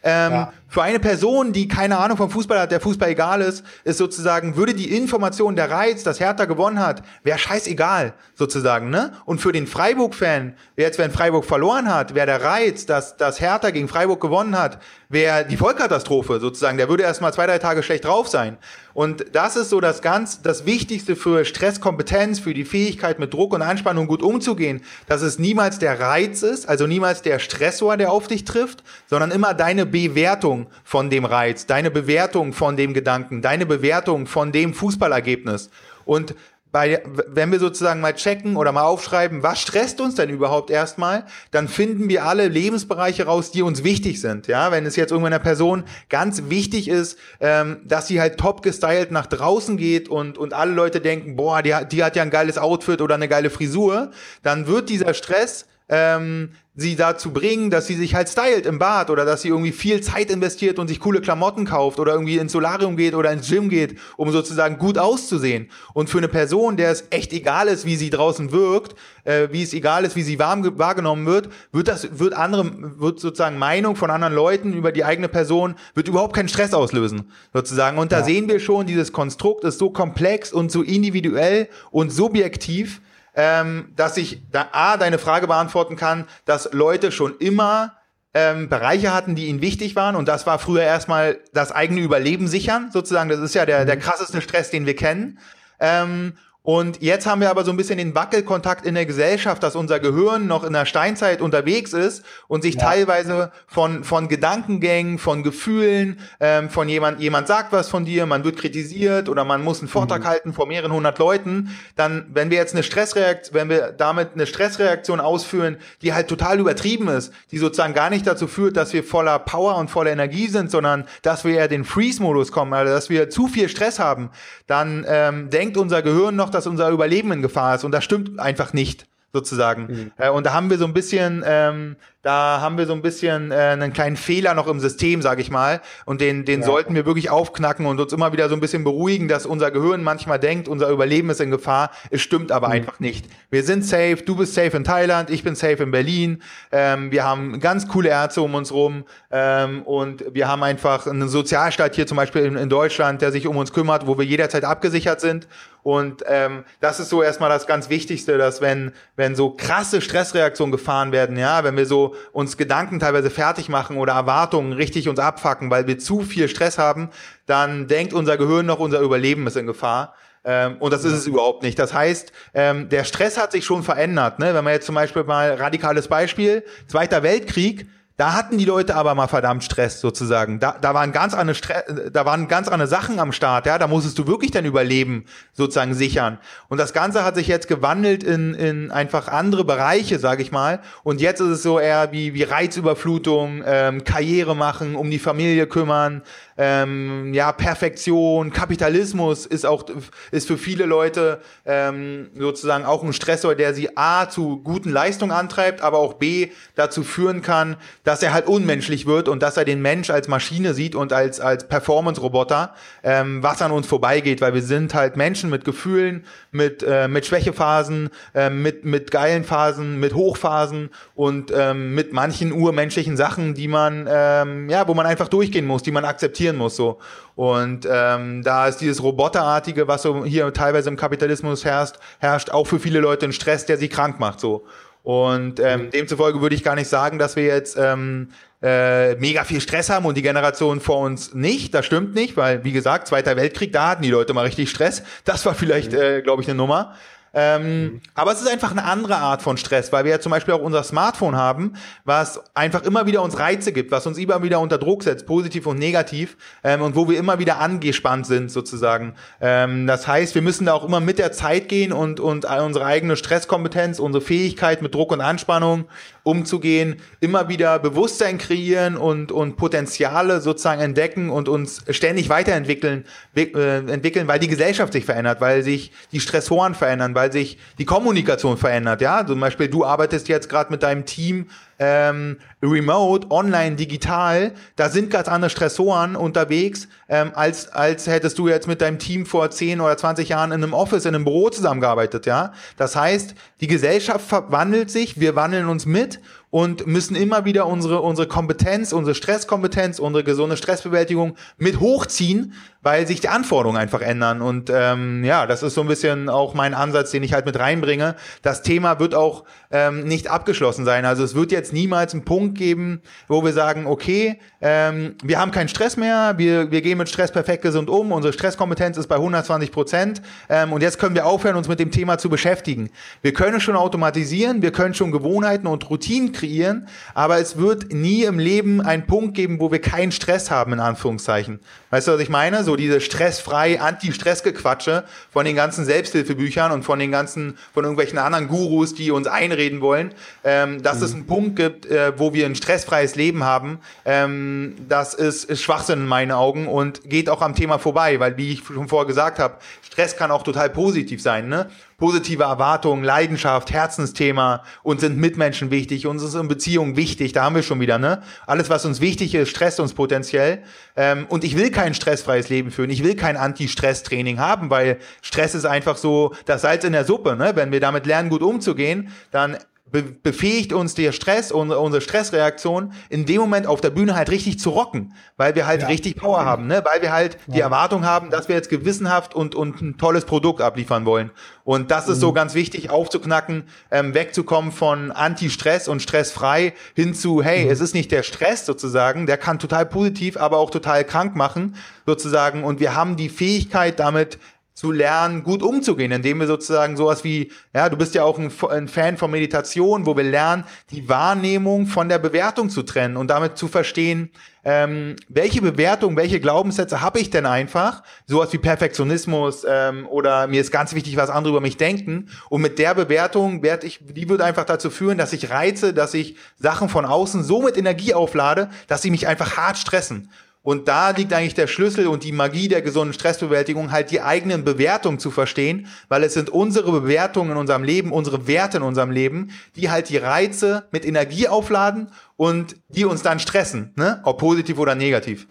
Um, 0.05 0.11
ähm, 0.11 0.31
ja. 0.33 0.53
Für 0.75 0.83
eine 0.83 0.99
Person, 0.99 1.53
die 1.53 1.69
keine 1.69 1.97
Ahnung 1.99 2.17
vom 2.17 2.29
Fußball 2.29 2.59
hat, 2.59 2.69
der 2.69 2.81
Fußball 2.81 3.07
egal 3.07 3.39
ist, 3.39 3.63
ist 3.85 3.97
sozusagen, 3.97 4.57
würde 4.57 4.73
die 4.73 4.93
Information, 4.93 5.55
der 5.55 5.71
Reiz, 5.71 6.03
dass 6.03 6.19
Hertha 6.19 6.43
gewonnen 6.43 6.79
hat, 6.79 7.01
wäre 7.23 7.39
scheißegal, 7.39 8.13
sozusagen, 8.33 8.89
ne? 8.89 9.13
Und 9.23 9.39
für 9.39 9.53
den 9.53 9.67
Freiburg-Fan, 9.67 10.53
jetzt 10.75 10.99
wenn 10.99 11.11
Freiburg 11.11 11.45
verloren 11.45 11.87
hat, 11.87 12.13
wäre 12.13 12.25
der 12.25 12.43
Reiz, 12.43 12.85
dass, 12.85 13.15
dass 13.15 13.39
Hertha 13.39 13.69
gegen 13.69 13.87
Freiburg 13.87 14.19
gewonnen 14.19 14.59
hat, 14.59 14.79
wäre 15.07 15.45
die 15.45 15.55
Vollkatastrophe, 15.55 16.41
sozusagen. 16.41 16.77
Der 16.77 16.89
würde 16.89 17.03
erst 17.03 17.21
mal 17.21 17.31
zwei, 17.31 17.45
drei 17.45 17.59
Tage 17.59 17.81
schlecht 17.81 18.03
drauf 18.03 18.27
sein. 18.27 18.57
Und 18.93 19.25
das 19.33 19.55
ist 19.55 19.69
so 19.69 19.81
das 19.81 20.01
ganz, 20.01 20.41
das 20.41 20.65
Wichtigste 20.65 21.15
für 21.15 21.45
Stresskompetenz, 21.45 22.39
für 22.39 22.53
die 22.53 22.65
Fähigkeit, 22.65 23.19
mit 23.19 23.33
Druck 23.33 23.53
und 23.53 23.61
Anspannung 23.61 24.07
gut 24.07 24.23
umzugehen, 24.23 24.81
dass 25.07 25.21
es 25.21 25.37
niemals 25.37 25.79
der 25.79 25.99
Reiz 25.99 26.43
ist, 26.43 26.67
also 26.67 26.87
niemals 26.87 27.21
der 27.21 27.39
Stressor, 27.39 27.97
der 27.97 28.11
auf 28.11 28.27
dich 28.27 28.45
trifft, 28.45 28.83
sondern 29.07 29.31
immer 29.31 29.53
deine 29.53 29.85
Bewertung 29.85 30.64
von 30.83 31.09
dem 31.09 31.25
Reiz, 31.25 31.65
deine 31.65 31.91
Bewertung 31.91 32.53
von 32.53 32.77
dem 32.77 32.93
Gedanken, 32.93 33.41
deine 33.41 33.65
Bewertung 33.65 34.27
von 34.27 34.51
dem 34.51 34.73
Fußballergebnis. 34.73 35.69
Und 36.05 36.35
bei, 36.75 37.01
wenn 37.27 37.53
wir 37.53 37.59
sozusagen 37.59 38.01
mal 38.01 38.15
checken 38.15 38.57
oder 38.57 38.73
mal 38.73 38.83
aufschreiben, 38.83 39.43
was 39.43 39.61
stresst 39.61 40.01
uns 40.01 40.15
denn 40.15 40.29
überhaupt 40.29 40.69
erstmal, 40.69 41.23
dann 41.51 41.69
finden 41.69 42.09
wir 42.09 42.25
alle 42.25 42.49
Lebensbereiche 42.49 43.27
raus, 43.27 43.51
die 43.51 43.61
uns 43.61 43.85
wichtig 43.85 44.19
sind. 44.19 44.47
Ja, 44.47 44.73
wenn 44.73 44.85
es 44.85 44.97
jetzt 44.97 45.11
irgendeiner 45.11 45.39
Person 45.39 45.85
ganz 46.09 46.49
wichtig 46.49 46.89
ist, 46.89 47.17
ähm, 47.39 47.77
dass 47.85 48.07
sie 48.07 48.19
halt 48.19 48.37
top 48.37 48.61
gestylt 48.61 49.09
nach 49.09 49.25
draußen 49.25 49.77
geht 49.77 50.09
und, 50.09 50.37
und 50.37 50.53
alle 50.53 50.73
Leute 50.73 50.99
denken, 50.99 51.37
boah, 51.37 51.61
die, 51.61 51.73
die 51.89 52.03
hat 52.03 52.17
ja 52.17 52.23
ein 52.23 52.29
geiles 52.29 52.57
Outfit 52.57 52.99
oder 52.99 53.15
eine 53.15 53.29
geile 53.29 53.49
Frisur, 53.49 54.11
dann 54.43 54.67
wird 54.67 54.89
dieser 54.89 55.13
Stress 55.13 55.67
ähm, 55.87 56.49
sie 56.77 56.95
dazu 56.95 57.31
bringen, 57.31 57.69
dass 57.69 57.87
sie 57.87 57.95
sich 57.95 58.15
halt 58.15 58.27
stylt 58.27 58.65
im 58.65 58.79
Bad 58.79 59.09
oder 59.09 59.23
dass 59.23 59.43
sie 59.43 59.47
irgendwie 59.47 59.71
viel 59.71 60.01
Zeit 60.01 60.29
investiert 60.29 60.77
und 60.77 60.89
sich 60.89 60.99
coole 60.99 61.21
Klamotten 61.21 61.63
kauft 61.65 61.99
oder 61.99 62.13
irgendwie 62.13 62.37
ins 62.37 62.51
Solarium 62.51 62.97
geht 62.97 63.15
oder 63.15 63.31
ins 63.31 63.47
Gym 63.47 63.69
geht, 63.69 63.97
um 64.17 64.31
sozusagen 64.31 64.77
gut 64.77 64.97
auszusehen. 64.97 65.69
Und 65.93 66.09
für 66.09 66.17
eine 66.17 66.27
Person, 66.27 66.75
der 66.75 66.91
es 66.91 67.05
echt 67.11 67.31
egal 67.31 67.67
ist, 67.69 67.85
wie 67.85 67.95
sie 67.95 68.09
draußen 68.09 68.51
wirkt, 68.51 68.95
äh, 69.23 69.47
wie 69.51 69.63
es 69.63 69.73
egal 69.73 70.03
ist, 70.03 70.17
wie 70.17 70.23
sie 70.23 70.37
warm 70.37 70.77
wahrgenommen 70.77 71.25
wird, 71.25 71.49
wird 71.71 71.87
das, 71.87 72.19
wird 72.19 72.33
andere, 72.33 72.99
wird 72.99 73.21
sozusagen 73.21 73.57
Meinung 73.57 73.95
von 73.95 74.09
anderen 74.09 74.33
Leuten 74.33 74.73
über 74.73 74.91
die 74.91 75.05
eigene 75.05 75.29
Person, 75.29 75.75
wird 75.93 76.09
überhaupt 76.09 76.35
keinen 76.35 76.49
Stress 76.49 76.73
auslösen, 76.73 77.31
sozusagen. 77.53 77.97
Und 77.97 78.11
da 78.11 78.19
ja. 78.19 78.25
sehen 78.25 78.49
wir 78.49 78.59
schon, 78.59 78.85
dieses 78.85 79.13
Konstrukt 79.13 79.63
ist 79.63 79.79
so 79.79 79.91
komplex 79.91 80.51
und 80.51 80.71
so 80.71 80.81
individuell 80.81 81.69
und 81.91 82.11
subjektiv, 82.11 83.01
ähm, 83.35 83.93
dass 83.95 84.17
ich 84.17 84.41
da 84.51 84.69
A, 84.71 84.97
deine 84.97 85.17
Frage 85.17 85.47
beantworten 85.47 85.95
kann, 85.95 86.27
dass 86.45 86.71
Leute 86.71 87.11
schon 87.11 87.37
immer 87.37 87.97
ähm, 88.33 88.69
Bereiche 88.69 89.13
hatten, 89.13 89.35
die 89.35 89.47
ihnen 89.47 89.61
wichtig 89.61 89.95
waren. 89.95 90.15
Und 90.15 90.27
das 90.27 90.45
war 90.45 90.59
früher 90.59 90.83
erstmal 90.83 91.39
das 91.53 91.71
eigene 91.71 92.01
Überleben 92.01 92.47
sichern, 92.47 92.91
sozusagen. 92.91 93.29
Das 93.29 93.39
ist 93.39 93.55
ja 93.55 93.65
der, 93.65 93.85
der 93.85 93.95
mhm. 93.95 94.01
krasseste 94.01 94.41
Stress, 94.41 94.71
den 94.71 94.85
wir 94.85 94.95
kennen. 94.95 95.39
Ähm, 95.79 96.37
und 96.65 97.03
jetzt 97.03 97.27
haben 97.27 97.41
wir 97.41 97.51
aber 97.51 97.63
so 97.63 97.69
ein 97.69 97.77
bisschen 97.77 97.99
den 97.99 98.15
Wackelkontakt 98.15 98.87
in 98.87 98.95
der 98.95 99.05
Gesellschaft, 99.05 99.61
dass 99.61 99.75
unser 99.75 99.99
Gehirn 99.99 100.47
noch 100.47 100.63
in 100.63 100.73
der 100.73 100.87
Steinzeit 100.87 101.39
unterwegs 101.39 101.93
ist 101.93 102.25
und 102.47 102.63
sich 102.63 102.73
ja. 102.73 102.81
teilweise 102.81 103.51
von, 103.67 104.03
von 104.03 104.29
Gedankengängen, 104.29 105.19
von 105.19 105.43
Gefühlen, 105.43 106.19
ähm, 106.39 106.71
von 106.71 106.89
jemand, 106.89 107.19
jemand 107.19 107.47
sagt 107.47 107.71
was 107.71 107.87
von 107.87 108.03
dir, 108.03 108.25
man 108.25 108.43
wird 108.43 108.57
kritisiert 108.57 109.29
oder 109.29 109.45
man 109.45 109.63
muss 109.63 109.81
einen 109.81 109.89
Vortrag 109.89 110.21
mhm. 110.21 110.27
halten 110.27 110.53
vor 110.53 110.65
mehreren 110.65 110.91
hundert 110.91 111.19
Leuten, 111.19 111.69
dann, 111.95 112.25
wenn 112.33 112.49
wir 112.49 112.57
jetzt 112.57 112.73
eine 112.73 112.81
Stressreaktion, 112.81 113.53
wenn 113.53 113.69
wir 113.69 113.91
damit 113.91 114.29
eine 114.33 114.47
Stressreaktion 114.47 115.19
ausführen, 115.19 115.77
die 116.01 116.15
halt 116.15 116.29
total 116.29 116.59
übertrieben 116.59 117.09
ist, 117.09 117.31
die 117.51 117.59
sozusagen 117.59 117.93
gar 117.93 118.09
nicht 118.09 118.25
dazu 118.25 118.47
führt, 118.47 118.75
dass 118.75 118.91
wir 118.91 119.03
voller 119.03 119.37
Power 119.37 119.77
und 119.77 119.91
voller 119.91 120.09
Energie 120.09 120.47
sind, 120.47 120.71
sondern 120.71 121.05
dass 121.21 121.45
wir 121.45 121.53
eher 121.53 121.67
den 121.67 121.85
Freeze-Modus 121.85 122.51
kommen, 122.51 122.73
also 122.73 122.91
dass 122.91 123.11
wir 123.11 123.29
zu 123.29 123.45
viel 123.47 123.69
Stress 123.69 123.99
haben, 123.99 124.31
dann 124.65 125.05
ähm, 125.07 125.51
denkt 125.51 125.77
unser 125.77 126.01
Gehirn 126.01 126.35
noch, 126.35 126.54
dass 126.55 126.67
unser 126.67 126.89
Überleben 126.89 127.31
in 127.31 127.41
Gefahr 127.41 127.75
ist. 127.75 127.83
Und 127.83 127.91
das 127.91 128.03
stimmt 128.03 128.39
einfach 128.39 128.73
nicht 128.73 129.05
sozusagen. 129.33 129.87
Mhm. 129.87 130.11
Äh, 130.17 130.29
und 130.29 130.45
da 130.45 130.53
haben 130.53 130.69
wir 130.69 130.77
so 130.77 130.85
ein 130.85 130.93
bisschen 130.93 131.43
ähm, 131.45 131.97
da 132.25 132.59
haben 132.59 132.79
wir 132.79 132.87
so 132.87 132.93
ein 132.93 133.03
bisschen 133.03 133.51
äh, 133.51 133.55
einen 133.55 133.93
kleinen 133.93 134.17
Fehler 134.17 134.55
noch 134.55 134.65
im 134.65 134.79
System, 134.79 135.21
sage 135.21 135.43
ich 135.43 135.51
mal. 135.51 135.79
Und 136.05 136.21
den, 136.21 136.43
den 136.43 136.61
ja. 136.61 136.65
sollten 136.65 136.95
wir 136.95 137.05
wirklich 137.05 137.29
aufknacken 137.29 137.85
und 137.85 138.01
uns 138.01 138.11
immer 138.13 138.33
wieder 138.33 138.49
so 138.49 138.55
ein 138.55 138.61
bisschen 138.61 138.83
beruhigen, 138.83 139.27
dass 139.27 139.45
unser 139.45 139.69
Gehirn 139.69 140.01
manchmal 140.01 140.39
denkt, 140.39 140.67
unser 140.67 140.89
Überleben 140.89 141.29
ist 141.29 141.39
in 141.39 141.51
Gefahr. 141.51 141.91
Es 142.09 142.21
stimmt 142.21 142.51
aber 142.51 142.69
mhm. 142.69 142.73
einfach 142.73 142.99
nicht. 142.99 143.27
Wir 143.51 143.61
sind 143.61 143.85
safe, 143.85 144.17
du 144.25 144.35
bist 144.35 144.55
safe 144.55 144.75
in 144.75 144.83
Thailand, 144.83 145.29
ich 145.29 145.43
bin 145.43 145.53
safe 145.53 145.83
in 145.83 145.91
Berlin. 145.91 146.41
Ähm, 146.71 147.11
wir 147.11 147.23
haben 147.23 147.59
ganz 147.59 147.87
coole 147.87 148.09
Ärzte 148.09 148.41
um 148.41 148.55
uns 148.55 148.71
rum 148.71 149.03
ähm, 149.29 149.83
und 149.83 150.25
wir 150.33 150.47
haben 150.47 150.63
einfach 150.63 151.05
einen 151.05 151.29
Sozialstaat 151.29 151.93
hier 151.93 152.07
zum 152.07 152.17
Beispiel 152.17 152.41
in, 152.41 152.55
in 152.55 152.69
Deutschland, 152.69 153.21
der 153.21 153.31
sich 153.31 153.45
um 153.45 153.55
uns 153.55 153.71
kümmert, 153.71 154.07
wo 154.07 154.17
wir 154.17 154.25
jederzeit 154.25 154.63
abgesichert 154.63 155.21
sind. 155.21 155.47
Und 155.85 156.23
ähm, 156.25 156.65
das 156.79 156.99
ist 156.99 157.09
so 157.09 157.21
erstmal 157.21 157.51
das 157.51 157.67
ganz 157.67 157.91
Wichtigste, 157.91 158.39
dass 158.39 158.59
wenn, 158.59 158.91
wenn 159.17 159.35
so 159.35 159.51
krasse 159.51 160.01
Stressreaktionen 160.01 160.71
gefahren 160.71 161.11
werden, 161.11 161.37
ja, 161.37 161.63
wenn 161.63 161.77
wir 161.77 161.85
so 161.85 162.15
uns 162.31 162.57
Gedanken 162.57 162.99
teilweise 162.99 163.29
fertig 163.29 163.69
machen 163.69 163.97
oder 163.97 164.13
Erwartungen 164.13 164.73
richtig 164.73 165.07
uns 165.07 165.19
abfacken, 165.19 165.69
weil 165.69 165.85
wir 165.85 165.99
zu 165.99 166.21
viel 166.21 166.47
Stress 166.47 166.79
haben, 166.79 167.11
dann 167.45 167.85
denkt 167.85 168.13
unser 168.13 168.35
Gehirn 168.35 168.65
noch, 168.65 168.79
unser 168.79 168.99
Überleben 168.99 169.45
ist 169.45 169.57
in 169.57 169.67
Gefahr. 169.67 170.15
Ähm, 170.43 170.77
und 170.79 170.91
das 170.91 171.05
ist 171.05 171.13
es 171.13 171.27
überhaupt 171.27 171.61
nicht. 171.61 171.77
Das 171.77 171.93
heißt, 171.93 172.31
ähm, 172.55 172.89
der 172.89 173.03
Stress 173.03 173.37
hat 173.37 173.51
sich 173.51 173.63
schon 173.63 173.83
verändert. 173.83 174.39
Ne? 174.39 174.55
Wenn 174.55 174.63
man 174.63 174.73
jetzt 174.73 174.87
zum 174.87 174.95
Beispiel 174.95 175.23
mal 175.23 175.53
radikales 175.53 176.07
Beispiel, 176.07 176.63
Zweiter 176.87 177.21
Weltkrieg, 177.21 177.85
da 178.17 178.33
hatten 178.33 178.57
die 178.57 178.65
Leute 178.65 178.95
aber 178.95 179.13
mal 179.13 179.27
verdammt 179.27 179.63
Stress 179.63 179.99
sozusagen. 179.99 180.59
Da, 180.59 180.77
da 180.79 180.93
waren 180.93 181.11
ganz 181.11 181.33
andere 181.33 181.55
Stress, 181.55 181.83
da 182.13 182.25
waren 182.25 182.47
ganz 182.47 182.69
andere 182.69 182.87
Sachen 182.87 183.19
am 183.19 183.33
Start, 183.33 183.65
ja. 183.65 183.77
Da 183.77 183.87
musstest 183.87 184.17
du 184.17 184.25
wirklich 184.25 184.51
dein 184.51 184.65
Überleben 184.65 185.25
sozusagen 185.51 185.93
sichern. 185.93 186.37
Und 186.69 186.77
das 186.77 186.93
Ganze 186.93 187.25
hat 187.25 187.35
sich 187.35 187.47
jetzt 187.47 187.67
gewandelt 187.67 188.23
in, 188.23 188.53
in 188.53 188.91
einfach 188.91 189.27
andere 189.27 189.65
Bereiche, 189.65 190.17
sage 190.17 190.41
ich 190.41 190.51
mal. 190.51 190.79
Und 191.03 191.19
jetzt 191.19 191.41
ist 191.41 191.47
es 191.47 191.63
so 191.63 191.77
eher 191.77 192.13
wie, 192.13 192.33
wie 192.33 192.43
Reizüberflutung, 192.43 193.63
ähm, 193.65 194.03
Karriere 194.05 194.55
machen, 194.55 194.95
um 194.95 195.11
die 195.11 195.19
Familie 195.19 195.67
kümmern, 195.67 196.23
ähm, 196.57 197.33
ja, 197.33 197.51
Perfektion, 197.51 198.53
Kapitalismus 198.53 199.45
ist 199.45 199.65
auch 199.65 199.83
ist 200.31 200.47
für 200.47 200.57
viele 200.57 200.85
Leute 200.85 201.41
ähm, 201.65 202.29
sozusagen 202.37 202.85
auch 202.85 203.03
ein 203.03 203.11
Stressor, 203.11 203.55
der 203.55 203.73
sie 203.73 203.97
A 203.97 204.29
zu 204.29 204.61
guten 204.63 204.89
Leistungen 204.89 205.33
antreibt, 205.33 205.81
aber 205.81 205.97
auch 205.97 206.13
B 206.13 206.51
dazu 206.75 207.03
führen 207.03 207.41
kann, 207.41 207.75
dass 208.05 208.23
er 208.23 208.33
halt 208.33 208.47
unmenschlich 208.47 209.05
wird 209.05 209.27
und 209.27 209.43
dass 209.43 209.57
er 209.57 209.65
den 209.65 209.81
Mensch 209.81 210.09
als 210.09 210.29
Maschine 210.29 210.73
sieht 210.73 210.95
und 210.95 211.11
als 211.11 211.41
als 211.41 211.67
Performance-Roboter, 211.67 212.73
ähm, 213.03 213.43
was 213.43 213.61
an 213.61 213.71
uns 213.71 213.87
vorbeigeht, 213.87 214.39
weil 214.39 214.53
wir 214.53 214.61
sind 214.61 214.93
halt 214.93 215.17
Menschen 215.17 215.49
mit 215.49 215.65
Gefühlen, 215.65 216.23
mit 216.51 216.83
äh, 216.87 217.09
mit 217.09 217.25
Schwächephasen, 217.25 218.09
äh, 218.33 218.49
mit 218.49 218.85
mit 218.85 219.11
geilen 219.11 219.43
Phasen, 219.43 219.99
mit 219.99 220.13
Hochphasen 220.13 220.91
und 221.15 221.51
ähm, 221.53 221.93
mit 221.93 222.13
manchen 222.13 222.53
urmenschlichen 222.53 223.17
Sachen, 223.17 223.55
die 223.55 223.67
man 223.67 224.07
ähm, 224.09 224.69
ja, 224.69 224.87
wo 224.87 224.93
man 224.93 225.05
einfach 225.05 225.27
durchgehen 225.27 225.65
muss, 225.65 225.83
die 225.83 225.91
man 225.91 226.05
akzeptieren 226.05 226.55
muss. 226.55 226.75
So. 226.75 226.99
Und 227.35 227.85
ähm, 227.91 228.43
da 228.43 228.67
ist 228.67 228.77
dieses 228.77 229.03
Roboterartige, 229.03 229.89
was 229.89 230.03
so 230.03 230.23
hier 230.23 230.53
teilweise 230.53 230.89
im 230.89 230.95
Kapitalismus 230.95 231.65
herrscht, 231.65 231.95
herrscht 232.19 232.49
auch 232.49 232.65
für 232.65 232.79
viele 232.79 232.99
Leute 232.99 233.25
ein 233.25 233.33
Stress, 233.33 233.65
der 233.65 233.77
sie 233.77 233.89
krank 233.89 234.19
macht. 234.19 234.39
So. 234.39 234.65
Und 235.05 235.59
ähm, 235.59 235.83
mhm. 235.83 235.89
demzufolge 235.91 236.41
würde 236.41 236.55
ich 236.55 236.63
gar 236.63 236.73
nicht 236.73 236.87
sagen, 236.87 237.19
dass 237.19 237.35
wir 237.35 237.43
jetzt 237.43 237.77
ähm, 237.79 238.29
äh, 238.63 239.13
mega 239.17 239.43
viel 239.43 239.61
Stress 239.61 239.91
haben 239.91 240.03
und 240.07 240.17
die 240.17 240.23
Generation 240.23 240.81
vor 240.81 241.01
uns 241.01 241.35
nicht. 241.35 241.75
Das 241.75 241.85
stimmt 241.85 242.15
nicht, 242.15 242.35
weil, 242.37 242.63
wie 242.63 242.71
gesagt, 242.71 243.07
Zweiter 243.07 243.35
Weltkrieg, 243.35 243.71
da 243.71 243.89
hatten 243.89 244.01
die 244.01 244.09
Leute 244.09 244.33
mal 244.33 244.45
richtig 244.45 244.71
Stress. 244.71 245.03
Das 245.23 245.45
war 245.45 245.53
vielleicht, 245.53 245.91
mhm. 245.91 245.99
äh, 245.99 246.21
glaube 246.23 246.41
ich, 246.41 246.47
eine 246.47 246.57
Nummer. 246.57 246.95
Ähm, 247.35 247.83
mhm. 247.83 248.01
Aber 248.15 248.31
es 248.31 248.41
ist 248.41 248.47
einfach 248.47 248.71
eine 248.71 248.85
andere 248.85 249.17
Art 249.17 249.41
von 249.41 249.57
Stress, 249.57 249.91
weil 249.91 250.05
wir 250.05 250.11
ja 250.11 250.19
zum 250.19 250.31
Beispiel 250.31 250.53
auch 250.53 250.61
unser 250.61 250.83
Smartphone 250.83 251.35
haben, 251.35 251.73
was 252.05 252.41
einfach 252.55 252.83
immer 252.83 253.05
wieder 253.05 253.21
uns 253.21 253.37
Reize 253.37 253.73
gibt, 253.73 253.91
was 253.91 254.07
uns 254.07 254.17
immer 254.17 254.41
wieder 254.41 254.61
unter 254.61 254.77
Druck 254.77 255.03
setzt, 255.03 255.27
positiv 255.27 255.67
und 255.67 255.77
negativ, 255.77 256.37
ähm, 256.63 256.81
und 256.81 256.95
wo 256.95 257.09
wir 257.09 257.19
immer 257.19 257.37
wieder 257.37 257.59
angespannt 257.59 258.25
sind 258.25 258.49
sozusagen. 258.49 259.15
Ähm, 259.41 259.85
das 259.85 260.07
heißt, 260.07 260.33
wir 260.33 260.41
müssen 260.41 260.65
da 260.65 260.73
auch 260.73 260.85
immer 260.85 261.01
mit 261.01 261.19
der 261.19 261.33
Zeit 261.33 261.67
gehen 261.67 261.91
und, 261.91 262.21
und 262.21 262.45
unsere 262.45 262.85
eigene 262.85 263.17
Stresskompetenz, 263.17 263.99
unsere 263.99 264.23
Fähigkeit 264.23 264.81
mit 264.81 264.95
Druck 264.95 265.11
und 265.11 265.19
Anspannung 265.19 265.85
umzugehen, 266.25 266.95
immer 267.19 267.49
wieder 267.49 267.77
Bewusstsein 267.77 268.39
kreieren 268.39 268.97
und, 268.97 269.31
und 269.31 269.57
Potenziale 269.57 270.41
sozusagen 270.41 270.81
entdecken 270.81 271.29
und 271.29 271.47
uns 271.47 271.83
ständig 271.91 272.29
weiterentwickeln, 272.29 273.05
äh, 273.35 273.77
entwickeln, 273.91 274.27
weil 274.27 274.39
die 274.39 274.47
Gesellschaft 274.47 274.91
sich 274.91 275.05
verändert, 275.05 275.39
weil 275.39 275.61
sich 275.61 275.91
die 276.11 276.19
Stressoren 276.19 276.73
verändern, 276.73 277.13
weil 277.13 277.31
sich 277.31 277.59
die 277.77 277.85
Kommunikation 277.85 278.57
verändert. 278.57 279.01
Ja, 279.01 279.25
zum 279.25 279.39
Beispiel 279.39 279.67
du 279.67 279.85
arbeitest 279.85 280.27
jetzt 280.27 280.49
gerade 280.49 280.71
mit 280.71 280.81
deinem 280.81 281.05
Team 281.05 281.45
ähm, 281.79 282.37
remote, 282.61 283.27
online, 283.29 283.75
digital, 283.75 284.53
da 284.75 284.89
sind 284.89 285.09
ganz 285.09 285.27
andere 285.27 285.49
Stressoren 285.49 286.15
unterwegs, 286.15 286.87
ähm, 287.09 287.31
als, 287.35 287.69
als 287.69 288.07
hättest 288.07 288.37
du 288.39 288.47
jetzt 288.47 288.67
mit 288.67 288.81
deinem 288.81 288.99
Team 288.99 289.25
vor 289.25 289.49
10 289.49 289.81
oder 289.81 289.97
20 289.97 290.29
Jahren 290.29 290.51
in 290.51 290.63
einem 290.63 290.73
Office, 290.73 291.05
in 291.05 291.15
einem 291.15 291.25
Büro 291.25 291.49
zusammengearbeitet, 291.49 292.25
ja. 292.25 292.53
Das 292.77 292.95
heißt, 292.95 293.35
die 293.61 293.67
Gesellschaft 293.67 294.25
verwandelt 294.25 294.89
sich, 294.89 295.19
wir 295.19 295.35
wandeln 295.35 295.67
uns 295.67 295.85
mit 295.85 296.19
und 296.55 296.87
müssen 296.87 297.15
immer 297.15 297.43
wieder 297.43 297.67
unsere, 297.67 297.99
unsere 297.99 298.29
Kompetenz, 298.29 298.93
unsere 298.93 299.13
Stresskompetenz, 299.13 299.99
unsere 299.99 300.23
gesunde 300.23 300.55
Stressbewältigung 300.55 301.35
mit 301.57 301.81
hochziehen, 301.81 302.53
weil 302.85 303.07
sich 303.07 303.19
die 303.19 303.29
Anforderungen 303.29 303.79
einfach 303.79 304.01
ändern. 304.01 304.43
Und 304.43 304.69
ähm, 304.71 305.23
ja, 305.23 305.47
das 305.47 305.63
ist 305.63 305.73
so 305.73 305.81
ein 305.81 305.87
bisschen 305.87 306.29
auch 306.29 306.53
mein 306.53 306.75
Ansatz, 306.75 307.09
den 307.09 307.23
ich 307.23 307.33
halt 307.33 307.47
mit 307.47 307.57
reinbringe. 307.57 308.15
Das 308.43 308.61
Thema 308.61 308.99
wird 308.99 309.15
auch 309.15 309.43
ähm, 309.71 310.03
nicht 310.03 310.29
abgeschlossen 310.29 310.85
sein. 310.85 311.03
Also 311.03 311.23
es 311.23 311.33
wird 311.33 311.51
jetzt 311.51 311.73
niemals 311.73 312.13
einen 312.13 312.25
Punkt 312.25 312.55
geben, 312.55 313.01
wo 313.27 313.43
wir 313.43 313.53
sagen, 313.53 313.87
okay, 313.87 314.39
ähm, 314.61 315.15
wir 315.23 315.39
haben 315.39 315.49
keinen 315.49 315.67
Stress 315.67 315.97
mehr, 315.97 316.35
wir, 316.37 316.69
wir 316.69 316.83
gehen 316.83 316.99
mit 316.99 317.09
Stress 317.09 317.31
perfekt 317.31 317.63
gesund 317.63 317.89
um, 317.89 318.11
unsere 318.11 318.33
Stresskompetenz 318.33 318.97
ist 318.97 319.07
bei 319.07 319.15
120 319.15 319.71
Prozent 319.71 320.21
ähm, 320.49 320.71
und 320.71 320.83
jetzt 320.83 320.99
können 320.99 321.15
wir 321.15 321.25
aufhören, 321.25 321.55
uns 321.55 321.67
mit 321.67 321.79
dem 321.79 321.89
Thema 321.89 322.19
zu 322.19 322.29
beschäftigen. 322.29 322.91
Wir 323.23 323.33
können 323.33 323.59
schon 323.61 323.75
automatisieren, 323.75 324.61
wir 324.61 324.71
können 324.71 324.93
schon 324.93 325.11
Gewohnheiten 325.11 325.65
und 325.65 325.89
Routinen 325.89 326.33
kreieren, 326.33 326.87
aber 327.15 327.39
es 327.39 327.57
wird 327.57 327.91
nie 327.93 328.25
im 328.25 328.37
Leben 328.37 328.79
einen 328.81 329.07
Punkt 329.07 329.33
geben, 329.33 329.59
wo 329.59 329.71
wir 329.71 329.81
keinen 329.81 330.11
Stress 330.11 330.51
haben, 330.51 330.73
in 330.73 330.79
Anführungszeichen. 330.79 331.59
Weißt 331.89 332.07
du, 332.07 332.11
was 332.11 332.19
ich 332.19 332.29
meine? 332.29 332.63
So 332.63 332.74
so 332.75 332.77
diese 332.77 332.99
stressfrei 332.99 333.79
Anti-Stress-Gequatsche 333.79 335.05
von 335.31 335.45
den 335.45 335.55
ganzen 335.55 335.85
Selbsthilfebüchern 335.85 336.73
und 336.73 336.83
von 336.83 336.99
den 336.99 337.09
ganzen, 337.09 337.57
von 337.73 337.85
irgendwelchen 337.85 338.17
anderen 338.17 338.49
Gurus, 338.49 338.93
die 338.93 339.11
uns 339.11 339.27
einreden 339.27 339.79
wollen, 339.79 340.13
ähm, 340.43 340.83
dass 340.83 340.99
mhm. 340.99 341.05
es 341.05 341.13
einen 341.13 341.25
Punkt 341.25 341.55
gibt, 341.55 341.85
äh, 341.85 342.11
wo 342.17 342.33
wir 342.33 342.45
ein 342.45 342.55
stressfreies 342.55 343.15
Leben 343.15 343.45
haben. 343.45 343.79
Ähm, 344.03 344.75
das 344.89 345.13
ist, 345.13 345.45
ist 345.45 345.61
Schwachsinn 345.61 346.01
in 346.01 346.07
meinen 346.07 346.31
Augen 346.31 346.67
und 346.67 347.09
geht 347.09 347.29
auch 347.29 347.41
am 347.41 347.55
Thema 347.55 347.79
vorbei, 347.79 348.19
weil 348.19 348.35
wie 348.35 348.51
ich 348.51 348.63
schon 348.65 348.89
vorher 348.89 349.07
gesagt 349.07 349.39
habe, 349.39 349.55
Stress 349.81 350.17
kann 350.17 350.31
auch 350.31 350.43
total 350.43 350.69
positiv 350.69 351.21
sein, 351.21 351.47
ne? 351.47 351.69
Positive 351.97 352.43
Erwartungen, 352.43 353.03
Leidenschaft, 353.03 353.71
Herzensthema, 353.71 354.63
uns 354.83 355.01
sind 355.01 355.17
Mitmenschen 355.17 355.71
wichtig, 355.71 356.07
uns 356.07 356.23
ist 356.23 356.35
in 356.35 356.49
Beziehung 356.49 356.97
wichtig, 356.97 357.31
da 357.31 357.43
haben 357.43 357.55
wir 357.55 357.63
schon 357.63 357.79
wieder, 357.79 357.97
ne? 357.97 358.21
Alles, 358.45 358.69
was 358.69 358.85
uns 358.85 358.99
wichtig 358.99 359.33
ist, 359.33 359.49
stresst 359.49 359.79
uns 359.79 359.93
potenziell. 359.93 360.61
Ähm, 360.97 361.25
und 361.29 361.45
ich 361.45 361.55
will 361.55 361.71
kein 361.71 361.93
stressfreies 361.93 362.49
Leben 362.49 362.71
führen, 362.71 362.89
ich 362.89 363.03
will 363.03 363.15
kein 363.15 363.37
Anti-Stress-Training 363.37 364.39
haben, 364.39 364.69
weil 364.69 364.99
Stress 365.21 365.55
ist 365.55 365.65
einfach 365.65 365.95
so 365.95 366.33
das 366.45 366.63
Salz 366.63 366.83
in 366.83 366.91
der 366.91 367.05
Suppe, 367.05 367.35
ne? 367.35 367.53
Wenn 367.55 367.71
wir 367.71 367.79
damit 367.79 368.05
lernen, 368.05 368.29
gut 368.29 368.41
umzugehen, 368.41 369.09
dann 369.31 369.57
be 369.91 370.01
befähigt 370.01 370.73
uns 370.73 370.95
der 370.95 371.11
Stress, 371.11 371.51
unsere, 371.51 371.79
unsere 371.79 372.01
Stressreaktion 372.01 372.93
in 373.09 373.25
dem 373.25 373.39
Moment 373.39 373.67
auf 373.67 373.81
der 373.81 373.91
Bühne 373.91 374.15
halt 374.15 374.31
richtig 374.31 374.59
zu 374.59 374.71
rocken, 374.71 375.13
weil 375.37 375.53
wir 375.53 375.67
halt 375.67 375.83
ja. 375.83 375.87
richtig 375.87 376.15
Power 376.15 376.43
haben, 376.43 376.65
ne? 376.65 376.83
weil 376.83 377.01
wir 377.03 377.13
halt 377.13 377.37
ja. 377.47 377.53
die 377.53 377.59
Erwartung 377.59 378.03
haben, 378.03 378.31
dass 378.31 378.47
wir 378.47 378.55
jetzt 378.55 378.69
gewissenhaft 378.69 379.35
und, 379.35 379.53
und 379.53 379.81
ein 379.81 379.97
tolles 379.97 380.25
Produkt 380.25 380.61
abliefern 380.61 381.05
wollen. 381.05 381.29
Und 381.63 381.91
das 381.91 382.07
ist 382.07 382.17
mhm. 382.17 382.21
so 382.21 382.33
ganz 382.33 382.55
wichtig 382.55 382.89
aufzuknacken, 382.89 383.65
ähm, 383.91 384.13
wegzukommen 384.15 384.71
von 384.71 385.11
Anti-Stress 385.11 385.87
und 385.87 386.01
stressfrei 386.01 386.73
hin 386.95 387.13
zu, 387.13 387.43
hey, 387.43 387.65
mhm. 387.65 387.71
es 387.71 387.79
ist 387.79 387.93
nicht 387.93 388.11
der 388.11 388.23
Stress 388.23 388.65
sozusagen, 388.65 389.27
der 389.27 389.37
kann 389.37 389.59
total 389.59 389.85
positiv, 389.85 390.37
aber 390.37 390.57
auch 390.57 390.71
total 390.71 391.03
krank 391.03 391.35
machen 391.35 391.75
sozusagen. 392.07 392.63
Und 392.63 392.79
wir 392.79 392.95
haben 392.95 393.17
die 393.17 393.29
Fähigkeit 393.29 393.99
damit 393.99 394.39
zu 394.75 394.91
lernen, 394.91 395.43
gut 395.43 395.63
umzugehen, 395.63 396.11
indem 396.11 396.41
wir 396.41 396.47
sozusagen 396.47 396.97
sowas 396.97 397.23
wie, 397.23 397.49
ja, 397.73 397.87
du 397.87 397.95
bist 397.95 398.13
ja 398.13 398.23
auch 398.25 398.37
ein, 398.37 398.51
ein, 398.69 398.89
Fan 398.89 399.15
von 399.15 399.31
Meditation, 399.31 400.05
wo 400.05 400.17
wir 400.17 400.25
lernen, 400.25 400.65
die 400.91 401.07
Wahrnehmung 401.07 401.87
von 401.87 402.09
der 402.09 402.19
Bewertung 402.19 402.69
zu 402.69 402.83
trennen 402.83 403.15
und 403.15 403.29
damit 403.29 403.57
zu 403.57 403.69
verstehen, 403.69 404.31
ähm, 404.65 405.15
welche 405.29 405.61
Bewertung, 405.61 406.17
welche 406.17 406.41
Glaubenssätze 406.41 406.99
habe 406.99 407.19
ich 407.19 407.29
denn 407.29 407.45
einfach, 407.45 408.03
sowas 408.27 408.51
wie 408.51 408.57
Perfektionismus 408.57 409.65
ähm, 409.67 410.07
oder 410.07 410.47
mir 410.47 410.59
ist 410.59 410.71
ganz 410.71 410.93
wichtig, 410.93 411.15
was 411.15 411.29
andere 411.29 411.53
über 411.53 411.61
mich 411.61 411.77
denken. 411.77 412.27
Und 412.49 412.61
mit 412.61 412.77
der 412.77 412.95
Bewertung 412.95 413.63
werde 413.63 413.87
ich, 413.87 413.99
die 414.01 414.27
wird 414.27 414.41
einfach 414.41 414.65
dazu 414.65 414.89
führen, 414.89 415.17
dass 415.17 415.31
ich 415.31 415.51
reize, 415.51 415.93
dass 415.93 416.13
ich 416.13 416.35
Sachen 416.59 416.89
von 416.89 417.05
außen 417.05 417.43
so 417.43 417.61
mit 417.61 417.77
Energie 417.77 418.13
auflade, 418.13 418.69
dass 418.87 419.01
sie 419.01 419.11
mich 419.11 419.25
einfach 419.25 419.55
hart 419.55 419.77
stressen 419.77 420.29
und 420.65 420.87
da 420.87 421.11
liegt 421.11 421.31
eigentlich 421.31 421.53
der 421.53 421.67
Schlüssel 421.67 422.07
und 422.07 422.23
die 422.23 422.31
Magie 422.31 422.67
der 422.67 422.81
gesunden 422.81 423.13
Stressbewältigung, 423.13 423.91
halt 423.91 424.09
die 424.09 424.21
eigenen 424.21 424.63
Bewertungen 424.65 425.19
zu 425.19 425.29
verstehen, 425.29 425.85
weil 426.09 426.23
es 426.23 426.33
sind 426.33 426.49
unsere 426.49 426.91
Bewertungen 426.91 427.51
in 427.51 427.57
unserem 427.57 427.83
Leben, 427.83 428.11
unsere 428.11 428.47
Werte 428.47 428.77
in 428.77 428.83
unserem 428.83 429.11
Leben, 429.11 429.51
die 429.75 429.91
halt 429.91 430.09
die 430.09 430.17
Reize 430.17 430.87
mit 430.91 431.05
Energie 431.05 431.47
aufladen 431.47 432.09
und 432.35 432.77
die 432.89 433.05
uns 433.05 433.21
dann 433.21 433.39
stressen, 433.39 433.93
ne? 433.95 434.21
ob 434.23 434.39
positiv 434.39 434.79
oder 434.79 434.95
negativ. 434.95 435.47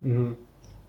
Mhm. 0.00 0.36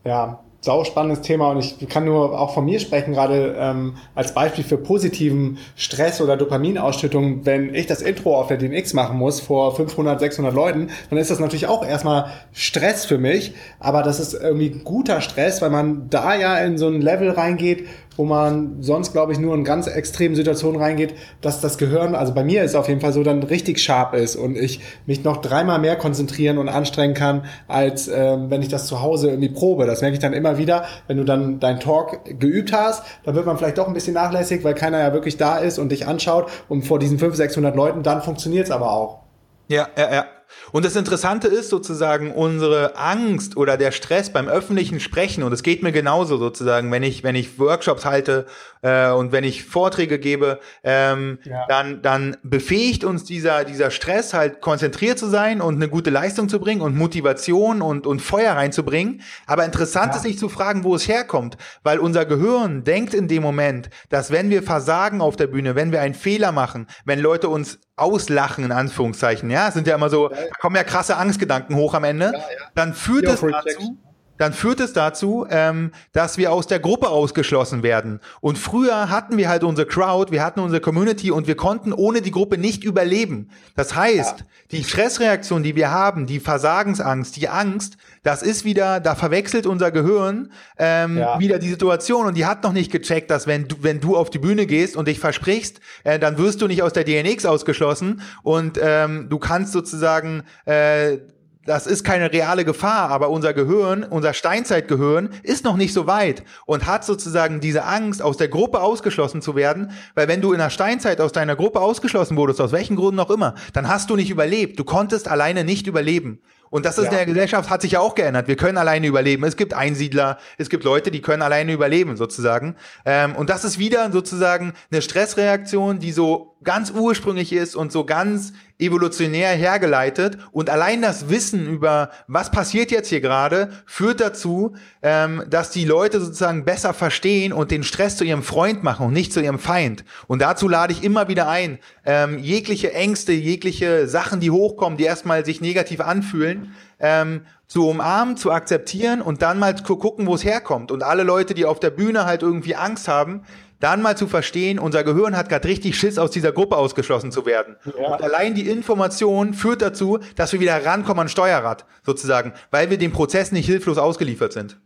Ja, 0.04 0.45
sau 0.66 0.84
spannendes 0.84 1.22
Thema 1.22 1.52
und 1.52 1.60
ich 1.60 1.88
kann 1.88 2.06
nur 2.06 2.40
auch 2.40 2.56
von 2.56 2.66
mir 2.66 2.80
sprechen, 2.80 3.14
gerade 3.14 3.56
ähm, 3.56 3.98
als 4.16 4.34
Beispiel 4.34 4.64
für 4.64 4.78
positiven 4.78 5.60
Stress 5.76 6.22
oder 6.22 6.38
Dopaminausschüttung, 6.38 7.46
wenn 7.46 7.76
ich 7.76 7.86
das 7.86 8.02
Intro 8.02 8.36
auf 8.36 8.48
der 8.48 8.58
DMX 8.58 8.94
machen 8.94 9.20
muss 9.20 9.40
vor 9.40 9.76
500, 9.76 10.20
600 10.20 10.56
Leuten, 10.56 10.90
dann 11.12 11.20
ist 11.20 11.30
das 11.30 11.40
natürlich 11.40 11.68
auch 11.68 11.86
erstmal 11.86 12.32
Stress 12.52 13.06
für 13.06 13.20
mich, 13.20 13.54
aber 13.80 14.02
das 14.02 14.20
ist 14.20 14.34
irgendwie 14.34 14.72
guter 14.84 15.22
Stress, 15.22 15.62
weil 15.62 15.70
man 15.70 16.10
da 16.10 16.34
ja 16.34 16.58
in 16.58 16.80
so 16.80 16.88
ein 16.88 17.00
Level 17.00 17.30
reingeht, 17.30 17.86
wo 18.18 18.26
man 18.26 18.82
sonst, 18.82 19.12
glaube 19.12 19.32
ich, 19.32 19.40
nur 19.40 19.54
in 19.56 19.64
ganz 19.64 19.88
extremen 19.88 20.36
Situationen 20.36 20.82
reingeht, 20.82 21.16
dass 21.42 21.62
das 21.62 21.78
Gehirn, 21.78 22.16
also 22.16 22.34
bei 22.34 22.44
mir 22.44 22.64
ist 22.64 22.72
es 22.72 22.76
auf 22.76 22.88
jeden 22.88 23.02
Fall 23.02 23.14
so, 23.14 23.24
dann 23.24 23.44
richtig 23.44 23.82
scharf 23.82 24.14
ist 24.14 24.36
und 24.36 24.58
ich 24.58 24.82
mich 25.06 25.24
noch 25.24 25.38
dreimal 25.38 25.80
mehr 25.80 25.96
konzentrieren 25.96 26.58
und 26.58 26.70
anstrengen 26.70 27.14
kann, 27.14 27.46
als 27.68 28.08
ähm, 28.08 28.50
wenn 28.50 28.62
ich 28.62 28.70
das 28.70 28.88
zu 28.88 29.02
Hause 29.02 29.30
irgendwie 29.30 29.50
probe. 29.50 29.86
Das 29.86 30.02
merke 30.02 30.14
ich 30.14 30.20
dann 30.20 30.34
immer 30.34 30.58
wieder, 30.58 30.86
wenn 31.08 31.18
du 31.18 31.24
dann 31.24 31.60
deinen 31.60 31.80
Talk 31.80 32.40
geübt 32.40 32.74
hast, 32.74 33.04
dann 33.24 33.36
wird 33.36 33.46
man 33.46 33.58
vielleicht 33.58 33.78
doch 33.78 33.88
ein 33.88 33.94
bisschen 33.94 34.14
nachlässig, 34.14 34.64
weil 34.64 34.74
keiner 34.74 35.00
ja 35.00 35.14
wirklich 35.14 35.38
da 35.38 35.58
ist 35.58 35.80
und 35.80 35.92
dich 35.92 36.08
anschaut 36.08 36.50
und 36.70 36.84
vor 36.84 37.00
diesen 37.00 37.20
500, 37.20 37.38
600 37.38 37.76
Leuten, 37.76 38.04
dann 38.04 38.22
funktioniert 38.22 38.66
es 38.66 38.72
aber 38.72 38.92
auch. 38.92 39.20
Ja, 39.68 39.88
ja, 39.98 40.14
ja. 40.14 40.26
Und 40.72 40.86
das 40.86 40.96
Interessante 40.96 41.48
ist 41.48 41.70
sozusagen 41.70 42.32
unsere 42.32 42.98
Angst 42.98 43.58
oder 43.58 43.78
der 43.78 43.92
Stress 43.92 44.32
beim 44.32 44.48
öffentlichen 44.48 45.00
Sprechen. 45.00 45.44
Und 45.44 45.54
es 45.54 45.64
geht 45.64 45.84
mir 45.84 45.92
genauso 45.92 46.38
sozusagen, 46.38 46.92
wenn 46.92 47.04
ich, 47.04 47.24
wenn 47.24 47.36
ich 47.36 47.60
Workshops 47.60 48.06
halte 48.06 48.46
äh, 48.82 49.10
und 49.10 49.32
wenn 49.32 49.44
ich 49.44 49.64
Vorträge 49.64 50.20
gebe, 50.20 50.60
ähm, 50.84 51.40
ja. 51.44 51.66
dann, 51.68 52.02
dann 52.02 52.38
befähigt 52.44 53.04
uns 53.04 53.24
dieser, 53.24 53.64
dieser 53.64 53.92
Stress 53.92 54.34
halt 54.34 54.62
konzentriert 54.62 55.18
zu 55.18 55.28
sein 55.28 55.62
und 55.62 55.76
eine 55.76 55.90
gute 55.90 56.10
Leistung 56.10 56.50
zu 56.50 56.60
bringen 56.60 56.82
und 56.82 56.96
Motivation 56.96 57.82
und, 57.82 58.08
und 58.08 58.22
Feuer 58.22 58.54
reinzubringen. 58.54 59.22
Aber 59.48 59.66
interessant 59.66 60.12
ja. 60.12 60.18
ist 60.18 60.24
sich 60.24 60.38
zu 60.38 60.50
fragen, 60.50 60.84
wo 60.84 60.96
es 60.96 61.08
herkommt, 61.08 61.58
weil 61.84 62.00
unser 62.00 62.26
Gehirn 62.26 62.84
denkt 62.84 63.14
in 63.14 63.28
dem 63.28 63.44
Moment, 63.44 63.90
dass 64.10 64.32
wenn 64.32 64.50
wir 64.50 64.64
versagen 64.64 65.22
auf 65.22 65.36
der 65.36 65.48
Bühne, 65.48 65.76
wenn 65.76 65.92
wir 65.92 66.02
einen 66.02 66.16
Fehler 66.16 66.52
machen, 66.52 66.88
wenn 67.06 67.20
Leute 67.20 67.50
uns 67.50 67.80
auslachen, 67.96 68.64
in 68.64 68.72
Anführungszeichen, 68.72 69.50
ja, 69.50 69.72
sind 69.72 69.88
ja 69.88 69.96
immer 69.96 70.10
so, 70.10 70.30
da 70.30 70.36
kommen 70.60 70.76
ja 70.76 70.84
krasse 70.84 71.18
Angstgedanken 71.18 71.76
hoch 71.76 71.94
am 71.94 72.04
Ende, 72.04 72.26
ja, 72.26 72.32
ja. 72.34 72.70
dann 72.74 72.94
führt 72.94 73.26
es 73.26 73.42
dazu, 73.42 73.98
dann 74.38 74.54
führt 74.54 74.80
es 74.80 74.94
dazu, 74.94 75.46
ähm, 75.50 75.92
dass 76.14 76.38
wir 76.38 76.52
aus 76.52 76.68
der 76.68 76.80
Gruppe 76.80 77.10
ausgeschlossen 77.10 77.84
werden. 77.84 78.20
Und 78.42 78.58
früher 78.58 79.10
hatten 79.10 79.38
wir 79.38 79.50
halt 79.50 79.64
unsere 79.64 79.88
Crowd, 79.88 80.32
wir 80.32 80.44
hatten 80.44 80.60
unsere 80.60 80.82
Community 80.82 81.32
und 81.32 81.48
wir 81.48 81.56
konnten 81.56 81.94
ohne 81.94 82.22
die 82.22 82.32
Gruppe 82.32 82.58
nicht 82.58 82.84
überleben. 82.84 83.50
Das 83.76 83.96
heißt, 83.96 84.40
ja. 84.40 84.46
die 84.72 84.84
Stressreaktion, 84.84 85.64
die 85.64 85.76
wir 85.76 85.92
haben, 85.92 86.26
die 86.26 86.40
Versagensangst, 86.40 87.36
die 87.36 87.50
Angst, 87.50 87.98
das 88.24 88.42
ist 88.42 88.66
wieder, 88.66 89.00
da 89.00 89.16
verwechselt 89.16 89.68
unser 89.68 89.92
Gehirn 89.92 90.52
ähm, 90.78 91.18
ja. 91.18 91.40
wieder 91.40 91.60
die 91.60 91.70
Situation 91.70 92.26
und 92.26 92.36
die 92.36 92.46
hat 92.46 92.64
noch 92.64 92.74
nicht 92.74 92.92
gecheckt, 92.92 93.30
dass 93.30 93.48
wenn 93.48 93.68
du, 93.68 93.78
wenn 93.82 94.00
du 94.00 94.18
auf 94.18 94.30
die 94.30 94.40
Bühne 94.40 94.66
gehst 94.66 94.96
und 94.96 95.08
dich 95.08 95.20
versprichst, 95.20 95.80
äh, 96.04 96.20
dann 96.20 96.38
wirst 96.38 96.62
du 96.62 96.68
nicht 96.68 96.82
aus 96.82 96.94
der 96.94 97.04
DNX 97.04 97.46
ausgeschlossen 97.46 98.22
und 98.44 98.80
ähm, 98.82 99.28
du 99.30 99.40
kannst 99.40 99.72
sozusagen 99.74 100.44
äh, 100.66 101.18
das 101.66 101.88
ist 101.88 102.04
keine 102.04 102.32
reale 102.32 102.64
Gefahr, 102.64 103.10
aber 103.10 103.30
unser 103.30 103.54
Gehirn, 103.54 104.04
unser 104.04 104.34
Steinzeitgehirn 104.34 105.30
ist 105.44 105.66
noch 105.66 105.78
nicht 105.78 105.94
so 105.94 106.08
weit 106.08 106.44
und 106.66 106.86
hat 106.86 107.04
sozusagen 107.04 107.60
diese 107.60 107.84
Angst, 107.84 108.22
aus 108.22 108.38
der 108.38 108.48
Gruppe 108.48 108.82
ausgeschlossen 108.82 109.42
zu 109.42 109.56
werden, 109.56 109.92
weil 110.14 110.28
wenn 110.28 110.42
du 110.42 110.54
in 110.54 110.60
der 110.60 110.70
Steinzeit 110.70 111.20
aus 111.20 111.32
deiner 111.32 111.56
Gruppe 111.56 111.82
ausgeschlossen 111.82 112.38
wurdest, 112.38 112.62
aus 112.62 112.72
welchen 112.72 112.96
Gründen 112.96 113.20
auch 113.20 113.32
immer, 113.32 113.56
dann 113.74 113.90
hast 113.90 114.10
du 114.10 114.16
nicht 114.16 114.30
überlebt. 114.30 114.80
Du 114.80 114.84
konntest 114.84 115.28
alleine 115.28 115.64
nicht 115.64 115.88
überleben. 115.88 116.40
Und 116.70 116.86
das 116.86 116.98
ist 116.98 117.06
ja. 117.06 117.12
in 117.12 117.18
der 117.18 117.26
Gesellschaft 117.26 117.70
hat 117.70 117.82
sich 117.82 117.94
ja 117.94 118.00
auch 118.00 118.16
geändert. 118.16 118.48
Wir 118.48 118.56
können 118.56 118.78
alleine 118.78 119.08
überleben. 119.08 119.44
Es 119.44 119.56
gibt 119.56 119.74
Einsiedler, 119.74 120.38
es 120.58 120.70
gibt 120.70 120.84
Leute, 120.84 121.10
die 121.10 121.22
können 121.22 121.42
alleine 121.42 121.72
überleben, 121.72 122.18
sozusagen. 122.18 122.76
Ähm, 123.06 123.36
und 123.36 123.50
das 123.50 123.64
ist 123.64 123.80
wieder 123.80 124.12
sozusagen 124.12 124.74
eine 124.92 125.02
Stressreaktion, 125.02 126.00
die 126.00 126.12
so 126.12 126.58
ganz 126.64 126.92
ursprünglich 126.92 127.54
ist 127.54 127.76
und 127.76 127.92
so 127.92 128.06
ganz 128.06 128.54
evolutionär 128.78 129.50
hergeleitet. 129.56 130.38
Und 130.52 130.70
allein 130.70 131.02
das 131.02 131.30
Wissen 131.30 131.68
über, 131.68 132.10
was 132.28 132.52
passiert 132.52 132.92
jetzt 132.92 133.10
hier 133.10 133.22
gerade, 133.22 133.70
führt 133.86 134.20
dazu, 134.20 134.76
ähm, 135.02 135.44
dass 135.50 135.72
die 135.72 135.86
Leute 135.86 136.20
sozusagen 136.20 136.66
besser 136.66 136.94
verstehen 136.94 137.54
und 137.54 137.72
den 137.72 137.84
Stress 137.84 138.18
zu 138.18 138.26
ihrem 138.26 138.44
Freund 138.44 138.84
machen 138.84 139.08
und 139.08 139.14
nicht 139.14 139.32
zu 139.32 139.42
ihrem 139.42 139.60
Feind. 139.60 140.04
Und 140.28 140.42
dazu 140.42 140.68
lade 140.68 140.92
ich 140.94 141.04
immer 141.04 141.28
wieder 141.28 141.48
ein, 141.48 141.80
ähm, 142.06 142.40
jegliche 142.40 142.94
Ängste, 142.94 143.32
jegliche 143.32 144.08
Sachen, 144.08 144.40
die 144.40 144.52
hochkommen, 144.52 144.98
die 144.98 145.06
erstmal 145.06 145.46
sich 145.46 145.62
negativ 145.62 146.02
anfühlen, 146.02 146.76
ähm, 147.00 147.42
zu 147.68 147.88
umarmen, 147.90 148.38
zu 148.38 148.52
akzeptieren 148.52 149.22
und 149.22 149.42
dann 149.42 149.58
mal 149.58 149.74
gucken, 149.76 150.28
wo 150.28 150.36
es 150.36 150.44
herkommt. 150.44 150.92
Und 150.92 151.02
alle 151.02 151.24
Leute, 151.24 151.54
die 151.54 151.66
auf 151.66 151.80
der 151.80 151.90
Bühne 151.90 152.26
halt 152.26 152.44
irgendwie 152.44 152.76
Angst 152.76 153.08
haben, 153.08 153.44
dann 153.80 154.02
mal 154.02 154.18
zu 154.18 154.28
verstehen, 154.28 154.80
unser 154.80 155.04
Gehirn 155.04 155.36
hat 155.36 155.50
gerade 155.50 155.68
richtig 155.68 155.98
Schiss, 155.98 156.18
aus 156.18 156.32
dieser 156.32 156.52
Gruppe 156.52 156.78
ausgeschlossen 156.78 157.32
zu 157.32 157.46
werden. 157.46 157.76
Ja. 158.00 158.14
Und 158.14 158.24
allein 158.24 158.56
die 158.56 158.70
Information 158.70 159.54
führt 159.54 159.82
dazu, 159.82 160.20
dass 160.36 160.54
wir 160.54 160.60
wieder 160.60 160.86
rankommen 160.86 161.22
an 161.22 161.30
Steuerrad, 161.30 161.86
sozusagen, 162.04 162.54
weil 162.72 162.90
wir 162.90 162.98
dem 162.98 163.12
Prozess 163.12 163.52
nicht 163.52 163.66
hilflos 163.66 163.98
ausgeliefert 163.98 164.54
sind. 164.54 164.80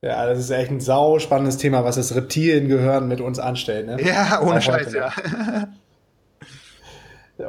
Ja, 0.00 0.26
das 0.26 0.38
ist 0.38 0.50
echt 0.50 0.70
ein 0.70 0.80
sau 0.80 1.18
spannendes 1.18 1.56
Thema, 1.56 1.84
was 1.84 1.96
das 1.96 2.14
Reptiliengehirn 2.14 3.08
mit 3.08 3.20
uns 3.20 3.38
anstellt. 3.40 3.86
Ne? 3.86 3.96
Ja, 4.00 4.40
ohne 4.42 4.62
Scheiß, 4.62 4.92
ja. 4.92 5.12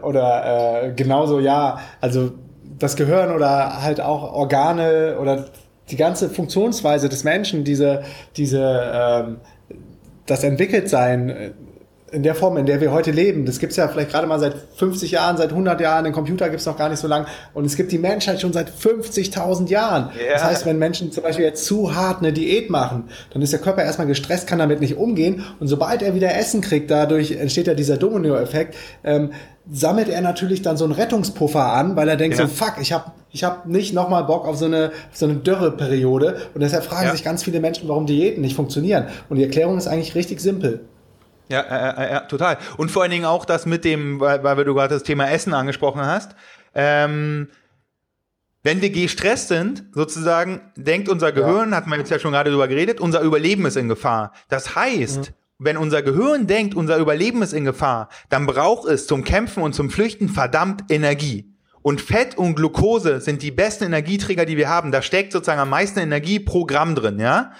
oder 0.02 0.84
äh, 0.86 0.94
genauso, 0.94 1.40
ja, 1.40 1.80
also 2.02 2.32
das 2.64 2.96
Gehirn 2.96 3.32
oder 3.32 3.82
halt 3.82 4.02
auch 4.02 4.34
Organe 4.34 5.18
oder 5.20 5.46
die 5.92 5.96
ganze 5.96 6.30
Funktionsweise 6.30 7.08
des 7.10 7.24
Menschen, 7.24 7.64
diese, 7.64 8.04
diese, 8.36 8.92
ähm, 8.94 9.38
das 10.30 10.44
Entwickeltsein 10.44 11.54
in 12.12 12.24
der 12.24 12.36
Form, 12.36 12.58
in 12.58 12.66
der 12.66 12.82
wir 12.82 12.92
heute 12.92 13.12
leben, 13.12 13.46
das 13.46 13.60
gibt 13.60 13.72
es 13.72 13.78
ja 13.78 13.88
vielleicht 13.88 14.12
gerade 14.12 14.28
mal 14.28 14.40
seit 14.40 14.56
50 14.76 15.12
Jahren, 15.12 15.38
seit 15.38 15.50
100 15.50 15.80
Jahren, 15.80 16.04
den 16.04 16.14
Computer 16.14 16.50
gibt 16.50 16.60
es 16.60 16.66
noch 16.66 16.78
gar 16.78 16.90
nicht 16.90 17.00
so 17.00 17.08
lange 17.08 17.28
und 17.54 17.66
es 17.66 17.76
gibt 17.76 17.92
die 17.92 17.98
Menschheit 17.98 18.42
schon 18.42 18.54
seit 18.54 18.70
50.000 18.70 19.70
Jahren. 19.70 20.12
Ja. 20.18 20.34
Das 20.34 20.44
heißt, 20.44 20.66
wenn 20.66 20.80
Menschen 20.80 21.12
zum 21.12 21.24
Beispiel 21.24 21.46
jetzt 21.46 21.66
zu 21.66 21.96
hart 21.96 22.20
eine 22.20 22.34
Diät 22.34 22.70
machen, 22.70 23.10
dann 23.32 23.42
ist 23.42 23.54
der 23.54 23.60
Körper 23.60 23.84
erstmal 23.84 24.08
gestresst, 24.08 24.48
kann 24.48 24.60
damit 24.60 24.82
nicht 24.82 24.98
umgehen 24.98 25.44
und 25.60 25.68
sobald 25.68 26.02
er 26.02 26.16
wieder 26.16 26.36
Essen 26.36 26.62
kriegt, 26.62 26.90
dadurch 26.90 27.32
entsteht 27.32 27.68
ja 27.68 27.74
dieser 27.74 27.98
Domino-Effekt, 27.98 28.76
ähm, 29.04 29.32
sammelt 29.72 30.10
er 30.10 30.22
natürlich 30.22 30.62
dann 30.62 30.78
so 30.78 30.86
einen 30.86 30.94
Rettungspuffer 30.94 31.64
an, 31.64 31.96
weil 31.96 32.10
er 32.10 32.16
denkt 32.16 32.38
ja. 32.38 32.48
so, 32.48 32.54
fuck, 32.54 32.76
ich 32.82 32.92
habe 32.92 33.12
ich 33.32 33.44
hab 33.44 33.66
nicht 33.66 33.94
nochmal 33.94 34.24
Bock 34.24 34.46
auf 34.46 34.58
so 34.58 34.66
eine, 34.66 34.92
auf 35.10 35.18
so 35.18 35.26
eine 35.26 35.36
Dürreperiode 35.36 36.42
und 36.54 36.62
deshalb 36.62 36.84
fragen 36.84 37.08
ja. 37.08 37.12
sich 37.12 37.24
ganz 37.24 37.44
viele 37.44 37.60
Menschen, 37.60 37.88
warum 37.88 38.06
Diäten 38.06 38.42
nicht 38.42 38.56
funktionieren 38.56 39.08
und 39.30 39.38
die 39.38 39.44
Erklärung 39.44 39.78
ist 39.78 39.88
eigentlich 39.88 40.16
richtig 40.16 40.40
simpel. 40.40 40.82
Ja, 41.50 41.62
äh, 41.62 42.06
äh, 42.06 42.12
ja, 42.12 42.20
total. 42.22 42.58
Und 42.78 42.92
vor 42.92 43.02
allen 43.02 43.12
Dingen 43.12 43.26
auch 43.26 43.44
das 43.44 43.66
mit 43.66 43.84
dem, 43.84 44.20
weil, 44.20 44.44
weil 44.44 44.64
du 44.64 44.74
gerade 44.74 44.94
das 44.94 45.04
Thema 45.04 45.30
Essen 45.30 45.54
angesprochen 45.54 46.02
hast. 46.02 46.36
Ähm, 46.76 47.50
wenn 48.62 48.82
wir 48.82 48.92
gestresst 48.92 49.48
sind, 49.48 49.86
sozusagen, 49.94 50.62
denkt 50.76 51.10
unser 51.10 51.32
Gehirn, 51.32 51.72
ja. 51.72 51.78
hat 51.78 51.88
man 51.88 52.00
jetzt 52.00 52.12
ja 52.12 52.20
schon 52.20 52.34
gerade 52.34 52.52
drüber 52.52 52.68
geredet, 52.68 53.00
unser 53.00 53.22
Überleben 53.22 53.66
ist 53.66 53.78
in 53.78 53.88
Gefahr. 53.88 54.34
Das 54.48 54.76
heißt, 54.76 55.18
mhm. 55.18 55.34
wenn 55.58 55.78
unser 55.78 56.04
Gehirn 56.04 56.46
denkt, 56.46 56.76
unser 56.76 56.98
Überleben 56.98 57.42
ist 57.42 57.54
in 57.54 57.66
Gefahr, 57.66 58.10
dann 58.30 58.46
braucht 58.46 58.88
es 58.88 59.08
zum 59.08 59.24
Kämpfen 59.24 59.64
und 59.64 59.74
zum 59.74 59.90
Flüchten 59.90 60.30
verdammt 60.30 60.84
Energie. 60.90 61.49
Und 61.82 62.02
Fett 62.02 62.38
und 62.38 62.56
Glucose 62.56 63.22
sind 63.22 63.42
die 63.42 63.52
besten 63.52 63.86
Energieträger, 63.86 64.46
die 64.46 64.58
wir 64.58 64.70
haben. 64.70 64.92
Da 64.92 65.02
steckt 65.02 65.32
sozusagen 65.32 65.62
am 65.62 65.70
meisten 65.70 66.00
Energie 66.00 66.40
pro 66.40 66.66
Gramm 66.66 66.96
drin, 66.96 67.20
ja? 67.20 67.54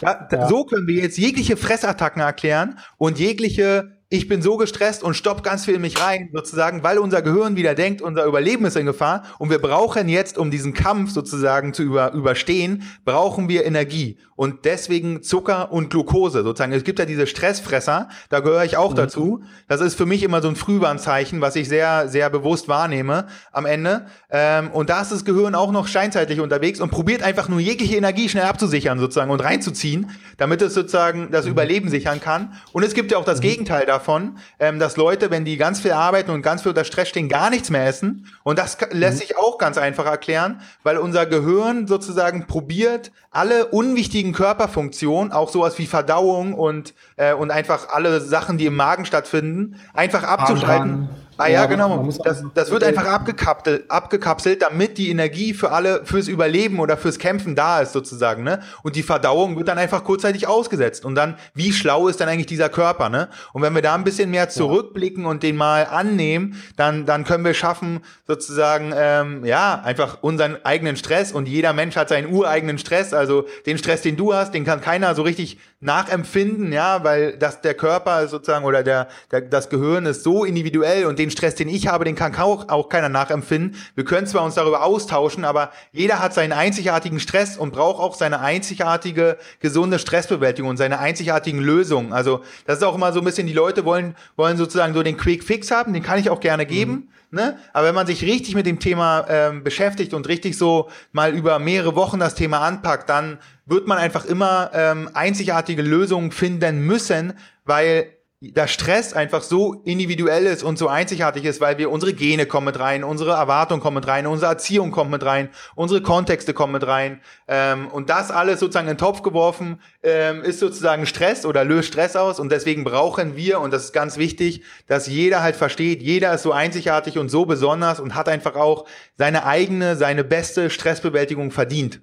ja, 0.00 0.28
ja. 0.30 0.48
So 0.48 0.64
können 0.64 0.86
wir 0.86 1.02
jetzt 1.02 1.18
jegliche 1.18 1.56
Fressattacken 1.56 2.22
erklären 2.22 2.78
und 2.98 3.18
jegliche 3.18 3.94
ich 4.10 4.28
bin 4.28 4.42
so 4.42 4.56
gestresst 4.56 5.02
und 5.02 5.14
stopp 5.14 5.42
ganz 5.42 5.64
viel 5.64 5.74
in 5.74 5.80
mich 5.80 6.00
rein, 6.00 6.30
sozusagen, 6.32 6.84
weil 6.84 6.98
unser 6.98 7.20
Gehirn 7.20 7.56
wieder 7.56 7.74
denkt, 7.74 8.00
unser 8.00 8.26
Überleben 8.26 8.64
ist 8.64 8.76
in 8.76 8.86
Gefahr 8.86 9.24
und 9.38 9.50
wir 9.50 9.58
brauchen 9.58 10.08
jetzt, 10.08 10.38
um 10.38 10.52
diesen 10.52 10.72
Kampf 10.72 11.10
sozusagen 11.10 11.74
zu 11.74 11.82
über, 11.82 12.12
überstehen, 12.12 12.84
brauchen 13.04 13.48
wir 13.48 13.64
Energie 13.64 14.18
und 14.36 14.64
deswegen 14.64 15.22
Zucker 15.22 15.72
und 15.72 15.90
Glucose 15.90 16.42
sozusagen. 16.42 16.72
Es 16.72 16.84
gibt 16.84 16.98
ja 16.98 17.04
diese 17.04 17.26
Stressfresser, 17.26 18.08
da 18.28 18.40
gehöre 18.40 18.64
ich 18.64 18.76
auch 18.76 18.92
mhm. 18.92 18.96
dazu. 18.96 19.44
Das 19.68 19.80
ist 19.80 19.94
für 19.94 20.06
mich 20.06 20.22
immer 20.22 20.42
so 20.42 20.48
ein 20.48 20.56
Frühwarnzeichen, 20.56 21.40
was 21.40 21.56
ich 21.56 21.68
sehr, 21.68 22.08
sehr 22.08 22.30
bewusst 22.30 22.68
wahrnehme 22.68 23.26
am 23.52 23.66
Ende. 23.66 24.06
Ähm, 24.30 24.70
und 24.72 24.90
da 24.90 25.02
ist 25.02 25.12
das 25.12 25.24
Gehirn 25.24 25.54
auch 25.54 25.70
noch 25.70 25.86
scheinzeitlich 25.86 26.40
unterwegs 26.40 26.80
und 26.80 26.90
probiert 26.90 27.22
einfach 27.22 27.48
nur 27.48 27.60
jegliche 27.60 27.96
Energie 27.96 28.28
schnell 28.28 28.44
abzusichern 28.44 28.98
sozusagen 28.98 29.30
und 29.30 29.40
reinzuziehen, 29.40 30.10
damit 30.36 30.62
es 30.62 30.74
sozusagen 30.74 31.30
das 31.30 31.44
mhm. 31.44 31.52
Überleben 31.52 31.88
sichern 31.88 32.20
kann. 32.20 32.54
Und 32.72 32.82
es 32.82 32.94
gibt 32.94 33.12
ja 33.12 33.18
auch 33.18 33.24
das 33.24 33.38
mhm. 33.38 33.42
Gegenteil 33.42 33.86
davon, 33.86 34.38
ähm, 34.58 34.78
dass 34.78 34.96
Leute, 34.96 35.30
wenn 35.30 35.44
die 35.44 35.56
ganz 35.56 35.80
viel 35.80 35.92
arbeiten 35.92 36.30
und 36.30 36.42
ganz 36.42 36.62
viel 36.62 36.70
unter 36.70 36.84
Stress 36.84 37.08
stehen, 37.08 37.28
gar 37.28 37.50
nichts 37.50 37.70
mehr 37.70 37.86
essen. 37.86 38.26
Und 38.42 38.58
das 38.58 38.76
lässt 38.90 39.14
mhm. 39.14 39.20
sich 39.20 39.36
auch 39.36 39.58
ganz 39.58 39.78
einfach 39.78 40.06
erklären, 40.06 40.60
weil 40.82 40.98
unser 40.98 41.26
Gehirn 41.26 41.86
sozusagen 41.86 42.46
probiert, 42.46 43.12
alle 43.30 43.66
unwichtigen 43.66 44.23
Körperfunktionen, 44.32 45.32
auch 45.32 45.50
sowas 45.50 45.78
wie 45.78 45.86
Verdauung 45.86 46.54
und, 46.54 46.94
äh, 47.16 47.34
und 47.34 47.50
einfach 47.50 47.88
alle 47.90 48.20
Sachen, 48.20 48.58
die 48.58 48.66
im 48.66 48.76
Magen 48.76 49.04
stattfinden, 49.04 49.80
einfach 49.92 50.22
abzuschalten. 50.22 51.08
Ah 51.36 51.48
ja, 51.48 51.62
ja 51.62 51.66
genau. 51.66 52.08
Das, 52.24 52.42
das 52.54 52.70
wird 52.70 52.84
einfach 52.84 53.06
abgekapselt, 53.06 53.90
abgekapselt, 53.90 54.62
damit 54.62 54.98
die 54.98 55.10
Energie 55.10 55.52
für 55.52 55.72
alle, 55.72 56.04
fürs 56.04 56.28
Überleben 56.28 56.78
oder 56.78 56.96
fürs 56.96 57.18
Kämpfen 57.18 57.56
da 57.56 57.80
ist 57.80 57.92
sozusagen, 57.92 58.44
ne? 58.44 58.60
Und 58.82 58.96
die 58.96 59.02
Verdauung 59.02 59.56
wird 59.56 59.68
dann 59.68 59.78
einfach 59.78 60.04
kurzzeitig 60.04 60.46
ausgesetzt. 60.46 61.04
Und 61.04 61.14
dann, 61.14 61.36
wie 61.54 61.72
schlau 61.72 62.08
ist 62.08 62.20
dann 62.20 62.28
eigentlich 62.28 62.46
dieser 62.46 62.68
Körper, 62.68 63.08
ne? 63.08 63.28
Und 63.52 63.62
wenn 63.62 63.74
wir 63.74 63.82
da 63.82 63.94
ein 63.94 64.04
bisschen 64.04 64.30
mehr 64.30 64.48
zurückblicken 64.48 65.26
und 65.26 65.42
den 65.42 65.56
mal 65.56 65.86
annehmen, 65.86 66.62
dann, 66.76 67.04
dann 67.04 67.24
können 67.24 67.44
wir 67.44 67.54
schaffen, 67.54 68.00
sozusagen, 68.26 68.92
ähm, 68.96 69.44
ja, 69.44 69.80
einfach 69.84 70.18
unseren 70.22 70.64
eigenen 70.64 70.96
Stress 70.96 71.32
und 71.32 71.48
jeder 71.48 71.72
Mensch 71.72 71.96
hat 71.96 72.08
seinen 72.08 72.32
ureigenen 72.32 72.78
Stress, 72.78 73.12
also 73.12 73.46
den 73.66 73.78
Stress, 73.78 74.02
den 74.02 74.16
du 74.16 74.34
hast, 74.34 74.54
den 74.54 74.64
kann 74.64 74.80
keiner 74.80 75.14
so 75.14 75.22
richtig 75.22 75.58
nachempfinden, 75.80 76.72
ja, 76.72 77.04
weil 77.04 77.36
das 77.36 77.60
der 77.60 77.74
Körper 77.74 78.26
sozusagen 78.26 78.64
oder 78.64 78.82
der, 78.82 79.08
der 79.30 79.42
das 79.42 79.68
Gehirn 79.68 80.06
ist 80.06 80.22
so 80.22 80.44
individuell 80.44 81.04
und 81.04 81.18
den 81.18 81.23
Stress, 81.30 81.54
den 81.54 81.68
ich 81.68 81.86
habe, 81.86 82.04
den 82.04 82.14
kann 82.14 82.34
auch, 82.36 82.68
auch 82.68 82.88
keiner 82.88 83.08
nachempfinden. 83.08 83.76
Wir 83.94 84.04
können 84.04 84.26
zwar 84.26 84.44
uns 84.44 84.54
darüber 84.54 84.82
austauschen, 84.82 85.44
aber 85.44 85.70
jeder 85.92 86.20
hat 86.20 86.34
seinen 86.34 86.52
einzigartigen 86.52 87.20
Stress 87.20 87.56
und 87.56 87.72
braucht 87.72 88.00
auch 88.00 88.14
seine 88.14 88.40
einzigartige 88.40 89.38
gesunde 89.60 89.98
Stressbewältigung 89.98 90.70
und 90.70 90.76
seine 90.76 90.98
einzigartigen 90.98 91.60
Lösungen. 91.60 92.12
Also 92.12 92.42
das 92.66 92.78
ist 92.78 92.84
auch 92.84 92.94
immer 92.94 93.12
so 93.12 93.20
ein 93.20 93.24
bisschen, 93.24 93.46
die 93.46 93.52
Leute 93.52 93.84
wollen 93.84 94.14
wollen 94.36 94.56
sozusagen 94.56 94.94
so 94.94 95.02
den 95.02 95.16
Quick 95.16 95.44
Fix 95.44 95.70
haben, 95.70 95.92
den 95.92 96.02
kann 96.02 96.18
ich 96.18 96.30
auch 96.30 96.40
gerne 96.40 96.66
geben. 96.66 96.92
Mhm. 96.92 97.08
Ne? 97.34 97.58
Aber 97.72 97.88
wenn 97.88 97.94
man 97.96 98.06
sich 98.06 98.22
richtig 98.22 98.54
mit 98.54 98.64
dem 98.64 98.78
Thema 98.78 99.26
ähm, 99.28 99.64
beschäftigt 99.64 100.14
und 100.14 100.28
richtig 100.28 100.56
so 100.56 100.88
mal 101.10 101.34
über 101.34 101.58
mehrere 101.58 101.96
Wochen 101.96 102.20
das 102.20 102.36
Thema 102.36 102.60
anpackt, 102.60 103.08
dann 103.08 103.38
wird 103.66 103.88
man 103.88 103.98
einfach 103.98 104.24
immer 104.24 104.70
ähm, 104.72 105.10
einzigartige 105.14 105.82
Lösungen 105.82 106.30
finden 106.30 106.86
müssen, 106.86 107.32
weil 107.64 108.06
der 108.52 108.66
Stress 108.66 109.12
einfach 109.12 109.42
so 109.42 109.82
individuell 109.84 110.46
ist 110.46 110.62
und 110.62 110.78
so 110.78 110.88
einzigartig 110.88 111.44
ist, 111.44 111.60
weil 111.60 111.78
wir 111.78 111.90
unsere 111.90 112.12
Gene 112.12 112.46
kommen 112.46 112.66
mit 112.66 112.78
rein, 112.78 113.04
unsere 113.04 113.32
Erwartungen 113.32 113.80
kommen 113.80 113.96
mit 113.96 114.06
rein, 114.06 114.26
unsere 114.26 114.50
Erziehung 114.50 114.90
kommt 114.90 115.10
mit 115.10 115.24
rein, 115.24 115.48
unsere 115.74 116.02
Kontexte 116.02 116.52
kommen 116.54 116.72
mit 116.72 116.86
rein 116.86 117.20
ähm, 117.48 117.88
und 117.88 118.10
das 118.10 118.30
alles 118.30 118.60
sozusagen 118.60 118.88
in 118.88 118.94
den 118.94 118.98
Topf 118.98 119.22
geworfen 119.22 119.80
ähm, 120.02 120.42
ist 120.42 120.58
sozusagen 120.58 121.06
Stress 121.06 121.46
oder 121.46 121.64
löst 121.64 121.88
Stress 121.88 122.16
aus 122.16 122.40
und 122.40 122.50
deswegen 122.50 122.84
brauchen 122.84 123.36
wir 123.36 123.60
und 123.60 123.72
das 123.72 123.84
ist 123.84 123.92
ganz 123.92 124.18
wichtig, 124.18 124.62
dass 124.86 125.06
jeder 125.06 125.42
halt 125.42 125.56
versteht, 125.56 126.02
jeder 126.02 126.34
ist 126.34 126.42
so 126.42 126.52
einzigartig 126.52 127.18
und 127.18 127.28
so 127.28 127.46
besonders 127.46 128.00
und 128.00 128.14
hat 128.14 128.28
einfach 128.28 128.56
auch 128.56 128.86
seine 129.16 129.46
eigene, 129.46 129.96
seine 129.96 130.24
beste 130.24 130.70
Stressbewältigung 130.70 131.50
verdient. 131.50 132.00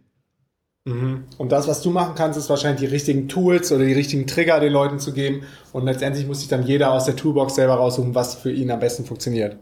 Mhm. 0.86 1.26
Und 1.38 1.52
das, 1.52 1.68
was 1.68 1.82
du 1.82 1.92
machen 1.92 2.16
kannst, 2.16 2.40
ist 2.40 2.50
wahrscheinlich 2.50 2.82
die 2.82 2.94
richtigen 2.94 3.28
Tools 3.28 3.72
oder 3.72 3.86
die 3.86 3.94
richtigen 3.94 4.26
Trigger 4.26 4.60
den 4.60 4.74
Leuten 4.74 5.00
zu 5.00 5.14
geben. 5.14 5.44
Und 5.74 5.86
letztendlich 5.86 6.26
muss 6.26 6.40
sich 6.40 6.50
dann 6.50 6.64
jeder 6.66 6.92
aus 6.92 7.06
der 7.06 7.16
Toolbox 7.16 7.56
selber 7.56 7.76
raussuchen, 7.76 8.16
was 8.16 8.36
für 8.36 8.52
ihn 8.52 8.72
am 8.72 8.80
besten 8.80 9.06
funktioniert. 9.06 9.58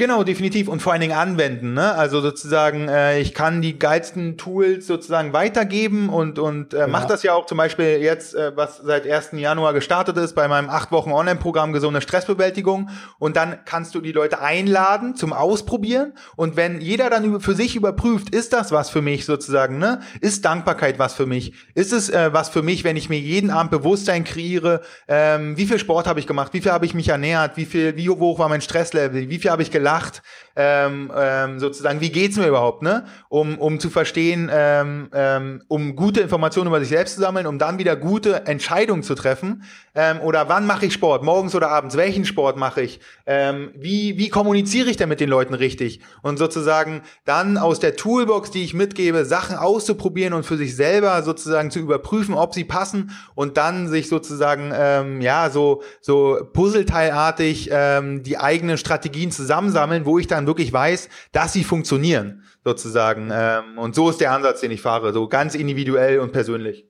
Genau, 0.00 0.24
definitiv 0.24 0.68
und 0.68 0.80
vor 0.80 0.92
allen 0.92 1.02
Dingen 1.02 1.12
anwenden. 1.12 1.74
Ne? 1.74 1.94
Also 1.94 2.22
sozusagen, 2.22 2.88
äh, 2.88 3.20
ich 3.20 3.34
kann 3.34 3.60
die 3.60 3.78
geilsten 3.78 4.38
Tools 4.38 4.86
sozusagen 4.86 5.34
weitergeben 5.34 6.08
und 6.08 6.38
und 6.38 6.72
äh, 6.72 6.78
ja. 6.78 6.86
mache 6.86 7.06
das 7.06 7.22
ja 7.22 7.34
auch 7.34 7.44
zum 7.44 7.58
Beispiel 7.58 7.98
jetzt, 8.00 8.34
äh, 8.34 8.56
was 8.56 8.78
seit 8.78 9.06
1. 9.06 9.32
Januar 9.32 9.74
gestartet 9.74 10.16
ist, 10.16 10.34
bei 10.34 10.48
meinem 10.48 10.70
acht 10.70 10.90
Wochen 10.90 11.12
Online-Programm 11.12 11.74
gesunde 11.74 12.00
Stressbewältigung. 12.00 12.88
Und 13.18 13.36
dann 13.36 13.58
kannst 13.66 13.94
du 13.94 14.00
die 14.00 14.12
Leute 14.12 14.40
einladen 14.40 15.16
zum 15.16 15.34
Ausprobieren. 15.34 16.14
Und 16.34 16.56
wenn 16.56 16.80
jeder 16.80 17.10
dann 17.10 17.38
für 17.42 17.52
sich 17.52 17.76
überprüft, 17.76 18.34
ist 18.34 18.54
das 18.54 18.72
was 18.72 18.88
für 18.88 19.02
mich 19.02 19.26
sozusagen, 19.26 19.76
ne? 19.76 20.00
Ist 20.22 20.46
Dankbarkeit 20.46 20.98
was 20.98 21.12
für 21.12 21.26
mich? 21.26 21.52
Ist 21.74 21.92
es 21.92 22.08
äh, 22.08 22.32
was 22.32 22.48
für 22.48 22.62
mich, 22.62 22.84
wenn 22.84 22.96
ich 22.96 23.10
mir 23.10 23.18
jeden 23.18 23.50
Abend 23.50 23.70
Bewusstsein 23.70 24.24
kreiere? 24.24 24.80
Ähm, 25.08 25.58
wie 25.58 25.66
viel 25.66 25.78
Sport 25.78 26.06
habe 26.06 26.20
ich 26.20 26.26
gemacht? 26.26 26.54
Wie 26.54 26.62
viel 26.62 26.72
habe 26.72 26.86
ich 26.86 26.94
mich 26.94 27.08
ernährt? 27.08 27.58
Wie 27.58 27.66
viel, 27.66 27.98
wie 27.98 28.08
hoch 28.08 28.38
war 28.38 28.48
mein 28.48 28.62
Stresslevel? 28.62 29.28
Wie 29.28 29.38
viel 29.38 29.50
habe 29.50 29.60
ich 29.60 29.70
gelacht? 29.70 29.89
Gelacht, 29.90 30.22
ähm, 30.56 31.12
ähm, 31.16 31.58
sozusagen, 31.58 32.00
wie 32.00 32.10
geht's 32.10 32.36
mir 32.36 32.48
überhaupt, 32.48 32.82
ne? 32.82 33.04
Um, 33.28 33.58
um 33.58 33.80
zu 33.80 33.90
verstehen, 33.90 34.50
ähm, 34.52 35.08
ähm, 35.12 35.62
um 35.68 35.96
gute 35.96 36.20
Informationen 36.20 36.68
über 36.68 36.80
sich 36.80 36.88
selbst 36.88 37.14
zu 37.14 37.20
sammeln, 37.20 37.46
um 37.46 37.58
dann 37.58 37.78
wieder 37.78 37.96
gute 37.96 38.46
Entscheidungen 38.46 39.02
zu 39.02 39.14
treffen. 39.14 39.62
Ähm, 39.94 40.20
oder 40.20 40.48
wann 40.48 40.66
mache 40.66 40.86
ich 40.86 40.92
Sport? 40.92 41.22
Morgens 41.22 41.54
oder 41.54 41.70
abends? 41.70 41.96
Welchen 41.96 42.24
Sport 42.24 42.56
mache 42.56 42.82
ich? 42.82 43.00
Ähm, 43.26 43.70
wie, 43.76 44.18
wie 44.18 44.28
kommuniziere 44.28 44.88
ich 44.90 44.96
denn 44.96 45.08
mit 45.08 45.20
den 45.20 45.28
Leuten 45.28 45.54
richtig? 45.54 46.00
Und 46.22 46.38
sozusagen 46.38 47.02
dann 47.24 47.58
aus 47.58 47.80
der 47.80 47.96
Toolbox, 47.96 48.50
die 48.50 48.62
ich 48.62 48.74
mitgebe, 48.74 49.24
Sachen 49.24 49.56
auszuprobieren 49.56 50.32
und 50.32 50.44
für 50.44 50.56
sich 50.56 50.76
selber 50.76 51.22
sozusagen 51.22 51.70
zu 51.70 51.78
überprüfen, 51.78 52.34
ob 52.34 52.54
sie 52.54 52.64
passen 52.64 53.12
und 53.34 53.56
dann 53.56 53.88
sich 53.88 54.08
sozusagen 54.08 54.72
ähm, 54.74 55.20
ja 55.20 55.50
so 55.50 55.82
so 56.00 56.38
Puzzleteilartig 56.52 57.70
ähm, 57.72 58.22
die 58.22 58.38
eigenen 58.38 58.78
Strategien 58.78 59.30
zusammensammeln, 59.30 60.06
wo 60.06 60.18
ich 60.18 60.26
dann 60.26 60.39
wirklich 60.46 60.72
weiß, 60.72 61.08
dass 61.32 61.52
sie 61.52 61.64
funktionieren 61.64 62.42
sozusagen. 62.64 63.30
Ähm, 63.32 63.78
und 63.78 63.94
so 63.94 64.10
ist 64.10 64.20
der 64.20 64.32
Ansatz, 64.32 64.60
den 64.60 64.70
ich 64.70 64.82
fahre, 64.82 65.12
so 65.12 65.28
ganz 65.28 65.54
individuell 65.54 66.20
und 66.20 66.32
persönlich. 66.32 66.86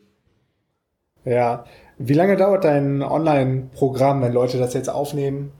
Ja, 1.25 1.65
wie 1.99 2.15
lange 2.15 2.37
dauert 2.37 2.65
dein 2.65 3.03
Online-Programm, 3.03 4.23
wenn 4.23 4.33
Leute 4.33 4.59
das 4.59 4.75
jetzt 4.75 4.89
aufnehmen 4.89 5.53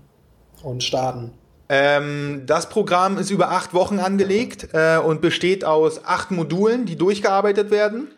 und 0.63 0.83
starten? 0.83 1.33
Ähm, 1.69 2.43
das 2.47 2.69
Programm 2.69 3.17
ist 3.19 3.31
über 3.31 3.51
acht 3.51 3.75
Wochen 3.75 4.01
angelegt 4.01 4.69
äh, 4.73 4.99
und 4.99 5.21
besteht 5.21 5.65
aus 5.65 6.05
acht 6.05 6.33
Modulen, 6.33 6.85
die 6.85 6.97
durchgearbeitet 6.97 7.71
werden. 7.71 8.09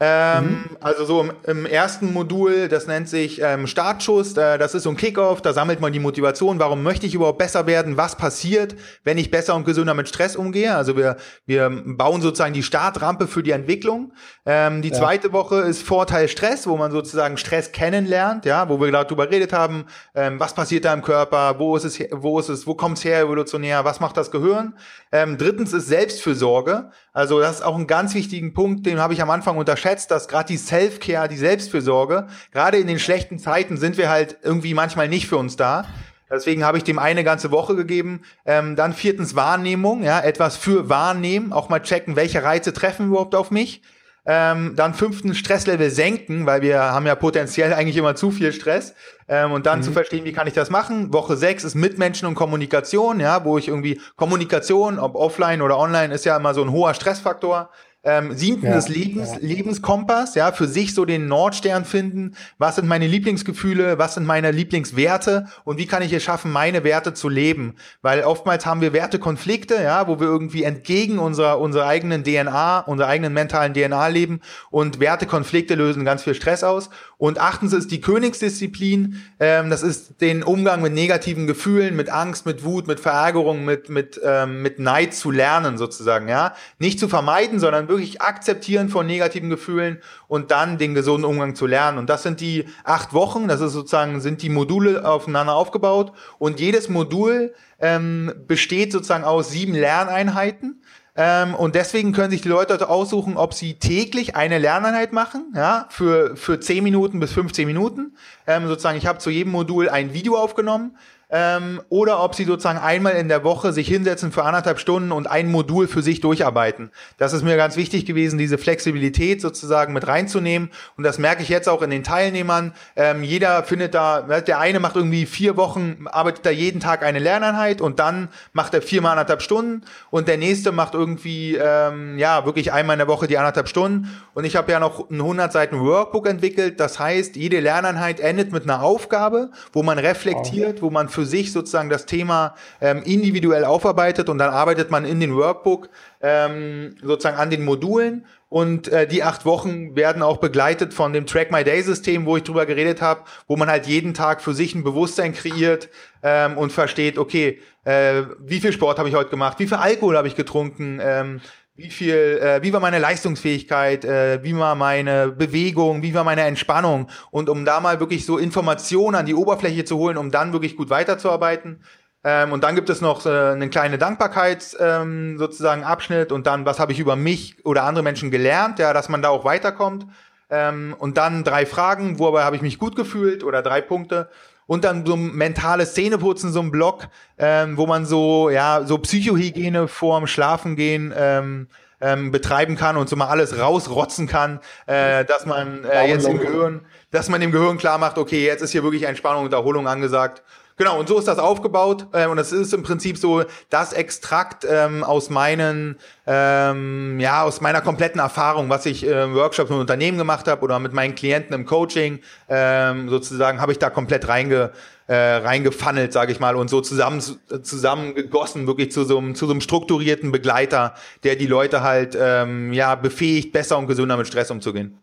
Ähm, 0.00 0.44
mhm. 0.44 0.76
Also 0.80 1.04
so 1.04 1.20
im, 1.22 1.32
im, 1.44 1.66
ersten 1.66 2.12
Modul, 2.12 2.68
das 2.68 2.86
nennt 2.86 3.08
sich 3.08 3.40
ähm, 3.42 3.66
Startschuss, 3.66 4.36
äh, 4.36 4.56
das 4.56 4.74
ist 4.74 4.84
so 4.84 4.90
ein 4.90 4.96
Kickoff, 4.96 5.42
da 5.42 5.52
sammelt 5.52 5.80
man 5.80 5.92
die 5.92 5.98
Motivation, 5.98 6.60
warum 6.60 6.84
möchte 6.84 7.06
ich 7.06 7.14
überhaupt 7.14 7.38
besser 7.38 7.66
werden, 7.66 7.96
was 7.96 8.14
passiert, 8.14 8.76
wenn 9.02 9.18
ich 9.18 9.32
besser 9.32 9.56
und 9.56 9.64
gesünder 9.64 9.94
mit 9.94 10.08
Stress 10.08 10.36
umgehe. 10.36 10.74
Also 10.76 10.96
wir, 10.96 11.16
wir 11.46 11.68
bauen 11.84 12.22
sozusagen 12.22 12.54
die 12.54 12.62
Startrampe 12.62 13.26
für 13.26 13.42
die 13.42 13.50
Entwicklung. 13.50 14.12
Ähm, 14.46 14.82
die 14.82 14.90
ja. 14.90 14.94
zweite 14.94 15.32
Woche 15.32 15.56
ist 15.56 15.82
Vorteil 15.82 16.28
Stress, 16.28 16.68
wo 16.68 16.76
man 16.76 16.92
sozusagen 16.92 17.36
Stress 17.36 17.72
kennenlernt, 17.72 18.44
ja, 18.44 18.68
wo 18.68 18.80
wir 18.80 18.88
gerade 18.88 19.08
drüber 19.08 19.26
geredet 19.26 19.52
haben, 19.52 19.86
ähm, 20.14 20.38
was 20.38 20.54
passiert 20.54 20.84
da 20.84 20.94
im 20.94 21.02
Körper, 21.02 21.58
wo 21.58 21.76
ist 21.76 21.84
es, 21.84 21.98
wo 22.12 22.38
ist 22.38 22.48
es, 22.48 22.68
wo 22.68 22.74
kommt 22.74 22.98
es 22.98 23.04
her 23.04 23.20
evolutionär, 23.20 23.84
was 23.84 23.98
macht 23.98 24.16
das 24.16 24.30
Gehirn. 24.30 24.74
Ähm, 25.10 25.38
drittens 25.38 25.72
ist 25.72 25.88
Selbstfürsorge. 25.88 26.90
Also 27.12 27.40
das 27.40 27.56
ist 27.56 27.62
auch 27.62 27.76
ein 27.76 27.88
ganz 27.88 28.14
wichtigen 28.14 28.54
Punkt, 28.54 28.86
den 28.86 29.00
habe 29.00 29.12
ich 29.12 29.20
am 29.20 29.30
Anfang 29.30 29.56
unterschätzt, 29.56 29.87
dass 29.96 30.28
gerade 30.28 30.48
die 30.48 30.56
Self-Care, 30.56 31.28
die 31.28 31.36
Selbstfürsorge, 31.36 32.28
gerade 32.52 32.78
in 32.78 32.86
den 32.86 32.98
schlechten 32.98 33.38
Zeiten 33.38 33.76
sind 33.76 33.96
wir 33.96 34.08
halt 34.08 34.38
irgendwie 34.42 34.74
manchmal 34.74 35.08
nicht 35.08 35.26
für 35.26 35.36
uns 35.36 35.56
da. 35.56 35.86
Deswegen 36.30 36.64
habe 36.64 36.78
ich 36.78 36.84
dem 36.84 36.98
eine 36.98 37.24
ganze 37.24 37.50
Woche 37.50 37.74
gegeben. 37.74 38.20
Ähm, 38.44 38.76
dann 38.76 38.92
viertens 38.92 39.34
Wahrnehmung, 39.34 40.02
ja, 40.02 40.20
etwas 40.20 40.56
für 40.56 40.88
wahrnehmen, 40.88 41.52
auch 41.52 41.68
mal 41.68 41.80
checken, 41.80 42.16
welche 42.16 42.42
Reize 42.42 42.72
treffen 42.72 43.08
überhaupt 43.08 43.34
auf 43.34 43.50
mich. 43.50 43.82
Ähm, 44.30 44.74
dann 44.76 44.92
fünftens 44.92 45.38
Stresslevel 45.38 45.90
senken, 45.90 46.44
weil 46.44 46.60
wir 46.60 46.78
haben 46.82 47.06
ja 47.06 47.14
potenziell 47.14 47.72
eigentlich 47.72 47.96
immer 47.96 48.14
zu 48.14 48.30
viel 48.30 48.52
Stress. 48.52 48.94
Ähm, 49.26 49.52
und 49.52 49.64
dann 49.64 49.78
mhm. 49.78 49.84
zu 49.84 49.92
verstehen, 49.92 50.26
wie 50.26 50.34
kann 50.34 50.46
ich 50.46 50.52
das 50.52 50.68
machen. 50.68 51.14
Woche 51.14 51.34
sechs 51.34 51.64
ist 51.64 51.74
Mitmenschen 51.74 52.28
und 52.28 52.34
Kommunikation, 52.34 53.20
ja, 53.20 53.46
wo 53.46 53.56
ich 53.56 53.68
irgendwie 53.68 53.98
Kommunikation, 54.16 54.98
ob 54.98 55.14
offline 55.14 55.62
oder 55.62 55.78
online, 55.78 56.12
ist 56.12 56.26
ja 56.26 56.36
immer 56.36 56.52
so 56.52 56.62
ein 56.62 56.72
hoher 56.72 56.92
Stressfaktor 56.92 57.70
ähm, 58.08 58.36
siebten 58.36 58.66
ja, 58.66 58.74
des 58.74 58.88
Lebens, 58.88 59.32
ja. 59.32 59.38
Lebenskompass, 59.40 60.34
ja, 60.34 60.52
für 60.52 60.66
sich 60.66 60.94
so 60.94 61.04
den 61.04 61.26
Nordstern 61.26 61.84
finden. 61.84 62.34
Was 62.56 62.76
sind 62.76 62.88
meine 62.88 63.06
Lieblingsgefühle? 63.06 63.98
Was 63.98 64.14
sind 64.14 64.26
meine 64.26 64.50
Lieblingswerte? 64.50 65.46
Und 65.64 65.78
wie 65.78 65.86
kann 65.86 66.02
ich 66.02 66.12
es 66.12 66.22
schaffen, 66.22 66.50
meine 66.50 66.84
Werte 66.84 67.12
zu 67.12 67.28
leben? 67.28 67.74
Weil 68.00 68.22
oftmals 68.22 68.64
haben 68.64 68.80
wir 68.80 68.92
Wertekonflikte, 68.92 69.74
ja, 69.82 70.08
wo 70.08 70.20
wir 70.20 70.26
irgendwie 70.26 70.62
entgegen 70.62 71.18
unserer, 71.18 71.60
unserer 71.60 71.86
eigenen 71.86 72.24
DNA, 72.24 72.80
unserer 72.80 73.08
eigenen 73.08 73.34
mentalen 73.34 73.74
DNA 73.74 74.08
leben 74.08 74.40
und 74.70 75.00
Wertekonflikte 75.00 75.74
lösen 75.74 76.04
ganz 76.04 76.22
viel 76.22 76.34
Stress 76.34 76.64
aus. 76.64 76.88
Und 77.18 77.40
achtens 77.40 77.72
ist 77.72 77.90
die 77.90 78.00
Königsdisziplin, 78.00 79.20
ähm, 79.40 79.70
das 79.70 79.82
ist 79.82 80.20
den 80.20 80.44
Umgang 80.44 80.80
mit 80.80 80.94
negativen 80.94 81.48
Gefühlen, 81.48 81.96
mit 81.96 82.10
Angst, 82.10 82.46
mit 82.46 82.64
Wut, 82.64 82.86
mit 82.86 83.00
Verärgerung, 83.00 83.64
mit, 83.64 83.88
mit, 83.88 84.20
ähm, 84.24 84.62
mit 84.62 84.78
Neid 84.78 85.14
zu 85.14 85.32
lernen 85.32 85.78
sozusagen, 85.78 86.28
ja. 86.28 86.54
Nicht 86.78 87.00
zu 87.00 87.08
vermeiden, 87.08 87.58
sondern 87.58 87.88
wirklich 87.88 87.97
akzeptieren 88.20 88.88
von 88.88 89.06
negativen 89.06 89.50
Gefühlen 89.50 90.00
und 90.26 90.50
dann 90.50 90.78
den 90.78 90.94
gesunden 90.94 91.24
Umgang 91.24 91.54
zu 91.54 91.66
lernen. 91.66 91.98
Und 91.98 92.08
das 92.08 92.22
sind 92.22 92.40
die 92.40 92.64
acht 92.84 93.12
Wochen, 93.12 93.48
das 93.48 93.60
ist 93.60 93.72
sozusagen, 93.72 94.20
sind 94.20 94.42
die 94.42 94.48
Module 94.48 95.04
aufeinander 95.04 95.54
aufgebaut 95.54 96.12
und 96.38 96.60
jedes 96.60 96.88
Modul 96.88 97.54
ähm, 97.80 98.32
besteht 98.46 98.92
sozusagen 98.92 99.24
aus 99.24 99.50
sieben 99.50 99.74
Lerneinheiten. 99.74 100.82
Ähm, 101.16 101.54
und 101.54 101.74
deswegen 101.74 102.12
können 102.12 102.30
sich 102.30 102.42
die 102.42 102.48
Leute 102.48 102.88
aussuchen, 102.88 103.36
ob 103.36 103.52
sie 103.52 103.74
täglich 103.74 104.36
eine 104.36 104.58
Lerneinheit 104.58 105.12
machen, 105.12 105.52
ja, 105.54 105.86
für, 105.90 106.36
für 106.36 106.60
10 106.60 106.84
Minuten 106.84 107.18
bis 107.18 107.32
15 107.32 107.66
Minuten. 107.66 108.16
Ähm, 108.46 108.68
sozusagen, 108.68 108.96
ich 108.96 109.06
habe 109.06 109.18
zu 109.18 109.30
jedem 109.30 109.50
Modul 109.50 109.88
ein 109.88 110.14
Video 110.14 110.36
aufgenommen 110.36 110.96
ähm, 111.30 111.82
oder 111.90 112.22
ob 112.22 112.34
sie 112.34 112.44
sozusagen 112.44 112.78
einmal 112.78 113.14
in 113.14 113.28
der 113.28 113.44
Woche 113.44 113.72
sich 113.72 113.86
hinsetzen 113.86 114.32
für 114.32 114.44
anderthalb 114.44 114.78
Stunden 114.78 115.12
und 115.12 115.26
ein 115.26 115.50
Modul 115.50 115.86
für 115.86 116.02
sich 116.02 116.20
durcharbeiten. 116.20 116.90
Das 117.18 117.32
ist 117.32 117.42
mir 117.42 117.56
ganz 117.56 117.76
wichtig 117.76 118.06
gewesen, 118.06 118.38
diese 118.38 118.56
Flexibilität 118.56 119.40
sozusagen 119.40 119.92
mit 119.92 120.06
reinzunehmen. 120.06 120.70
Und 120.96 121.04
das 121.04 121.18
merke 121.18 121.42
ich 121.42 121.50
jetzt 121.50 121.68
auch 121.68 121.82
in 121.82 121.90
den 121.90 122.02
Teilnehmern. 122.02 122.72
Ähm, 122.96 123.22
jeder 123.22 123.62
findet 123.62 123.94
da, 123.94 124.22
der 124.22 124.58
eine 124.58 124.80
macht 124.80 124.96
irgendwie 124.96 125.26
vier 125.26 125.56
Wochen, 125.56 126.06
arbeitet 126.06 126.46
da 126.46 126.50
jeden 126.50 126.80
Tag 126.80 127.02
eine 127.02 127.18
Lerneinheit 127.18 127.80
und 127.80 127.98
dann 127.98 128.28
macht 128.52 128.72
er 128.72 128.80
viermal 128.80 129.12
anderthalb 129.12 129.42
Stunden 129.42 129.82
und 130.10 130.28
der 130.28 130.38
nächste 130.38 130.72
macht 130.72 130.94
irgendwie, 130.94 131.56
ähm, 131.56 132.16
ja, 132.18 132.46
wirklich 132.46 132.72
einmal 132.72 132.94
in 132.94 132.98
der 132.98 133.08
Woche 133.08 133.26
die 133.26 133.36
anderthalb 133.36 133.68
Stunden. 133.68 134.08
Und 134.32 134.44
ich 134.44 134.56
habe 134.56 134.72
ja 134.72 134.80
noch 134.80 135.10
ein 135.10 135.20
100 135.20 135.52
Seiten 135.52 135.80
Workbook 135.80 136.26
entwickelt. 136.26 136.80
Das 136.80 136.98
heißt, 136.98 137.36
jede 137.36 137.60
Lerneinheit 137.60 138.20
endet 138.20 138.52
mit 138.52 138.62
einer 138.62 138.82
Aufgabe, 138.82 139.50
wo 139.72 139.82
man 139.82 139.98
reflektiert, 139.98 140.80
wo 140.80 140.90
man 140.90 141.08
für 141.18 141.26
sich 141.26 141.50
sozusagen 141.50 141.88
das 141.88 142.06
Thema 142.06 142.54
ähm, 142.80 143.02
individuell 143.02 143.64
aufarbeitet 143.64 144.28
und 144.28 144.38
dann 144.38 144.50
arbeitet 144.50 144.92
man 144.92 145.04
in 145.04 145.18
den 145.18 145.34
Workbook 145.34 145.88
ähm, 146.20 146.94
sozusagen 147.02 147.36
an 147.36 147.50
den 147.50 147.64
Modulen. 147.64 148.24
Und 148.48 148.86
äh, 148.86 149.08
die 149.08 149.24
acht 149.24 149.44
Wochen 149.44 149.96
werden 149.96 150.22
auch 150.22 150.36
begleitet 150.36 150.94
von 150.94 151.12
dem 151.12 151.26
Track 151.26 151.50
My 151.50 151.64
Day 151.64 151.82
System, 151.82 152.24
wo 152.24 152.36
ich 152.36 152.44
drüber 152.44 152.66
geredet 152.66 153.02
habe, 153.02 153.22
wo 153.48 153.56
man 153.56 153.68
halt 153.68 153.88
jeden 153.88 154.14
Tag 154.14 154.40
für 154.40 154.54
sich 154.54 154.76
ein 154.76 154.84
Bewusstsein 154.84 155.34
kreiert 155.34 155.88
ähm, 156.22 156.56
und 156.56 156.70
versteht, 156.70 157.18
okay, 157.18 157.58
äh, 157.82 158.22
wie 158.38 158.60
viel 158.60 158.72
Sport 158.72 159.00
habe 159.00 159.08
ich 159.08 159.16
heute 159.16 159.30
gemacht, 159.30 159.58
wie 159.58 159.66
viel 159.66 159.76
Alkohol 159.76 160.16
habe 160.16 160.28
ich 160.28 160.36
getrunken, 160.36 161.00
ähm, 161.02 161.40
wie 161.78 161.90
viel, 161.90 162.40
äh, 162.42 162.60
wie 162.60 162.72
war 162.72 162.80
meine 162.80 162.98
Leistungsfähigkeit, 162.98 164.04
äh, 164.04 164.42
wie 164.42 164.56
war 164.58 164.74
meine 164.74 165.28
Bewegung, 165.28 166.02
wie 166.02 166.12
war 166.12 166.24
meine 166.24 166.42
Entspannung 166.42 167.08
und 167.30 167.48
um 167.48 167.64
da 167.64 167.78
mal 167.78 168.00
wirklich 168.00 168.26
so 168.26 168.36
Informationen 168.36 169.14
an 169.14 169.26
die 169.26 169.34
Oberfläche 169.34 169.84
zu 169.84 169.96
holen, 169.96 170.16
um 170.16 170.32
dann 170.32 170.52
wirklich 170.52 170.76
gut 170.76 170.90
weiterzuarbeiten. 170.90 171.84
Ähm, 172.24 172.50
und 172.50 172.64
dann 172.64 172.74
gibt 172.74 172.90
es 172.90 173.00
noch 173.00 173.24
äh, 173.26 173.52
eine 173.52 173.70
kleine 173.70 173.96
Dankbarkeits 173.96 174.76
ähm, 174.80 175.38
sozusagen 175.38 175.84
Abschnitt 175.84 176.32
und 176.32 176.48
dann, 176.48 176.66
was 176.66 176.80
habe 176.80 176.90
ich 176.90 176.98
über 176.98 177.14
mich 177.14 177.64
oder 177.64 177.84
andere 177.84 178.02
Menschen 178.02 178.32
gelernt, 178.32 178.80
ja, 178.80 178.92
dass 178.92 179.08
man 179.08 179.22
da 179.22 179.28
auch 179.28 179.44
weiterkommt. 179.44 180.04
Ähm, 180.50 180.96
und 180.98 181.16
dann 181.16 181.44
drei 181.44 181.64
Fragen, 181.64 182.18
wobei 182.18 182.42
habe 182.42 182.56
ich 182.56 182.62
mich 182.62 182.80
gut 182.80 182.96
gefühlt 182.96 183.44
oder 183.44 183.62
drei 183.62 183.82
Punkte 183.82 184.28
und 184.68 184.84
dann 184.84 185.04
so 185.04 185.14
ein 185.14 185.34
mentales 185.34 185.94
Zähneputzen, 185.94 186.52
so 186.52 186.60
ein 186.60 186.70
Block, 186.70 187.08
ähm, 187.38 187.76
wo 187.76 187.86
man 187.86 188.06
so, 188.06 188.50
ja, 188.50 188.82
so 188.84 188.98
Psychohygiene 188.98 189.88
vorm 189.88 190.26
Schlafengehen 190.28 191.12
ähm, 191.16 191.68
ähm, 192.00 192.30
betreiben 192.30 192.76
kann 192.76 192.96
und 192.96 193.08
so 193.08 193.16
mal 193.16 193.28
alles 193.28 193.58
rausrotzen 193.58 194.28
kann, 194.28 194.60
äh, 194.86 195.24
dass 195.24 195.46
man 195.46 195.84
äh, 195.84 196.06
jetzt 196.08 196.28
im 196.28 196.38
Gehirn, 196.38 196.82
dass 197.10 197.30
man 197.30 197.40
dem 197.40 197.50
Gehirn 197.50 197.78
klar 197.78 197.98
macht, 197.98 198.18
okay, 198.18 198.44
jetzt 198.44 198.60
ist 198.60 198.70
hier 198.70 198.84
wirklich 198.84 199.04
Entspannung 199.04 199.46
und 199.46 199.52
Erholung 199.52 199.88
angesagt 199.88 200.42
Genau, 200.78 200.98
und 200.98 201.08
so 201.08 201.18
ist 201.18 201.26
das 201.26 201.40
aufgebaut. 201.40 202.06
Äh, 202.12 202.28
und 202.28 202.36
das 202.36 202.52
ist 202.52 202.72
im 202.72 202.84
Prinzip 202.84 203.18
so 203.18 203.42
das 203.68 203.92
Extrakt 203.92 204.64
ähm, 204.68 205.02
aus 205.02 205.28
meinen, 205.28 205.98
ähm, 206.24 207.18
ja, 207.18 207.42
aus 207.42 207.60
meiner 207.60 207.80
kompletten 207.80 208.20
Erfahrung, 208.20 208.70
was 208.70 208.86
ich 208.86 209.04
äh, 209.04 209.34
Workshops 209.34 209.70
mit 209.70 209.78
Unternehmen 209.80 210.18
gemacht 210.18 210.46
habe 210.46 210.62
oder 210.62 210.78
mit 210.78 210.92
meinen 210.92 211.16
Klienten 211.16 211.52
im 211.52 211.66
Coaching, 211.66 212.20
ähm, 212.48 213.08
sozusagen, 213.08 213.60
habe 213.60 213.72
ich 213.72 213.80
da 213.80 213.90
komplett 213.90 214.28
reinge, 214.28 214.70
äh, 215.08 215.16
reingefunnelt, 215.16 216.12
sage 216.12 216.30
ich 216.30 216.38
mal, 216.38 216.54
und 216.54 216.70
so 216.70 216.80
zusammen 216.80 217.20
zusammengegossen, 217.62 218.68
wirklich 218.68 218.92
zu 218.92 219.02
so, 219.02 219.18
einem, 219.18 219.34
zu 219.34 219.46
so 219.46 219.52
einem 219.52 219.60
strukturierten 219.60 220.30
Begleiter, 220.30 220.94
der 221.24 221.34
die 221.34 221.46
Leute 221.46 221.82
halt 221.82 222.16
ähm, 222.20 222.72
ja 222.72 222.94
befähigt, 222.94 223.52
besser 223.52 223.78
und 223.78 223.88
gesünder 223.88 224.16
mit 224.16 224.28
Stress 224.28 224.50
umzugehen. 224.52 224.96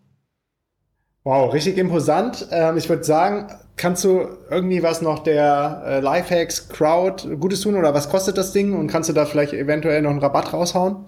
Wow, 1.25 1.51
richtig 1.53 1.77
imposant. 1.77 2.47
Ähm, 2.51 2.77
ich 2.77 2.87
würde 2.87 3.03
sagen, 3.03 3.47
kannst 3.77 4.03
du 4.03 4.27
irgendwie 4.49 4.83
was 4.83 5.01
noch 5.01 5.19
der 5.19 5.83
äh, 5.85 5.99
Lifehacks 5.99 6.69
Crowd 6.69 7.35
Gutes 7.37 7.61
tun 7.61 7.75
oder 7.75 7.93
was 7.93 8.09
kostet 8.09 8.37
das 8.37 8.51
Ding 8.51 8.73
und 8.73 8.87
kannst 8.87 9.09
du 9.09 9.13
da 9.13 9.25
vielleicht 9.25 9.53
eventuell 9.53 10.01
noch 10.01 10.11
einen 10.11 10.19
Rabatt 10.19 10.53
raushauen? 10.53 11.05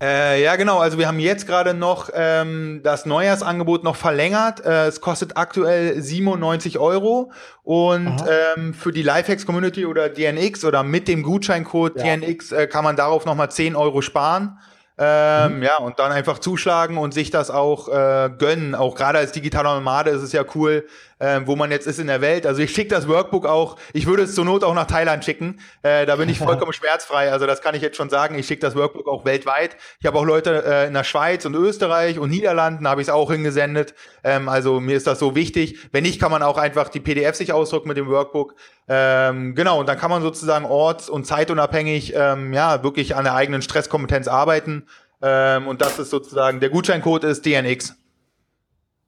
Äh, 0.00 0.42
ja, 0.42 0.56
genau. 0.56 0.78
Also 0.78 0.98
wir 0.98 1.06
haben 1.06 1.20
jetzt 1.20 1.46
gerade 1.46 1.72
noch 1.72 2.10
ähm, 2.12 2.80
das 2.82 3.06
Neujahrsangebot 3.06 3.84
noch 3.84 3.96
verlängert. 3.96 4.64
Äh, 4.64 4.86
es 4.86 5.00
kostet 5.00 5.36
aktuell 5.36 6.00
97 6.00 6.78
Euro 6.78 7.30
und 7.62 8.22
ähm, 8.56 8.74
für 8.74 8.92
die 8.92 9.02
Lifehacks 9.02 9.46
Community 9.46 9.86
oder 9.86 10.08
DNX 10.08 10.64
oder 10.64 10.82
mit 10.82 11.06
dem 11.06 11.22
Gutscheincode 11.22 11.96
ja. 11.96 12.16
DNX 12.16 12.52
äh, 12.52 12.66
kann 12.66 12.84
man 12.84 12.96
darauf 12.96 13.24
nochmal 13.24 13.50
10 13.50 13.76
Euro 13.76 14.02
sparen. 14.02 14.58
Ähm, 14.96 15.56
mhm. 15.56 15.62
Ja, 15.64 15.78
und 15.78 15.98
dann 15.98 16.12
einfach 16.12 16.38
zuschlagen 16.38 16.98
und 16.98 17.12
sich 17.12 17.30
das 17.30 17.50
auch 17.50 17.88
äh, 17.88 18.30
gönnen. 18.38 18.74
Auch 18.74 18.94
gerade 18.94 19.18
als 19.18 19.32
digitaler 19.32 19.74
Nomade 19.74 20.10
ist 20.10 20.22
es 20.22 20.32
ja 20.32 20.44
cool, 20.54 20.86
äh, 21.24 21.46
wo 21.46 21.56
man 21.56 21.70
jetzt 21.70 21.86
ist 21.86 21.98
in 21.98 22.06
der 22.06 22.20
Welt. 22.20 22.46
Also 22.46 22.60
ich 22.60 22.72
schicke 22.72 22.90
das 22.90 23.08
Workbook 23.08 23.46
auch, 23.46 23.76
ich 23.92 24.06
würde 24.06 24.24
es 24.24 24.34
zur 24.34 24.44
Not 24.44 24.62
auch 24.62 24.74
nach 24.74 24.86
Thailand 24.86 25.24
schicken. 25.24 25.60
Äh, 25.82 26.04
da 26.04 26.16
bin 26.16 26.28
ich 26.28 26.38
vollkommen 26.50 26.72
schmerzfrei. 26.72 27.32
Also 27.32 27.46
das 27.46 27.62
kann 27.62 27.74
ich 27.74 27.82
jetzt 27.82 27.96
schon 27.96 28.10
sagen. 28.10 28.38
Ich 28.38 28.46
schicke 28.46 28.60
das 28.60 28.76
Workbook 28.76 29.08
auch 29.08 29.24
weltweit. 29.24 29.76
Ich 30.00 30.06
habe 30.06 30.18
auch 30.18 30.24
Leute 30.24 30.64
äh, 30.66 30.86
in 30.86 30.94
der 30.94 31.04
Schweiz 31.04 31.46
und 31.46 31.54
Österreich 31.54 32.18
und 32.18 32.30
Niederlanden 32.30 32.86
habe 32.86 33.00
ich 33.00 33.08
es 33.08 33.12
auch 33.12 33.30
hingesendet. 33.30 33.94
Ähm, 34.22 34.48
also 34.48 34.80
mir 34.80 34.96
ist 34.96 35.06
das 35.06 35.18
so 35.18 35.34
wichtig. 35.34 35.78
Wenn 35.92 36.02
nicht, 36.02 36.20
kann 36.20 36.30
man 36.30 36.42
auch 36.42 36.58
einfach 36.58 36.88
die 36.88 37.00
PDF 37.00 37.36
sich 37.36 37.52
ausdrucken 37.52 37.88
mit 37.88 37.96
dem 37.96 38.08
Workbook. 38.08 38.54
Ähm, 38.88 39.54
genau, 39.54 39.80
und 39.80 39.88
dann 39.88 39.98
kann 39.98 40.10
man 40.10 40.20
sozusagen 40.20 40.66
orts- 40.66 41.08
und 41.08 41.26
zeitunabhängig 41.26 42.12
ähm, 42.14 42.52
ja 42.52 42.82
wirklich 42.82 43.16
an 43.16 43.24
der 43.24 43.34
eigenen 43.34 43.62
Stresskompetenz 43.62 44.28
arbeiten. 44.28 44.86
Ähm, 45.22 45.68
und 45.68 45.80
das 45.80 45.98
ist 45.98 46.10
sozusagen, 46.10 46.60
der 46.60 46.68
Gutscheincode 46.68 47.24
ist 47.24 47.46
DNX. 47.46 47.96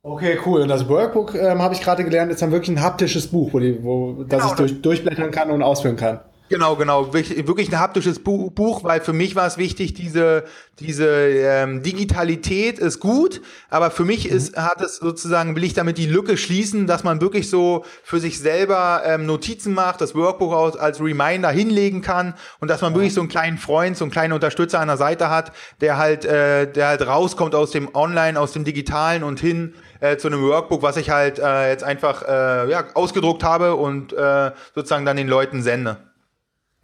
Okay, 0.08 0.38
cool. 0.46 0.60
Und 0.60 0.68
das 0.68 0.88
Workbook 0.88 1.34
ähm, 1.34 1.60
habe 1.60 1.74
ich 1.74 1.80
gerade 1.80 2.04
gelernt, 2.04 2.30
ist 2.30 2.40
dann 2.40 2.52
wirklich 2.52 2.76
ein 2.76 2.80
haptisches 2.80 3.26
Buch, 3.26 3.52
wo, 3.52 3.58
die, 3.58 3.82
wo 3.82 4.12
genau, 4.12 4.24
das 4.28 4.46
ich 4.46 4.52
durch, 4.52 4.80
durchblättern 4.80 5.32
kann 5.32 5.50
und 5.50 5.64
ausführen 5.64 5.96
kann. 5.96 6.20
Genau, 6.48 6.76
genau. 6.76 7.12
Wirklich 7.12 7.72
ein 7.72 7.80
haptisches 7.80 8.20
Buch, 8.20 8.84
weil 8.84 9.00
für 9.00 9.12
mich 9.12 9.34
war 9.34 9.46
es 9.48 9.58
wichtig, 9.58 9.94
diese, 9.94 10.44
diese 10.78 11.06
ähm, 11.06 11.82
Digitalität 11.82 12.78
ist 12.78 13.00
gut, 13.00 13.40
aber 13.68 13.90
für 13.90 14.04
mich 14.04 14.28
ist, 14.28 14.56
mhm. 14.56 14.62
hat 14.62 14.80
es 14.80 14.98
sozusagen, 14.98 15.56
will 15.56 15.64
ich 15.64 15.74
damit 15.74 15.98
die 15.98 16.06
Lücke 16.06 16.36
schließen, 16.36 16.86
dass 16.86 17.02
man 17.02 17.20
wirklich 17.20 17.50
so 17.50 17.84
für 18.04 18.20
sich 18.20 18.38
selber 18.38 19.02
ähm, 19.04 19.26
Notizen 19.26 19.74
macht, 19.74 20.00
das 20.00 20.14
Workbook 20.14 20.52
aus, 20.52 20.76
als 20.76 21.00
Reminder 21.00 21.50
hinlegen 21.50 22.00
kann 22.00 22.34
und 22.60 22.68
dass 22.68 22.80
man 22.80 22.94
wirklich 22.94 23.14
so 23.14 23.20
einen 23.20 23.28
kleinen 23.28 23.58
Freund, 23.58 23.96
so 23.96 24.04
einen 24.04 24.12
kleinen 24.12 24.32
Unterstützer 24.32 24.78
an 24.78 24.86
der 24.86 24.98
Seite 24.98 25.30
hat, 25.30 25.52
der 25.80 25.98
halt, 25.98 26.24
äh, 26.24 26.70
der 26.70 26.88
halt 26.88 27.04
rauskommt 27.04 27.56
aus 27.56 27.72
dem 27.72 27.92
Online, 27.92 28.38
aus 28.38 28.52
dem 28.52 28.62
Digitalen 28.62 29.24
und 29.24 29.40
hin 29.40 29.74
äh, 29.98 30.16
zu 30.16 30.28
einem 30.28 30.42
Workbook, 30.42 30.82
was 30.82 30.96
ich 30.96 31.10
halt 31.10 31.40
äh, 31.40 31.70
jetzt 31.70 31.82
einfach 31.82 32.22
äh, 32.22 32.70
ja, 32.70 32.84
ausgedruckt 32.94 33.42
habe 33.42 33.74
und 33.74 34.12
äh, 34.12 34.52
sozusagen 34.76 35.04
dann 35.04 35.16
den 35.16 35.28
Leuten 35.28 35.62
sende. 35.62 35.96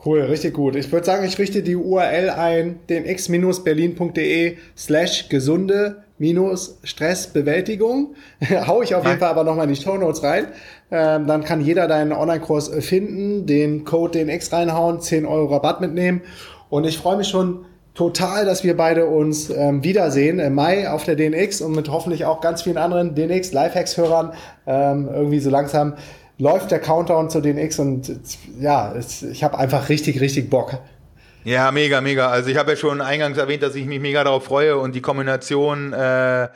Cool, 0.05 0.23
richtig 0.23 0.55
gut. 0.55 0.75
Ich 0.75 0.91
würde 0.91 1.07
sagen, 1.07 1.25
ich 1.25 1.39
richte 1.39 1.63
die 1.63 1.77
URL 1.77 2.31
ein, 2.31 2.81
den 2.89 3.07
x-berlin.de 3.07 4.57
slash 4.77 5.29
gesunde 5.29 6.03
minus 6.19 6.79
Stressbewältigung. 6.83 8.15
Hau 8.67 8.83
ich 8.83 8.95
auf 8.97 9.07
jeden 9.07 9.21
Fall 9.21 9.31
aber 9.31 9.45
nochmal 9.45 9.69
in 9.69 9.75
die 9.75 9.81
Show 9.81 9.97
Notes 9.97 10.25
rein. 10.25 10.47
Ähm, 10.91 11.27
dann 11.29 11.45
kann 11.45 11.61
jeder 11.61 11.87
deinen 11.87 12.13
Online-Kurs 12.13 12.69
finden, 12.81 13.47
den 13.47 13.85
Code 13.85 14.19
den 14.19 14.29
X 14.29 14.53
reinhauen, 14.53 15.01
10 15.01 15.25
Euro 15.25 15.55
Rabatt 15.55 15.81
mitnehmen. 15.81 16.23
Und 16.69 16.85
ich 16.85 16.99
freue 16.99 17.17
mich 17.17 17.29
schon 17.29 17.65
total, 17.95 18.45
dass 18.45 18.65
wir 18.65 18.77
beide 18.77 19.07
uns 19.07 19.51
ähm, 19.51 19.85
wiedersehen 19.85 20.39
im 20.39 20.55
Mai 20.55 20.91
auf 20.91 21.05
der 21.05 21.15
DNX 21.15 21.61
und 21.61 21.77
mit 21.77 21.89
hoffentlich 21.89 22.25
auch 22.25 22.41
ganz 22.41 22.63
vielen 22.63 22.79
anderen 22.79 23.15
DNX 23.15 23.53
Lifehacks-Hörern 23.53 24.33
ähm, 24.67 25.09
irgendwie 25.13 25.41
so 25.41 25.51
langsam 25.51 25.95
läuft 26.43 26.73
der 26.73 26.81
Countdown 26.81 27.31
zu 27.31 27.41
den 27.41 27.57
X 27.57 27.79
und 27.79 28.13
ja, 28.59 28.93
es, 28.95 29.23
ich 29.23 29.45
habe 29.45 29.57
einfach 29.59 29.89
richtig, 29.89 30.21
richtig 30.21 30.51
Bock. 30.51 30.77
Ja, 31.45 31.71
mega, 31.71 32.01
mega. 32.01 32.29
Also 32.31 32.51
ich 32.51 32.57
habe 32.57 32.73
ja 32.73 32.77
schon 32.77 33.01
eingangs 33.01 33.39
erwähnt, 33.39 33.63
dass 33.63 33.77
ich 33.77 33.87
mich 33.87 34.01
mega 34.01 34.25
darauf 34.25 34.45
freue 34.45 34.77
und 34.77 34.95
die 34.97 35.01
Kombination 35.01 35.93
äh, 35.93 36.49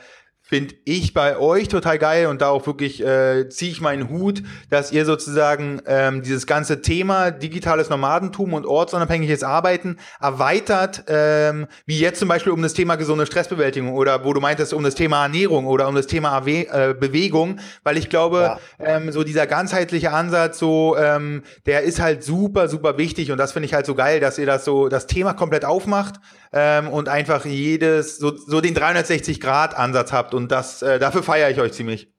finde 0.47 0.75
ich 0.85 1.13
bei 1.13 1.37
euch 1.37 1.67
total 1.67 1.99
geil 1.99 2.27
und 2.27 2.41
da 2.41 2.49
auch 2.49 2.65
wirklich 2.65 3.05
äh, 3.05 3.49
ziehe 3.49 3.69
ich 3.69 3.81
meinen 3.81 4.09
Hut, 4.09 4.43
dass 4.69 4.93
ihr 4.93 5.03
sozusagen 5.03 5.81
ähm, 5.85 6.23
dieses 6.23 6.47
ganze 6.47 6.81
Thema 6.81 7.31
digitales 7.31 7.89
Nomadentum 7.89 8.53
und 8.53 8.65
ortsunabhängiges 8.65 9.43
Arbeiten 9.43 9.97
erweitert, 10.21 11.03
ähm, 11.07 11.67
wie 11.85 11.99
jetzt 11.99 12.19
zum 12.19 12.29
Beispiel 12.29 12.53
um 12.53 12.61
das 12.61 12.73
Thema 12.73 12.95
gesunde 12.95 13.25
Stressbewältigung 13.25 13.93
oder 13.93 14.23
wo 14.23 14.33
du 14.33 14.39
meintest 14.39 14.73
um 14.73 14.83
das 14.83 14.95
Thema 14.95 15.23
Ernährung 15.23 15.65
oder 15.65 15.87
um 15.89 15.95
das 15.95 16.07
Thema 16.07 16.41
äh, 16.47 16.93
Bewegung, 16.93 17.59
weil 17.83 17.97
ich 17.97 18.09
glaube, 18.09 18.37
ja. 18.39 18.59
ähm, 18.79 19.11
so 19.11 19.25
dieser 19.25 19.47
ganzheitliche 19.47 20.11
Ansatz, 20.13 20.59
so 20.59 20.95
ähm, 20.97 21.43
der 21.65 21.81
ist 21.81 21.99
halt 21.99 22.23
super, 22.23 22.69
super 22.69 22.97
wichtig 22.97 23.33
und 23.33 23.37
das 23.37 23.51
finde 23.51 23.65
ich 23.65 23.73
halt 23.73 23.85
so 23.85 23.95
geil, 23.95 24.21
dass 24.21 24.37
ihr 24.37 24.45
das 24.45 24.63
so 24.63 24.87
das 24.87 25.07
Thema 25.07 25.33
komplett 25.33 25.65
aufmacht 25.65 26.21
ähm, 26.53 26.87
und 26.89 27.09
einfach 27.09 27.45
jedes, 27.45 28.17
so, 28.17 28.35
so 28.35 28.61
den 28.61 28.75
360-Grad-Ansatz 28.75 30.11
habt. 30.11 30.33
Und 30.33 30.51
das, 30.51 30.81
äh, 30.81 30.99
dafür 30.99 31.23
feiere 31.23 31.49
ich 31.49 31.59
euch 31.59 31.73
ziemlich. 31.73 32.09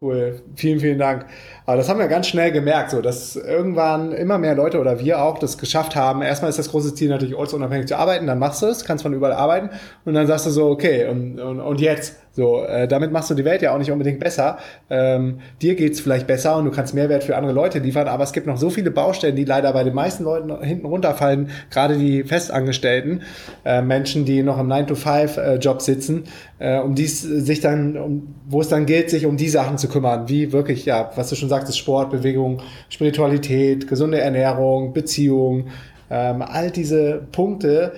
Cool, 0.00 0.42
vielen, 0.54 0.80
vielen 0.80 0.98
Dank. 0.98 1.26
Aber 1.64 1.78
das 1.78 1.88
haben 1.88 1.98
wir 1.98 2.08
ganz 2.08 2.26
schnell 2.26 2.52
gemerkt, 2.52 2.90
so 2.90 3.00
dass 3.00 3.36
irgendwann 3.36 4.12
immer 4.12 4.36
mehr 4.36 4.54
Leute 4.54 4.78
oder 4.78 5.00
wir 5.00 5.22
auch 5.22 5.38
das 5.38 5.56
geschafft 5.56 5.96
haben. 5.96 6.20
Erstmal 6.20 6.50
ist 6.50 6.58
das 6.58 6.70
große 6.70 6.94
Ziel 6.94 7.08
natürlich 7.08 7.34
ortsunabhängig 7.34 7.88
zu 7.88 7.96
arbeiten, 7.96 8.26
dann 8.26 8.38
machst 8.38 8.60
du 8.60 8.66
es, 8.66 8.84
kannst 8.84 9.02
von 9.02 9.14
überall 9.14 9.32
arbeiten 9.32 9.70
und 10.04 10.14
dann 10.14 10.26
sagst 10.26 10.46
du 10.46 10.50
so, 10.50 10.68
okay, 10.68 11.08
und, 11.08 11.40
und, 11.40 11.60
und 11.60 11.80
jetzt? 11.80 12.21
So, 12.34 12.64
äh, 12.64 12.88
damit 12.88 13.12
machst 13.12 13.28
du 13.28 13.34
die 13.34 13.44
Welt 13.44 13.60
ja 13.60 13.74
auch 13.74 13.78
nicht 13.78 13.90
unbedingt 13.90 14.18
besser. 14.18 14.58
Ähm, 14.88 15.40
dir 15.60 15.74
geht's 15.74 16.00
vielleicht 16.00 16.26
besser 16.26 16.56
und 16.56 16.64
du 16.64 16.70
kannst 16.70 16.94
Mehrwert 16.94 17.24
für 17.24 17.36
andere 17.36 17.52
Leute 17.52 17.78
liefern, 17.78 18.08
aber 18.08 18.24
es 18.24 18.32
gibt 18.32 18.46
noch 18.46 18.56
so 18.56 18.70
viele 18.70 18.90
Baustellen, 18.90 19.36
die 19.36 19.44
leider 19.44 19.70
bei 19.74 19.84
den 19.84 19.94
meisten 19.94 20.24
Leuten 20.24 20.62
hinten 20.62 20.86
runterfallen, 20.86 21.50
gerade 21.70 21.98
die 21.98 22.24
Festangestellten, 22.24 23.22
äh, 23.66 23.82
Menschen, 23.82 24.24
die 24.24 24.42
noch 24.42 24.58
im 24.58 24.68
9-to-5-Job 24.68 25.76
äh, 25.76 25.80
sitzen, 25.80 26.24
äh, 26.58 26.78
um 26.78 26.94
dies 26.94 27.20
sich 27.20 27.60
dann, 27.60 27.98
um, 27.98 28.34
wo 28.48 28.62
es 28.62 28.68
dann 28.68 28.86
gilt, 28.86 29.10
sich 29.10 29.26
um 29.26 29.36
die 29.36 29.50
Sachen 29.50 29.76
zu 29.76 29.88
kümmern, 29.88 30.28
wie 30.28 30.52
wirklich, 30.52 30.86
ja, 30.86 31.10
was 31.16 31.28
du 31.28 31.36
schon 31.36 31.50
sagtest, 31.50 31.76
Sport, 31.76 32.10
Bewegung, 32.10 32.62
Spiritualität, 32.88 33.88
gesunde 33.88 34.20
Ernährung, 34.20 34.94
Beziehung, 34.94 35.66
ähm, 36.12 36.42
all 36.42 36.70
diese 36.70 37.22
Punkte, 37.32 37.92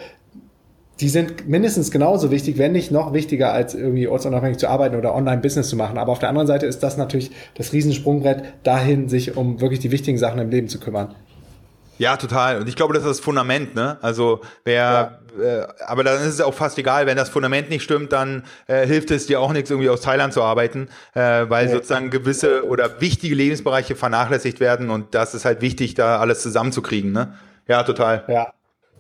die 1.01 1.09
sind 1.09 1.49
mindestens 1.49 1.91
genauso 1.91 2.31
wichtig, 2.31 2.57
wenn 2.59 2.73
nicht 2.73 2.91
noch 2.91 3.12
wichtiger, 3.12 3.53
als 3.53 3.75
irgendwie 3.75 4.07
ortsunabhängig 4.07 4.59
zu 4.59 4.69
arbeiten 4.69 4.97
oder 4.97 5.15
Online-Business 5.15 5.69
zu 5.69 5.77
machen. 5.77 5.99
Aber 5.99 6.12
auf 6.12 6.21
der 6.21 6.29
anderen 6.29 6.47
Seite 6.47 6.66
ist 6.66 6.83
das 6.83 6.97
natürlich 6.97 7.33
das 7.57 7.73
Riesensprungbrett 7.73 8.45
dahin, 8.62 9.09
sich 9.09 9.37
um 9.37 9.61
wirklich 9.61 9.81
die 9.81 9.91
wichtigen 9.91 10.19
Sachen 10.19 10.39
im 10.39 10.51
Leben 10.51 10.69
zu 10.69 10.79
kümmern. 10.79 11.15
Ja, 11.99 12.16
total. 12.16 12.61
Und 12.61 12.69
ich 12.69 12.77
glaube, 12.77 12.95
das 12.95 13.05
ist 13.05 13.09
das 13.09 13.21
Fundament, 13.21 13.75
ne? 13.75 13.99
Also 14.03 14.41
wer, 14.65 15.21
ja. 15.39 15.45
äh, 15.45 15.66
aber 15.87 16.03
dann 16.03 16.21
ist 16.21 16.27
es 16.27 16.41
auch 16.41 16.55
fast 16.55 16.77
egal, 16.79 17.07
wenn 17.07 17.16
das 17.16 17.29
Fundament 17.29 17.71
nicht 17.71 17.83
stimmt, 17.83 18.12
dann 18.12 18.45
äh, 18.66 18.85
hilft 18.87 19.11
es 19.11 19.27
dir 19.27 19.41
auch 19.41 19.53
nichts, 19.53 19.71
irgendwie 19.71 19.91
aus 19.91 20.01
Thailand 20.01 20.33
zu 20.33 20.43
arbeiten, 20.43 20.89
äh, 21.15 21.21
weil 21.49 21.66
nee. 21.66 21.73
sozusagen 21.73 22.11
gewisse 22.11 22.66
oder 22.66 23.01
wichtige 23.01 23.35
Lebensbereiche 23.35 23.95
vernachlässigt 23.95 24.59
werden 24.59 24.91
und 24.91 25.15
das 25.15 25.35
ist 25.35 25.45
halt 25.45 25.61
wichtig, 25.61 25.95
da 25.95 26.19
alles 26.19 26.43
zusammenzukriegen, 26.43 27.12
ne? 27.12 27.35
Ja, 27.69 27.83
total. 27.85 28.25
Ja. 28.27 28.53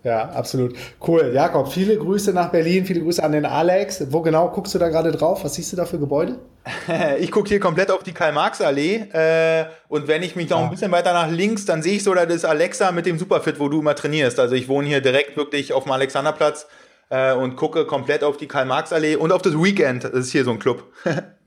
Ja, 0.04 0.28
absolut. 0.28 0.76
Cool. 1.04 1.32
Jakob, 1.34 1.72
viele 1.72 1.96
Grüße 1.96 2.34
nach 2.34 2.50
Berlin, 2.50 2.84
viele 2.84 3.00
Grüße 3.00 3.24
an 3.24 3.32
den 3.32 3.46
Alex. 3.46 4.12
Wo 4.12 4.20
genau 4.20 4.50
guckst 4.50 4.74
du 4.74 4.78
da 4.78 4.90
gerade 4.90 5.10
drauf? 5.10 5.44
Was 5.44 5.54
siehst 5.54 5.72
du 5.72 5.76
da 5.76 5.86
für 5.86 5.98
Gebäude? 5.98 6.38
ich 7.18 7.30
gucke 7.30 7.48
hier 7.48 7.58
komplett 7.58 7.90
auf 7.90 8.02
die 8.02 8.12
Karl-Marx-Allee. 8.12 8.96
Äh, 9.12 9.64
und 9.88 10.06
wenn 10.06 10.22
ich 10.22 10.36
mich 10.36 10.50
noch 10.50 10.60
ah. 10.60 10.64
ein 10.64 10.70
bisschen 10.70 10.92
weiter 10.92 11.14
nach 11.14 11.30
links, 11.30 11.64
dann 11.64 11.82
sehe 11.82 11.94
ich 11.94 12.04
so, 12.04 12.12
da 12.12 12.22
ist 12.24 12.44
Alexa 12.44 12.92
mit 12.92 13.06
dem 13.06 13.18
Superfit, 13.18 13.58
wo 13.58 13.70
du 13.70 13.80
immer 13.80 13.94
trainierst. 13.94 14.38
Also 14.38 14.54
ich 14.54 14.68
wohne 14.68 14.86
hier 14.86 15.00
direkt 15.00 15.38
wirklich 15.38 15.72
auf 15.72 15.84
dem 15.84 15.92
Alexanderplatz 15.92 16.66
äh, 17.08 17.32
und 17.32 17.56
gucke 17.56 17.86
komplett 17.86 18.24
auf 18.24 18.36
die 18.36 18.46
Karl-Marx-Allee 18.46 19.16
und 19.16 19.32
auf 19.32 19.40
das 19.40 19.54
Weekend. 19.54 20.04
Das 20.04 20.12
ist 20.12 20.32
hier 20.32 20.44
so 20.44 20.50
ein 20.50 20.58
Club. 20.58 20.84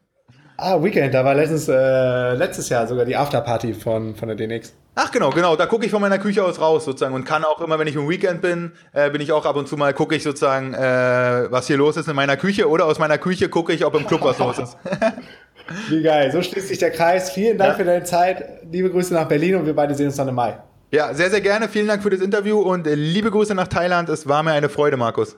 ah, 0.58 0.84
Weekend, 0.84 1.14
da 1.14 1.24
war 1.24 1.36
letztens, 1.36 1.68
äh, 1.68 2.34
letztes 2.34 2.70
Jahr 2.70 2.88
sogar 2.88 3.06
die 3.06 3.16
Afterparty 3.16 3.74
von, 3.74 4.16
von 4.16 4.28
der 4.28 4.36
DNX. 4.36 4.74
Ach 4.96 5.12
genau, 5.12 5.30
genau. 5.30 5.56
Da 5.56 5.68
gucke 5.68 5.86
ich 5.86 5.92
von 5.92 6.02
meiner 6.02 6.18
Küche 6.18 6.44
aus 6.44 6.60
raus 6.60 6.86
sozusagen 6.86 7.14
und 7.14 7.24
kann 7.24 7.46
auch 7.46 7.62
immer, 7.62 7.78
wenn 7.78 7.88
ich 7.88 7.96
im 7.96 8.10
Weekend 8.10 8.42
bin, 8.42 8.72
äh, 8.94 9.12
bin 9.12 9.22
ich 9.22 9.32
auch 9.32 9.46
ab 9.46 9.56
und 9.56 9.68
zu 9.68 9.78
mal 9.78 9.94
gucke 9.94 10.16
ich 10.16 10.24
sozusagen, 10.24 10.74
äh, 10.74 11.52
was 11.52 11.68
hier 11.68 11.78
los 11.78 11.98
ist 11.98 12.08
in 12.08 12.16
meiner 12.16 12.36
Küche 12.36 12.68
oder 12.68 12.86
aus 12.86 12.98
meiner 12.98 13.20
Küche 13.20 13.48
gucke 13.48 13.74
ich, 13.74 13.86
ob 13.86 13.96
im 13.96 14.08
Club 14.08 14.22
was 14.24 14.40
los 14.40 14.58
ist. 14.58 14.78
Wie 15.90 16.02
geil. 16.02 16.32
So 16.32 16.42
schließt 16.42 16.70
sich 16.70 16.80
der 16.80 16.92
Kreis. 16.92 17.30
Vielen 17.30 17.58
Dank 17.58 17.74
ja. 17.74 17.78
für 17.78 17.84
deine 17.84 18.04
Zeit. 18.06 18.44
Liebe 18.72 18.90
Grüße 18.90 19.14
nach 19.14 19.28
Berlin 19.28 19.56
und 19.56 19.66
wir 19.66 19.76
beide 19.76 19.94
sehen 19.94 20.08
uns 20.08 20.16
dann 20.16 20.30
im 20.30 20.36
Mai. 20.36 20.58
Ja, 20.92 21.14
sehr, 21.14 21.30
sehr 21.30 21.42
gerne. 21.42 21.68
Vielen 21.68 21.88
Dank 21.88 22.02
für 22.02 22.10
das 22.10 22.22
Interview 22.22 22.60
und 22.60 22.88
liebe 22.88 23.30
Grüße 23.30 23.54
nach 23.54 23.68
Thailand. 23.68 24.10
Es 24.10 24.28
war 24.28 24.42
mir 24.42 24.54
eine 24.54 24.70
Freude, 24.70 24.98
Markus. 24.98 25.36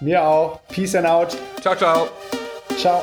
Mir 0.00 0.22
auch. 0.22 0.60
Peace 0.68 0.94
and 0.94 1.06
out. 1.06 1.36
Ciao, 1.60 1.74
ciao. 1.74 2.08
Ciao. 2.76 3.02